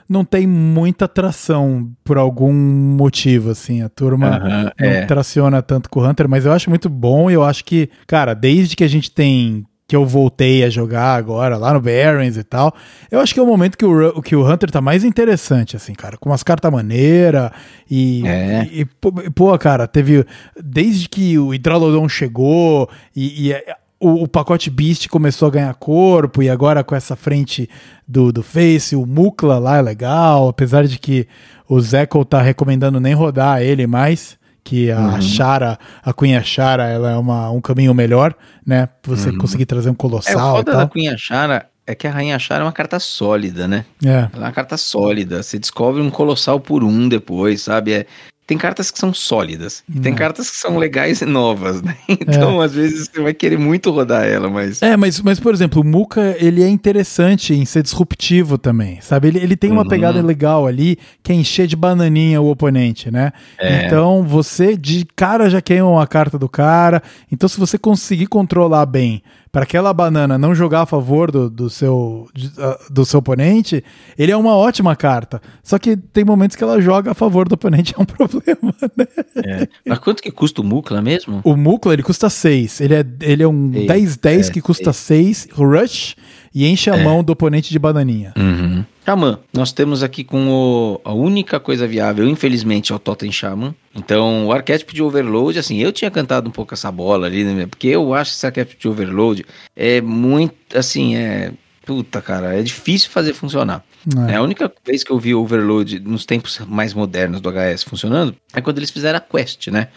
não 0.08 0.24
tem 0.24 0.46
muita 0.46 1.04
atração 1.04 1.90
por 2.02 2.16
algum 2.16 2.52
motivo, 2.52 3.50
assim. 3.50 3.82
A 3.82 3.88
turma 3.88 4.28
Aham, 4.28 4.72
não 4.78 4.86
é. 4.86 5.04
traciona 5.06 5.60
tanto 5.60 5.90
com 5.90 6.00
o 6.00 6.08
Hunter, 6.08 6.28
mas 6.28 6.46
eu 6.46 6.52
acho 6.52 6.70
muito 6.70 6.88
bom 6.88 7.30
e 7.30 7.34
eu 7.34 7.44
acho 7.44 7.64
que, 7.64 7.90
cara, 8.06 8.34
desde 8.34 8.74
que 8.76 8.84
a 8.84 8.88
gente 8.88 9.10
tem. 9.10 9.64
Que 9.90 9.96
eu 9.96 10.04
voltei 10.04 10.64
a 10.64 10.68
jogar 10.68 11.14
agora 11.14 11.56
lá 11.56 11.72
no 11.72 11.80
Barons 11.80 12.36
e 12.36 12.44
tal. 12.44 12.74
Eu 13.10 13.20
acho 13.20 13.32
que 13.32 13.40
é 13.40 13.42
o 13.42 13.46
momento 13.46 13.74
que 13.78 13.86
o, 13.86 14.20
que 14.20 14.36
o 14.36 14.46
Hunter 14.46 14.70
tá 14.70 14.82
mais 14.82 15.02
interessante, 15.02 15.76
assim, 15.76 15.94
cara. 15.94 16.18
Com 16.18 16.28
umas 16.28 16.42
cartas 16.42 16.70
maneiras 16.70 17.50
e, 17.90 18.22
É. 18.26 18.68
e, 18.70 18.80
e, 18.80 19.30
pô, 19.30 19.58
cara, 19.58 19.86
teve. 19.86 20.26
Desde 20.62 21.08
que 21.08 21.38
o 21.38 21.54
Hidrolodon 21.54 22.06
chegou 22.06 22.86
e, 23.16 23.46
e, 23.46 23.52
é, 23.54 23.76
o, 24.00 24.24
o 24.24 24.28
pacote 24.28 24.70
Beast 24.70 25.08
começou 25.08 25.48
a 25.48 25.50
ganhar 25.50 25.74
corpo 25.74 26.42
e 26.42 26.48
agora 26.48 26.84
com 26.84 26.94
essa 26.94 27.16
frente 27.16 27.68
do, 28.06 28.32
do 28.32 28.42
Face, 28.42 28.94
o 28.94 29.04
Mukla 29.04 29.58
lá 29.58 29.78
é 29.78 29.82
legal, 29.82 30.48
apesar 30.48 30.86
de 30.86 30.98
que 30.98 31.26
o 31.68 31.80
Zeco 31.80 32.24
tá 32.24 32.40
recomendando 32.40 33.00
nem 33.00 33.14
rodar 33.14 33.60
ele 33.60 33.86
mais, 33.86 34.38
que 34.62 34.90
a 34.90 35.00
Uhum. 35.00 35.22
Chara, 35.22 35.78
a 36.02 36.12
Cunha 36.12 36.42
Chara, 36.42 36.86
ela 36.86 37.12
é 37.12 37.16
uma, 37.16 37.50
um 37.50 37.60
caminho 37.60 37.94
melhor, 37.94 38.34
né? 38.64 38.88
Você 39.04 39.32
conseguir 39.32 39.66
trazer 39.66 39.88
um 39.88 39.92
Uhum. 39.92 39.94
É, 39.94 39.96
o 39.96 39.98
colossal 39.98 40.54
e 40.54 40.56
foda 40.58 40.72
da 40.72 40.78
tal. 40.80 40.88
Queen 40.88 41.08
Achara 41.08 41.68
é 41.86 41.94
que 41.94 42.06
a 42.06 42.10
Rainha 42.10 42.36
Achara 42.36 42.62
é 42.62 42.66
uma 42.66 42.72
carta 42.72 43.00
sólida, 43.00 43.66
né? 43.66 43.84
É. 44.04 44.08
Ela 44.10 44.28
é 44.34 44.38
uma 44.38 44.52
carta 44.52 44.76
sólida. 44.76 45.42
Você 45.42 45.58
descobre 45.58 46.02
um 46.02 46.10
colossal 46.10 46.60
por 46.60 46.84
um 46.84 47.08
depois, 47.08 47.62
sabe? 47.62 47.92
É, 47.92 48.06
tem 48.48 48.56
cartas 48.58 48.90
que 48.90 48.98
são 48.98 49.12
sólidas. 49.12 49.84
E 49.94 50.00
tem 50.00 50.12
É. 50.12 50.16
cartas 50.16 50.50
que 50.50 50.56
são 50.56 50.78
legais 50.78 51.20
e 51.20 51.26
novas, 51.26 51.82
né? 51.82 51.94
Então, 52.08 52.60
às 52.60 52.72
vezes, 52.74 53.06
você 53.12 53.20
vai 53.20 53.34
querer 53.34 53.58
muito 53.58 53.90
rodar 53.90 54.24
ela, 54.24 54.48
mas. 54.48 54.80
É, 54.82 54.96
mas, 54.96 55.20
mas 55.20 55.38
por 55.38 55.52
exemplo, 55.54 55.82
o 55.82 55.84
Muka, 55.84 56.34
ele 56.40 56.62
é 56.62 56.68
interessante 56.68 57.52
em 57.54 57.64
ser 57.66 57.82
disruptivo 57.82 58.56
também, 58.56 59.00
sabe? 59.02 59.28
Ele, 59.28 59.38
ele 59.38 59.56
tem 59.56 59.70
uma 59.70 59.82
Uhum. 59.82 59.88
pegada 59.88 60.20
legal 60.22 60.66
ali, 60.66 60.98
que 61.22 61.30
é 61.30 61.34
encher 61.34 61.66
de 61.66 61.76
bananinha 61.76 62.40
o 62.40 62.50
oponente, 62.50 63.10
né? 63.10 63.32
É. 63.58 63.86
Então, 63.86 64.22
você 64.24 64.74
de 64.76 65.06
cara 65.14 65.50
já 65.50 65.60
queima 65.60 65.86
uma 65.88 66.06
carta 66.06 66.38
do 66.38 66.48
cara. 66.48 67.02
Então, 67.30 67.48
se 67.48 67.60
você 67.60 67.76
conseguir 67.78 68.26
controlar 68.28 68.86
bem 68.86 69.22
para 69.58 69.64
aquela 69.64 69.92
banana 69.92 70.38
não 70.38 70.54
jogar 70.54 70.82
a 70.82 70.86
favor 70.86 71.32
do, 71.32 71.50
do, 71.50 71.68
seu, 71.68 72.28
ah, 72.58 72.78
do 72.88 73.04
seu 73.04 73.18
oponente, 73.18 73.82
ele 74.16 74.30
é 74.30 74.36
uma 74.36 74.54
ótima 74.56 74.94
carta. 74.94 75.42
Só 75.64 75.80
que 75.80 75.96
tem 75.96 76.24
momentos 76.24 76.56
que 76.56 76.62
ela 76.62 76.80
joga 76.80 77.10
a 77.10 77.14
favor 77.14 77.48
do 77.48 77.54
oponente, 77.54 77.92
é 77.98 78.00
um 78.00 78.04
problema, 78.04 78.72
né? 78.96 79.06
É. 79.44 79.68
Mas 79.84 79.98
quanto 79.98 80.22
que 80.22 80.30
custa 80.30 80.60
o 80.60 80.64
Mukla 80.64 81.02
mesmo? 81.02 81.40
O 81.42 81.56
Mukla, 81.56 81.92
ele 81.92 82.04
custa 82.04 82.30
6. 82.30 82.80
Ele 82.80 82.94
é, 82.94 83.04
ele 83.20 83.42
é 83.42 83.48
um 83.48 83.72
Seis, 83.72 84.16
10-10 84.16 84.48
é, 84.48 84.52
que 84.52 84.60
custa 84.60 84.92
6, 84.92 85.48
rush, 85.50 86.14
e 86.54 86.64
enche 86.64 86.88
a 86.88 86.96
É. 86.96 87.02
mão 87.02 87.24
do 87.24 87.32
oponente 87.32 87.70
de 87.70 87.78
bananinha. 87.80 88.32
Uhum. 88.38 88.84
Xamã, 89.08 89.38
nós 89.54 89.72
temos 89.72 90.02
aqui 90.02 90.22
com 90.22 90.50
o, 90.50 91.00
a 91.02 91.14
única 91.14 91.58
coisa 91.58 91.86
viável, 91.86 92.28
infelizmente, 92.28 92.92
é 92.92 92.94
o 92.94 92.98
Totem 92.98 93.32
Shaman. 93.32 93.74
Então, 93.96 94.46
o 94.46 94.52
arquétipo 94.52 94.92
de 94.92 95.02
Overload, 95.02 95.58
assim, 95.58 95.78
eu 95.78 95.90
tinha 95.90 96.10
cantado 96.10 96.46
um 96.46 96.52
pouco 96.52 96.74
essa 96.74 96.92
bola 96.92 97.26
ali, 97.26 97.42
né? 97.42 97.66
Porque 97.66 97.88
eu 97.88 98.12
acho 98.12 98.32
que 98.32 98.36
esse 98.36 98.44
arquétipo 98.44 98.78
de 98.78 98.86
Overload 98.86 99.46
é 99.74 100.02
muito, 100.02 100.54
assim, 100.76 101.16
é... 101.16 101.52
Puta, 101.86 102.20
cara, 102.20 102.54
é 102.54 102.62
difícil 102.62 103.08
fazer 103.08 103.32
funcionar. 103.32 103.82
É. 104.28 104.32
É, 104.32 104.36
a 104.36 104.42
única 104.42 104.70
vez 104.84 105.02
que 105.02 105.10
eu 105.10 105.18
vi 105.18 105.34
o 105.34 105.40
Overload 105.40 106.00
nos 106.00 106.26
tempos 106.26 106.60
mais 106.68 106.92
modernos 106.92 107.40
do 107.40 107.50
HS 107.50 107.84
funcionando 107.84 108.36
é 108.52 108.60
quando 108.60 108.76
eles 108.76 108.90
fizeram 108.90 109.16
a 109.16 109.20
quest, 109.22 109.68
né? 109.68 109.88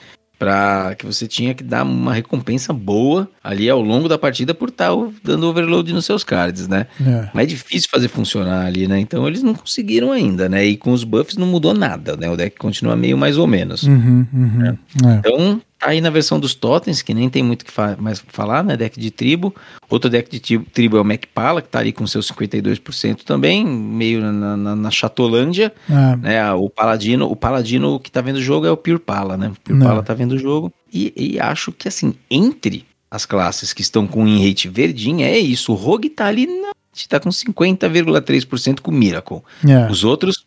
Pra 0.42 0.96
que 0.96 1.06
você 1.06 1.28
tinha 1.28 1.54
que 1.54 1.64
dar 1.64 1.84
uma 1.84 2.16
recompensa 2.16 2.74
boa 2.74 3.30
ali 3.44 3.70
ao 3.70 3.80
longo 3.80 4.10
da 4.10 4.18
partida 4.18 4.56
por 4.56 4.70
estar 4.70 4.90
dando 5.24 5.48
overload 5.48 5.94
nos 5.94 6.04
seus 6.04 6.24
cards, 6.24 6.68
né? 6.68 6.88
É. 7.00 7.30
Mas 7.32 7.44
é 7.44 7.46
difícil 7.46 7.88
fazer 7.92 8.08
funcionar 8.08 8.66
ali, 8.66 8.88
né? 8.88 9.00
Então 9.00 9.28
eles 9.28 9.44
não 9.44 9.54
conseguiram 9.54 10.12
ainda, 10.12 10.50
né? 10.50 10.66
E 10.66 10.78
com 10.78 10.94
os 10.94 11.04
buffs 11.04 11.38
não 11.38 11.46
mudou 11.46 11.76
nada, 11.76 12.18
né? 12.18 12.28
O 12.28 12.36
deck 12.36 12.58
continua 12.58 12.96
meio 12.96 13.16
mais 13.16 13.38
ou 13.38 13.46
menos. 13.46 13.84
Uhum, 13.84 14.26
uhum. 14.34 14.66
É. 14.66 15.16
Então, 15.20 15.62
tá 15.82 15.90
aí 15.90 16.00
na 16.00 16.10
versão 16.12 16.40
dos 16.40 16.54
totens, 16.54 17.02
que 17.02 17.14
nem 17.14 17.30
tem 17.30 17.42
muito 17.42 17.66
que 17.66 17.72
fa 17.72 17.98
mais 18.00 18.24
falar, 18.28 18.64
né? 18.64 18.78
Deck 18.78 19.00
de 19.00 19.10
tribo. 19.12 19.54
Outro 19.90 20.10
deck 20.10 20.30
de 20.32 20.40
tri- 20.40 20.60
tribo 20.72 20.98
é 20.98 21.02
o 21.02 21.04
Macpala, 21.04 21.62
que 21.62 21.68
tá 21.70 21.80
ali 21.80 21.92
com 21.92 22.06
seus 22.08 22.28
52% 22.32 23.24
também, 23.24 23.66
meio 23.66 24.22
na, 24.22 24.56
na, 24.56 24.76
na 24.76 24.92
Chatolândia, 24.92 25.74
É. 25.90 26.16
né? 26.18 26.54
O 26.54 26.70
Paladino, 26.70 27.26
o 27.30 27.36
Paladino 27.36 28.00
que 28.00 28.12
tá 28.12 28.22
vendo 28.22 28.36
o 28.38 28.42
jogo 28.42 28.66
é 28.66 28.72
o 28.72 28.78
Pure 28.78 29.00
Pala, 29.00 29.36
né? 29.36 29.50
O 29.50 29.60
Pure 29.62 29.78
Não. 29.80 29.88
Pala 29.88 30.04
tá 30.04 30.14
vendo 30.14 30.34
o 30.34 30.38
jogo. 30.38 30.72
E, 30.94 31.12
e 31.16 31.40
acho 31.40 31.72
que, 31.72 31.88
assim, 31.88 32.14
entre 32.30 32.86
as 33.10 33.26
classes 33.26 33.74
que 33.74 33.82
estão 33.82 34.06
com 34.08 34.24
win 34.26 34.48
rate 34.48 34.70
verdinha, 34.70 35.28
é 35.28 35.38
isso. 35.40 35.72
O 35.72 35.76
Rogue 35.76 36.10
tá 36.10 36.28
ali, 36.28 36.46
na, 36.48 36.72
tá 37.10 37.20
com 37.20 37.30
50,3% 37.30 38.80
com 38.82 38.92
Miracle. 38.92 39.42
É. 39.68 39.90
Os 39.92 40.04
outros 40.04 40.46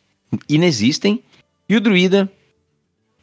inexistem. 0.48 1.20
E 1.68 1.76
o 1.76 1.80
Druida, 1.80 2.30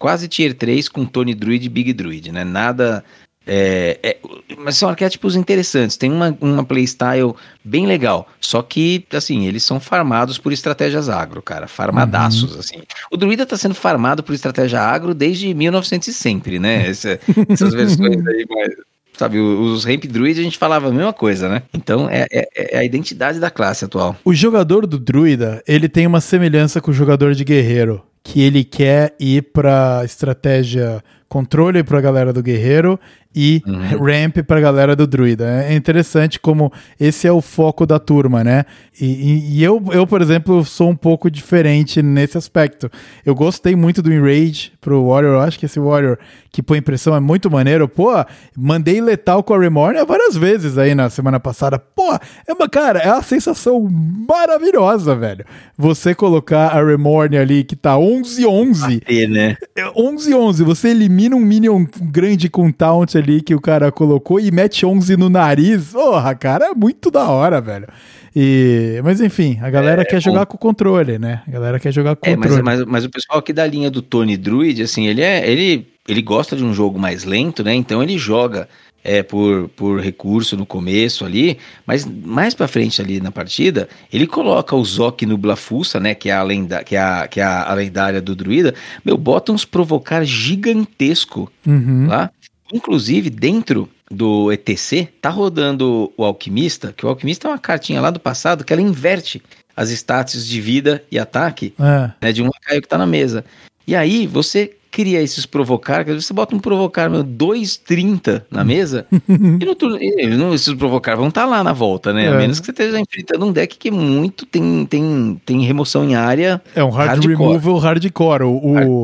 quase 0.02 0.28
tier 0.28 0.54
3 0.54 0.90
com 0.90 1.06
Tony 1.06 1.34
Druid 1.36 1.66
e 1.66 1.70
Big 1.70 1.94
Druid, 1.94 2.32
né? 2.32 2.44
Nada. 2.44 3.04
é, 3.48 3.98
é, 4.04 4.18
mas 4.58 4.76
são 4.78 4.90
arquétipos 4.90 5.36
interessantes. 5.36 5.98
Tem 5.98 6.12
uma, 6.12 6.36
uma 6.42 6.64
playstyle 6.64 7.34
bem 7.64 7.86
legal. 7.88 8.28
Só 8.40 8.62
que, 8.62 9.04
assim, 9.14 9.48
eles 9.48 9.64
são 9.64 9.80
farmados 9.80 10.38
por 10.38 10.52
estratégias 10.54 11.10
agro, 11.10 11.42
cara. 11.42 11.68
Farmadaços, 11.68 12.58
assim. 12.58 12.82
O 13.12 13.18
Druida 13.18 13.46
tá 13.46 13.58
sendo 13.58 13.74
farmado 13.76 14.22
por 14.24 14.34
estratégia 14.36 14.80
agro 14.82 15.14
desde 15.14 15.54
1900 15.54 16.08
e 16.10 16.14
sempre, 16.14 16.60
né? 16.60 16.88
Essa- 16.90 17.20
essas 17.50 17.74
versões 17.74 18.26
aí, 18.28 18.46
mais, 18.50 18.74
sabe? 19.18 19.40
Os 19.40 19.86
Ramp 19.86 20.06
Druid 20.06 20.40
a 20.40 20.44
gente 20.44 20.58
falava 20.58 20.90
a 20.90 20.92
mesma 20.92 21.14
coisa, 21.14 21.50
né? 21.50 21.64
Então 21.74 22.08
é, 22.10 22.28
é- 22.32 22.76
é 22.76 22.78
a 22.78 22.84
identidade 22.84 23.40
da 23.40 23.50
classe 23.50 23.86
atual. 23.86 24.16
O 24.24 24.34
jogador 24.34 24.86
do 24.86 25.00
druida, 25.00 25.64
ele 25.68 25.90
tem 25.90 26.06
uma 26.06 26.22
semelhança 26.22 26.80
com 26.80 26.92
o 26.92 26.94
jogador 26.94 27.34
de 27.34 27.44
guerreiro, 27.44 28.04
que 28.24 28.42
ele 28.42 28.64
quer 28.64 29.16
ir 29.20 29.44
pra 29.52 30.02
estratégia 30.04 31.04
controle 31.28 31.84
pra 31.84 32.02
galera 32.02 32.34
do 32.34 32.44
guerreiro 32.44 33.00
e 33.36 33.62
ramp 34.00 34.38
pra 34.46 34.60
galera 34.60 34.96
do 34.96 35.08
druida. 35.08 35.64
É 35.64 35.74
interessante 35.74 36.40
como 36.40 36.72
esse 37.00 37.28
é 37.28 37.32
o 37.32 37.42
foco 37.42 37.86
da 37.86 37.98
turma, 38.00 38.44
né? 38.44 38.66
E, 39.00 39.06
e- 39.06 39.58
e 39.60 39.64
eu, 39.64 39.82
eu, 39.92 40.06
por 40.06 40.22
exemplo, 40.22 40.64
sou 40.66 40.90
um 40.90 40.96
pouco 40.96 41.30
diferente 41.32 42.02
nesse 42.02 42.38
aspecto. 42.38 42.90
Eu 43.26 43.34
gostei 43.34 43.76
muito 43.76 44.02
do 44.02 44.12
Enrage 44.14 44.72
pro 44.82 45.08
Warrior. 45.08 45.36
Eu 45.36 45.40
acho 45.42 45.58
que 45.58 45.66
esse 45.66 45.80
Warrior 45.80 46.18
que 46.52 46.62
põe 46.62 46.80
impressão 46.80 47.16
é 47.16 47.20
muito 47.20 47.50
maneiro. 47.50 47.88
Pô, 47.88 48.10
mandei 48.58 49.00
letal 49.00 49.42
com 49.42 49.54
a 49.54 49.60
Remornia 49.60 50.04
várias 50.04 50.36
vezes 50.36 50.78
aí 50.78 50.94
na 50.94 51.10
semana 51.10 51.40
passada. 51.40 51.80
Pô, 51.80 52.14
é 52.48 52.52
uma, 52.54 52.68
cara, 52.68 53.00
é 53.00 53.12
uma 53.12 53.24
sensação 53.24 53.88
maravilhosa, 54.28 55.16
velho. 55.16 55.46
Você 55.78 56.14
colocar 56.14 56.68
a 56.70 56.84
Remornia 56.84 57.42
ali 57.42 57.64
que 57.64 57.76
tá 57.76 57.96
11-11. 57.98 59.02
E, 59.08 59.28
né? 59.28 59.56
É 59.76 59.88
11 59.96 60.34
11, 60.34 60.64
você 60.64 60.90
elimina 60.90 61.36
um 61.36 61.40
minion 61.40 61.86
grande 62.02 62.50
com 62.50 62.72
taunt 62.72 63.16
ali 63.22 63.42
que 63.42 63.56
o 63.56 63.62
cara 63.62 63.92
colocou 63.92 64.40
e 64.40 64.52
mete 64.52 64.86
11 64.86 65.16
no 65.18 65.30
nariz. 65.30 65.90
Porra, 65.90 66.34
cara, 66.36 66.66
é 66.72 66.74
muito 66.74 67.10
da 67.12 67.30
hora, 67.30 67.62
velho. 67.62 67.88
E, 68.36 69.02
mas 69.04 69.20
enfim, 69.20 69.60
a 69.62 69.70
galera 69.70 70.06
quer 70.06 70.22
jogar 70.22 70.46
com 70.46 70.58
controle, 70.58 71.20
né? 71.20 71.42
A 71.48 71.52
galera 71.52 71.80
quer 71.80 71.92
jogar 71.92 72.16
com 72.16 72.26
É, 72.30 72.36
mas, 72.36 72.52
controle. 72.52 72.64
mas, 72.64 72.86
mas 72.86 73.06
o 73.06 73.10
pessoal 73.10 73.40
aqui 73.40 73.52
da 73.52 73.66
linha 73.68 73.92
do 73.92 74.02
Tony 74.02 74.38
Druid, 74.38 74.82
assim, 74.82 75.08
ele 75.08 75.22
é. 75.22 75.50
Ele, 75.50 75.88
ele 76.08 76.22
gosta 76.22 76.56
de 76.56 76.64
um 76.64 76.74
jogo 76.74 76.98
mais 76.98 77.24
lento, 77.26 77.64
né? 77.64 77.74
Então 77.76 78.02
ele 78.02 78.18
joga 78.18 78.70
é, 79.04 79.22
por, 79.22 79.68
por 79.76 80.00
recurso 80.00 80.56
no 80.56 80.66
começo 80.66 81.26
ali, 81.26 81.58
mas 81.86 82.06
mais 82.06 82.54
pra 82.54 82.68
frente 82.70 83.02
ali 83.02 83.20
na 83.20 83.32
partida, 83.32 83.90
ele 84.14 84.26
coloca 84.28 84.76
o 84.76 84.86
Zoc 84.86 85.24
no 85.24 85.38
Blafussa, 85.38 86.00
né? 86.00 86.16
Que 86.16 86.30
é 86.30 86.34
a, 86.34 86.42
lenda, 86.44 86.84
que 86.86 86.96
é 86.96 87.00
a, 87.02 87.28
que 87.28 87.40
é 87.42 87.44
a, 87.44 87.64
a 87.70 87.74
lendária 87.74 88.22
do 88.22 88.34
druida. 88.34 88.74
Meu, 89.04 89.18
bota 89.18 89.52
uns 89.52 89.66
provocar 89.66 90.24
gigantesco 90.24 91.52
Uhum. 91.66 92.08
lá. 92.08 92.32
Inclusive, 92.74 93.30
dentro 93.30 93.90
do 94.10 94.52
ETC, 94.52 95.08
tá 95.22 95.30
rodando 95.30 96.12
o 96.18 96.24
Alquimista, 96.24 96.94
que 96.96 97.06
o 97.06 97.10
Alquimista 97.10 97.48
é 97.48 97.52
uma 97.52 97.58
cartinha 97.58 98.02
lá 98.02 98.10
do 98.10 98.20
passado 98.20 98.64
que 98.64 98.74
ela 98.74 98.82
inverte 98.82 99.42
as 99.76 99.90
stats 99.90 100.46
de 100.46 100.60
vida 100.60 101.04
e 101.12 101.18
ataque 101.18 101.74
É. 101.80 102.12
né, 102.22 102.32
de 102.32 102.42
um 102.42 102.46
lacaio 102.46 102.82
que 102.82 102.88
tá 102.88 102.98
na 102.98 103.06
mesa. 103.06 103.46
E 103.88 103.96
aí 103.96 104.28
você 104.28 104.76
cria 104.92 105.22
esses 105.22 105.46
provocar, 105.46 106.04
que 106.04 106.14
você 106.14 106.34
bota 106.34 106.54
um 106.54 106.60
provocar, 106.60 107.10
meu, 107.10 107.24
2,30 107.24 108.44
na 108.52 108.64
mesa, 108.64 109.06
e 109.30 109.66
no 109.66 109.74
turno, 109.74 109.98
e 110.02 110.28
não- 110.36 110.54
esses 110.54 110.74
provocar 110.74 111.16
vão 111.16 111.30
estar 111.30 111.46
lá 111.46 111.64
na 111.64 111.72
volta, 111.74 112.12
né? 112.14 112.26
É. 112.26 112.28
A 112.28 112.36
menos 112.38 112.60
que 112.60 112.66
você 112.66 112.72
esteja 112.72 113.00
enfrentando 113.00 113.46
um 113.46 113.52
deck 113.52 113.78
que 113.78 113.90
muito 113.90 114.46
tem, 114.46 114.86
tem, 114.86 115.42
tem 115.46 115.62
remoção 115.62 116.04
em 116.04 116.16
área 116.16 116.62
É 116.76 116.84
um 116.84 116.90
hard 116.90 117.10
Hardcore. 117.24 117.36
removal 117.36 117.78
hardcore. 117.78 118.44
O, 118.44 118.50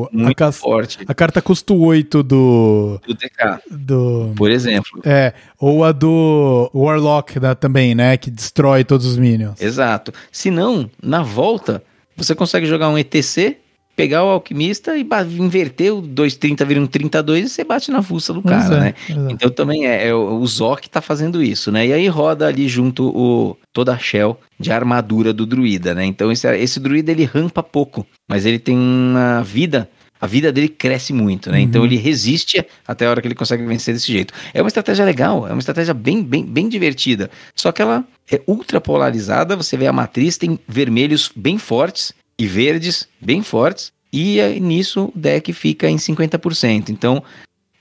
o- 0.03 0.05
a, 0.05 0.09
muito 0.18 0.35
ca- 0.35 0.51
forte 0.51 0.99
a 1.07 1.14
carta 1.14 1.41
custa 1.41 1.73
8 1.73 2.22
do. 2.23 2.99
do 3.07 3.14
DK, 3.14 3.59
do 3.72 4.34
por 4.35 4.51
exemplo. 4.51 5.01
é, 5.05 5.34
ou 5.59 5.84
a 5.84 5.91
do 5.91 6.69
Warlock 6.73 7.39
né, 7.39 7.55
também, 7.55 7.95
né? 7.95 8.18
Que 8.18 8.30
destrói 8.30 8.84
todos 8.84 9.05
os 9.05 9.18
minions. 9.18 9.61
Exato. 9.61 10.11
Se 10.31 10.51
não, 10.51 10.89
na 11.01 11.23
volta, 11.23 11.81
você 12.15 12.35
consegue 12.35 12.65
jogar 12.65 12.89
um 12.89 12.97
ETC, 12.97 13.57
pegar 13.98 14.24
o 14.24 14.30
alquimista 14.30 14.95
e 14.95 15.02
inverter 15.40 15.91
o 15.91 16.03
2,30 16.03 16.64
vira 16.68 16.80
um 16.80 16.86
32 16.86 17.45
e 17.45 17.49
você 17.49 17.64
bate 17.64 17.90
na 17.90 18.03
fuça 18.03 18.32
do 18.32 18.44
cara, 18.44 18.64
Exato, 18.64 18.80
né? 18.80 18.94
exato. 19.10 19.34
Então 19.34 19.49
também 19.49 19.88
é, 19.88 20.10
é 20.10 20.14
o 20.14 20.45
Zoc 20.45 20.86
tá 20.86 21.02
fazendo 21.02 21.41
isso, 21.41 21.72
né? 21.72 21.88
E 21.88 21.91
aí 21.91 22.07
roda 22.07 22.45
ali 22.45 22.68
junto 22.68 23.07
o 23.07 23.57
toda 23.74 23.94
a 23.94 23.98
shell 23.98 24.40
de 24.60 24.72
armadura 24.72 25.34
do 25.34 25.48
druida, 25.48 25.95
né? 25.95 26.06
Então 26.06 26.32
esse, 26.32 26.48
esse 26.57 26.80
druida 26.80 27.11
ele 27.11 27.26
rampa 27.26 27.64
pouco, 27.64 28.06
mas 28.30 28.45
ele 28.45 28.60
tem 28.60 28.78
uma 28.78 29.41
vida, 29.41 29.90
a 30.22 30.28
vida 30.28 30.52
dele 30.52 30.69
cresce 30.69 31.11
muito, 31.11 31.52
né? 31.52 31.60
Então 31.60 31.84
ele 31.84 31.98
resiste 31.98 32.64
até 32.88 33.07
a 33.07 33.10
hora 33.10 33.19
que 33.19 33.28
ele 33.28 33.34
consegue 33.34 33.65
vencer 33.65 33.95
desse 33.95 34.11
jeito. 34.11 34.32
É 34.53 34.61
uma 34.61 34.68
estratégia 34.68 35.06
legal, 35.06 35.48
é 35.48 35.52
uma 35.52 35.60
estratégia 35.60 35.95
bem, 35.95 36.24
bem, 36.24 36.45
bem 36.45 36.69
divertida. 36.69 37.32
Só 37.56 37.72
que 37.72 37.82
ela 37.82 38.06
é 38.32 38.40
ultra 38.45 38.80
polarizada, 38.80 39.56
você 39.56 39.76
vê 39.76 39.88
a 39.88 39.94
matriz 39.94 40.38
tem 40.38 40.60
vermelhos 40.68 41.32
bem 41.36 41.57
fortes 41.57 42.14
e 42.39 42.45
verdes 42.45 43.07
bem 43.19 43.41
fortes, 43.41 43.91
e 44.11 44.39
nisso 44.59 45.11
o 45.14 45.19
deck 45.19 45.51
fica 45.53 45.89
em 45.89 45.97
50%. 45.97 46.89
Então, 46.89 47.23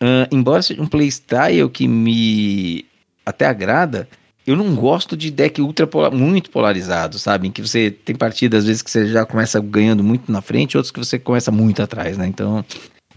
ah, 0.01 0.29
embora 0.31 0.63
seja 0.63 0.83
um 0.83 0.87
playstyle 0.87 1.69
que 1.71 1.87
me 1.87 2.85
até 3.25 3.47
agrada, 3.47 4.09
eu 4.47 4.55
não 4.55 4.75
gosto 4.75 5.17
de 5.17 5.31
deck 5.31 5.61
ultra 5.61 5.87
pola- 5.87 6.11
muito 6.11 6.51
polarizado, 6.51 7.19
sabe? 7.19 7.49
Em 7.49 7.51
que 7.51 7.61
você 7.61 7.91
tem 7.91 8.15
partidas, 8.15 8.61
às 8.61 8.67
vezes, 8.67 8.83
que 8.83 8.91
você 8.91 9.07
já 9.09 9.27
começa 9.27 9.61
ganhando 9.61 10.05
muito 10.05 10.31
na 10.31 10.41
frente, 10.41 10.77
outros 10.77 10.93
que 10.93 10.99
você 11.01 11.19
começa 11.19 11.51
muito 11.51 11.83
atrás, 11.83 12.17
né? 12.17 12.27
Então, 12.29 12.65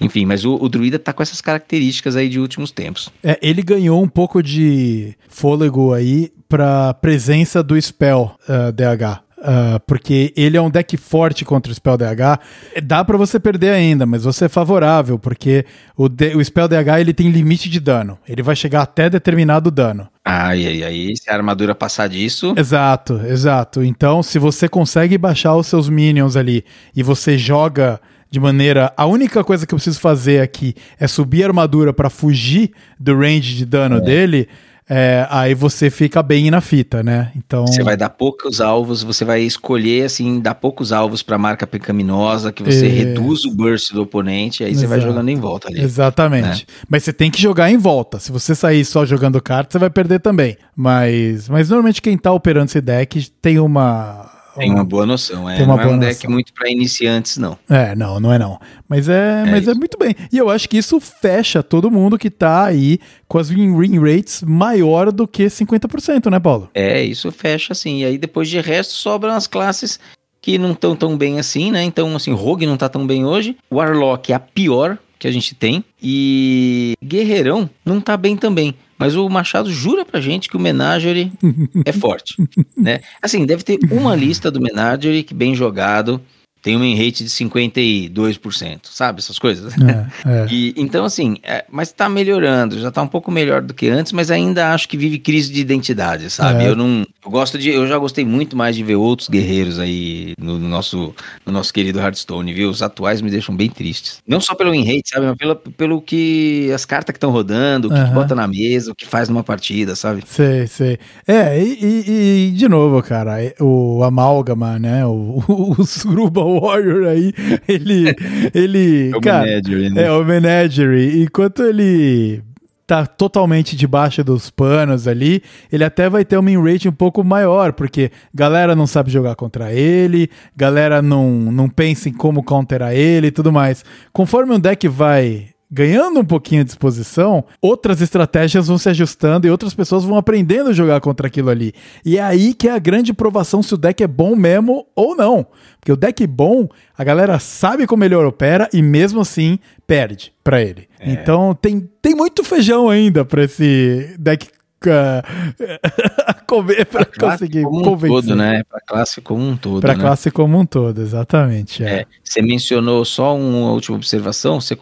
enfim, 0.01 0.25
mas 0.25 0.43
o, 0.45 0.55
o 0.55 0.67
Druida 0.67 0.97
tá 0.97 1.13
com 1.13 1.21
essas 1.21 1.41
características 1.41 2.15
aí 2.15 2.29
de 2.29 2.39
últimos 2.39 2.71
tempos. 2.71 3.09
É, 3.23 3.37
ele 3.41 3.61
ganhou 3.61 4.01
um 4.01 4.07
pouco 4.07 4.41
de 4.41 5.13
fôlego 5.27 5.93
aí 5.93 6.31
pra 6.47 6.95
presença 6.95 7.61
do 7.61 7.79
Spell 7.79 8.31
ah, 8.47 8.71
DH. 8.71 9.21
Ah, 9.41 9.79
porque 9.87 10.33
ele 10.35 10.57
é 10.57 10.61
um 10.61 10.69
deck 10.69 10.97
forte 10.97 11.45
contra 11.45 11.71
o 11.71 11.75
Spell 11.75 11.95
DH. 11.97 12.39
É, 12.75 12.81
Dá 12.81 13.03
pra 13.05 13.17
você 13.17 13.39
perder 13.39 13.71
ainda, 13.71 14.05
mas 14.05 14.23
você 14.23 14.45
é 14.45 14.49
favorável, 14.49 15.17
porque 15.17 15.65
o, 15.95 16.09
D- 16.09 16.35
o 16.35 16.43
Spell 16.43 16.67
DH 16.67 16.99
ele 16.99 17.13
tem 17.13 17.29
limite 17.29 17.69
de 17.69 17.79
dano. 17.79 18.17
Ele 18.27 18.43
vai 18.43 18.55
chegar 18.55 18.81
até 18.81 19.09
determinado 19.09 19.71
dano. 19.71 20.07
Ai, 20.25 20.65
ai, 20.67 20.83
ai, 20.83 21.07
se 21.15 21.29
a 21.29 21.33
armadura 21.35 21.73
passar 21.73 22.07
disso, 22.09 22.53
Exato, 22.57 23.21
exato. 23.25 23.81
Então, 23.83 24.21
se 24.21 24.37
você 24.37 24.67
consegue 24.67 25.17
baixar 25.17 25.55
os 25.55 25.67
seus 25.67 25.87
minions 25.89 26.35
ali 26.35 26.63
e 26.95 27.01
você 27.01 27.37
joga 27.37 27.99
de 28.31 28.39
maneira. 28.39 28.93
A 28.95 29.05
única 29.07 29.43
coisa 29.43 29.65
que 29.65 29.73
eu 29.73 29.77
preciso 29.77 29.99
fazer 29.99 30.41
aqui 30.41 30.75
é 30.99 31.07
subir 31.07 31.43
a 31.43 31.47
armadura 31.47 31.91
pra 31.91 32.11
fugir 32.11 32.71
do 32.99 33.17
range 33.17 33.55
de 33.55 33.65
dano 33.65 33.99
dele. 33.99 34.47
É, 34.89 35.27
aí 35.29 35.53
você 35.53 35.89
fica 35.89 36.23
bem 36.23 36.49
na 36.49 36.61
fita, 36.61 37.03
né? 37.03 37.31
Então. 37.35 37.67
Você 37.67 37.83
vai 37.83 37.95
dar 37.95 38.09
poucos 38.09 38.59
alvos, 38.59 39.03
você 39.03 39.23
vai 39.23 39.41
escolher, 39.41 40.05
assim, 40.05 40.39
dar 40.39 40.55
poucos 40.55 40.91
alvos 40.91 41.21
pra 41.21 41.37
marca 41.37 41.67
pecaminosa, 41.67 42.51
que 42.51 42.63
você 42.63 42.87
É. 42.87 42.89
reduz 42.89 43.45
o 43.45 43.51
burst 43.55 43.93
do 43.93 44.01
oponente, 44.01 44.63
aí 44.63 44.73
você 44.75 44.87
vai 44.87 44.97
Exato. 44.97 45.11
jogando 45.13 45.29
em 45.29 45.35
volta 45.39 45.67
ali. 45.67 45.79
Exatamente. 45.81 46.65
Mas 46.89 47.03
você 47.03 47.13
tem 47.13 47.29
que 47.29 47.41
jogar 47.41 47.69
em 47.69 47.77
volta. 47.77 48.19
Se 48.19 48.31
você 48.31 48.55
sair 48.55 48.83
só 48.83 49.05
jogando 49.05 49.39
carta, 49.41 49.73
você 49.73 49.79
vai 49.79 49.89
perder 49.89 50.19
também. 50.19 50.57
Mas, 50.75 51.47
mas 51.47 51.69
normalmente 51.69 52.01
quem 52.01 52.17
tá 52.17 52.31
operando 52.31 52.65
esse 52.65 52.81
deck 52.81 53.29
tem 53.41 53.59
uma. 53.59 54.38
Tem 54.55 54.71
uma 54.71 54.83
boa 54.83 55.05
noção, 55.05 55.49
é. 55.49 55.57
Tem 55.57 55.65
uma 55.65 55.75
não 55.75 55.81
é 55.81 55.85
boa 55.85 55.95
um 55.95 55.99
deck 55.99 56.15
noção. 56.15 56.31
muito 56.31 56.53
pra 56.53 56.69
iniciantes, 56.69 57.37
não. 57.37 57.57
É, 57.69 57.95
não, 57.95 58.19
não 58.19 58.33
é 58.33 58.39
não. 58.39 58.59
Mas 58.87 59.07
é, 59.07 59.43
mas 59.45 59.67
é 59.67 59.71
isso. 59.71 59.79
muito 59.79 59.97
bem. 59.97 60.15
E 60.31 60.37
eu 60.37 60.49
acho 60.49 60.67
que 60.67 60.77
isso 60.77 60.99
fecha 60.99 61.61
todo 61.63 61.91
mundo 61.91 62.17
que 62.17 62.29
tá 62.29 62.65
aí 62.65 62.99
com 63.27 63.37
as 63.37 63.49
win 63.49 63.99
rates 63.99 64.41
maior 64.41 65.11
do 65.11 65.27
que 65.27 65.45
50%, 65.45 66.29
né, 66.29 66.39
Paulo? 66.39 66.69
É, 66.73 67.01
isso 67.03 67.31
fecha 67.31 67.73
assim. 67.73 68.01
E 68.01 68.05
aí 68.05 68.17
depois 68.17 68.49
de 68.49 68.59
resto 68.59 68.93
sobram 68.93 69.33
as 69.33 69.47
classes 69.47 69.99
que 70.41 70.57
não 70.57 70.71
estão 70.71 70.95
tão 70.95 71.17
bem 71.17 71.39
assim, 71.39 71.71
né? 71.71 71.83
Então, 71.83 72.15
assim, 72.15 72.31
Rogue 72.31 72.65
não 72.65 72.77
tá 72.77 72.87
tão 72.89 73.05
bem 73.05 73.25
hoje. 73.25 73.57
Warlock 73.71 74.31
é 74.31 74.35
a 74.35 74.39
pior 74.39 74.97
que 75.17 75.27
a 75.27 75.31
gente 75.31 75.53
tem. 75.53 75.83
E 76.01 76.93
Guerreirão 77.03 77.69
não 77.85 77.99
tá 77.99 78.15
bem 78.15 78.37
também. 78.37 78.73
Mas 78.99 79.15
o 79.15 79.29
Machado 79.29 79.71
jura 79.71 80.03
pra 80.03 80.19
gente 80.19 80.49
que 80.49 80.57
o 80.57 80.59
Menagerie 80.59 81.31
é 81.85 81.93
forte, 81.93 82.35
né? 82.75 82.99
Assim, 83.21 83.45
deve 83.45 83.63
ter 83.63 83.79
uma 83.89 84.13
lista 84.13 84.51
do 84.51 84.59
Menagerie 84.59 85.23
que 85.23 85.33
bem 85.33 85.55
jogado 85.55 86.21
tem 86.61 86.75
um 86.75 86.91
rate 86.91 87.23
de 87.23 87.29
52%, 87.29 88.79
sabe? 88.83 89.19
Essas 89.19 89.39
coisas. 89.39 89.73
É, 89.73 90.07
é. 90.43 90.47
E, 90.49 90.73
então, 90.77 91.05
assim, 91.05 91.37
é, 91.43 91.65
mas 91.71 91.91
tá 91.91 92.09
melhorando, 92.09 92.79
já 92.79 92.91
tá 92.91 93.01
um 93.01 93.07
pouco 93.07 93.31
melhor 93.31 93.61
do 93.61 93.73
que 93.73 93.87
antes, 93.87 94.11
mas 94.11 94.29
ainda 94.29 94.73
acho 94.73 94.87
que 94.87 94.97
vive 94.97 95.19
crise 95.19 95.51
de 95.51 95.61
identidade, 95.61 96.29
sabe? 96.29 96.63
É. 96.63 96.69
Eu 96.69 96.75
não. 96.75 97.05
Eu 97.23 97.31
gosto 97.31 97.57
de. 97.57 97.69
Eu 97.69 97.87
já 97.87 97.97
gostei 97.97 98.25
muito 98.25 98.55
mais 98.57 98.75
de 98.75 98.83
ver 98.83 98.95
outros 98.95 99.29
guerreiros 99.29 99.79
aí 99.79 100.33
no, 100.39 100.59
no 100.59 100.67
nosso, 100.67 101.13
no 101.45 101.51
nosso 101.51 101.73
querido 101.73 101.99
Hearthstone, 101.99 102.53
viu? 102.53 102.69
Os 102.69 102.81
atuais 102.81 103.21
me 103.21 103.29
deixam 103.29 103.55
bem 103.55 103.69
tristes. 103.69 104.19
Não 104.27 104.41
só 104.41 104.55
pelo 104.55 104.71
win 104.71 104.83
rate, 104.85 105.09
sabe? 105.09 105.25
Mas 105.27 105.37
pelo, 105.37 105.55
pelo 105.55 106.01
que. 106.01 106.71
As 106.73 106.85
cartas 106.85 107.13
que 107.13 107.17
estão 107.17 107.31
rodando, 107.31 107.87
o 107.87 107.93
que, 107.93 108.03
que 108.03 108.11
bota 108.11 108.35
na 108.35 108.47
mesa, 108.47 108.91
o 108.91 108.95
que 108.95 109.05
faz 109.05 109.29
numa 109.29 109.43
partida, 109.43 109.95
sabe? 109.95 110.23
Sei, 110.25 110.67
sei. 110.67 110.99
É, 111.27 111.61
e, 111.61 111.77
e- 111.81 112.47
e, 112.47 112.51
de 112.51 112.67
novo, 112.67 113.01
cara, 113.01 113.37
o 113.59 114.03
Amálgama, 114.03 114.77
né? 114.79 115.05
O, 115.05 115.43
o, 115.77 115.85
Suruba 115.85 116.48
Warrior 116.57 117.07
aí, 117.07 117.33
ele. 117.67 118.15
ele 118.53 119.11
cara, 119.21 119.45
Menagerie, 119.45 119.89
né? 119.89 120.03
É, 120.03 120.11
o 120.11 120.23
Menagerie. 120.23 121.23
Enquanto 121.23 121.63
ele 121.63 122.41
tá 122.89 123.05
totalmente 123.05 123.75
debaixo 123.75 124.23
dos 124.23 124.49
panos 124.49 125.07
ali, 125.07 125.43
ele 125.71 125.83
até 125.83 126.09
vai 126.09 126.25
ter 126.25 126.37
uma 126.37 126.49
win 126.49 126.59
rate 126.59 126.89
um 126.89 126.91
pouco 126.91 127.23
maior, 127.23 127.71
porque 127.73 128.09
galera 128.33 128.75
não 128.75 128.87
sabe 128.87 129.11
jogar 129.11 129.35
contra 129.35 129.71
ele, 129.71 130.27
galera 130.57 130.99
não, 130.99 131.29
não 131.29 131.69
pensa 131.69 132.09
em 132.09 132.13
como 132.13 132.41
counterar 132.41 132.95
ele 132.95 133.27
e 133.27 133.31
tudo 133.31 133.51
mais. 133.51 133.85
Conforme 134.11 134.55
um 134.55 134.59
deck 134.59 134.87
vai 134.87 135.49
ganhando 135.71 136.19
um 136.19 136.25
pouquinho 136.25 136.63
de 136.63 136.71
exposição, 136.71 137.43
outras 137.61 138.01
estratégias 138.01 138.67
vão 138.67 138.77
se 138.77 138.89
ajustando 138.89 139.45
e 139.45 139.51
outras 139.51 139.73
pessoas 139.73 140.03
vão 140.03 140.17
aprendendo 140.17 140.69
a 140.69 140.73
jogar 140.73 140.99
contra 140.99 141.27
aquilo 141.27 141.49
ali. 141.49 141.73
E 142.03 142.17
é 142.17 142.21
aí 142.21 142.53
que 142.53 142.67
é 142.67 142.71
a 142.71 142.79
grande 142.79 143.13
provação 143.13 143.61
se 143.61 143.73
o 143.73 143.77
deck 143.77 144.03
é 144.03 144.07
bom 144.07 144.35
mesmo 144.35 144.87
ou 144.95 145.15
não. 145.15 145.45
Porque 145.79 145.91
o 145.91 145.97
deck 145.97 146.25
bom, 146.25 146.67
a 146.97 147.03
galera 147.03 147.37
sabe 147.39 147.85
como 147.85 148.03
ele 148.03 148.15
opera 148.15 148.67
e 148.73 148.81
mesmo 148.81 149.21
assim 149.21 149.59
perde 149.85 150.33
para 150.43 150.61
ele. 150.61 150.87
É. 150.99 151.11
Então 151.11 151.53
tem, 151.53 151.87
tem 152.01 152.15
muito 152.15 152.43
feijão 152.43 152.89
ainda 152.89 153.23
para 153.23 153.43
esse 153.43 154.15
deck 154.17 154.47
comer 156.47 156.85
para 156.85 157.05
conseguir 157.05 157.63
como 157.63 157.83
convencer. 157.83 158.17
Um 158.17 158.21
todo, 158.21 158.35
né? 158.35 158.63
Para 158.63 158.79
classe 158.81 159.21
como 159.21 159.47
um 159.47 159.57
todo. 159.57 159.81
Para 159.81 159.95
né? 159.95 159.99
classe 159.99 160.31
como 160.31 160.59
um 160.59 160.65
todo, 160.65 161.01
exatamente. 161.01 161.83
É. 161.83 161.89
É, 161.89 162.05
você 162.23 162.41
mencionou 162.41 163.03
só 163.03 163.35
uma 163.35 163.71
última 163.71 163.97
observação. 163.97 164.61
Você 164.61 164.77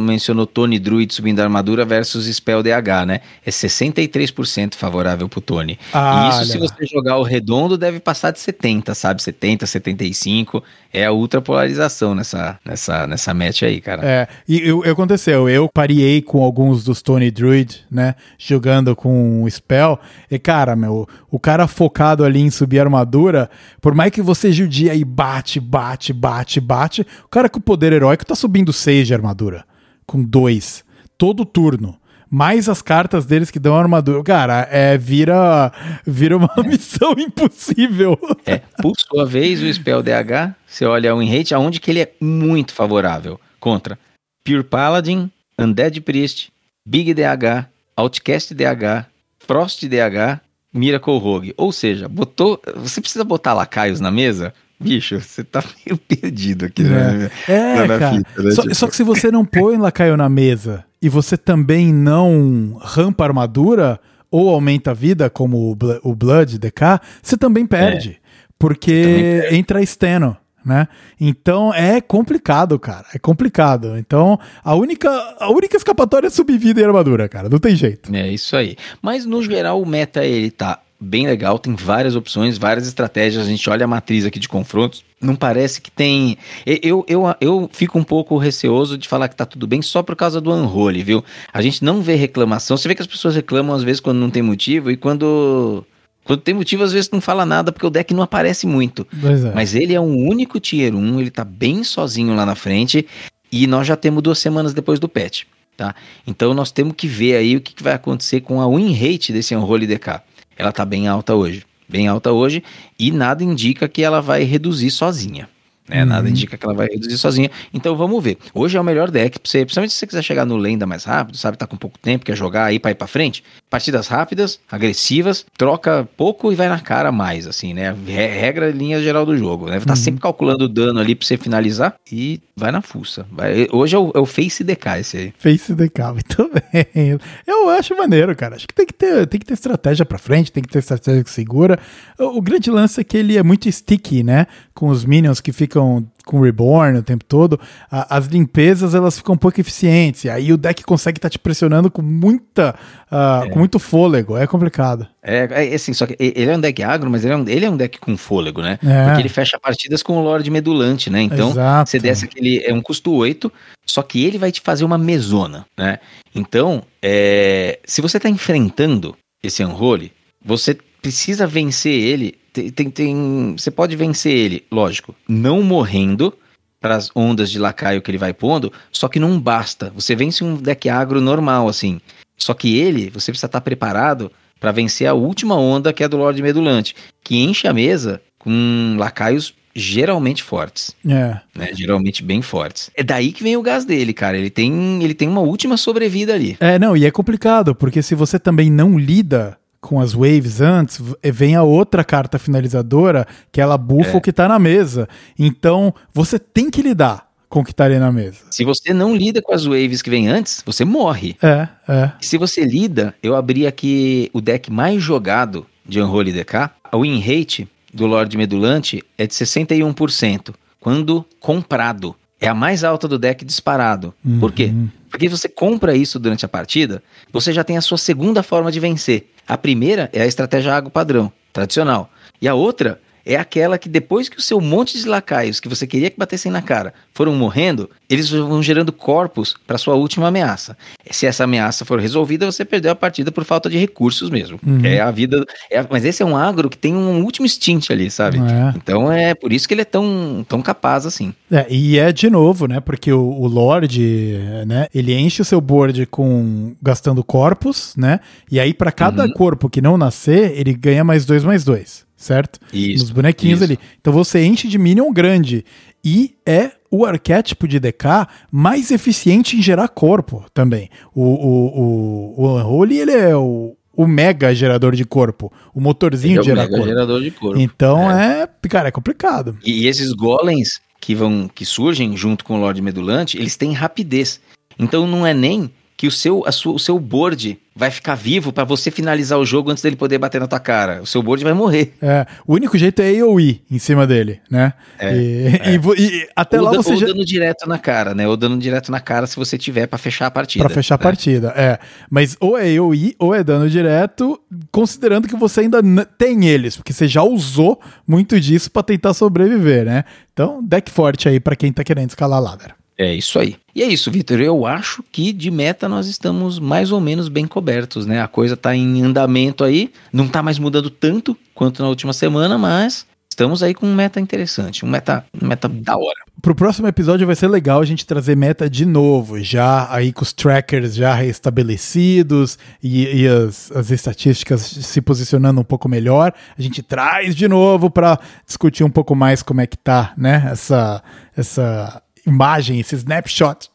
mencionou 0.00 0.46
Tony 0.46 0.78
Druid 0.78 1.12
subindo 1.12 1.40
a 1.40 1.44
armadura 1.44 1.84
versus 1.84 2.26
Spell 2.26 2.62
DH, 2.62 3.06
né? 3.06 3.20
É 3.44 3.50
63% 3.50 4.74
favorável 4.74 5.28
pro 5.28 5.40
Tony. 5.40 5.78
Ah, 5.92 6.24
e 6.24 6.28
isso, 6.30 6.38
olha. 6.38 6.46
se 6.46 6.58
você 6.58 6.86
jogar 6.86 7.18
o 7.18 7.22
redondo, 7.22 7.76
deve 7.76 8.00
passar 8.00 8.30
de 8.30 8.40
70, 8.40 8.94
sabe? 8.94 9.22
70, 9.22 9.66
75. 9.66 10.62
É 10.92 11.06
a 11.06 11.12
ultra 11.12 11.40
polarização 11.40 12.14
nessa, 12.14 12.58
nessa, 12.64 13.06
nessa 13.06 13.32
match 13.32 13.62
aí, 13.62 13.80
cara. 13.80 14.02
É, 14.04 14.28
e 14.46 14.70
o 14.70 14.82
aconteceu. 14.82 15.48
Eu 15.48 15.68
pariei 15.68 16.20
com 16.20 16.42
alguns 16.42 16.84
dos 16.84 17.00
Tony 17.00 17.30
Druid, 17.30 17.84
né? 17.90 18.14
Jogando 18.36 18.94
com 18.94 19.46
spell. 19.48 19.98
E, 20.30 20.38
cara, 20.38 20.76
meu, 20.76 21.08
o 21.30 21.38
cara 21.38 21.66
focado 21.66 22.24
ali 22.24 22.40
em 22.40 22.50
subir 22.50 22.78
armadura, 22.78 23.48
por 23.80 23.94
mais 23.94 24.10
que 24.10 24.20
você 24.20 24.52
judia 24.52 24.92
aí 24.92 25.04
bate, 25.04 25.58
bate, 25.58 26.12
bate, 26.12 26.60
bate, 26.60 27.06
o 27.24 27.28
cara 27.28 27.48
com 27.48 27.60
poder 27.60 27.92
heróico 27.94 28.26
tá 28.26 28.34
subindo 28.34 28.72
6 28.72 29.06
de 29.06 29.14
armadura. 29.14 29.64
Com 30.06 30.22
2. 30.22 30.84
Todo 31.16 31.46
turno 31.46 31.96
mais 32.32 32.66
as 32.66 32.80
cartas 32.80 33.26
deles 33.26 33.50
que 33.50 33.58
dão 33.58 33.76
armadura. 33.76 34.24
Cara, 34.24 34.66
é, 34.70 34.96
vira, 34.96 35.70
vira 36.06 36.34
uma 36.34 36.50
é. 36.56 36.62
missão 36.66 37.12
impossível. 37.18 38.18
É, 38.46 38.62
por 38.80 38.94
sua 38.96 39.26
vez, 39.26 39.62
o 39.62 39.70
Spell 39.70 40.02
DH, 40.02 40.54
você 40.66 40.86
olha 40.86 41.14
o 41.14 41.18
win 41.18 41.28
rate, 41.30 41.54
aonde 41.54 41.78
que 41.78 41.90
ele 41.90 42.00
é 42.00 42.10
muito 42.18 42.72
favorável 42.72 43.38
contra 43.60 43.98
Pure 44.42 44.64
Paladin, 44.64 45.30
Undead 45.58 46.00
Priest, 46.00 46.50
Big 46.88 47.12
DH, 47.12 47.68
Outcast 47.98 48.54
DH, 48.54 49.04
Frost 49.38 49.84
DH, 49.84 50.40
Miracle 50.72 51.18
Rogue. 51.18 51.52
Ou 51.58 51.70
seja, 51.70 52.08
botou. 52.08 52.58
Você 52.76 53.02
precisa 53.02 53.24
botar 53.24 53.52
lacaios 53.52 54.00
na 54.00 54.10
mesa? 54.10 54.54
Bicho, 54.80 55.20
você 55.20 55.44
tá 55.44 55.62
meio 55.84 55.98
perdido 55.98 56.64
aqui, 56.64 56.82
né? 56.82 57.30
É, 57.46 57.86
na, 57.86 57.98
cara. 57.98 58.16
Fita, 58.16 58.42
né? 58.42 58.50
só, 58.52 58.62
tipo... 58.62 58.74
só, 58.74 58.88
que 58.88 58.96
se 58.96 59.04
você 59.04 59.30
não 59.30 59.44
põe 59.44 59.76
lacaio 59.76 60.16
na 60.16 60.30
mesa 60.30 60.82
e 61.02 61.08
você 61.08 61.36
também 61.36 61.92
não 61.92 62.78
rampa 62.80 63.24
armadura 63.24 64.00
ou 64.30 64.48
aumenta 64.48 64.92
a 64.92 64.94
vida, 64.94 65.28
como 65.28 65.76
o 66.02 66.14
Blood 66.14 66.58
DK, 66.58 67.00
você 67.20 67.36
também 67.36 67.66
perde. 67.66 68.10
É. 68.10 68.22
Porque 68.58 69.48
entra 69.50 69.84
Steno 69.84 70.36
né? 70.64 70.86
Então 71.20 71.74
é 71.74 72.00
complicado, 72.00 72.78
cara. 72.78 73.06
É 73.12 73.18
complicado. 73.18 73.98
Então 73.98 74.38
a 74.62 74.74
única, 74.74 75.10
a 75.38 75.50
única 75.50 75.76
escapatória 75.76 76.28
é 76.28 76.30
subir 76.30 76.58
vida 76.58 76.80
e 76.80 76.84
armadura, 76.84 77.28
cara. 77.28 77.48
Não 77.48 77.58
tem 77.58 77.74
jeito. 77.74 78.14
É 78.14 78.28
isso 78.28 78.56
aí. 78.56 78.76
Mas 79.00 79.26
no 79.26 79.42
geral 79.42 79.80
o 79.80 79.86
meta 79.86 80.24
ele 80.24 80.50
tá 80.50 80.80
bem 81.02 81.26
legal, 81.26 81.58
tem 81.58 81.74
várias 81.74 82.14
opções, 82.14 82.56
várias 82.56 82.86
estratégias. 82.86 83.44
A 83.44 83.48
gente 83.48 83.68
olha 83.68 83.84
a 83.84 83.88
matriz 83.88 84.24
aqui 84.24 84.38
de 84.38 84.48
confrontos, 84.48 85.04
não 85.20 85.34
parece 85.34 85.80
que 85.80 85.90
tem. 85.90 86.38
Eu, 86.64 87.04
eu, 87.08 87.24
eu 87.40 87.70
fico 87.72 87.98
um 87.98 88.04
pouco 88.04 88.36
receoso 88.38 88.96
de 88.96 89.08
falar 89.08 89.28
que 89.28 89.36
tá 89.36 89.44
tudo 89.44 89.66
bem 89.66 89.82
só 89.82 90.02
por 90.02 90.16
causa 90.16 90.40
do 90.40 90.52
unroll, 90.52 90.92
viu? 91.04 91.24
A 91.52 91.60
gente 91.60 91.84
não 91.84 92.00
vê 92.00 92.14
reclamação. 92.14 92.76
Você 92.76 92.88
vê 92.88 92.94
que 92.94 93.02
as 93.02 93.08
pessoas 93.08 93.34
reclamam 93.34 93.74
às 93.74 93.82
vezes 93.82 94.00
quando 94.00 94.18
não 94.18 94.30
tem 94.30 94.42
motivo 94.42 94.90
e 94.90 94.96
quando 94.96 95.84
quando 96.24 96.40
tem 96.40 96.54
motivo, 96.54 96.84
às 96.84 96.92
vezes 96.92 97.10
não 97.10 97.20
fala 97.20 97.44
nada, 97.44 97.72
porque 97.72 97.86
o 97.86 97.90
deck 97.90 98.14
não 98.14 98.22
aparece 98.22 98.66
muito. 98.66 99.06
É. 99.12 99.54
Mas 99.54 99.74
ele 99.74 99.92
é 99.92 100.00
um 100.00 100.16
único 100.16 100.60
tier 100.60 100.94
1, 100.94 101.20
ele 101.20 101.30
tá 101.30 101.44
bem 101.44 101.82
sozinho 101.82 102.34
lá 102.34 102.46
na 102.46 102.54
frente. 102.54 103.06
E 103.50 103.66
nós 103.66 103.86
já 103.86 103.96
temos 103.96 104.22
duas 104.22 104.38
semanas 104.38 104.72
depois 104.72 104.98
do 104.98 105.08
patch, 105.08 105.42
tá? 105.76 105.94
Então 106.26 106.54
nós 106.54 106.70
temos 106.70 106.94
que 106.96 107.06
ver 107.06 107.36
aí 107.36 107.56
o 107.56 107.60
que, 107.60 107.74
que 107.74 107.82
vai 107.82 107.92
acontecer 107.92 108.40
com 108.40 108.60
a 108.60 108.68
win 108.68 108.92
rate 108.94 109.32
desse 109.32 109.54
Unholy 109.54 109.86
DK. 109.86 110.22
Ela 110.62 110.70
tá 110.70 110.84
bem 110.84 111.08
alta 111.08 111.34
hoje. 111.34 111.64
Bem 111.88 112.06
alta 112.06 112.30
hoje. 112.30 112.62
E 112.96 113.10
nada 113.10 113.42
indica 113.42 113.88
que 113.88 114.00
ela 114.00 114.20
vai 114.20 114.44
reduzir 114.44 114.92
sozinha. 114.92 115.48
Né? 115.88 116.02
Uhum. 116.02 116.08
Nada 116.08 116.28
indica 116.28 116.56
que 116.56 116.64
ela 116.64 116.74
vai 116.74 116.86
reduzir 116.86 117.18
sozinha. 117.18 117.50
Então 117.72 117.96
vamos 117.96 118.22
ver. 118.22 118.38
Hoje 118.54 118.76
é 118.76 118.80
o 118.80 118.84
melhor 118.84 119.10
deck 119.10 119.38
pra 119.38 119.50
você, 119.50 119.64
principalmente 119.64 119.92
se 119.92 119.98
você 119.98 120.06
quiser 120.06 120.22
chegar 120.22 120.44
no 120.44 120.56
lenda 120.56 120.86
mais 120.86 121.04
rápido, 121.04 121.36
sabe? 121.36 121.56
Tá 121.56 121.66
com 121.66 121.76
pouco 121.76 121.98
tempo, 121.98 122.24
quer 122.24 122.36
jogar 122.36 122.66
aí 122.66 122.78
pra 122.78 122.92
ir 122.92 122.94
pra 122.94 123.06
frente. 123.06 123.42
Partidas 123.68 124.06
rápidas, 124.06 124.60
agressivas, 124.70 125.44
troca 125.56 126.08
pouco 126.16 126.52
e 126.52 126.54
vai 126.54 126.68
na 126.68 126.80
cara 126.80 127.10
mais, 127.10 127.46
assim, 127.46 127.74
né? 127.74 127.94
Regra 128.06 128.70
linha 128.70 129.02
geral 129.02 129.26
do 129.26 129.36
jogo, 129.36 129.68
né? 129.68 129.80
Tá 129.80 129.92
uhum. 129.92 129.96
sempre 129.96 130.20
calculando 130.20 130.64
o 130.64 130.68
dano 130.68 131.00
ali 131.00 131.14
pra 131.14 131.26
você 131.26 131.36
finalizar 131.36 131.94
e 132.10 132.40
vai 132.56 132.70
na 132.70 132.80
fuça. 132.80 133.26
Vai... 133.30 133.66
Hoje 133.72 133.96
é 133.96 133.98
o, 133.98 134.12
é 134.14 134.18
o 134.18 134.26
Face 134.26 134.62
DK 134.62 134.86
esse 135.00 135.16
aí. 135.16 135.34
Face 135.38 135.74
DK, 135.74 136.00
muito 136.12 136.50
bem. 136.72 137.18
Eu 137.46 137.68
acho 137.70 137.96
maneiro, 137.96 138.34
cara. 138.36 138.56
Acho 138.56 138.68
que 138.68 138.74
tem 138.74 138.86
que 138.86 138.94
ter, 138.94 139.26
tem 139.26 139.40
que 139.40 139.46
ter 139.46 139.54
estratégia 139.54 140.04
pra 140.04 140.18
frente, 140.18 140.52
tem 140.52 140.62
que 140.62 140.68
ter 140.68 140.78
estratégia 140.78 141.24
que 141.24 141.30
segura. 141.30 141.78
O, 142.18 142.38
o 142.38 142.40
grande 142.40 142.70
lance 142.70 143.00
é 143.00 143.04
que 143.04 143.16
ele 143.16 143.36
é 143.36 143.42
muito 143.42 143.70
sticky, 143.70 144.22
né? 144.22 144.46
Com 144.74 144.88
os 144.88 145.04
minions 145.04 145.40
que 145.40 145.52
ficam 145.52 145.71
ficam 145.72 146.06
com 146.24 146.40
Reborn 146.40 146.98
o 146.98 147.02
tempo 147.02 147.24
todo, 147.24 147.58
a, 147.90 148.16
as 148.16 148.26
limpezas 148.26 148.94
elas 148.94 149.16
ficam 149.16 149.34
um 149.34 149.38
pouco 149.38 149.60
eficientes. 149.60 150.24
E 150.24 150.30
aí 150.30 150.52
o 150.52 150.56
deck 150.56 150.84
consegue 150.84 151.18
estar 151.18 151.28
tá 151.28 151.32
te 151.32 151.38
pressionando 151.38 151.90
com 151.90 152.02
muita, 152.02 152.74
uh, 153.10 153.44
é. 153.44 153.48
com 153.48 153.58
muito 153.58 153.78
fôlego. 153.78 154.36
É 154.36 154.46
complicado. 154.46 155.06
É, 155.22 155.70
é, 155.70 155.74
assim, 155.74 155.94
só 155.94 156.06
que 156.06 156.16
ele 156.18 156.50
é 156.50 156.56
um 156.56 156.60
deck 156.60 156.82
agro, 156.82 157.10
mas 157.10 157.24
ele 157.24 157.32
é 157.32 157.36
um, 157.36 157.48
ele 157.48 157.64
é 157.64 157.70
um 157.70 157.76
deck 157.76 157.98
com 157.98 158.16
fôlego, 158.16 158.60
né? 158.60 158.78
É. 158.84 159.06
Porque 159.06 159.22
ele 159.22 159.28
fecha 159.28 159.58
partidas 159.58 160.02
com 160.02 160.18
o 160.18 160.22
Lorde 160.22 160.50
Medulante, 160.50 161.08
né? 161.08 161.22
Então, 161.22 161.50
Exato. 161.50 161.90
você 161.90 161.98
desce 161.98 162.26
aquele. 162.26 162.62
É 162.64 162.72
um 162.72 162.82
custo 162.82 163.12
8, 163.12 163.50
só 163.86 164.02
que 164.02 164.24
ele 164.24 164.38
vai 164.38 164.52
te 164.52 164.60
fazer 164.60 164.84
uma 164.84 164.98
mesona, 164.98 165.64
né? 165.76 165.98
Então, 166.34 166.82
é, 167.02 167.78
se 167.84 168.00
você 168.00 168.20
tá 168.20 168.28
enfrentando 168.28 169.16
esse 169.42 169.64
Unholy, 169.64 170.12
você 170.44 170.76
precisa 171.00 171.46
vencer 171.46 171.92
ele 171.92 172.36
tem, 172.52 172.70
tem, 172.70 172.90
tem, 172.90 173.54
você 173.56 173.70
pode 173.70 173.96
vencer 173.96 174.32
ele, 174.32 174.64
lógico, 174.70 175.14
não 175.28 175.62
morrendo 175.62 176.34
para 176.80 176.96
as 176.96 177.10
ondas 177.14 177.50
de 177.50 177.58
lacaio 177.58 178.02
que 178.02 178.10
ele 178.10 178.18
vai 178.18 178.34
pondo, 178.34 178.72
só 178.90 179.08
que 179.08 179.20
não 179.20 179.40
basta. 179.40 179.90
Você 179.94 180.16
vence 180.16 180.42
um 180.42 180.56
deck 180.56 180.88
agro 180.88 181.20
normal, 181.20 181.68
assim. 181.68 182.00
Só 182.36 182.52
que 182.54 182.76
ele, 182.76 183.08
você 183.08 183.30
precisa 183.30 183.46
estar 183.46 183.60
preparado 183.60 184.30
para 184.58 184.72
vencer 184.72 185.06
a 185.06 185.14
última 185.14 185.56
onda, 185.56 185.92
que 185.92 186.02
é 186.02 186.06
a 186.06 186.08
do 186.08 186.16
Lorde 186.16 186.42
Medulante, 186.42 186.94
que 187.22 187.36
enche 187.36 187.68
a 187.68 187.72
mesa 187.72 188.20
com 188.38 188.96
lacaios 188.98 189.54
geralmente 189.74 190.42
fortes. 190.42 190.94
É. 191.08 191.40
Né? 191.54 191.70
Geralmente 191.72 192.22
bem 192.22 192.42
fortes. 192.42 192.90
É 192.94 193.02
daí 193.02 193.32
que 193.32 193.42
vem 193.42 193.56
o 193.56 193.62
gás 193.62 193.84
dele, 193.84 194.12
cara. 194.12 194.36
Ele 194.36 194.50
tem, 194.50 195.02
ele 195.02 195.14
tem 195.14 195.28
uma 195.28 195.40
última 195.40 195.76
sobrevida 195.76 196.34
ali. 196.34 196.56
É, 196.60 196.78
não, 196.78 196.96
e 196.96 197.06
é 197.06 197.10
complicado, 197.10 197.74
porque 197.74 198.02
se 198.02 198.14
você 198.14 198.38
também 198.38 198.70
não 198.70 198.98
lida 198.98 199.56
com 199.82 200.00
as 200.00 200.12
waves 200.12 200.60
antes, 200.60 201.02
vem 201.24 201.56
a 201.56 201.64
outra 201.64 202.04
carta 202.04 202.38
finalizadora, 202.38 203.26
que 203.50 203.60
ela 203.60 203.76
bufa 203.76 204.12
é. 204.12 204.16
o 204.16 204.20
que 204.20 204.32
tá 204.32 204.48
na 204.48 204.58
mesa. 204.58 205.08
Então, 205.36 205.92
você 206.14 206.38
tem 206.38 206.70
que 206.70 206.80
lidar 206.80 207.28
com 207.48 207.60
o 207.60 207.64
que 207.64 207.74
tá 207.74 207.84
ali 207.84 207.98
na 207.98 208.10
mesa. 208.12 208.38
Se 208.48 208.64
você 208.64 208.94
não 208.94 209.14
lida 209.14 209.42
com 209.42 209.52
as 209.52 209.64
waves 209.64 210.00
que 210.00 210.08
vem 210.08 210.28
antes, 210.28 210.62
você 210.64 210.84
morre. 210.84 211.36
É, 211.42 211.68
é. 211.88 212.12
se 212.20 212.38
você 212.38 212.64
lida, 212.64 213.12
eu 213.22 213.34
abri 213.34 213.66
aqui 213.66 214.30
o 214.32 214.40
deck 214.40 214.70
mais 214.72 215.02
jogado 215.02 215.66
de 215.84 216.00
Unholy 216.00 216.32
DK. 216.32 216.70
A 216.90 216.96
win 216.96 217.20
rate 217.20 217.68
do 217.92 218.06
Lorde 218.06 218.38
Medulante 218.38 219.02
é 219.18 219.26
de 219.26 219.34
61%, 219.34 220.54
quando 220.80 221.26
comprado. 221.40 222.14
É 222.40 222.48
a 222.48 222.54
mais 222.54 222.84
alta 222.84 223.06
do 223.06 223.18
deck 223.18 223.44
disparado. 223.44 224.14
Uhum. 224.24 224.38
Por 224.40 224.52
quê? 224.52 224.72
Porque 225.10 225.28
você 225.28 225.48
compra 225.48 225.94
isso 225.94 226.18
durante 226.18 226.44
a 226.44 226.48
partida, 226.48 227.02
você 227.30 227.52
já 227.52 227.62
tem 227.62 227.76
a 227.76 227.82
sua 227.82 227.98
segunda 227.98 228.42
forma 228.42 228.72
de 228.72 228.80
vencer. 228.80 229.31
A 229.46 229.58
primeira 229.58 230.08
é 230.12 230.22
a 230.22 230.26
estratégia 230.26 230.74
água 230.74 230.90
padrão, 230.90 231.32
tradicional. 231.52 232.10
E 232.40 232.48
a 232.48 232.54
outra 232.54 233.00
é 233.24 233.36
aquela 233.36 233.78
que 233.78 233.88
depois 233.88 234.28
que 234.28 234.38
o 234.38 234.42
seu 234.42 234.60
monte 234.60 234.98
de 234.98 235.08
lacaios 235.08 235.60
que 235.60 235.68
você 235.68 235.86
queria 235.86 236.10
que 236.10 236.18
batessem 236.18 236.50
na 236.50 236.62
cara 236.62 236.92
foram 237.14 237.34
morrendo, 237.34 237.88
eles 238.08 238.30
vão 238.30 238.62
gerando 238.62 238.92
corpos 238.92 239.54
para 239.66 239.78
sua 239.78 239.94
última 239.94 240.28
ameaça. 240.28 240.76
Se 241.10 241.26
essa 241.26 241.44
ameaça 241.44 241.84
for 241.84 242.00
resolvida, 242.00 242.50
você 242.50 242.64
perdeu 242.64 242.90
a 242.90 242.94
partida 242.94 243.30
por 243.30 243.44
falta 243.44 243.68
de 243.68 243.78
recursos 243.78 244.30
mesmo. 244.30 244.58
Uhum. 244.66 244.84
É 244.84 245.00
a 245.00 245.10
vida. 245.10 245.44
É, 245.70 245.84
mas 245.88 246.04
esse 246.04 246.22
é 246.22 246.26
um 246.26 246.36
agro 246.36 246.68
que 246.68 246.78
tem 246.78 246.94
um 246.94 247.22
último 247.22 247.48
stint 247.48 247.90
ali, 247.90 248.10
sabe? 248.10 248.38
É. 248.38 248.74
Então 248.76 249.10
é 249.12 249.34
por 249.34 249.52
isso 249.52 249.68
que 249.68 249.74
ele 249.74 249.82
é 249.82 249.86
tão, 249.86 250.44
tão 250.48 250.62
capaz 250.62 251.06
assim. 251.06 251.34
É, 251.50 251.66
e 251.68 251.98
é 251.98 252.12
de 252.12 252.28
novo, 252.28 252.66
né? 252.66 252.80
Porque 252.80 253.12
o, 253.12 253.20
o 253.20 253.46
Lorde, 253.46 254.38
né? 254.66 254.86
Ele 254.94 255.14
enche 255.14 255.42
o 255.42 255.44
seu 255.44 255.60
board 255.60 256.06
com 256.06 256.74
gastando 256.82 257.22
corpos, 257.22 257.94
né? 257.96 258.20
E 258.50 258.58
aí 258.58 258.74
para 258.74 258.90
cada 258.90 259.24
uhum. 259.24 259.32
corpo 259.32 259.68
que 259.68 259.80
não 259.80 259.96
nascer, 259.96 260.52
ele 260.58 260.74
ganha 260.74 261.04
mais 261.04 261.24
dois 261.24 261.44
mais 261.44 261.64
dois 261.64 262.04
certo? 262.22 262.58
Isso, 262.72 263.04
Nos 263.04 263.10
bonequinhos 263.10 263.60
isso. 263.60 263.72
ali. 263.72 263.78
Então 264.00 264.12
você 264.12 264.44
enche 264.44 264.68
de 264.68 264.78
Minion 264.78 265.12
grande. 265.12 265.64
E 266.04 266.34
é 266.44 266.72
o 266.90 267.04
arquétipo 267.06 267.66
de 267.68 267.78
DK 267.78 268.26
mais 268.50 268.90
eficiente 268.90 269.56
em 269.56 269.62
gerar 269.62 269.88
corpo 269.88 270.44
também. 270.52 270.88
O, 271.14 271.22
o, 271.22 271.80
o, 271.80 272.42
o 272.44 272.56
Unholy, 272.58 272.98
ele 272.98 273.12
é 273.12 273.36
o, 273.36 273.76
o 273.96 274.06
mega 274.06 274.54
gerador 274.54 274.94
de 274.94 275.04
corpo. 275.04 275.52
O 275.74 275.80
motorzinho 275.80 276.32
Ele 276.32 276.38
é 276.40 276.42
de 276.42 276.50
o 276.50 276.54
gerar 276.54 276.62
mega 276.62 276.76
corpo. 276.76 276.88
gerador 276.88 277.22
de 277.22 277.30
corpo. 277.30 277.60
Então 277.60 278.10
é. 278.10 278.48
Cara, 278.68 278.88
é 278.88 278.90
complicado. 278.90 279.56
E, 279.64 279.84
e 279.84 279.86
esses 279.86 280.12
golems 280.12 280.80
que 281.00 281.14
vão 281.14 281.48
que 281.52 281.64
surgem 281.64 282.16
junto 282.16 282.44
com 282.44 282.56
o 282.56 282.60
Lorde 282.60 282.80
Medulante, 282.82 283.36
eles 283.38 283.56
têm 283.56 283.72
rapidez. 283.72 284.40
Então 284.78 285.06
não 285.06 285.26
é 285.26 285.32
nem 285.34 285.70
que 286.02 286.08
o 286.08 286.10
seu, 286.10 286.42
a 286.44 286.50
sua, 286.50 286.72
o 286.74 286.80
seu 286.80 286.98
board 286.98 287.56
vai 287.76 287.88
ficar 287.88 288.16
vivo 288.16 288.52
pra 288.52 288.64
você 288.64 288.90
finalizar 288.90 289.38
o 289.38 289.46
jogo 289.46 289.70
antes 289.70 289.80
dele 289.80 289.94
poder 289.94 290.18
bater 290.18 290.40
na 290.40 290.48
tua 290.48 290.58
cara. 290.58 291.00
O 291.00 291.06
seu 291.06 291.22
board 291.22 291.44
vai 291.44 291.52
morrer. 291.52 291.94
É, 292.02 292.26
o 292.44 292.54
único 292.54 292.76
jeito 292.76 293.00
é 293.00 293.20
AOE 293.20 293.62
em 293.70 293.78
cima 293.78 294.04
dele, 294.04 294.40
né? 294.50 294.72
É, 294.98 295.14
e, 295.16 295.74
e 295.74 295.78
vo- 295.78 295.94
e 295.94 296.28
até 296.34 296.58
ou, 296.58 296.64
lá 296.64 296.72
você 296.72 296.90
ou 296.90 296.96
já. 296.96 297.06
dando 297.06 297.24
direto 297.24 297.68
na 297.68 297.78
cara, 297.78 298.16
né? 298.16 298.26
Ou 298.26 298.36
dando 298.36 298.58
direto 298.58 298.90
na 298.90 298.98
cara 298.98 299.28
se 299.28 299.36
você 299.36 299.56
tiver 299.56 299.86
pra 299.86 299.96
fechar 299.96 300.26
a 300.26 300.30
partida. 300.32 300.64
Pra 300.64 300.74
fechar 300.74 300.96
a 300.96 300.98
né? 300.98 301.02
partida, 301.04 301.54
é. 301.56 301.78
Mas 302.10 302.36
ou 302.40 302.58
é 302.58 302.76
AOE 302.76 303.14
ou 303.16 303.32
é 303.32 303.44
dano 303.44 303.70
direto, 303.70 304.40
considerando 304.72 305.28
que 305.28 305.36
você 305.36 305.60
ainda 305.60 305.80
tem 306.18 306.48
eles, 306.48 306.76
porque 306.76 306.92
você 306.92 307.06
já 307.06 307.22
usou 307.22 307.80
muito 308.04 308.40
disso 308.40 308.72
pra 308.72 308.82
tentar 308.82 309.14
sobreviver, 309.14 309.84
né? 309.84 310.02
Então, 310.32 310.60
deck 310.64 310.90
forte 310.90 311.28
aí 311.28 311.38
pra 311.38 311.54
quem 311.54 311.72
tá 311.72 311.84
querendo 311.84 312.08
escalar 312.10 312.38
a 312.38 312.42
ladder. 312.42 312.74
É 313.02 313.12
isso 313.12 313.36
aí. 313.40 313.56
E 313.74 313.82
é 313.82 313.86
isso, 313.86 314.12
Vitor. 314.12 314.40
Eu 314.40 314.64
acho 314.64 315.02
que 315.10 315.32
de 315.32 315.50
meta 315.50 315.88
nós 315.88 316.06
estamos 316.06 316.60
mais 316.60 316.92
ou 316.92 317.00
menos 317.00 317.28
bem 317.28 317.48
cobertos, 317.48 318.06
né? 318.06 318.22
A 318.22 318.28
coisa 318.28 318.56
tá 318.56 318.76
em 318.76 319.02
andamento 319.02 319.64
aí, 319.64 319.90
não 320.12 320.28
tá 320.28 320.40
mais 320.40 320.56
mudando 320.56 320.88
tanto 320.88 321.36
quanto 321.52 321.82
na 321.82 321.88
última 321.88 322.12
semana, 322.12 322.56
mas 322.56 323.04
estamos 323.28 323.60
aí 323.60 323.74
com 323.74 323.86
um 323.86 323.94
meta 323.94 324.20
interessante, 324.20 324.84
um 324.84 324.88
meta, 324.88 325.24
um 325.42 325.48
meta 325.48 325.68
da 325.68 325.96
hora. 325.96 326.20
Pro 326.40 326.54
próximo 326.54 326.86
episódio 326.86 327.26
vai 327.26 327.34
ser 327.34 327.48
legal 327.48 327.80
a 327.80 327.84
gente 327.84 328.06
trazer 328.06 328.36
meta 328.36 328.70
de 328.70 328.86
novo, 328.86 329.42
já 329.42 329.92
aí 329.92 330.12
com 330.12 330.22
os 330.22 330.32
trackers 330.32 330.94
já 330.94 331.12
restabelecidos 331.12 332.56
e, 332.80 333.22
e 333.22 333.26
as, 333.26 333.72
as 333.72 333.90
estatísticas 333.90 334.60
se 334.60 335.00
posicionando 335.00 335.60
um 335.60 335.64
pouco 335.64 335.88
melhor. 335.88 336.32
A 336.56 336.62
gente 336.62 336.82
traz 336.82 337.34
de 337.34 337.48
novo 337.48 337.90
pra 337.90 338.16
discutir 338.46 338.84
um 338.84 338.90
pouco 338.90 339.16
mais 339.16 339.42
como 339.42 339.60
é 339.60 339.66
que 339.66 339.76
tá, 339.76 340.12
né? 340.16 340.48
Essa, 340.52 341.02
essa 341.36 342.02
imagem, 342.26 342.80
esse 342.80 342.94
snapshot 342.94 343.70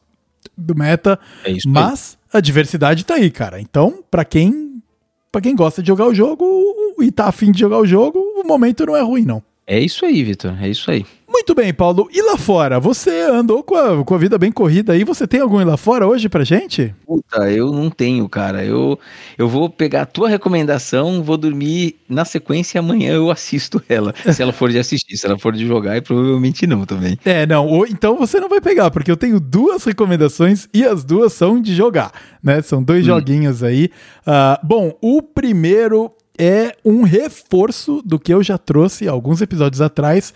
do 0.57 0.75
meta. 0.75 1.19
É 1.43 1.51
isso 1.51 1.67
aí. 1.67 1.73
Mas 1.73 2.17
a 2.31 2.39
diversidade 2.39 3.05
tá 3.05 3.15
aí, 3.15 3.29
cara. 3.29 3.59
Então, 3.59 4.03
pra 4.09 4.25
quem, 4.25 4.81
pra 5.31 5.41
quem 5.41 5.55
gosta 5.55 5.81
de 5.81 5.87
jogar 5.87 6.07
o 6.07 6.15
jogo 6.15 6.45
e 6.99 7.11
tá 7.11 7.27
afim 7.27 7.51
de 7.51 7.59
jogar 7.59 7.79
o 7.79 7.85
jogo, 7.85 8.19
o 8.19 8.43
momento 8.45 8.85
não 8.85 8.95
é 8.95 9.01
ruim, 9.01 9.23
não. 9.23 9.43
É 9.65 9.79
isso 9.79 10.05
aí, 10.05 10.23
Vitor. 10.23 10.55
É 10.61 10.69
isso 10.69 10.89
aí. 10.89 11.05
Muito 11.37 11.53
bem, 11.53 11.71
Paulo. 11.71 12.09
E 12.11 12.19
lá 12.21 12.35
fora? 12.35 12.79
Você 12.79 13.11
andou 13.21 13.61
com 13.63 13.75
a, 13.75 14.03
com 14.03 14.15
a 14.15 14.17
vida 14.17 14.37
bem 14.39 14.51
corrida 14.51 14.93
aí. 14.93 15.03
Você 15.03 15.27
tem 15.27 15.39
algum 15.39 15.61
ir 15.61 15.65
lá 15.65 15.77
fora 15.77 16.05
hoje 16.07 16.27
pra 16.27 16.43
gente? 16.43 16.93
Puta, 17.05 17.49
eu 17.51 17.71
não 17.71 17.91
tenho, 17.91 18.27
cara. 18.27 18.65
Eu, 18.65 18.99
eu 19.37 19.47
vou 19.47 19.69
pegar 19.69 20.01
a 20.01 20.05
tua 20.05 20.27
recomendação, 20.27 21.21
vou 21.23 21.37
dormir 21.37 21.95
na 22.09 22.25
sequência 22.25 22.77
e 22.77 22.79
amanhã 22.79 23.13
eu 23.13 23.29
assisto 23.29 23.81
ela. 23.87 24.13
Se 24.33 24.41
ela 24.41 24.51
for 24.51 24.71
de 24.71 24.79
assistir, 24.79 25.15
se 25.15 25.25
ela 25.27 25.37
for 25.37 25.53
de 25.53 25.65
jogar, 25.65 25.95
e 25.95 26.01
provavelmente 26.01 26.65
não 26.65 26.85
também. 26.85 27.17
É, 27.23 27.45
não. 27.45 27.67
ou- 27.67 27.85
então 27.87 28.17
você 28.17 28.39
não 28.39 28.49
vai 28.49 28.59
pegar, 28.59 28.89
porque 28.89 29.11
eu 29.11 29.15
tenho 29.17 29.39
duas 29.39 29.83
recomendações 29.83 30.67
e 30.73 30.83
as 30.83 31.03
duas 31.03 31.33
são 31.33 31.61
de 31.61 31.75
jogar, 31.75 32.11
né? 32.43 32.61
São 32.63 32.81
dois 32.83 33.05
joguinhos 33.05 33.61
aí. 33.63 33.89
Ah, 34.25 34.59
bom, 34.63 34.97
o 35.01 35.21
primeiro 35.21 36.11
é 36.39 36.75
um 36.85 37.01
reforço 37.03 38.01
do 38.05 38.19
que 38.19 38.31
eu 38.33 38.43
já 38.43 38.57
trouxe 38.59 39.07
alguns 39.07 39.41
episódios 39.41 39.81
atrás. 39.81 40.33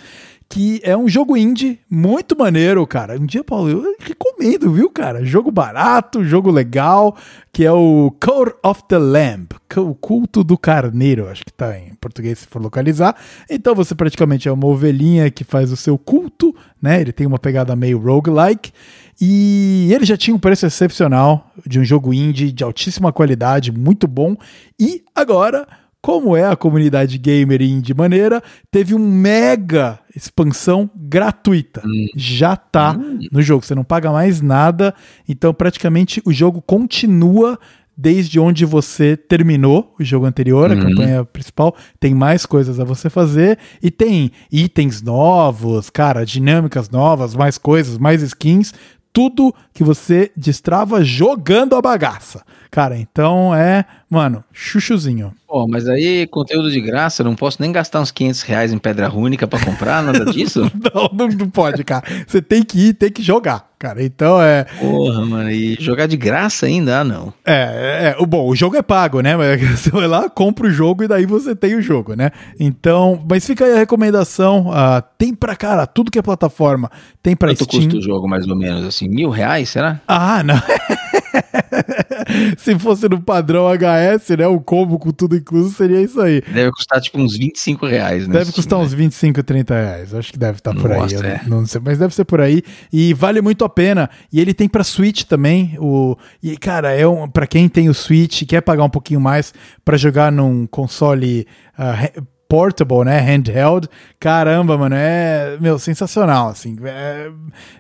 Que 0.52 0.82
é 0.84 0.98
um 0.98 1.08
jogo 1.08 1.38
indie 1.38 1.80
muito 1.90 2.38
maneiro, 2.38 2.86
cara. 2.86 3.18
Um 3.18 3.26
dia, 3.26 3.42
Paulo, 3.42 3.70
eu 3.70 3.96
recomendo, 3.98 4.70
viu, 4.70 4.90
cara? 4.90 5.24
Jogo 5.24 5.50
barato, 5.50 6.26
jogo 6.26 6.52
legal, 6.52 7.16
que 7.54 7.64
é 7.64 7.72
o 7.72 8.14
Code 8.22 8.52
of 8.62 8.84
the 8.90 8.98
Lamb, 8.98 9.48
o 9.78 9.96
culto 9.96 10.44
do 10.44 10.58
carneiro, 10.58 11.30
acho 11.30 11.46
que 11.46 11.54
tá 11.54 11.80
em 11.80 11.96
português 11.96 12.40
se 12.40 12.48
for 12.48 12.62
localizar. 12.62 13.16
Então 13.50 13.74
você 13.74 13.96
praticamente 13.96 14.50
é 14.50 14.52
uma 14.52 14.68
ovelhinha 14.68 15.32
que 15.32 15.46
faz 15.46 15.72
o 15.72 15.78
seu 15.78 15.98
culto, 15.98 16.54
né? 16.82 17.00
Ele 17.00 17.14
tem 17.14 17.26
uma 17.26 17.40
pegada 17.40 17.74
meio 17.74 17.98
roguelike. 17.98 18.74
E 19.22 19.90
ele 19.94 20.04
já 20.04 20.18
tinha 20.18 20.36
um 20.36 20.40
preço 20.40 20.66
excepcional 20.66 21.50
de 21.66 21.80
um 21.80 21.86
jogo 21.86 22.14
indie 22.14 22.52
de 22.52 22.62
altíssima 22.62 23.14
qualidade, 23.14 23.72
muito 23.72 24.06
bom. 24.06 24.36
E 24.78 25.02
agora, 25.16 25.66
como 26.02 26.36
é 26.36 26.46
a 26.46 26.56
comunidade 26.56 27.18
gamer 27.18 27.62
indie 27.62 27.94
maneira, 27.94 28.42
teve 28.72 28.96
um 28.96 29.00
mega 29.00 30.00
expansão 30.16 30.90
gratuita. 30.96 31.82
Já 32.16 32.56
tá 32.56 32.98
no 33.32 33.42
jogo, 33.42 33.64
você 33.64 33.76
não 33.76 33.84
paga 33.84 34.12
mais 34.12 34.42
nada, 34.42 34.94
então 35.30 35.54
praticamente 35.54 36.22
o 36.26 36.34
jogo 36.34 36.62
continua 36.62 37.60
desde 37.96 38.40
onde 38.40 38.66
você 38.66 39.16
terminou 39.16 39.94
o 40.00 40.04
jogo 40.04 40.26
anterior, 40.26 40.72
a 40.72 40.76
campanha 40.76 41.24
principal, 41.24 41.76
tem 42.00 42.16
mais 42.16 42.48
coisas 42.48 42.80
a 42.80 42.84
você 42.84 43.12
fazer 43.12 43.60
e 43.84 43.92
tem 43.92 44.32
itens 44.52 45.04
novos, 45.04 45.90
cara, 45.90 46.26
dinâmicas 46.26 46.90
novas, 46.90 47.36
mais 47.36 47.60
coisas, 47.60 48.00
mais 48.00 48.24
skins, 48.24 48.74
tudo 49.14 49.54
que 49.74 49.84
você 49.84 50.32
destrava 50.36 51.04
jogando 51.04 51.76
a 51.76 51.82
bagaça. 51.82 52.44
Cara, 52.70 52.98
então 52.98 53.54
é, 53.54 53.84
mano, 54.10 54.44
chuchuzinho. 54.54 55.34
Pô, 55.46 55.68
mas 55.68 55.90
aí, 55.90 56.26
conteúdo 56.28 56.72
de 56.72 56.80
graça, 56.80 57.22
eu 57.22 57.26
não 57.26 57.36
posso 57.36 57.62
nem 57.62 57.72
gastar 57.72 58.00
uns 58.00 58.12
500 58.12 58.42
reais 58.44 58.72
em 58.72 58.78
pedra 58.78 59.10
rúnica 59.10 59.46
pra 59.46 59.64
comprar, 59.64 60.02
nada 60.02 60.26
disso? 60.26 60.62
Não, 60.94 61.10
não, 61.12 61.28
não 61.28 61.50
pode, 61.50 61.84
cara. 61.84 62.06
Você 62.26 62.42
tem 62.42 62.64
que 62.64 62.80
ir, 62.80 62.94
tem 62.94 63.12
que 63.12 63.22
jogar, 63.22 63.70
cara. 63.82 64.04
Então 64.04 64.40
é. 64.40 64.66
Porra, 64.80 65.26
mano, 65.26 65.50
e 65.50 65.76
jogar 65.80 66.06
de 66.06 66.16
graça 66.16 66.68
ainda? 66.68 67.00
Ah, 67.00 67.04
não. 67.04 67.34
É, 67.44 68.14
é, 68.14 68.16
o 68.22 68.26
bom, 68.28 68.48
o 68.48 68.56
jogo 68.56 68.78
é 68.78 68.84
pago, 68.84 69.22
né? 69.22 69.36
Mas 69.36 69.60
Você 69.82 69.90
vai 69.90 70.08
lá, 70.08 70.30
compra 70.30 70.68
o 70.68 70.72
jogo 70.72 71.04
e 71.04 71.08
daí 71.08 71.26
você 71.26 71.56
tem 71.56 71.76
o 71.76 71.82
jogo, 71.82 72.14
né? 72.14 72.30
Então, 72.60 73.24
mas 73.28 73.46
fica 73.46 73.66
aí 73.66 73.74
a 73.74 73.78
recomendação. 73.78 74.70
ah, 74.72 75.02
tem 75.02 75.34
pra 75.34 75.56
cara, 75.56 75.88
tudo 75.88 76.12
que 76.12 76.20
é 76.20 76.22
plataforma, 76.22 76.92
tem 77.24 77.36
pra 77.36 77.50
Quanto 77.50 77.64
Steam. 77.64 77.84
custa 77.84 77.98
o 77.98 78.02
jogo, 78.02 78.28
mais 78.30 78.48
ou 78.48 78.56
menos? 78.56 78.86
Assim, 78.86 79.08
mil 79.08 79.30
reais, 79.30 79.70
será? 79.70 80.00
Ah, 80.08 80.44
não. 80.44 80.62
Se 82.58 82.78
fosse 82.80 83.08
no 83.10 83.22
padrão 83.22 83.66
HS, 83.68 84.30
né? 84.38 84.48
O 84.48 84.60
combo 84.60 84.98
com 84.98 85.12
tudo 85.12 85.36
incluso 85.36 85.72
seria 85.76 86.02
isso 86.02 86.20
aí. 86.22 86.42
Deve 86.42 86.72
custar 86.72 87.02
tipo 87.02 87.20
uns 87.20 87.38
25 87.38 87.86
reais, 87.86 88.28
né? 88.28 88.40
Deve 88.40 88.52
custar 88.52 88.80
uns 88.80 88.94
25, 88.94 89.44
30 89.44 89.74
reais. 89.74 90.14
Acho 90.14 90.32
que 90.32 90.40
deve 90.40 90.58
estar 90.60 90.74
por 90.74 90.90
Nossa, 90.90 91.16
aí. 91.26 91.32
é. 91.32 91.42
não, 91.48 91.60
não 91.62 91.66
sei, 91.68 91.82
mas 91.84 91.98
deve 91.98 92.14
ser 92.14 92.26
por 92.26 92.42
aí. 92.42 92.64
E 92.92 93.14
vale 93.14 93.42
muito 93.42 93.64
a 93.66 93.70
pena. 93.70 94.10
E 94.32 94.40
ele 94.40 94.54
tem 94.54 94.68
pra 94.70 94.84
Switch 94.84 95.24
também. 95.24 95.76
O, 95.80 96.16
e, 96.42 96.58
cara, 96.58 96.92
é 96.94 97.06
um, 97.08 97.28
pra 97.28 97.48
quem 97.48 97.68
tem 97.68 97.90
o 97.90 97.94
Switch 97.94 98.42
e 98.42 98.46
quer 98.46 98.62
pagar 98.62 98.84
um 98.84 98.90
pouquinho 98.90 99.20
mais 99.20 99.54
pra 99.84 99.98
jogar 99.98 100.32
num 100.32 100.66
console 100.68 101.48
ha- 101.78 102.10
portable, 102.52 103.06
né? 103.06 103.18
Handheld. 103.20 103.88
Caramba, 104.20 104.78
mano, 104.78 104.94
é, 104.98 105.58
meu, 105.62 105.80
sensacional, 105.80 106.50
assim. 106.50 106.76
É- 106.84 107.32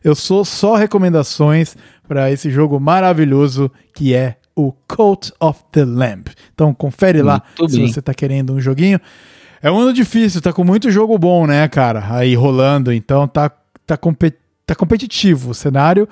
eu 0.01 0.15
sou 0.15 0.45
só 0.45 0.75
recomendações 0.75 1.75
pra 2.07 2.31
esse 2.31 2.49
jogo 2.49 2.79
maravilhoso 2.79 3.69
que 3.93 4.15
é 4.15 4.37
o 4.55 4.71
Coat 4.87 5.33
of 5.41 5.59
the 5.73 5.83
Lamb. 5.83 6.23
Então 6.53 6.73
confere 6.73 7.21
lá 7.21 7.43
Muito 7.59 7.73
se 7.73 7.79
bem. 7.79 7.91
você 7.91 8.01
tá 8.01 8.13
querendo 8.13 8.53
um 8.53 8.61
joguinho. 8.61 8.99
É 9.61 9.69
um 9.69 9.77
ano 9.77 9.91
difícil, 9.91 10.41
tá 10.41 10.53
com 10.53 10.63
muito 10.63 10.89
jogo 10.89 11.17
bom, 11.17 11.45
né, 11.45 11.67
cara? 11.67 12.05
Aí 12.09 12.33
rolando, 12.33 12.93
então 12.93 13.27
tá, 13.27 13.49
tá, 13.85 13.97
tá 14.65 14.75
competitivo 14.75 15.51
o 15.51 15.53
cenário. 15.53 16.07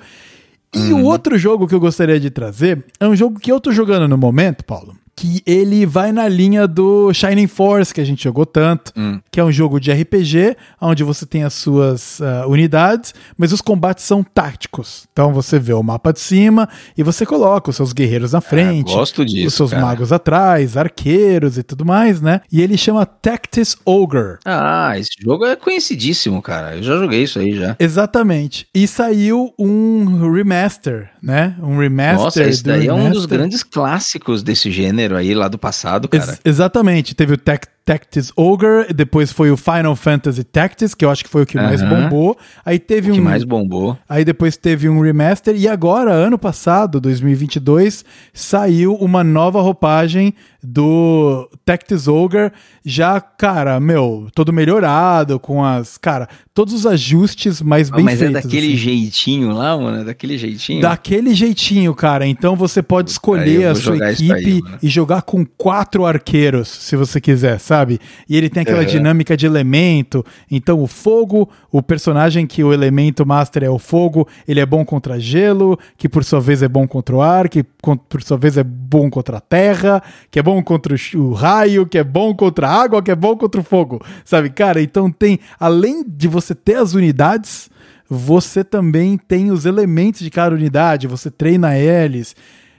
E 0.74 0.92
o 0.92 1.02
outro 1.04 1.38
jogo 1.38 1.66
que 1.66 1.74
eu 1.74 1.80
gostaria 1.80 2.20
de 2.20 2.28
trazer 2.30 2.84
é 3.00 3.08
um 3.08 3.16
jogo 3.16 3.40
que 3.40 3.50
eu 3.50 3.58
tô 3.58 3.72
jogando 3.72 4.06
no 4.06 4.18
momento, 4.18 4.64
Paulo. 4.66 4.94
Que 5.16 5.42
ele 5.46 5.84
vai 5.84 6.12
na 6.12 6.28
linha 6.28 6.66
do 6.66 7.12
Shining 7.12 7.46
Force, 7.46 7.92
que 7.92 8.00
a 8.00 8.04
gente 8.04 8.24
jogou 8.24 8.46
tanto, 8.46 8.92
que 9.30 9.38
é 9.38 9.44
um 9.44 9.52
jogo 9.52 9.78
de 9.78 9.92
RPG, 9.92 10.56
onde 10.80 11.04
você 11.04 11.26
tem 11.26 11.44
as 11.44 11.54
suas 11.54 12.20
ah, 12.22 12.46
unidades, 12.46 13.14
mas 13.36 13.52
os 13.52 13.60
combates 13.60 14.04
são 14.04 14.22
táticos. 14.22 15.06
Então 15.12 15.32
você 15.32 15.58
vê 15.58 15.72
o 15.72 15.82
mapa 15.82 16.12
de 16.12 16.20
cima 16.20 16.68
e 16.96 17.02
você 17.02 17.26
coloca 17.26 17.70
os 17.70 17.76
seus 17.76 17.92
guerreiros 17.92 18.32
na 18.32 18.40
frente, 18.40 18.92
gosto 18.92 19.24
disso, 19.24 19.46
os 19.46 19.54
seus 19.54 19.70
cara. 19.70 19.82
magos 19.82 20.12
atrás, 20.12 20.76
arqueiros 20.76 21.58
e 21.58 21.62
tudo 21.62 21.84
mais, 21.84 22.20
né? 22.20 22.40
E 22.50 22.60
ele 22.62 22.76
chama 22.76 23.04
Tactis 23.04 23.76
Ogre. 23.84 24.38
Ah, 24.44 24.98
esse 24.98 25.10
jogo 25.20 25.44
é 25.44 25.56
conhecidíssimo, 25.56 26.40
cara. 26.40 26.76
Eu 26.76 26.82
já 26.82 26.96
joguei 26.96 27.22
isso 27.24 27.38
aí 27.38 27.54
já. 27.54 27.76
Exatamente. 27.78 28.66
E 28.74 28.86
saiu 28.86 29.52
um 29.58 30.32
remaster, 30.32 31.10
né? 31.22 31.54
Um 31.62 31.78
remaster. 31.78 32.24
Nossa, 32.24 32.42
esse 32.44 32.62
do 32.62 32.70
daí 32.70 32.86
é 32.86 32.92
um 32.92 33.10
dos 33.10 33.26
grandes 33.26 33.62
clássicos 33.62 34.42
desse 34.42 34.70
gênero 34.70 35.16
aí 35.16 35.34
lá 35.34 35.48
do 35.48 35.58
passado, 35.58 36.08
Ex- 36.12 36.24
cara. 36.24 36.38
exatamente. 36.44 37.14
Teve 37.14 37.34
o 37.34 37.36
Tac 37.36 37.66
Tactics 37.84 38.32
Ogre, 38.36 38.92
depois 38.94 39.32
foi 39.32 39.50
o 39.50 39.56
Final 39.56 39.96
Fantasy 39.96 40.44
Tactics, 40.44 40.94
que 40.94 41.04
eu 41.04 41.10
acho 41.10 41.24
que 41.24 41.30
foi 41.30 41.42
o 41.42 41.46
que 41.46 41.56
mais 41.56 41.82
Aham. 41.82 42.02
bombou. 42.02 42.38
Aí 42.64 42.78
teve 42.78 43.10
O 43.10 43.14
que 43.14 43.20
um 43.20 43.24
mais 43.24 43.42
bombou. 43.42 43.98
Aí 44.08 44.24
depois 44.24 44.56
teve 44.56 44.88
um 44.88 45.00
remaster 45.00 45.56
e 45.56 45.66
agora, 45.66 46.12
ano 46.12 46.38
passado, 46.38 47.00
2022, 47.00 48.04
saiu 48.32 48.94
uma 48.94 49.24
nova 49.24 49.60
roupagem 49.60 50.34
do 50.62 51.48
Tactics 51.64 52.06
Ogre, 52.06 52.52
já, 52.84 53.18
cara, 53.18 53.80
meu, 53.80 54.28
todo 54.34 54.52
melhorado, 54.52 55.40
com 55.40 55.64
as, 55.64 55.96
cara, 55.96 56.28
todos 56.52 56.74
os 56.74 56.84
ajustes 56.86 57.62
mais 57.62 57.90
Ah, 57.90 57.96
bem 57.96 58.04
mas 58.04 58.18
feitos. 58.18 58.36
é 58.36 58.42
daquele 58.42 58.66
assim. 58.66 58.76
jeitinho 58.76 59.52
lá, 59.52 59.74
mano? 59.78 60.02
É 60.02 60.04
daquele 60.04 60.36
jeitinho? 60.36 60.82
Daquele 60.82 61.34
jeitinho, 61.34 61.94
cara. 61.94 62.26
Então 62.26 62.54
você 62.54 62.82
pode 62.82 63.08
Aí 63.08 63.12
escolher 63.12 63.62
eu 63.62 63.70
a 63.70 63.74
sua 63.74 63.96
equipe 64.10 64.32
aí, 64.34 64.62
e 64.82 64.88
jogar 64.88 65.22
com 65.22 65.46
quatro 65.46 66.04
arqueiros, 66.04 66.68
se 66.68 66.94
você 66.94 67.18
quiser, 67.22 67.58
sabe? 67.58 67.79
E 68.28 68.36
ele 68.36 68.48
tem 68.48 68.62
aquela 68.62 68.80
Uhum. 68.80 68.86
dinâmica 68.86 69.36
de 69.36 69.46
elemento. 69.46 70.24
Então 70.50 70.82
o 70.82 70.86
fogo, 70.86 71.48
o 71.70 71.82
personagem 71.82 72.46
que 72.46 72.62
o 72.64 72.72
elemento 72.72 73.24
master 73.26 73.64
é 73.64 73.70
o 73.70 73.78
fogo, 73.78 74.26
ele 74.46 74.60
é 74.60 74.66
bom 74.66 74.84
contra 74.84 75.18
gelo, 75.18 75.78
que 75.96 76.08
por 76.08 76.24
sua 76.24 76.40
vez 76.40 76.62
é 76.62 76.68
bom 76.68 76.86
contra 76.86 77.14
o 77.16 77.22
ar, 77.22 77.48
que 77.48 77.62
por 77.62 78.22
sua 78.22 78.36
vez 78.36 78.56
é 78.56 78.64
bom 78.64 79.08
contra 79.10 79.38
a 79.38 79.40
terra, 79.40 80.02
que 80.30 80.38
é 80.38 80.42
bom 80.42 80.62
contra 80.62 80.94
o 81.14 81.32
raio, 81.32 81.86
que 81.86 81.98
é 81.98 82.04
bom 82.04 82.34
contra 82.34 82.68
a 82.68 82.82
água, 82.82 83.02
que 83.02 83.10
é 83.10 83.16
bom 83.16 83.36
contra 83.36 83.60
o 83.60 83.64
fogo, 83.64 84.00
sabe? 84.24 84.50
Cara, 84.50 84.80
então 84.82 85.10
tem, 85.10 85.38
além 85.58 86.04
de 86.06 86.28
você 86.28 86.54
ter 86.54 86.76
as 86.76 86.94
unidades, 86.94 87.70
você 88.08 88.64
também 88.64 89.16
tem 89.16 89.52
os 89.52 89.64
elementos 89.66 90.20
de 90.20 90.30
cada 90.30 90.54
unidade, 90.54 91.06
você 91.06 91.30
treina 91.30 91.78
eles. 91.78 92.34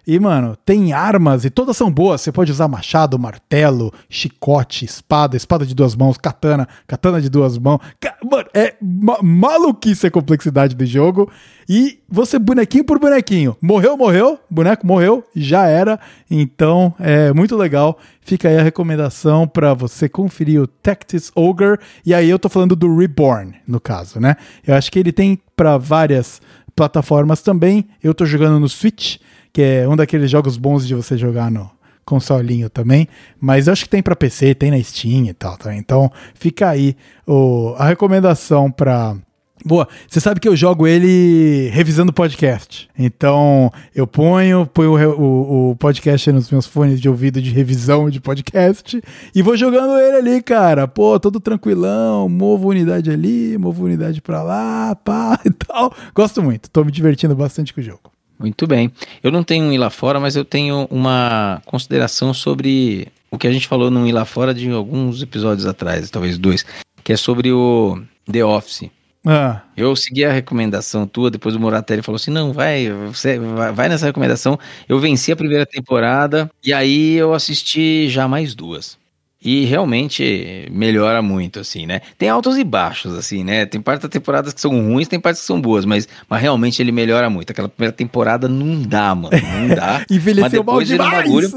E, 0.06 0.20
mano, 0.20 0.56
tem 0.66 0.94
armas 0.94 1.46
e 1.46 1.50
todas 1.50 1.78
são 1.78 1.92
boas. 1.92 2.22
Você 2.22 2.32
pode 2.32 2.52
usar 2.52 2.68
machado, 2.68 3.20
martelo, 3.20 3.94
chicote, 4.10 4.86
espada, 4.86 5.38
espada 5.38 5.66
de 5.66 5.76
duas 5.76 5.96
mãos, 5.96 6.18
katana, 6.18 6.68
katana 6.88 7.22
de 7.22 7.30
duas 7.30 7.58
mãos. 7.58 7.80
Mano, 8.24 8.48
é 8.54 8.76
ma 8.82 9.18
maluquice 9.22 10.08
a 10.08 10.12
complexidade 10.12 10.76
do 10.76 10.86
jogo. 10.86 11.32
E 11.68 12.00
você, 12.10 12.38
bonequinho 12.38 12.84
por 12.84 13.00
bonequinho. 13.00 13.56
Morreu, 13.62 13.96
morreu, 13.96 14.40
boneco 14.50 14.86
morreu, 14.86 15.24
já 15.36 15.68
era. 15.68 16.00
Então, 16.30 16.94
é 17.00 17.32
muito 17.34 17.56
legal. 17.56 17.98
Fica 18.22 18.50
aí 18.50 18.58
a 18.58 18.64
recomendação 18.64 19.48
pra 19.48 19.74
você 19.74 20.08
conferir 20.08 20.62
o 20.62 20.68
Tactics 20.68 21.32
Ogre. 21.36 21.78
E 22.06 22.14
aí 22.14 22.30
eu 22.30 22.38
tô 22.38 22.50
falando 22.50 22.76
do 22.76 22.96
Reborn, 22.98 23.56
no 23.68 23.80
caso, 23.80 24.20
né? 24.20 24.36
Eu 24.66 24.76
acho 24.76 24.92
que 24.92 25.00
ele 25.00 25.12
tem 25.12 25.40
pra 25.56 25.78
várias 25.78 26.42
plataformas 26.76 27.42
também. 27.42 27.88
Eu 28.02 28.14
tô 28.14 28.26
jogando 28.26 28.60
no 28.60 28.70
Switch, 28.70 29.18
que 29.54 29.62
é 29.62 29.88
um 29.88 29.96
daqueles 29.96 30.30
jogos 30.30 30.58
bons 30.58 30.88
de 30.88 30.96
você 30.96 31.18
jogar 31.18 31.50
no 31.52 31.70
consolinho 32.06 32.70
também, 32.70 33.08
mas 33.40 33.68
eu 33.68 33.74
acho 33.74 33.84
que 33.84 33.90
tem 33.90 34.02
pra 34.02 34.16
PC, 34.16 34.56
tem 34.56 34.72
na 34.72 34.82
Steam 34.84 35.26
e 35.28 35.34
tal, 35.34 35.56
tá? 35.58 35.74
Então, 35.76 36.12
fica 36.34 36.70
aí 36.70 36.96
o, 37.28 37.74
a 37.78 37.88
recomendação 37.88 38.72
pra 38.72 39.16
Boa, 39.64 39.88
você 40.10 40.20
sabe 40.20 40.40
que 40.40 40.48
eu 40.50 40.56
jogo 40.56 40.88
ele 40.88 41.70
revisando 41.72 42.12
podcast. 42.12 42.90
Então, 42.98 43.72
eu 43.94 44.08
ponho, 44.08 44.66
ponho 44.66 44.94
o, 44.94 45.22
o- 45.22 45.70
o 45.70 45.76
podcast 45.76 46.32
nos 46.32 46.50
meus 46.50 46.66
fones 46.66 47.00
de 47.00 47.08
ouvido 47.08 47.40
de 47.40 47.52
revisão 47.52 48.10
de 48.10 48.20
podcast 48.20 49.00
e 49.36 49.42
vou 49.44 49.56
jogando 49.56 50.00
ele 50.00 50.18
ali, 50.18 50.42
cara. 50.42 50.88
Pô, 50.88 51.20
todo 51.20 51.40
tranquilão, 51.40 52.28
movo 52.28 52.70
unidade 52.70 53.12
ali, 53.12 53.56
movo 53.60 53.86
unidade 53.86 54.20
pra 54.20 54.42
lá, 54.42 54.96
pá 54.96 55.40
e 55.46 55.52
tal. 55.52 55.94
Gosto 56.16 56.42
muito, 56.42 56.68
tô 56.68 56.84
me 56.84 56.92
divertindo 56.92 57.36
bastante 57.36 57.72
com 57.72 57.82
o 57.82 57.84
jogo. 57.84 58.12
Muito 58.42 58.66
bem. 58.66 58.92
Eu 59.24 59.32
não 59.32 59.44
tenho 59.44 59.66
um 59.66 59.72
ir 59.72 59.78
lá 59.78 59.92
fora, 59.92 60.20
mas 60.20 60.36
eu 60.36 60.44
tenho 60.44 60.88
uma 60.90 61.62
consideração 61.66 62.34
sobre 62.34 63.08
o 63.30 63.38
que 63.38 63.48
a 63.48 63.52
gente 63.52 63.68
falou 63.68 63.92
no 63.92 64.08
ir 64.08 64.12
lá 64.12 64.26
fora 64.26 64.52
de 64.52 64.70
alguns 64.72 65.22
episódios 65.22 65.68
atrás, 65.68 66.10
talvez 66.10 66.40
dois, 66.40 66.66
que 67.04 67.14
é 67.14 67.18
sobre 67.18 67.52
o 67.52 68.02
The 68.30 68.44
Office. 68.44 68.90
Ah, 69.24 69.62
Eu 69.78 69.96
segui 69.96 70.26
a 70.26 70.32
recomendação 70.32 71.06
tua, 71.06 71.30
depois 71.30 71.56
o 71.56 71.60
Moratelli 71.60 72.02
falou 72.02 72.16
assim: 72.16 72.32
não, 72.32 72.52
vai, 72.52 72.92
você 72.92 73.38
vai, 73.38 73.72
vai 73.72 73.88
nessa 73.88 74.08
recomendação. 74.08 74.58
Eu 74.90 75.00
venci 75.00 75.32
a 75.32 75.36
primeira 75.36 75.66
temporada 75.66 76.50
e 76.66 76.74
aí 76.74 77.14
eu 77.14 77.32
assisti 77.32 78.10
já 78.10 78.28
mais 78.28 78.56
duas. 78.56 78.98
E 79.44 79.66
realmente 79.66 80.68
melhora 80.72 81.22
muito, 81.22 81.60
assim, 81.60 81.88
né? 81.88 82.02
Tem 82.18 82.30
altos 82.30 82.58
e 82.58 82.64
baixos, 82.64 83.16
assim, 83.16 83.44
né? 83.44 83.66
Tem 83.66 83.82
partes 83.82 84.04
da 84.04 84.10
temporada 84.10 84.52
que 84.52 84.62
são 84.62 84.72
ruins, 84.72 85.08
tem 85.08 85.20
partes 85.20 85.42
que 85.42 85.48
são 85.48 85.60
boas, 85.60 85.84
mas, 85.84 86.08
mas 86.30 86.42
realmente 86.42 86.80
ele 86.80 86.92
melhora 86.92 87.28
muito. 87.28 87.52
Aquela 87.52 87.68
primeira 87.68 87.92
temporada 87.92 88.48
não 88.48 88.84
dá, 88.84 89.16
mano. 89.16 89.32
Não 89.36 89.76
dá. 89.76 90.06
envelheceu 90.12 90.64
mal 90.64 90.80
depois 90.80 90.92
um 90.92 90.94
demais. 90.94 91.24
bagulho. 91.24 91.50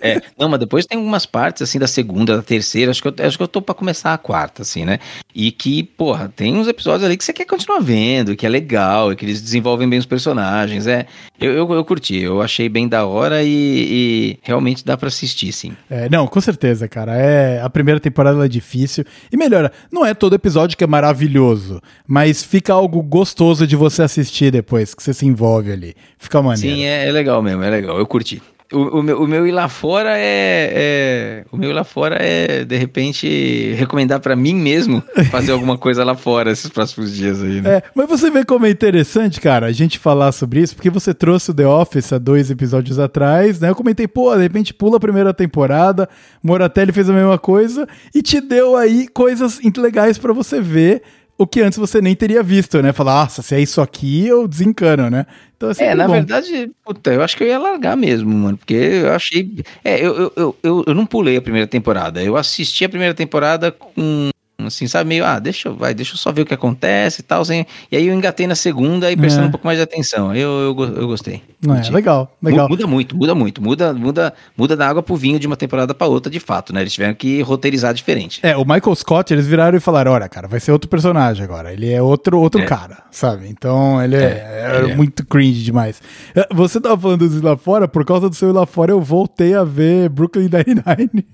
É, 0.00 0.22
não, 0.38 0.48
mas 0.48 0.60
depois 0.60 0.86
tem 0.86 0.98
algumas 0.98 1.26
partes, 1.26 1.62
assim, 1.62 1.78
da 1.78 1.86
segunda, 1.86 2.36
da 2.36 2.42
terceira, 2.42 2.90
acho 2.90 3.02
que 3.02 3.08
eu, 3.08 3.14
acho 3.26 3.36
que 3.36 3.42
eu 3.42 3.48
tô 3.48 3.60
pra 3.60 3.74
começar 3.74 4.14
a 4.14 4.18
quarta, 4.18 4.62
assim, 4.62 4.84
né? 4.84 4.98
E 5.34 5.50
que, 5.50 5.82
porra, 5.82 6.32
tem 6.34 6.56
uns 6.56 6.68
episódios 6.68 7.04
ali 7.04 7.16
que 7.16 7.24
você 7.24 7.32
quer 7.32 7.44
continuar 7.44 7.80
vendo, 7.80 8.34
que 8.34 8.46
é 8.46 8.48
legal, 8.48 9.12
e 9.12 9.16
que 9.16 9.24
eles 9.24 9.42
desenvolvem 9.42 9.88
bem 9.88 9.98
os 9.98 10.06
personagens, 10.06 10.86
é. 10.86 11.06
Eu, 11.40 11.52
eu, 11.52 11.72
eu 11.72 11.84
curti, 11.84 12.16
eu 12.16 12.40
achei 12.40 12.68
bem 12.68 12.88
da 12.88 13.04
hora 13.04 13.42
e, 13.42 13.48
e 13.48 14.38
realmente 14.42 14.84
dá 14.84 14.96
pra 14.96 15.08
assistir, 15.08 15.52
sim. 15.52 15.76
É, 15.90 16.08
não, 16.08 16.26
com 16.26 16.40
certeza, 16.40 16.88
cara. 16.94 17.16
É, 17.16 17.60
a 17.60 17.68
primeira 17.68 17.98
temporada 17.98 18.44
é 18.44 18.48
difícil. 18.48 19.04
E 19.32 19.36
melhora, 19.36 19.72
não 19.90 20.06
é 20.06 20.14
todo 20.14 20.34
episódio 20.34 20.78
que 20.78 20.84
é 20.84 20.86
maravilhoso, 20.86 21.82
mas 22.06 22.44
fica 22.44 22.72
algo 22.72 23.02
gostoso 23.02 23.66
de 23.66 23.74
você 23.74 24.02
assistir 24.02 24.52
depois, 24.52 24.94
que 24.94 25.02
você 25.02 25.12
se 25.12 25.26
envolve 25.26 25.72
ali. 25.72 25.94
Fica 26.16 26.40
maneiro. 26.40 26.76
Sim, 26.76 26.84
é, 26.84 27.08
é 27.08 27.12
legal 27.12 27.42
mesmo, 27.42 27.64
é 27.64 27.70
legal, 27.70 27.98
eu 27.98 28.06
curti. 28.06 28.40
O, 28.72 28.98
o 28.98 29.02
meu, 29.02 29.22
o 29.22 29.26
meu 29.26 29.46
ir 29.46 29.52
lá 29.52 29.68
fora 29.68 30.16
é, 30.16 30.72
é- 30.74 31.44
O 31.52 31.56
meu 31.56 31.70
ir 31.70 31.72
lá 31.74 31.84
fora 31.84 32.16
é, 32.18 32.64
de 32.64 32.76
repente, 32.76 33.72
recomendar 33.76 34.20
pra 34.20 34.34
mim 34.34 34.54
mesmo 34.54 35.02
fazer 35.30 35.52
alguma 35.52 35.76
coisa 35.76 36.02
lá 36.02 36.14
fora 36.16 36.50
esses 36.50 36.70
próximos 36.70 37.14
dias 37.14 37.42
aí, 37.42 37.60
né? 37.60 37.76
É, 37.76 37.82
mas 37.94 38.08
você 38.08 38.30
vê 38.30 38.44
como 38.44 38.64
é 38.66 38.70
interessante, 38.70 39.40
cara, 39.40 39.66
a 39.66 39.72
gente 39.72 39.98
falar 39.98 40.32
sobre 40.32 40.60
isso, 40.60 40.74
porque 40.74 40.90
você 40.90 41.12
trouxe 41.12 41.50
o 41.50 41.54
The 41.54 41.66
Office 41.66 42.12
há 42.12 42.18
dois 42.18 42.50
episódios 42.50 42.98
atrás, 42.98 43.60
né? 43.60 43.68
Eu 43.68 43.74
comentei, 43.74 44.08
pô, 44.08 44.34
de 44.34 44.42
repente 44.42 44.72
pula 44.72 44.96
a 44.96 45.00
primeira 45.00 45.34
temporada, 45.34 46.08
Moratelli 46.42 46.90
fez 46.92 47.08
a 47.10 47.12
mesma 47.12 47.38
coisa 47.38 47.86
e 48.14 48.22
te 48.22 48.40
deu 48.40 48.76
aí 48.76 49.06
coisas 49.08 49.60
legais 49.76 50.16
pra 50.18 50.32
você 50.32 50.60
ver. 50.60 51.02
O 51.36 51.46
que 51.48 51.60
antes 51.60 51.78
você 51.78 52.00
nem 52.00 52.14
teria 52.14 52.42
visto, 52.44 52.80
né? 52.80 52.92
Falar, 52.92 53.24
nossa, 53.24 53.42
se 53.42 53.54
é 53.56 53.60
isso 53.60 53.80
aqui, 53.80 54.26
eu 54.26 54.46
desencano, 54.46 55.10
né? 55.10 55.26
Então 55.56 55.70
É, 55.70 55.74
sempre 55.74 55.94
na 55.96 56.06
bom. 56.06 56.12
verdade, 56.12 56.70
puta, 56.84 57.12
eu 57.12 57.22
acho 57.22 57.36
que 57.36 57.42
eu 57.42 57.48
ia 57.48 57.58
largar 57.58 57.96
mesmo, 57.96 58.30
mano, 58.32 58.56
porque 58.56 58.74
eu 58.74 59.12
achei. 59.12 59.52
É, 59.84 59.98
eu, 60.04 60.14
eu, 60.16 60.32
eu, 60.36 60.56
eu, 60.62 60.84
eu 60.86 60.94
não 60.94 61.04
pulei 61.06 61.36
a 61.36 61.42
primeira 61.42 61.66
temporada. 61.66 62.22
Eu 62.22 62.36
assisti 62.36 62.84
a 62.84 62.88
primeira 62.88 63.14
temporada 63.14 63.72
com. 63.72 64.30
Assim, 64.68 64.86
sabe, 64.86 65.08
meio, 65.08 65.24
ah, 65.24 65.38
deixa 65.38 65.68
eu, 65.68 65.76
vai, 65.76 65.94
deixa 65.94 66.14
eu 66.14 66.18
só 66.18 66.32
ver 66.32 66.42
o 66.42 66.46
que 66.46 66.54
acontece 66.54 67.20
e 67.20 67.24
tal. 67.24 67.42
E 67.90 67.96
aí 67.96 68.06
eu 68.06 68.14
engatei 68.14 68.46
na 68.46 68.54
segunda 68.54 69.10
e 69.12 69.16
prestando 69.16 69.44
É. 69.46 69.48
um 69.48 69.50
pouco 69.50 69.66
mais 69.66 69.78
de 69.78 69.82
atenção. 69.84 70.34
Eu, 70.34 70.74
eu, 70.76 70.94
eu 70.96 71.06
gostei. 71.06 71.42
É, 71.66 71.90
legal, 71.90 72.36
legal. 72.42 72.68
Mu- 72.68 72.74
Muda 72.74 72.86
muito, 72.86 73.16
muda 73.16 73.34
muito. 73.34 73.62
Muda, 73.62 73.92
muda, 73.94 74.34
muda 74.56 74.76
da 74.76 74.88
água 74.88 75.02
pro 75.02 75.16
vinho 75.16 75.38
de 75.38 75.46
uma 75.46 75.56
temporada 75.56 75.94
pra 75.94 76.06
outra, 76.06 76.30
de 76.30 76.40
fato, 76.40 76.72
né? 76.72 76.80
Eles 76.82 76.92
tiveram 76.92 77.14
que 77.14 77.40
roteirizar 77.42 77.94
diferente. 77.94 78.40
É, 78.42 78.56
o 78.56 78.64
Michael 78.64 78.94
Scott, 78.94 79.32
eles 79.32 79.46
viraram 79.46 79.76
e 79.76 79.80
falaram: 79.80 80.12
olha, 80.12 80.28
cara, 80.28 80.46
vai 80.48 80.60
ser 80.60 80.72
outro 80.72 80.88
personagem 80.90 81.42
agora. 81.44 81.72
Ele 81.72 81.90
é 81.90 82.02
outro, 82.02 82.38
outro 82.40 82.60
É. 82.60 82.64
cara, 82.66 82.98
sabe? 83.10 83.48
Então 83.48 84.02
ele 84.02 84.16
é, 84.16 84.20
é 84.20 84.80
ele 84.82 84.92
é. 84.92 84.96
muito 84.96 85.24
cringe 85.26 85.62
demais. 85.62 86.02
É, 86.34 86.46
Você 86.52 86.80
tava 86.80 87.00
falando 87.00 87.20
dos 87.26 87.36
ir 87.36 87.42
lá 87.44 87.56
fora, 87.56 87.86
por 87.88 88.04
causa 88.04 88.28
do 88.28 88.34
seu 88.34 88.50
ir 88.50 88.52
lá 88.52 88.66
fora, 88.66 88.92
eu 88.92 89.00
voltei 89.00 89.54
a 89.54 89.64
ver 89.64 90.08
Brooklyn 90.10 90.48
Nine-Nine. 90.50 91.24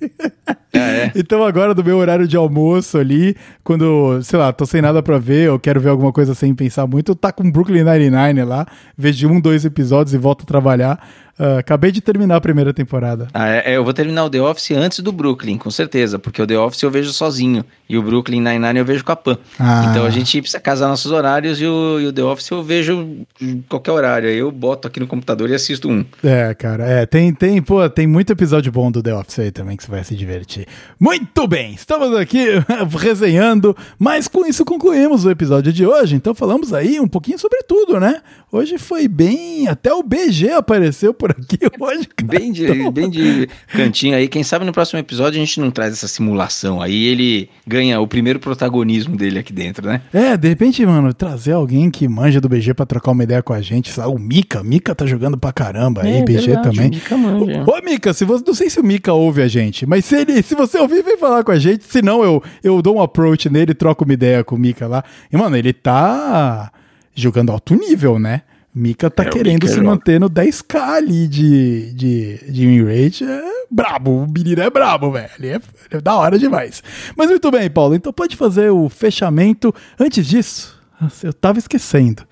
é. 0.73 1.11
Então 1.17 1.43
agora, 1.45 1.75
do 1.75 1.83
meu 1.85 1.97
horário 1.99 2.29
de 2.29 2.37
almoço 2.37 2.97
ali, 2.99 3.20
quando, 3.65 4.23
sei 4.23 4.39
lá, 4.39 4.53
tô 4.53 4.67
sem 4.67 4.81
nada 4.83 5.03
pra 5.03 5.19
ver, 5.19 5.47
eu 5.49 5.59
quero 5.59 5.81
ver 5.81 5.89
alguma 5.89 6.13
coisa 6.13 6.35
sem 6.35 6.55
pensar 6.55 6.87
muito, 6.87 7.15
tá 7.15 7.33
com 7.33 7.51
Brooklyn 7.51 7.85
Nine-Nine 7.85 8.45
lá, 8.45 8.67
vejo 8.97 9.29
um, 9.29 9.41
dois 9.41 9.65
episódios 9.65 10.15
e 10.15 10.19
volto 10.19 10.43
a 10.43 10.47
trabalhar. 10.47 11.01
Ah, 11.41 11.59
acabei 11.59 11.91
de 11.91 12.03
terminar 12.03 12.37
a 12.37 12.41
primeira 12.41 12.75
temporada. 12.75 13.29
Ah, 13.33 13.49
é, 13.49 13.73
é, 13.73 13.77
eu 13.79 13.83
vou 13.83 13.95
terminar 13.95 14.25
o 14.25 14.31
The 14.31 14.43
Office 14.43 14.73
antes 14.73 15.01
do 15.01 15.11
Brooklyn, 15.11 15.57
com 15.57 15.71
certeza, 15.71 16.19
porque 16.19 16.43
o 16.43 16.47
The 16.47 16.59
Office 16.59 16.83
eu 16.83 16.91
vejo 16.91 17.11
sozinho 17.15 17.65
e 17.89 17.97
o 17.97 18.03
Brooklyn 18.03 18.43
Nine-Nine 18.43 18.79
eu 18.79 18.85
vejo 18.85 19.03
com 19.03 19.13
a 19.13 19.17
Pan. 19.17 19.39
Ah. 19.59 19.87
Então 19.89 20.05
a 20.05 20.11
gente 20.11 20.39
precisa 20.43 20.61
casar 20.61 20.89
nossos 20.89 21.11
horários 21.11 21.59
e 21.59 21.65
o, 21.65 21.99
e 21.99 22.07
o 22.07 22.13
The 22.13 22.23
Office 22.23 22.51
eu 22.51 22.63
vejo 22.63 23.25
qualquer 23.71 23.93
horário. 23.93 24.29
Aí 24.29 24.37
eu 24.37 24.53
boto 24.53 24.87
aqui 24.87 25.01
no 25.01 25.07
computador 25.07 25.49
e 25.49 25.55
assisto 25.55 25.89
um. 25.89 26.05
É, 26.23 26.53
cara, 26.53 26.85
é, 26.85 27.07
tem, 27.07 27.33
tem, 27.33 27.63
pô, 27.63 27.89
tem 27.89 28.07
muito 28.07 28.31
episódio 28.31 28.71
bom 28.71 28.91
do 28.91 29.03
The 29.03 29.15
Office 29.15 29.39
aí 29.39 29.51
também 29.51 29.79
que 29.79 29.85
você 29.85 29.91
vai 29.91 30.05
se 30.05 30.15
divertir. 30.15 30.67
Muito 30.99 31.49
bem, 31.49 31.73
estamos 31.73 32.15
aqui 32.15 32.47
resenhando, 32.99 33.75
mas 33.99 34.29
com 34.29 34.45
isso 34.45 34.63
concluímos 34.63 35.25
o 35.25 35.31
episódio 35.31 35.73
de 35.73 35.87
hoje, 35.87 36.17
então 36.17 36.35
falamos 36.35 36.75
aí 36.75 37.01
um 37.01 37.09
pouquinho 37.09 37.39
sobre 37.39 37.63
tudo, 37.63 37.99
né? 37.99 38.21
Hoje 38.53 38.77
foi 38.77 39.09
bem, 39.09 39.69
até 39.69 39.95
o 39.95 40.03
BG 40.03 40.51
apareceu 40.51 41.15
por 41.15 41.30
por 41.35 41.43
aqui 41.43 41.59
hoje, 41.81 42.09
cara. 42.17 42.39
Bem 42.39 42.53
de, 42.53 42.91
bem 42.91 43.11
de 43.11 43.49
cantinho 43.69 44.17
aí. 44.17 44.29
Quem 44.29 44.43
sabe 44.43 44.65
no 44.65 44.73
próximo 44.73 44.99
episódio 44.99 45.41
a 45.41 45.45
gente 45.45 45.61
não 45.61 45.71
traz 45.71 45.93
essa 45.93 46.09
simulação 46.09 46.81
aí. 46.81 47.07
Ele 47.07 47.49
ganha 47.67 48.01
o 48.01 48.07
primeiro 48.07 48.39
protagonismo 48.39 49.17
dele 49.17 49.39
aqui 49.39 49.53
dentro, 49.53 49.87
né? 49.87 50.03
É, 50.13 50.37
de 50.37 50.49
repente, 50.49 50.85
mano, 50.85 51.13
trazer 51.15 51.53
alguém 51.53 51.91
que 51.91 52.07
manja 52.09 52.41
do 52.41 52.49
BG 52.49 52.75
pra 52.75 52.87
trocar 52.87 53.13
uma 53.13 53.23
ideia 53.25 53.43
com 53.43 53.53
a 53.53 53.61
gente. 53.61 53.91
O 54.01 54.19
Mika, 54.19 54.63
Mika 54.63 54.95
tá 54.95 55.07
jogando 55.07 55.37
pra 55.39 55.53
caramba 55.53 56.03
aí, 56.03 56.19
É 56.19 56.25
BG 56.25 56.47
verdade, 56.47 56.69
também. 56.71 56.89
o 56.89 56.95
Mika 56.95 57.17
manja. 57.17 57.65
Ô, 57.67 57.83
Mika, 57.85 58.13
se 58.13 58.25
você, 58.25 58.45
não 58.47 58.55
sei 58.55 58.71
se 58.71 58.81
o 58.81 58.85
Mika 58.85 59.13
ouve 59.13 59.43
a 59.43 59.49
gente, 59.49 59.87
mas 59.87 60.05
se 60.05 60.17
ele, 60.17 60.43
se 60.43 60.55
você 60.55 60.79
ouvir, 60.79 61.03
vem 61.03 61.17
falar 61.17 61.45
com 61.45 61.53
a 61.53 61.59
gente. 61.59 61.85
Se 61.85 62.03
não, 62.03 62.23
eu, 62.23 62.43
eu 62.63 62.81
dou 62.83 62.97
um 62.97 63.03
approach 63.03 63.49
nele, 63.49 63.75
troco 63.75 64.05
uma 64.05 64.13
ideia 64.15 64.43
com 64.45 64.55
o 64.55 64.59
Mika 64.59 64.87
lá. 64.87 65.05
E, 65.33 65.37
mano, 65.37 65.57
ele 65.57 65.73
tá 65.73 66.71
jogando 67.15 67.51
alto 67.53 67.75
nível, 67.75 68.19
né? 68.19 68.43
Mika 68.75 69.11
tá 69.11 69.25
É, 69.25 69.29
querendo 69.31 69.55
Mika 69.55 69.67
se 69.69 69.75
joga. 69.75 69.87
manter 69.87 70.21
no 70.21 70.31
10k 70.31 70.75
ali 70.81 71.27
de, 71.27 71.93
de, 71.93 72.37
de 72.53 72.67
win 72.67 72.85
rate. 72.85 73.25
É 73.25 73.43
brabo, 73.71 74.23
o 74.25 74.27
menino 74.31 74.63
é 74.63 74.71
brabo, 74.71 75.11
velho. 75.11 75.29
Ele 75.39 75.49
é, 75.49 75.55
ele 75.55 75.61
é 75.91 76.01
da 76.01 76.15
hora 76.15 76.39
demais. 76.39 76.83
Mas 77.17 77.29
muito 77.31 77.51
bem, 77.51 77.69
Paulo. 77.69 77.95
Então 77.95 78.13
pode 78.13 78.37
fazer 78.37 78.71
o 78.71 78.89
fechamento. 78.89 79.75
Antes 79.99 80.25
disso, 80.27 80.80
eu 81.23 81.33
tava 81.33 81.59
esquecendo. 81.59 82.23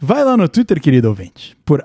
Vai 0.00 0.24
lá 0.24 0.36
no 0.36 0.48
Twitter, 0.48 0.80
querido 0.80 1.08
ouvinte, 1.08 1.56
por 1.64 1.82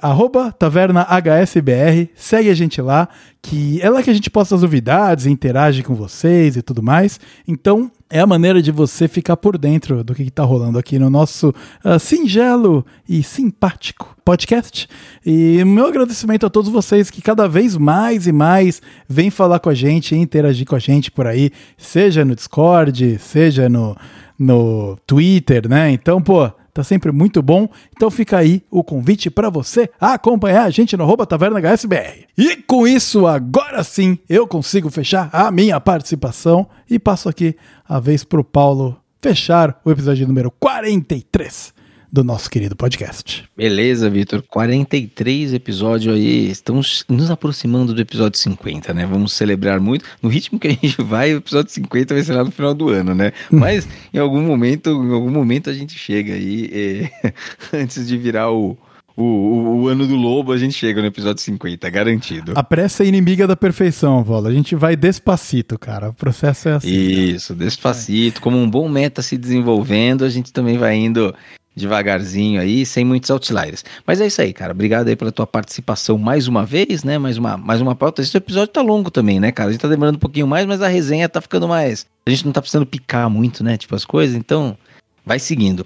tavernahsbr, 0.58 2.10
segue 2.16 2.50
a 2.50 2.54
gente 2.54 2.82
lá, 2.82 3.08
que 3.42 3.82
é 3.82 3.90
lá 3.90 4.02
que 4.02 4.10
a 4.10 4.14
gente 4.14 4.30
posta 4.30 4.56
as 4.56 4.62
novidades, 4.62 5.26
interage 5.26 5.84
com 5.84 5.96
vocês 5.96 6.56
e 6.56 6.62
tudo 6.62 6.82
mais. 6.82 7.20
Então, 7.48 7.92
é 8.10 8.20
a 8.20 8.28
maneira 8.28 8.62
de 8.62 8.72
você 8.72 9.08
ficar 9.08 9.38
por 9.38 9.58
dentro 9.58 10.04
do 10.04 10.14
que, 10.14 10.26
que 10.26 10.32
tá 10.32 10.44
rolando 10.44 10.78
aqui 10.78 11.00
no 11.00 11.10
nosso 11.10 11.54
ah, 11.84 11.98
singelo 11.98 12.86
e 13.08 13.24
simpático 13.24 14.16
podcast. 14.24 14.88
E 15.26 15.64
meu 15.66 15.88
agradecimento 15.88 16.46
a 16.46 16.50
todos 16.50 16.70
vocês 16.70 17.10
que 17.10 17.22
cada 17.22 17.48
vez 17.48 17.76
mais 17.76 18.28
e 18.28 18.32
mais 18.32 18.82
vêm 19.08 19.30
falar 19.30 19.60
com 19.60 19.70
a 19.70 19.74
gente, 19.74 20.16
interagir 20.16 20.66
com 20.66 20.76
a 20.76 20.80
gente 20.80 21.10
por 21.10 21.26
aí, 21.26 21.52
seja 21.78 22.24
no 22.24 22.36
Discord, 22.36 23.18
seja 23.20 23.68
no, 23.68 23.98
no 24.38 24.98
Twitter, 25.06 25.68
né? 25.68 25.92
Então, 25.92 26.22
pô, 26.22 26.50
tá 26.74 26.84
sempre 26.84 27.12
muito 27.12 27.42
bom. 27.42 27.70
Então 27.96 28.10
fica 28.10 28.38
aí 28.38 28.64
o 28.72 28.84
convite 28.84 29.30
para 29.30 29.50
você 29.50 29.90
acompanhar 30.00 30.64
a 30.64 30.70
gente 30.70 30.98
no 30.98 31.04
arroba 31.04 31.26
Taverna 31.26 31.60
HSBR. 31.60 32.26
E 32.38 32.58
com 32.58 32.88
isso, 32.88 33.28
agora 33.28 33.84
sim, 33.84 34.18
eu 34.28 34.48
consigo 34.48 34.90
fechar 34.90 35.30
a 35.32 35.52
minha 35.52 35.80
participação 35.80 36.68
e 36.90 36.98
passo 36.98 37.30
aqui 37.30 37.56
a 37.88 38.00
vez 38.00 38.24
pro 38.24 38.44
Paulo 38.44 39.00
fechar 39.22 39.80
o 39.86 39.92
episódio 39.92 40.28
número 40.28 40.52
43 40.52 41.74
do 42.14 42.24
nosso 42.24 42.48
querido 42.48 42.76
podcast. 42.76 43.44
Beleza, 43.58 44.08
Vitor. 44.08 44.44
43 44.44 45.52
episódios 45.52 46.16
aí. 46.16 46.48
Estamos 46.48 47.04
nos 47.10 47.32
aproximando 47.32 47.92
do 47.92 48.00
episódio 48.00 48.38
50, 48.40 48.94
né? 48.94 49.04
Vamos 49.08 49.34
celebrar 49.34 49.80
muito. 49.80 50.06
No 50.22 50.30
ritmo 50.30 50.60
que 50.60 50.68
a 50.68 50.72
gente 50.72 51.02
vai, 51.02 51.34
o 51.34 51.38
episódio 51.38 51.72
50 51.74 52.14
vai 52.14 52.24
ser 52.24 52.34
lá 52.34 52.44
no 52.44 52.52
final 52.52 52.76
do 52.76 52.90
ano, 52.90 53.16
né? 53.16 53.32
Mas 53.52 53.88
em 54.14 54.20
algum 54.20 54.44
momento, 54.44 54.92
em 54.92 55.12
algum 55.12 55.32
momento 55.32 55.72
a 55.72 55.74
gente 55.74 55.98
chega 55.98 56.34
aí. 56.36 56.70
eh, 57.24 57.34
antes 57.74 58.08
de 58.08 58.16
virar 58.16 58.52
o, 58.52 58.78
o, 59.18 59.24
o- 59.24 59.82
o 59.82 59.88
ano 59.88 60.06
do 60.06 60.16
lobo, 60.16 60.52
a 60.52 60.58
gente 60.60 60.76
chega 60.76 61.02
no 61.02 61.08
episódio 61.08 61.42
50, 61.42 61.90
garantido. 61.90 62.54
A 62.56 62.64
pressa 62.64 63.04
é 63.04 63.08
inimiga 63.08 63.48
da 63.48 63.56
perfeição, 63.56 64.24
Vola. 64.24 64.50
A 64.50 64.54
gente 64.54 64.76
vai 64.76 64.96
despacito, 64.96 65.80
cara. 65.80 66.10
O 66.10 66.14
processo 66.14 66.70
é 66.70 66.74
assim. 66.74 66.90
Isso, 66.92 67.56
despacito. 67.56 68.40
Como 68.40 68.56
um 68.56 68.70
bom 68.70 68.88
meta 68.88 69.24
se 69.24 69.36
desenvolvendo, 69.36 70.24
a 70.24 70.30
gente 70.30 70.54
também 70.54 70.78
vai 70.78 70.96
indo 70.96 71.34
devagarzinho 71.76 72.62
aí, 72.62 72.86
sem 72.86 73.04
muitos 73.04 73.30
outliers. 73.30 73.84
Mas 74.06 74.22
é 74.22 74.28
isso 74.28 74.42
aí, 74.42 74.54
cara. 74.54 74.72
Obrigado 74.72 75.08
aí 75.08 75.16
pela 75.16 75.32
tua 75.32 75.48
participação 75.48 76.18
mais 76.18 76.48
uma 76.48 76.66
vez, 76.66 77.04
né? 77.04 77.18
Mais 77.18 77.38
uma, 77.38 77.58
mais 77.58 77.82
uma 77.82 77.96
pauta. 77.96 78.22
Esse 78.22 78.36
episódio 78.38 78.74
tá 78.74 78.82
longo 78.82 79.10
também, 79.10 79.40
né, 79.40 79.52
cara? 79.52 79.70
A 79.70 79.72
gente 79.72 79.82
tá 79.82 79.88
demorando 79.88 80.18
um 80.18 80.20
pouquinho 80.20 80.48
mais, 80.48 80.66
mas 80.66 80.82
a 80.82 80.88
resenha 80.88 81.28
tá 81.28 81.42
ficando 81.42 81.68
mais. 81.68 82.06
A 82.26 82.30
gente 82.30 82.46
não 82.46 82.52
tá 82.52 82.62
precisando 82.62 82.86
picar 82.86 83.30
muito, 83.30 83.64
né? 83.64 83.78
Tipo 83.78 83.96
as 83.96 84.06
coisas, 84.06 84.36
então 84.36 84.78
vai 85.26 85.40
seguindo. 85.40 85.86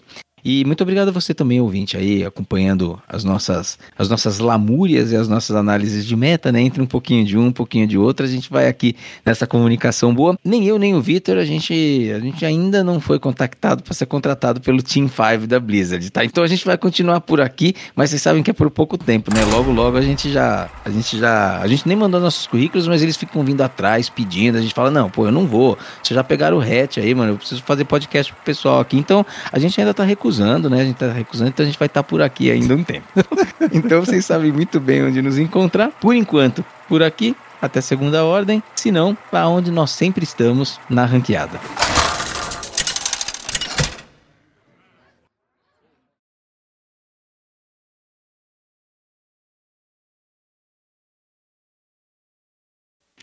E 0.50 0.64
muito 0.64 0.82
obrigado 0.82 1.10
a 1.10 1.12
você 1.12 1.34
também, 1.34 1.60
ouvinte, 1.60 1.98
aí, 1.98 2.24
acompanhando 2.24 2.98
as 3.06 3.26
nossas, 3.26 3.78
as 4.00 4.08
nossas 4.08 4.40
lamúrias 4.40 5.12
e 5.12 5.16
as 5.18 5.28
nossas 5.28 5.54
análises 5.54 6.06
de 6.06 6.16
meta, 6.16 6.54
né? 6.54 6.62
Entre 6.62 6.82
um 6.82 6.86
pouquinho 6.86 7.26
de 7.26 7.38
um, 7.38 7.48
um 7.48 7.52
pouquinho 7.52 7.86
de 7.86 7.98
outro, 7.98 8.26
a 8.26 8.30
gente 8.30 8.50
vai 8.50 8.70
aqui 8.70 8.96
nessa 9.26 9.46
comunicação 9.46 10.16
boa. 10.16 10.40
Nem 10.46 10.66
eu, 10.66 10.80
nem 10.80 10.96
o 10.96 11.02
Vitor, 11.02 11.36
a 11.38 11.44
gente, 11.44 11.74
a 12.16 12.20
gente 12.22 12.46
ainda 12.46 12.82
não 12.82 13.02
foi 13.02 13.20
contactado 13.20 13.84
para 13.84 13.94
ser 13.94 14.06
contratado 14.06 14.62
pelo 14.62 14.82
Team 14.82 15.10
5 15.10 15.48
da 15.48 15.60
Blizzard, 15.60 16.10
tá? 16.10 16.24
Então 16.24 16.42
a 16.42 16.48
gente 16.48 16.64
vai 16.64 16.78
continuar 16.78 17.20
por 17.20 17.42
aqui, 17.42 17.76
mas 17.94 18.12
vocês 18.12 18.22
sabem 18.22 18.42
que 18.42 18.50
é 18.50 18.54
por 18.54 18.72
pouco 18.72 18.98
tempo, 18.98 19.36
né? 19.36 19.44
Logo, 19.44 19.70
logo 19.70 19.98
a 19.98 20.02
gente 20.02 20.32
já, 20.32 20.70
a 20.86 20.90
gente 20.90 21.20
já, 21.20 21.60
a 21.60 21.68
gente 21.68 21.86
nem 21.86 21.98
mandou 21.98 22.22
nossos 22.22 22.48
currículos, 22.48 22.88
mas 22.88 23.04
eles 23.04 23.18
ficam 23.18 23.44
vindo 23.44 23.60
atrás, 23.64 24.08
pedindo, 24.08 24.58
a 24.58 24.62
gente 24.62 24.74
fala, 24.74 24.90
não, 24.90 25.10
pô, 25.10 25.26
eu 25.26 25.32
não 25.34 25.46
vou, 25.46 25.78
vocês 26.02 26.16
já 26.16 26.24
pegaram 26.24 26.58
o 26.58 26.62
hatch 26.62 27.00
aí, 27.00 27.14
mano, 27.14 27.34
eu 27.34 27.38
preciso 27.38 27.62
fazer 27.64 27.84
podcast 27.84 28.32
pro 28.32 28.44
pessoal 28.46 28.80
aqui, 28.80 28.96
então 28.98 29.26
a 29.52 29.60
gente 29.60 29.78
ainda 29.78 29.94
tá 29.94 30.06
recusando, 30.06 30.37
né? 30.46 30.82
A 30.82 30.86
gente 30.86 30.98
tá 30.98 31.12
recusando, 31.12 31.50
então 31.50 31.64
a 31.64 31.68
gente 31.68 31.80
vai 31.80 31.88
estar 31.88 32.04
por 32.04 32.22
aqui 32.22 32.52
ainda 32.52 32.76
um 32.76 32.84
tempo. 32.84 33.08
então 33.74 34.04
vocês 34.04 34.26
sabem 34.26 34.52
muito 34.52 34.80
bem 34.80 35.04
onde 35.04 35.22
nos 35.22 35.38
encontrar. 35.38 35.90
Por 36.00 36.16
enquanto, 36.16 36.64
por 36.88 37.02
aqui, 37.04 37.36
até 37.62 37.82
segunda 37.82 38.24
ordem. 38.24 38.62
Se 38.76 38.92
não, 38.92 39.16
para 39.30 39.48
onde 39.48 39.72
nós 39.72 39.92
sempre 39.92 40.24
estamos 40.24 40.80
na 40.90 41.06
ranqueada. 41.06 41.60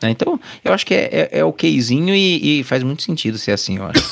Né, 0.04 0.10
Então, 0.10 0.38
eu 0.62 0.72
acho 0.72 0.84
que 0.84 0.94
é, 0.94 1.30
é, 1.32 1.38
é 1.38 1.44
okzinho 1.44 2.14
e, 2.14 2.60
e 2.60 2.64
faz 2.64 2.82
muito 2.82 3.02
sentido 3.02 3.38
ser 3.38 3.52
assim, 3.52 3.78
acho. 3.78 4.02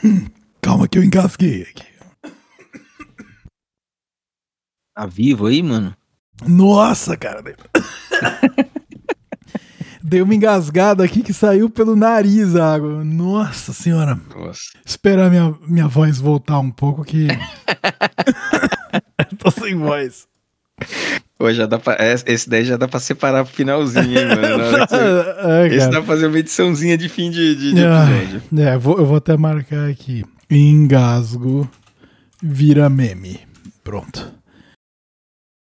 Calma 0.60 0.86
que 0.86 0.98
eu 0.98 1.04
engasguei 1.04 1.62
aqui. 1.62 1.89
Tá 5.00 5.06
vivo 5.06 5.46
aí, 5.46 5.62
mano? 5.62 5.94
Nossa, 6.46 7.16
cara. 7.16 7.40
dei- 7.42 7.54
Deu 10.04 10.26
uma 10.26 10.34
engasgada 10.34 11.02
aqui 11.02 11.22
que 11.22 11.32
saiu 11.32 11.70
pelo 11.70 11.96
nariz 11.96 12.54
a 12.54 12.74
água. 12.74 13.02
Nossa 13.02 13.72
senhora. 13.72 14.20
Nossa. 14.36 14.60
Esperar 14.84 15.30
minha, 15.30 15.54
minha 15.66 15.88
voz 15.88 16.18
voltar 16.20 16.58
um 16.58 16.70
pouco 16.70 17.02
que. 17.02 17.28
Tô 19.38 19.50
sem 19.50 19.74
voz. 19.74 20.28
Pô, 21.38 21.50
já 21.50 21.64
dá 21.64 21.78
pra, 21.78 21.96
esse 21.98 22.24
esse 22.26 22.50
daí 22.50 22.66
já 22.66 22.76
dá 22.76 22.86
pra 22.86 23.00
separar 23.00 23.42
pro 23.46 23.54
finalzinho, 23.54 24.18
hein, 24.18 24.26
mano? 24.28 24.64
Você- 24.64 25.40
É, 25.48 25.66
Esse 25.68 25.86
dá 25.86 26.02
pra 26.02 26.06
fazer 26.14 26.26
uma 26.26 26.38
ediçãozinha 26.38 26.98
de 26.98 27.08
fim 27.08 27.30
de, 27.30 27.54
de, 27.56 27.72
de 27.72 27.86
Ah, 27.86 28.06
episódio. 28.10 28.42
É, 28.58 28.76
vou- 28.76 28.98
eu 28.98 29.06
vou 29.06 29.16
até 29.16 29.34
marcar 29.34 29.88
aqui. 29.88 30.26
Engasgo 30.50 31.66
vira 32.42 32.90
meme. 32.90 33.40
Pronto. 33.82 34.30